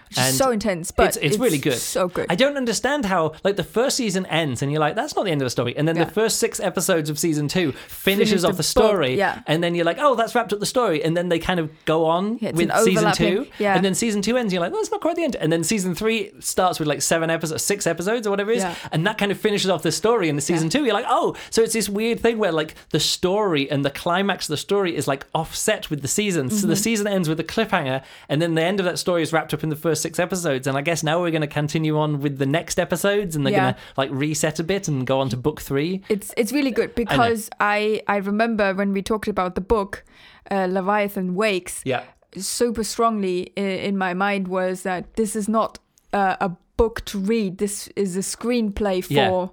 Which 0.10 0.18
And 0.20 0.36
so 0.36 0.52
intense, 0.52 0.92
but 0.92 1.10
it's- 1.18 1.18
it's 1.22 1.38
really 1.38 1.58
good. 1.58 1.78
So 1.78 2.08
good. 2.08 2.28
I 2.30 2.36
don't 2.36 2.58
understand 2.58 3.06
how 3.06 3.34
like 3.44 3.56
the 3.56 3.64
first 3.64 3.98
season 3.98 4.26
ends 4.28 4.62
and 4.62 4.72
you're 4.72 4.80
like 4.82 4.96
that's 4.96 5.16
not 5.16 5.26
the 5.26 5.32
end 5.32 5.42
of 5.42 5.46
the 5.46 5.50
story, 5.50 5.76
and 5.78 5.88
then 5.88 5.96
Yeah. 5.96 6.06
the 6.06 6.12
first 6.12 6.40
six 6.40 6.60
episodes 6.60 7.10
of 7.10 7.20
season 7.20 7.48
two 7.48 7.72
Finish 7.72 8.30
finishes 8.30 8.46
off 8.46 8.52
the 8.54 8.58
book, 8.58 8.66
story, 8.66 9.18
yeah. 9.18 9.42
and 9.48 9.64
then 9.64 9.76
you're 9.76 9.86
like 9.86 9.98
oh 10.00 10.16
that's 10.16 10.34
wrapped 10.36 10.54
up 10.54 10.60
the 10.60 10.66
story, 10.66 11.04
and 11.04 11.16
then 11.18 11.30
they 11.30 11.40
kind 11.40 11.60
of 11.60 11.70
go 11.86 12.06
on 12.06 12.38
Yeah, 12.42 12.52
with 12.52 12.72
season 12.84 13.12
two, 13.14 13.48
yeah. 13.60 13.76
and 13.76 13.84
then 13.86 13.94
season 13.96 14.22
two 14.22 14.38
ends, 14.38 14.54
you're 14.54 14.62
like 14.62 14.72
that's 14.74 14.92
not 14.92 15.02
quite 15.02 15.16
the 15.16 15.24
end, 15.24 15.36
and 15.36 15.52
then 15.52 15.64
season 15.64 15.94
three 15.96 16.32
starts 16.40 16.80
with 16.80 16.88
like 16.88 17.02
seven 17.02 17.30
episodes, 17.30 17.64
six 17.64 17.86
episodes 17.88 18.26
or 18.28 18.30
whatever 18.32 18.52
it 18.52 18.58
is, 18.58 18.64
Yeah. 18.64 18.76
and 18.92 19.06
that 19.08 19.18
kind 19.18 19.32
of 19.32 19.38
finishes 19.40 19.70
off 19.70 19.84
the 19.84 19.92
story 19.92 20.30
in 20.30 20.36
the 20.36 20.42
season 20.42 20.70
two. 20.70 20.84
You're 20.86 20.94
like 20.94 21.06
oh 21.10 21.36
so 21.50 21.62
it's 21.62 21.74
this 21.74 21.90
weird 21.90 22.20
thing 22.20 22.38
where 22.38 22.52
like 22.52 22.76
the 22.92 23.00
story 23.00 23.70
and 23.70 23.84
the 23.86 23.90
climax 23.92 24.46
of 24.48 24.54
the 24.54 24.58
story 24.58 24.96
is 24.96 25.08
like 25.08 25.26
offset 25.36 25.90
with 25.90 26.02
the 26.02 26.08
season, 26.08 26.50
so 26.50 26.66
the 26.68 26.74
Mm-hmm. 26.74 26.82
season 26.84 27.08
ends 27.08 27.28
with 27.30 27.40
a 27.40 27.44
cliffhanger, 27.44 28.02
and 28.30 28.42
then 28.42 28.56
the 28.56 28.62
end 28.64 28.80
of 28.80 28.86
that 28.86 29.00
story 29.00 29.22
is 29.24 29.34
wrapped 29.34 29.54
up 29.54 29.64
in 29.64 29.70
the 29.70 29.76
first 29.76 29.97
six 29.98 30.20
episodes, 30.20 30.68
and 30.68 30.78
I 30.78 30.82
guess 30.82 31.04
now 31.04 31.20
we're 31.22 31.32
going 31.32 31.42
to 31.42 31.48
continue 31.62 31.98
on 32.00 32.22
with 32.22 32.38
the 32.38 32.46
next 32.46 32.80
episodes, 32.80 33.36
and 33.36 33.46
they're 33.46 33.54
Yeah. 33.54 33.62
going 33.64 33.74
to 33.74 33.80
like 33.98 34.10
reset 34.12 34.60
a 34.60 34.64
bit 34.64 34.88
and 34.88 35.06
go 35.06 35.20
on 35.20 35.30
to 35.30 35.38
book 35.38 35.60
three. 35.62 36.02
It's 36.10 36.34
it's 36.38 36.52
really 36.54 36.72
good 36.72 36.96
because 36.96 37.50
I 37.60 38.02
I, 38.08 38.18
remember 38.18 38.74
when 38.74 38.94
we 38.94 39.02
talked 39.02 39.28
about 39.28 39.56
the 39.56 39.62
book, 39.62 40.04
uh, 40.52 40.68
Leviathan 40.70 41.36
Wakes. 41.36 41.82
Yeah. 41.86 42.04
super 42.38 42.84
strongly 42.84 43.38
in, 43.56 43.66
in 43.90 43.98
my 43.98 44.14
mind 44.14 44.48
was 44.48 44.84
that 44.84 45.04
this 45.16 45.36
is 45.36 45.48
not 45.50 45.80
uh, 46.14 46.36
a 46.40 46.50
book 46.78 47.04
to 47.06 47.18
read. 47.18 47.58
This 47.58 47.88
is 47.96 48.16
a 48.18 48.22
screenplay 48.22 49.02
for 49.04 49.14
Yeah. 49.14 49.48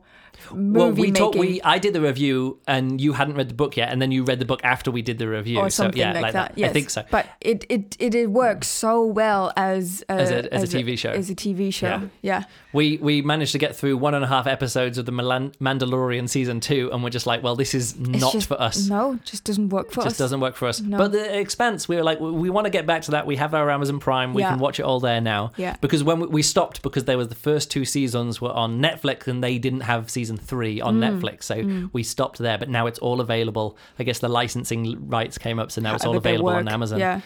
Movie 0.52 0.78
well, 0.78 0.92
we 0.92 1.10
talked. 1.12 1.36
We 1.36 1.60
I 1.62 1.78
did 1.78 1.92
the 1.92 2.00
review, 2.00 2.58
and 2.66 3.00
you 3.00 3.12
hadn't 3.12 3.34
read 3.34 3.48
the 3.48 3.54
book 3.54 3.76
yet, 3.76 3.90
and 3.90 4.00
then 4.02 4.10
you 4.10 4.24
read 4.24 4.38
the 4.38 4.44
book 4.44 4.60
after 4.64 4.90
we 4.90 5.02
did 5.02 5.18
the 5.18 5.28
review. 5.28 5.58
or 5.58 5.70
so 5.70 5.84
something 5.84 6.00
yeah, 6.00 6.18
like, 6.20 6.32
that. 6.32 6.52
Yes. 6.56 6.70
I 6.70 6.72
think 6.72 6.90
so. 6.90 7.04
But 7.10 7.26
it 7.40 7.64
it, 7.68 7.96
it, 7.98 8.14
it 8.14 8.30
works 8.30 8.68
so 8.68 9.04
well 9.04 9.52
as 9.56 10.04
uh, 10.08 10.14
a, 10.14 10.16
As 10.16 10.30
a- 10.30 10.54
as 10.54 10.74
a 10.74 10.76
TV 10.78 10.98
show. 10.98 11.10
As 11.10 11.30
a 11.30 11.34
TV 11.34 11.72
show. 11.72 11.86
Yeah. 11.86 12.08
Yeah. 12.22 12.44
We 12.74 12.98
we 12.98 13.22
managed 13.22 13.52
to 13.52 13.58
get 13.58 13.74
through 13.76 13.96
one 13.96 14.14
and 14.14 14.24
a 14.24 14.26
half 14.28 14.46
episodes 14.46 14.98
of 14.98 15.06
the 15.06 15.12
Mandalorian 15.12 16.28
season 16.28 16.60
two, 16.60 16.90
and 16.92 17.02
we're 17.02 17.10
just 17.10 17.26
like, 17.26 17.42
well, 17.42 17.56
this 17.56 17.74
is 17.74 17.98
not 17.98 18.32
just- 18.32 18.48
for 18.48 18.60
us. 18.60 18.88
No, 18.88 19.12
it 19.14 19.24
just 19.24 19.44
doesn't 19.44 19.68
work 19.70 19.88
for 19.90 19.96
just 20.02 20.06
us. 20.06 20.12
Just 20.12 20.18
doesn't 20.18 20.40
work 20.40 20.56
for 20.56 20.66
us. 20.68 20.80
No. 20.80 20.98
But 20.98 21.12
the 21.12 21.38
Expanse, 21.38 21.88
we 21.88 21.96
were 21.96 22.02
like, 22.02 22.20
we, 22.20 22.30
we 22.30 22.50
want 22.50 22.66
to 22.66 22.70
get 22.70 22.86
back 22.86 23.02
to 23.02 23.12
that. 23.12 23.26
We 23.26 23.36
have 23.36 23.54
our 23.54 23.70
Amazon 23.70 24.00
Prime. 24.00 24.34
We 24.34 24.42
Yeah. 24.42 24.50
can 24.50 24.58
watch 24.58 24.78
it 24.80 24.82
all 24.84 25.00
there 25.00 25.20
now. 25.20 25.52
Yeah. 25.56 25.76
Because 25.80 26.02
when 26.04 26.20
we, 26.20 26.26
we 26.26 26.42
stopped, 26.42 26.82
because 26.82 27.04
there 27.04 27.16
was 27.18 27.28
the 27.28 27.34
first 27.34 27.70
two 27.70 27.84
seasons 27.84 28.40
were 28.40 28.52
on 28.52 28.80
Netflix, 28.80 29.26
and 29.26 29.42
they 29.42 29.58
didn't 29.58 29.80
have 29.80 30.10
season 30.10 30.36
three 30.36 30.80
on 30.80 31.00
Mm. 31.00 31.20
Netflix, 31.20 31.44
so 31.44 31.88
we 31.92 32.02
stopped 32.02 32.38
there. 32.38 32.58
But 32.58 32.68
now 32.68 32.86
it's 32.86 32.98
all 32.98 33.20
available. 33.20 33.76
I 33.98 34.02
guess 34.04 34.18
the 34.18 34.28
licensing 34.28 35.08
rights 35.08 35.38
came 35.38 35.58
up, 35.58 35.70
so 35.70 35.80
now 35.80 35.94
it's 35.94 36.04
all 36.04 36.16
available 36.16 36.48
on. 36.50 36.68
Amazon. 36.68 36.98
Yeah. 36.98 37.20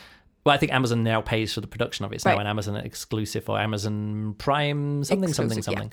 Well, 0.44 0.54
I 0.54 0.58
think 0.58 0.72
Amazon 0.72 1.02
now 1.04 1.20
pays 1.20 1.52
for 1.52 1.60
the 1.60 1.66
production 1.66 2.04
of 2.06 2.12
it. 2.12 2.16
It's 2.16 2.24
now 2.24 2.38
an 2.38 2.46
Amazon 2.46 2.76
exclusive 2.76 3.48
or 3.50 3.58
Amazon 3.58 4.34
Prime 4.38 5.04
something 5.04 5.32
something 5.32 5.58
Exclusive, 5.58 5.72
yeah. 5.74 5.78
something. 5.80 5.92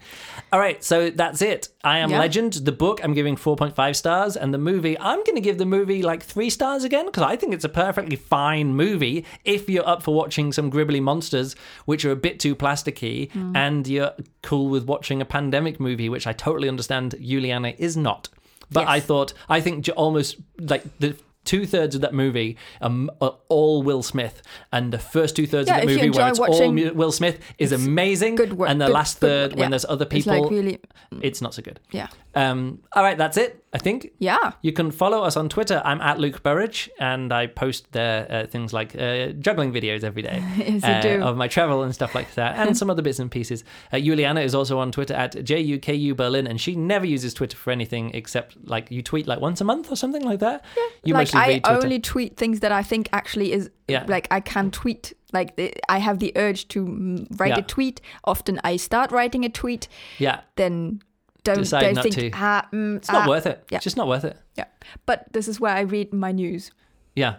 All 0.53 0.59
right, 0.59 0.81
so 0.83 1.09
that's 1.09 1.41
it. 1.41 1.69
I 1.83 1.97
am 1.99 2.09
Yeah. 2.11 2.19
Legend. 2.19 2.53
The 2.53 2.71
book 2.71 3.01
I'm 3.03 3.13
giving 3.13 3.35
4.5 3.35 3.95
stars, 3.95 4.37
and 4.37 4.53
the 4.53 4.57
movie 4.57 4.97
I'm 4.99 5.17
going 5.25 5.35
to 5.35 5.41
give 5.41 5.57
the 5.57 5.65
movie 5.65 6.01
like 6.03 6.23
three 6.23 6.49
stars 6.49 6.83
again 6.85 7.05
because 7.07 7.23
I 7.23 7.35
think 7.35 7.53
it's 7.53 7.65
a 7.65 7.69
perfectly 7.69 8.15
fine 8.15 8.73
movie 8.75 9.25
if 9.43 9.67
you're 9.69 9.87
up 9.87 10.01
for 10.03 10.13
watching 10.15 10.53
some 10.53 10.71
gribbly 10.71 11.01
monsters 11.01 11.55
which 11.85 12.05
are 12.05 12.11
a 12.11 12.15
bit 12.15 12.39
too 12.39 12.55
plasticky, 12.55 13.31
Mm. 13.31 13.57
and 13.57 13.87
you're 13.87 14.11
cool 14.41 14.69
with 14.69 14.85
watching 14.85 15.21
a 15.21 15.25
pandemic 15.25 15.79
movie, 15.79 16.07
which 16.07 16.27
I 16.27 16.33
totally 16.33 16.69
understand 16.69 17.15
Juliana 17.19 17.73
is 17.77 17.97
not. 17.97 18.29
But 18.71 18.81
Yes. 18.81 18.89
I 18.89 18.99
thought 19.01 19.33
I 19.49 19.59
think 19.59 19.89
almost 19.97 20.37
like 20.59 20.83
the 20.99 21.15
two 21.45 21.65
thirds 21.65 21.95
of 21.95 22.01
that 22.01 22.13
movie 22.13 22.57
um, 22.81 23.09
are 23.21 23.37
all 23.49 23.83
Will 23.83 24.03
Smith, 24.03 24.41
and 24.71 24.91
the 24.91 24.99
first 24.99 25.35
two 25.35 25.47
thirds 25.47 25.67
Yeah, 25.69 25.77
of 25.77 25.87
the 25.87 25.95
movie 25.95 26.09
where 26.09 26.27
it's 26.29 26.39
all 26.39 26.71
Will 26.73 27.11
Smith 27.11 27.39
is 27.57 27.71
amazing, 27.71 28.35
good 28.35 28.53
work. 28.53 28.69
and 28.69 28.81
the 28.81 28.87
good- 28.87 28.93
last 28.93 29.19
good 29.19 29.51
third 29.51 29.59
when 29.59 29.69
there's 29.71 29.85
other 29.85 30.05
It's 30.05 30.13
people, 30.25 30.41
like 30.43 30.51
really, 30.51 30.79
it's 31.21 31.41
not 31.41 31.53
so 31.53 31.61
good. 31.61 31.79
yeah, 31.91 32.07
Um, 32.33 32.79
all 32.93 33.03
right, 33.03 33.17
that's 33.17 33.37
it. 33.37 33.61
I 33.73 33.77
think. 33.77 34.11
yeah. 34.19 34.53
You 34.61 34.71
can 34.71 34.89
follow 34.89 35.21
us 35.23 35.35
on 35.35 35.49
Twitter. 35.49 35.81
I'm 35.83 35.99
at 35.99 36.17
Luke 36.17 36.41
Burridge, 36.43 36.89
and 36.97 37.33
I 37.33 37.47
post 37.47 37.91
there 37.91 38.25
uh, 38.29 38.45
things 38.47 38.71
like 38.71 38.95
uh, 38.95 39.27
juggling 39.39 39.73
videos 39.73 40.03
every 40.05 40.21
day 40.21 40.41
Yes, 40.57 40.83
uh, 40.85 41.19
of 41.25 41.35
my 41.35 41.49
travel 41.49 41.83
and 41.83 41.93
stuff 41.93 42.15
like 42.15 42.33
that, 42.35 42.55
and 42.57 42.77
some 42.77 42.89
other 42.89 43.01
bits 43.01 43.19
and 43.19 43.29
pieces. 43.29 43.65
Uh, 43.91 43.99
Juliana 43.99 44.39
is 44.41 44.55
also 44.55 44.79
on 44.79 44.93
Twitter 44.93 45.13
at 45.13 45.33
JUKU 45.35 46.15
Berlin, 46.15 46.47
and 46.47 46.59
she 46.61 46.73
never 46.75 47.05
uses 47.05 47.33
Twitter 47.33 47.57
for 47.57 47.71
anything 47.71 48.11
except 48.13 48.55
like 48.65 48.89
you 48.91 49.01
tweet 49.01 49.27
like 49.27 49.41
once 49.41 49.59
a 49.59 49.65
month 49.65 49.91
or 49.91 49.97
something 49.97 50.23
like 50.23 50.39
that. 50.39 50.63
Yeah, 50.77 50.83
you 51.03 51.13
like 51.13 51.27
I 51.37 51.47
read 51.47 51.63
Twitter. 51.63 51.83
only 51.83 51.99
tweet 51.99 52.37
things 52.37 52.59
that 52.61 52.71
I 52.71 52.83
think 52.83 53.09
actually 53.13 53.51
is 53.51 53.69
Yeah. 53.87 54.05
like 54.07 54.27
I 54.31 54.39
can 54.39 54.71
tweet. 54.71 55.13
Like 55.33 55.55
the, 55.57 55.73
I 55.89 55.97
have 55.99 56.19
the 56.19 56.31
urge 56.35 56.67
to 56.69 56.85
mm, 56.85 57.39
write 57.39 57.49
Yeah. 57.49 57.59
a 57.59 57.63
tweet. 57.63 58.01
Often 58.23 58.59
I 58.63 58.77
start 58.77 59.11
writing 59.11 59.43
a 59.45 59.49
tweet, 59.49 59.87
yeah, 60.17 60.41
then 60.55 61.01
don't 61.43 61.59
Decide 61.59 61.81
don't 61.81 61.95
not 61.95 62.03
think 62.03 62.15
to. 62.15 62.31
ah 62.33 62.67
mm, 62.71 62.97
it's 62.97 63.11
not 63.11 63.25
ah. 63.25 63.29
worth 63.29 63.45
it. 63.45 63.63
yeah. 63.69 63.77
It's 63.77 63.83
just 63.83 63.97
not 63.97 64.07
worth 64.07 64.23
it. 64.25 64.37
Yeah, 64.55 64.65
but 65.05 65.25
this 65.33 65.47
is 65.47 65.59
where 65.59 65.75
I 65.75 65.81
read 65.81 66.13
my 66.13 66.31
news. 66.31 66.71
Yeah. 67.15 67.35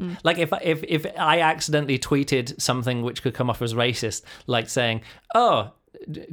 Mm. 0.00 0.16
Like 0.24 0.38
if 0.38 0.52
if 0.62 0.82
if 0.84 1.06
I 1.18 1.40
accidentally 1.40 1.98
tweeted 1.98 2.60
something 2.60 3.02
which 3.02 3.22
could 3.22 3.34
come 3.34 3.50
off 3.50 3.60
as 3.60 3.74
racist, 3.74 4.22
like 4.46 4.68
saying, 4.68 5.02
"Oh, 5.34 5.72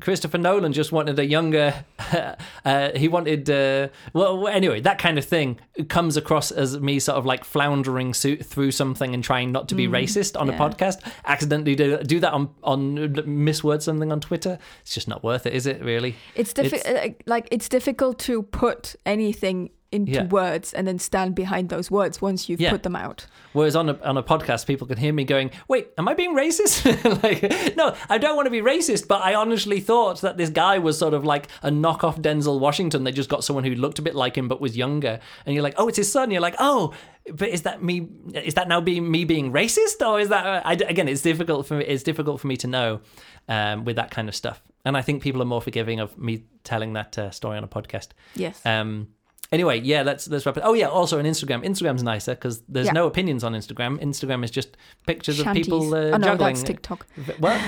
Christopher 0.01 0.37
Nolan 0.37 0.73
just 0.73 0.91
wanted 0.91 1.19
a 1.19 1.25
younger," 1.25 1.85
uh, 2.65 2.89
he 2.95 3.07
wanted, 3.07 3.49
uh, 3.49 3.89
well, 4.13 4.47
anyway, 4.47 4.81
that 4.81 4.99
kind 4.99 5.17
of 5.17 5.25
thing 5.25 5.59
comes 5.89 6.17
across 6.17 6.51
as 6.51 6.79
me 6.79 6.99
sort 6.99 7.17
of 7.17 7.25
like 7.25 7.43
floundering 7.43 8.13
through 8.13 8.71
something 8.71 9.13
and 9.13 9.23
trying 9.23 9.51
not 9.51 9.69
to 9.69 9.75
be 9.75 9.87
racist 9.87 10.39
on 10.39 10.49
a 10.49 10.53
podcast. 10.53 10.97
Accidentally 11.25 11.75
do, 11.75 11.97
do 12.03 12.19
that 12.19 12.33
on 12.33 12.49
on 12.63 12.97
misword 12.97 13.81
something 13.81 14.11
on 14.11 14.19
Twitter. 14.19 14.57
It's 14.81 14.93
just 14.93 15.07
not 15.07 15.23
worth 15.23 15.45
it, 15.45 15.53
is 15.53 15.65
it? 15.65 15.83
Really? 15.83 16.15
It's 16.35 16.53
difficult. 16.53 17.15
Like 17.25 17.47
it's 17.51 17.69
difficult 17.69 18.19
to 18.19 18.43
put 18.43 18.95
anything 19.05 19.69
into 19.91 20.11
Yeah. 20.11 20.23
words 20.27 20.71
and 20.73 20.87
then 20.87 20.99
stand 20.99 21.33
behind 21.33 21.69
those 21.69 21.89
words 21.89 22.21
once 22.21 22.47
you've 22.47 22.61
Yeah. 22.61 22.69
put 22.69 22.83
them 22.83 22.95
out. 22.95 23.25
Whereas 23.53 23.75
on 23.75 23.89
a 23.89 23.97
on 24.03 24.17
a 24.17 24.23
podcast, 24.23 24.67
people 24.67 24.85
can 24.85 24.97
hear 24.97 25.11
me 25.11 25.23
going, 25.23 25.49
"Wait, 25.67 25.87
am 25.97 26.07
I 26.07 26.13
being 26.13 26.35
racist?" 26.35 26.85
like, 27.23 27.75
no, 27.75 27.95
I 28.09 28.17
don't 28.19 28.35
want 28.35 28.45
to 28.45 28.51
be 28.51 28.61
racist, 28.61 29.07
but 29.07 29.21
I 29.23 29.33
honestly 29.33 29.79
thought 29.79 30.21
that 30.21 30.37
this 30.37 30.49
guy 30.51 30.77
was 30.77 30.97
sort 30.97 31.13
of 31.15 31.25
like 31.25 31.47
a 31.63 31.71
knockoff 31.71 32.21
Denzel 32.21 32.59
Washington. 32.59 33.03
They 33.03 33.11
just 33.11 33.29
got 33.29 33.43
someone 33.43 33.63
who 33.63 33.73
looked 33.73 33.97
a 33.97 34.01
bit 34.03 34.13
like 34.15 34.37
him 34.37 34.47
but 34.47 34.61
was 34.61 34.77
younger, 34.77 35.19
and 35.45 35.55
you're 35.55 35.63
like, 35.63 35.75
"Oh, 35.77 35.87
it's 35.87 35.97
his 35.97 36.11
son." 36.11 36.29
You're 36.31 36.41
like, 36.41 36.55
"Oh." 36.59 36.93
But 37.31 37.49
is 37.49 37.61
that 37.63 37.83
me? 37.83 38.07
Is 38.33 38.53
that 38.55 38.67
now 38.67 38.81
being 38.81 39.09
me 39.09 39.23
being 39.25 39.51
racist, 39.51 40.05
or 40.07 40.19
is 40.19 40.29
that 40.29 40.65
I, 40.65 40.73
again? 40.73 41.07
It's 41.07 41.21
difficult 41.21 41.65
for 41.67 41.75
me. 41.75 41.85
It's 41.85 42.01
difficult 42.03 42.39
for 42.41 42.47
me 42.47 42.57
to 42.57 42.67
know 42.67 43.01
um, 43.47 43.85
with 43.85 43.95
that 43.97 44.09
kind 44.11 44.29
of 44.29 44.35
stuff, 44.35 44.61
and 44.85 44.95
I 44.97 45.01
think 45.01 45.21
people 45.21 45.41
are 45.41 45.45
more 45.45 45.61
forgiving 45.61 45.99
of 45.99 46.17
me 46.17 46.43
telling 46.63 46.93
that 46.93 47.17
uh, 47.17 47.29
story 47.31 47.57
on 47.57 47.63
a 47.63 47.67
podcast. 47.67 48.09
Yes. 48.35 48.63
Um, 48.65 49.07
anyway, 49.51 49.79
yeah, 49.81 50.01
let's 50.03 50.27
let's 50.27 50.45
wrap 50.45 50.57
it. 50.57 50.63
Oh 50.65 50.73
yeah, 50.73 50.87
also 50.87 51.19
on 51.19 51.25
Instagram. 51.25 51.63
Instagram's 51.65 52.03
nicer 52.03 52.35
because 52.35 52.61
there's 52.67 52.87
Yeah. 52.87 52.93
no 52.93 53.07
opinions 53.07 53.43
on 53.43 53.53
Instagram. 53.53 53.99
Instagram 54.01 54.43
is 54.43 54.51
just 54.51 54.77
pictures 55.05 55.37
Shanties. 55.37 55.47
of 55.47 55.53
people 55.55 55.93
uh, 55.93 55.97
oh 55.97 56.17
no, 56.17 56.27
juggling. 56.27 56.53
that's 56.55 56.63
TikTok. 56.63 57.05
What? 57.39 57.59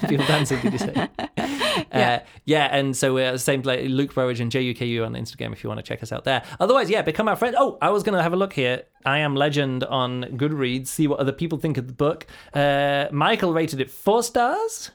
people 0.08 0.26
dancing? 0.26 0.60
Did 0.60 0.72
you 0.72 0.78
say? 0.78 1.08
Yeah. 1.90 2.20
Uh, 2.22 2.26
yeah, 2.44 2.68
and 2.70 2.94
so 2.94 3.14
we're 3.14 3.32
the 3.32 3.38
same 3.38 3.62
like 3.62 3.80
Luke 3.84 4.14
Burridge 4.14 4.40
and 4.40 4.52
JUKU 4.52 5.04
on 5.06 5.14
Instagram 5.14 5.52
if 5.52 5.64
you 5.64 5.68
want 5.68 5.78
to 5.78 5.82
check 5.82 6.02
us 6.02 6.12
out 6.12 6.24
there. 6.24 6.42
Otherwise, 6.60 6.90
yeah, 6.90 7.00
become 7.00 7.28
our 7.28 7.36
friend. 7.36 7.56
Oh, 7.58 7.78
I 7.80 7.88
was 7.88 8.02
gonna 8.02 8.22
have 8.22 8.34
a 8.34 8.36
look 8.36 8.52
here. 8.52 8.82
I 9.06 9.18
am 9.20 9.34
Legend 9.34 9.82
on 9.84 10.24
Goodreads. 10.36 10.88
See 10.88 11.06
what 11.06 11.18
other 11.18 11.32
people 11.32 11.58
think 11.58 11.78
of 11.78 11.86
the 11.86 11.94
book. 11.94 12.26
Uh, 12.52 13.06
Michael 13.10 13.54
rated 13.54 13.80
it 13.80 13.90
four 13.90 14.22
stars. 14.22 14.90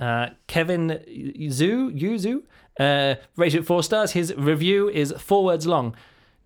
Uh, 0.00 0.28
Kevin 0.46 0.88
Zhu 1.08 1.94
Yuzu 1.94 2.42
uh, 2.80 3.14
rated 3.36 3.60
it 3.62 3.66
four 3.66 3.82
stars. 3.82 4.12
His 4.12 4.34
review 4.36 4.88
is 4.88 5.12
four 5.18 5.44
words 5.44 5.66
long. 5.66 5.94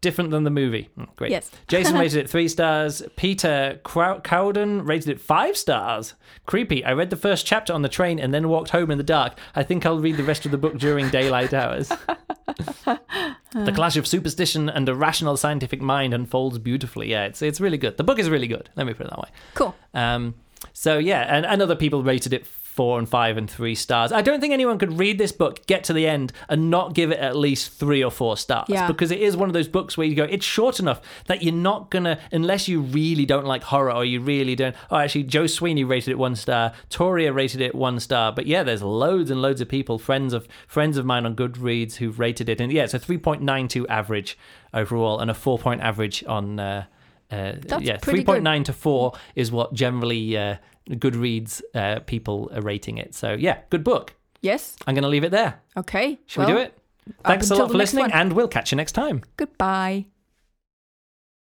Different 0.01 0.31
than 0.31 0.45
the 0.45 0.51
movie. 0.51 0.91
Mm, 0.97 1.09
Great. 1.17 1.33
Yes. 1.33 1.51
Jason 1.69 1.99
rated 1.99 2.19
it 2.25 2.31
three 2.31 2.47
stars. 2.47 3.03
Peter 3.17 3.81
Crow- 3.83 4.21
Cowden 4.21 4.85
rated 4.85 5.09
it 5.09 5.21
five 5.21 5.57
stars. 5.57 6.15
Creepy. 6.47 6.85
I 6.85 6.93
read 6.93 7.11
the 7.11 7.17
first 7.17 7.45
chapter 7.47 7.73
on 7.73 7.83
the 7.83 7.89
train 7.89 8.21
and 8.21 8.33
then 8.33 8.49
walked 8.49 8.71
home 8.71 8.93
in 8.93 8.99
the 8.99 9.03
dark. 9.05 9.37
I 9.57 9.65
think 9.65 9.85
I'll 9.85 9.99
read 9.99 10.17
the 10.17 10.23
rest 10.23 10.45
of 10.47 10.53
the 10.53 10.59
book 10.59 10.79
during 10.79 11.09
daylight 11.11 11.53
hours. 11.53 11.89
the 12.85 13.73
clash 13.75 13.97
of 13.97 14.07
superstition 14.07 14.69
and 14.69 14.89
a 14.89 14.95
rational 14.95 15.37
scientific 15.37 15.81
mind 15.81 16.15
unfolds 16.15 16.59
beautifully. 16.59 17.11
Yeah, 17.11 17.25
it's 17.25 17.43
it's 17.43 17.61
really 17.61 17.79
good. 17.79 17.97
The 17.97 18.05
book 18.05 18.19
is 18.19 18.31
really 18.31 18.47
good. 18.47 18.71
Let 18.77 18.87
me 18.87 18.95
put 18.95 19.07
it 19.07 19.11
that 19.11 19.19
way. 19.19 19.29
Cool. 19.55 19.75
Um, 19.95 20.35
so 20.73 20.99
yeah, 20.99 21.23
and, 21.23 21.45
and 21.47 21.61
other 21.63 21.77
people 21.77 22.03
rated 22.03 22.33
it 22.33 22.47
four 22.79 23.01
and 23.01 23.09
five 23.09 23.37
and 23.37 23.51
three 23.51 23.75
stars. 23.75 24.13
I 24.13 24.23
don't 24.23 24.41
think 24.41 24.53
anyone 24.53 24.79
could 24.79 25.01
read 25.01 25.19
this 25.19 25.33
book, 25.33 25.67
get 25.67 25.83
to 25.85 25.93
the 25.93 26.07
end, 26.07 26.33
and 26.49 26.71
not 26.71 26.95
give 26.95 27.11
it 27.11 27.19
at 27.19 27.35
least 27.35 27.73
three 27.73 28.05
or 28.05 28.11
four 28.13 28.37
stars. 28.37 28.69
Yeah. 28.69 28.87
Because 28.87 29.11
it 29.11 29.21
is 29.21 29.37
one 29.37 29.49
of 29.49 29.53
those 29.53 29.67
books 29.67 29.99
where 29.99 30.07
you 30.07 30.15
go, 30.15 30.23
it's 30.23 30.47
short 30.47 30.79
enough 30.79 31.01
that 31.27 31.43
you're 31.43 31.53
not 31.53 31.91
gonna, 31.91 32.21
unless 32.31 32.69
you 32.69 32.81
really 32.81 33.27
don't 33.27 33.47
like 33.47 33.65
horror 33.65 33.93
or 33.93 34.05
you 34.05 34.21
really 34.21 34.55
don't. 34.55 34.77
Oh, 34.93 34.97
actually, 34.97 35.25
Joe 35.25 35.49
Sweeney 35.49 35.83
rated 35.83 36.13
it 36.13 36.19
one 36.19 36.37
star. 36.37 36.73
Toria 36.89 37.33
rated 37.33 37.61
it 37.61 37.75
one 37.75 37.99
star. 37.99 38.31
But 38.31 38.47
yeah, 38.47 38.63
there's 38.63 38.81
loads 38.81 39.29
and 39.29 39.43
loads 39.43 39.61
of 39.61 39.69
people, 39.69 39.99
friends 39.99 40.33
of 40.33 40.47
friends 40.69 40.97
of 40.99 41.05
mine 41.05 41.27
on 41.27 41.35
Goodreads 41.35 41.97
who've 41.97 42.21
rated 42.21 42.49
it, 42.49 42.61
and 42.61 42.71
yeah, 42.71 42.85
it's 42.85 42.95
a 42.95 43.01
three 43.01 43.19
point 43.19 43.43
nine 43.43 43.67
two 43.67 43.89
average 43.89 44.39
overall 44.73 45.19
and 45.19 45.33
a 45.33 45.35
four 45.35 45.59
point 45.59 45.81
average 45.81 46.23
on. 46.29 46.61
Uh, 46.61 46.85
uh, 47.31 47.55
yeah, 47.81 47.99
three 47.99 48.25
point 48.25 48.43
nine 48.43 48.65
to 48.65 48.73
four 48.73 49.13
is 49.35 49.51
what 49.51 49.75
generally 49.75 50.37
uh, 50.37 50.57
Goodreads 50.89 51.63
uh, 51.75 52.01
people 52.01 52.51
are 52.55 52.63
rating 52.63 52.99
it. 52.99 53.15
So 53.15 53.33
yeah, 53.33 53.61
good 53.71 53.85
book. 53.85 54.15
Yes. 54.41 54.77
I'm 54.87 54.95
going 54.95 55.03
to 55.03 55.09
leave 55.09 55.25
it 55.25 55.31
there. 55.31 55.61
Okay. 55.77 56.19
Shall 56.27 56.45
well, 56.45 56.55
we 56.55 56.61
do 56.61 56.65
it? 56.67 56.79
Thanks 57.25 57.51
a 57.51 57.55
lot 57.55 57.71
for 57.71 57.79
listening, 57.79 58.03
one. 58.03 58.13
and 58.13 58.33
we'll 58.35 58.49
catch 58.49 58.71
you 58.71 58.77
next 58.77 58.93
time. 58.93 59.23
Goodbye. 59.37 60.07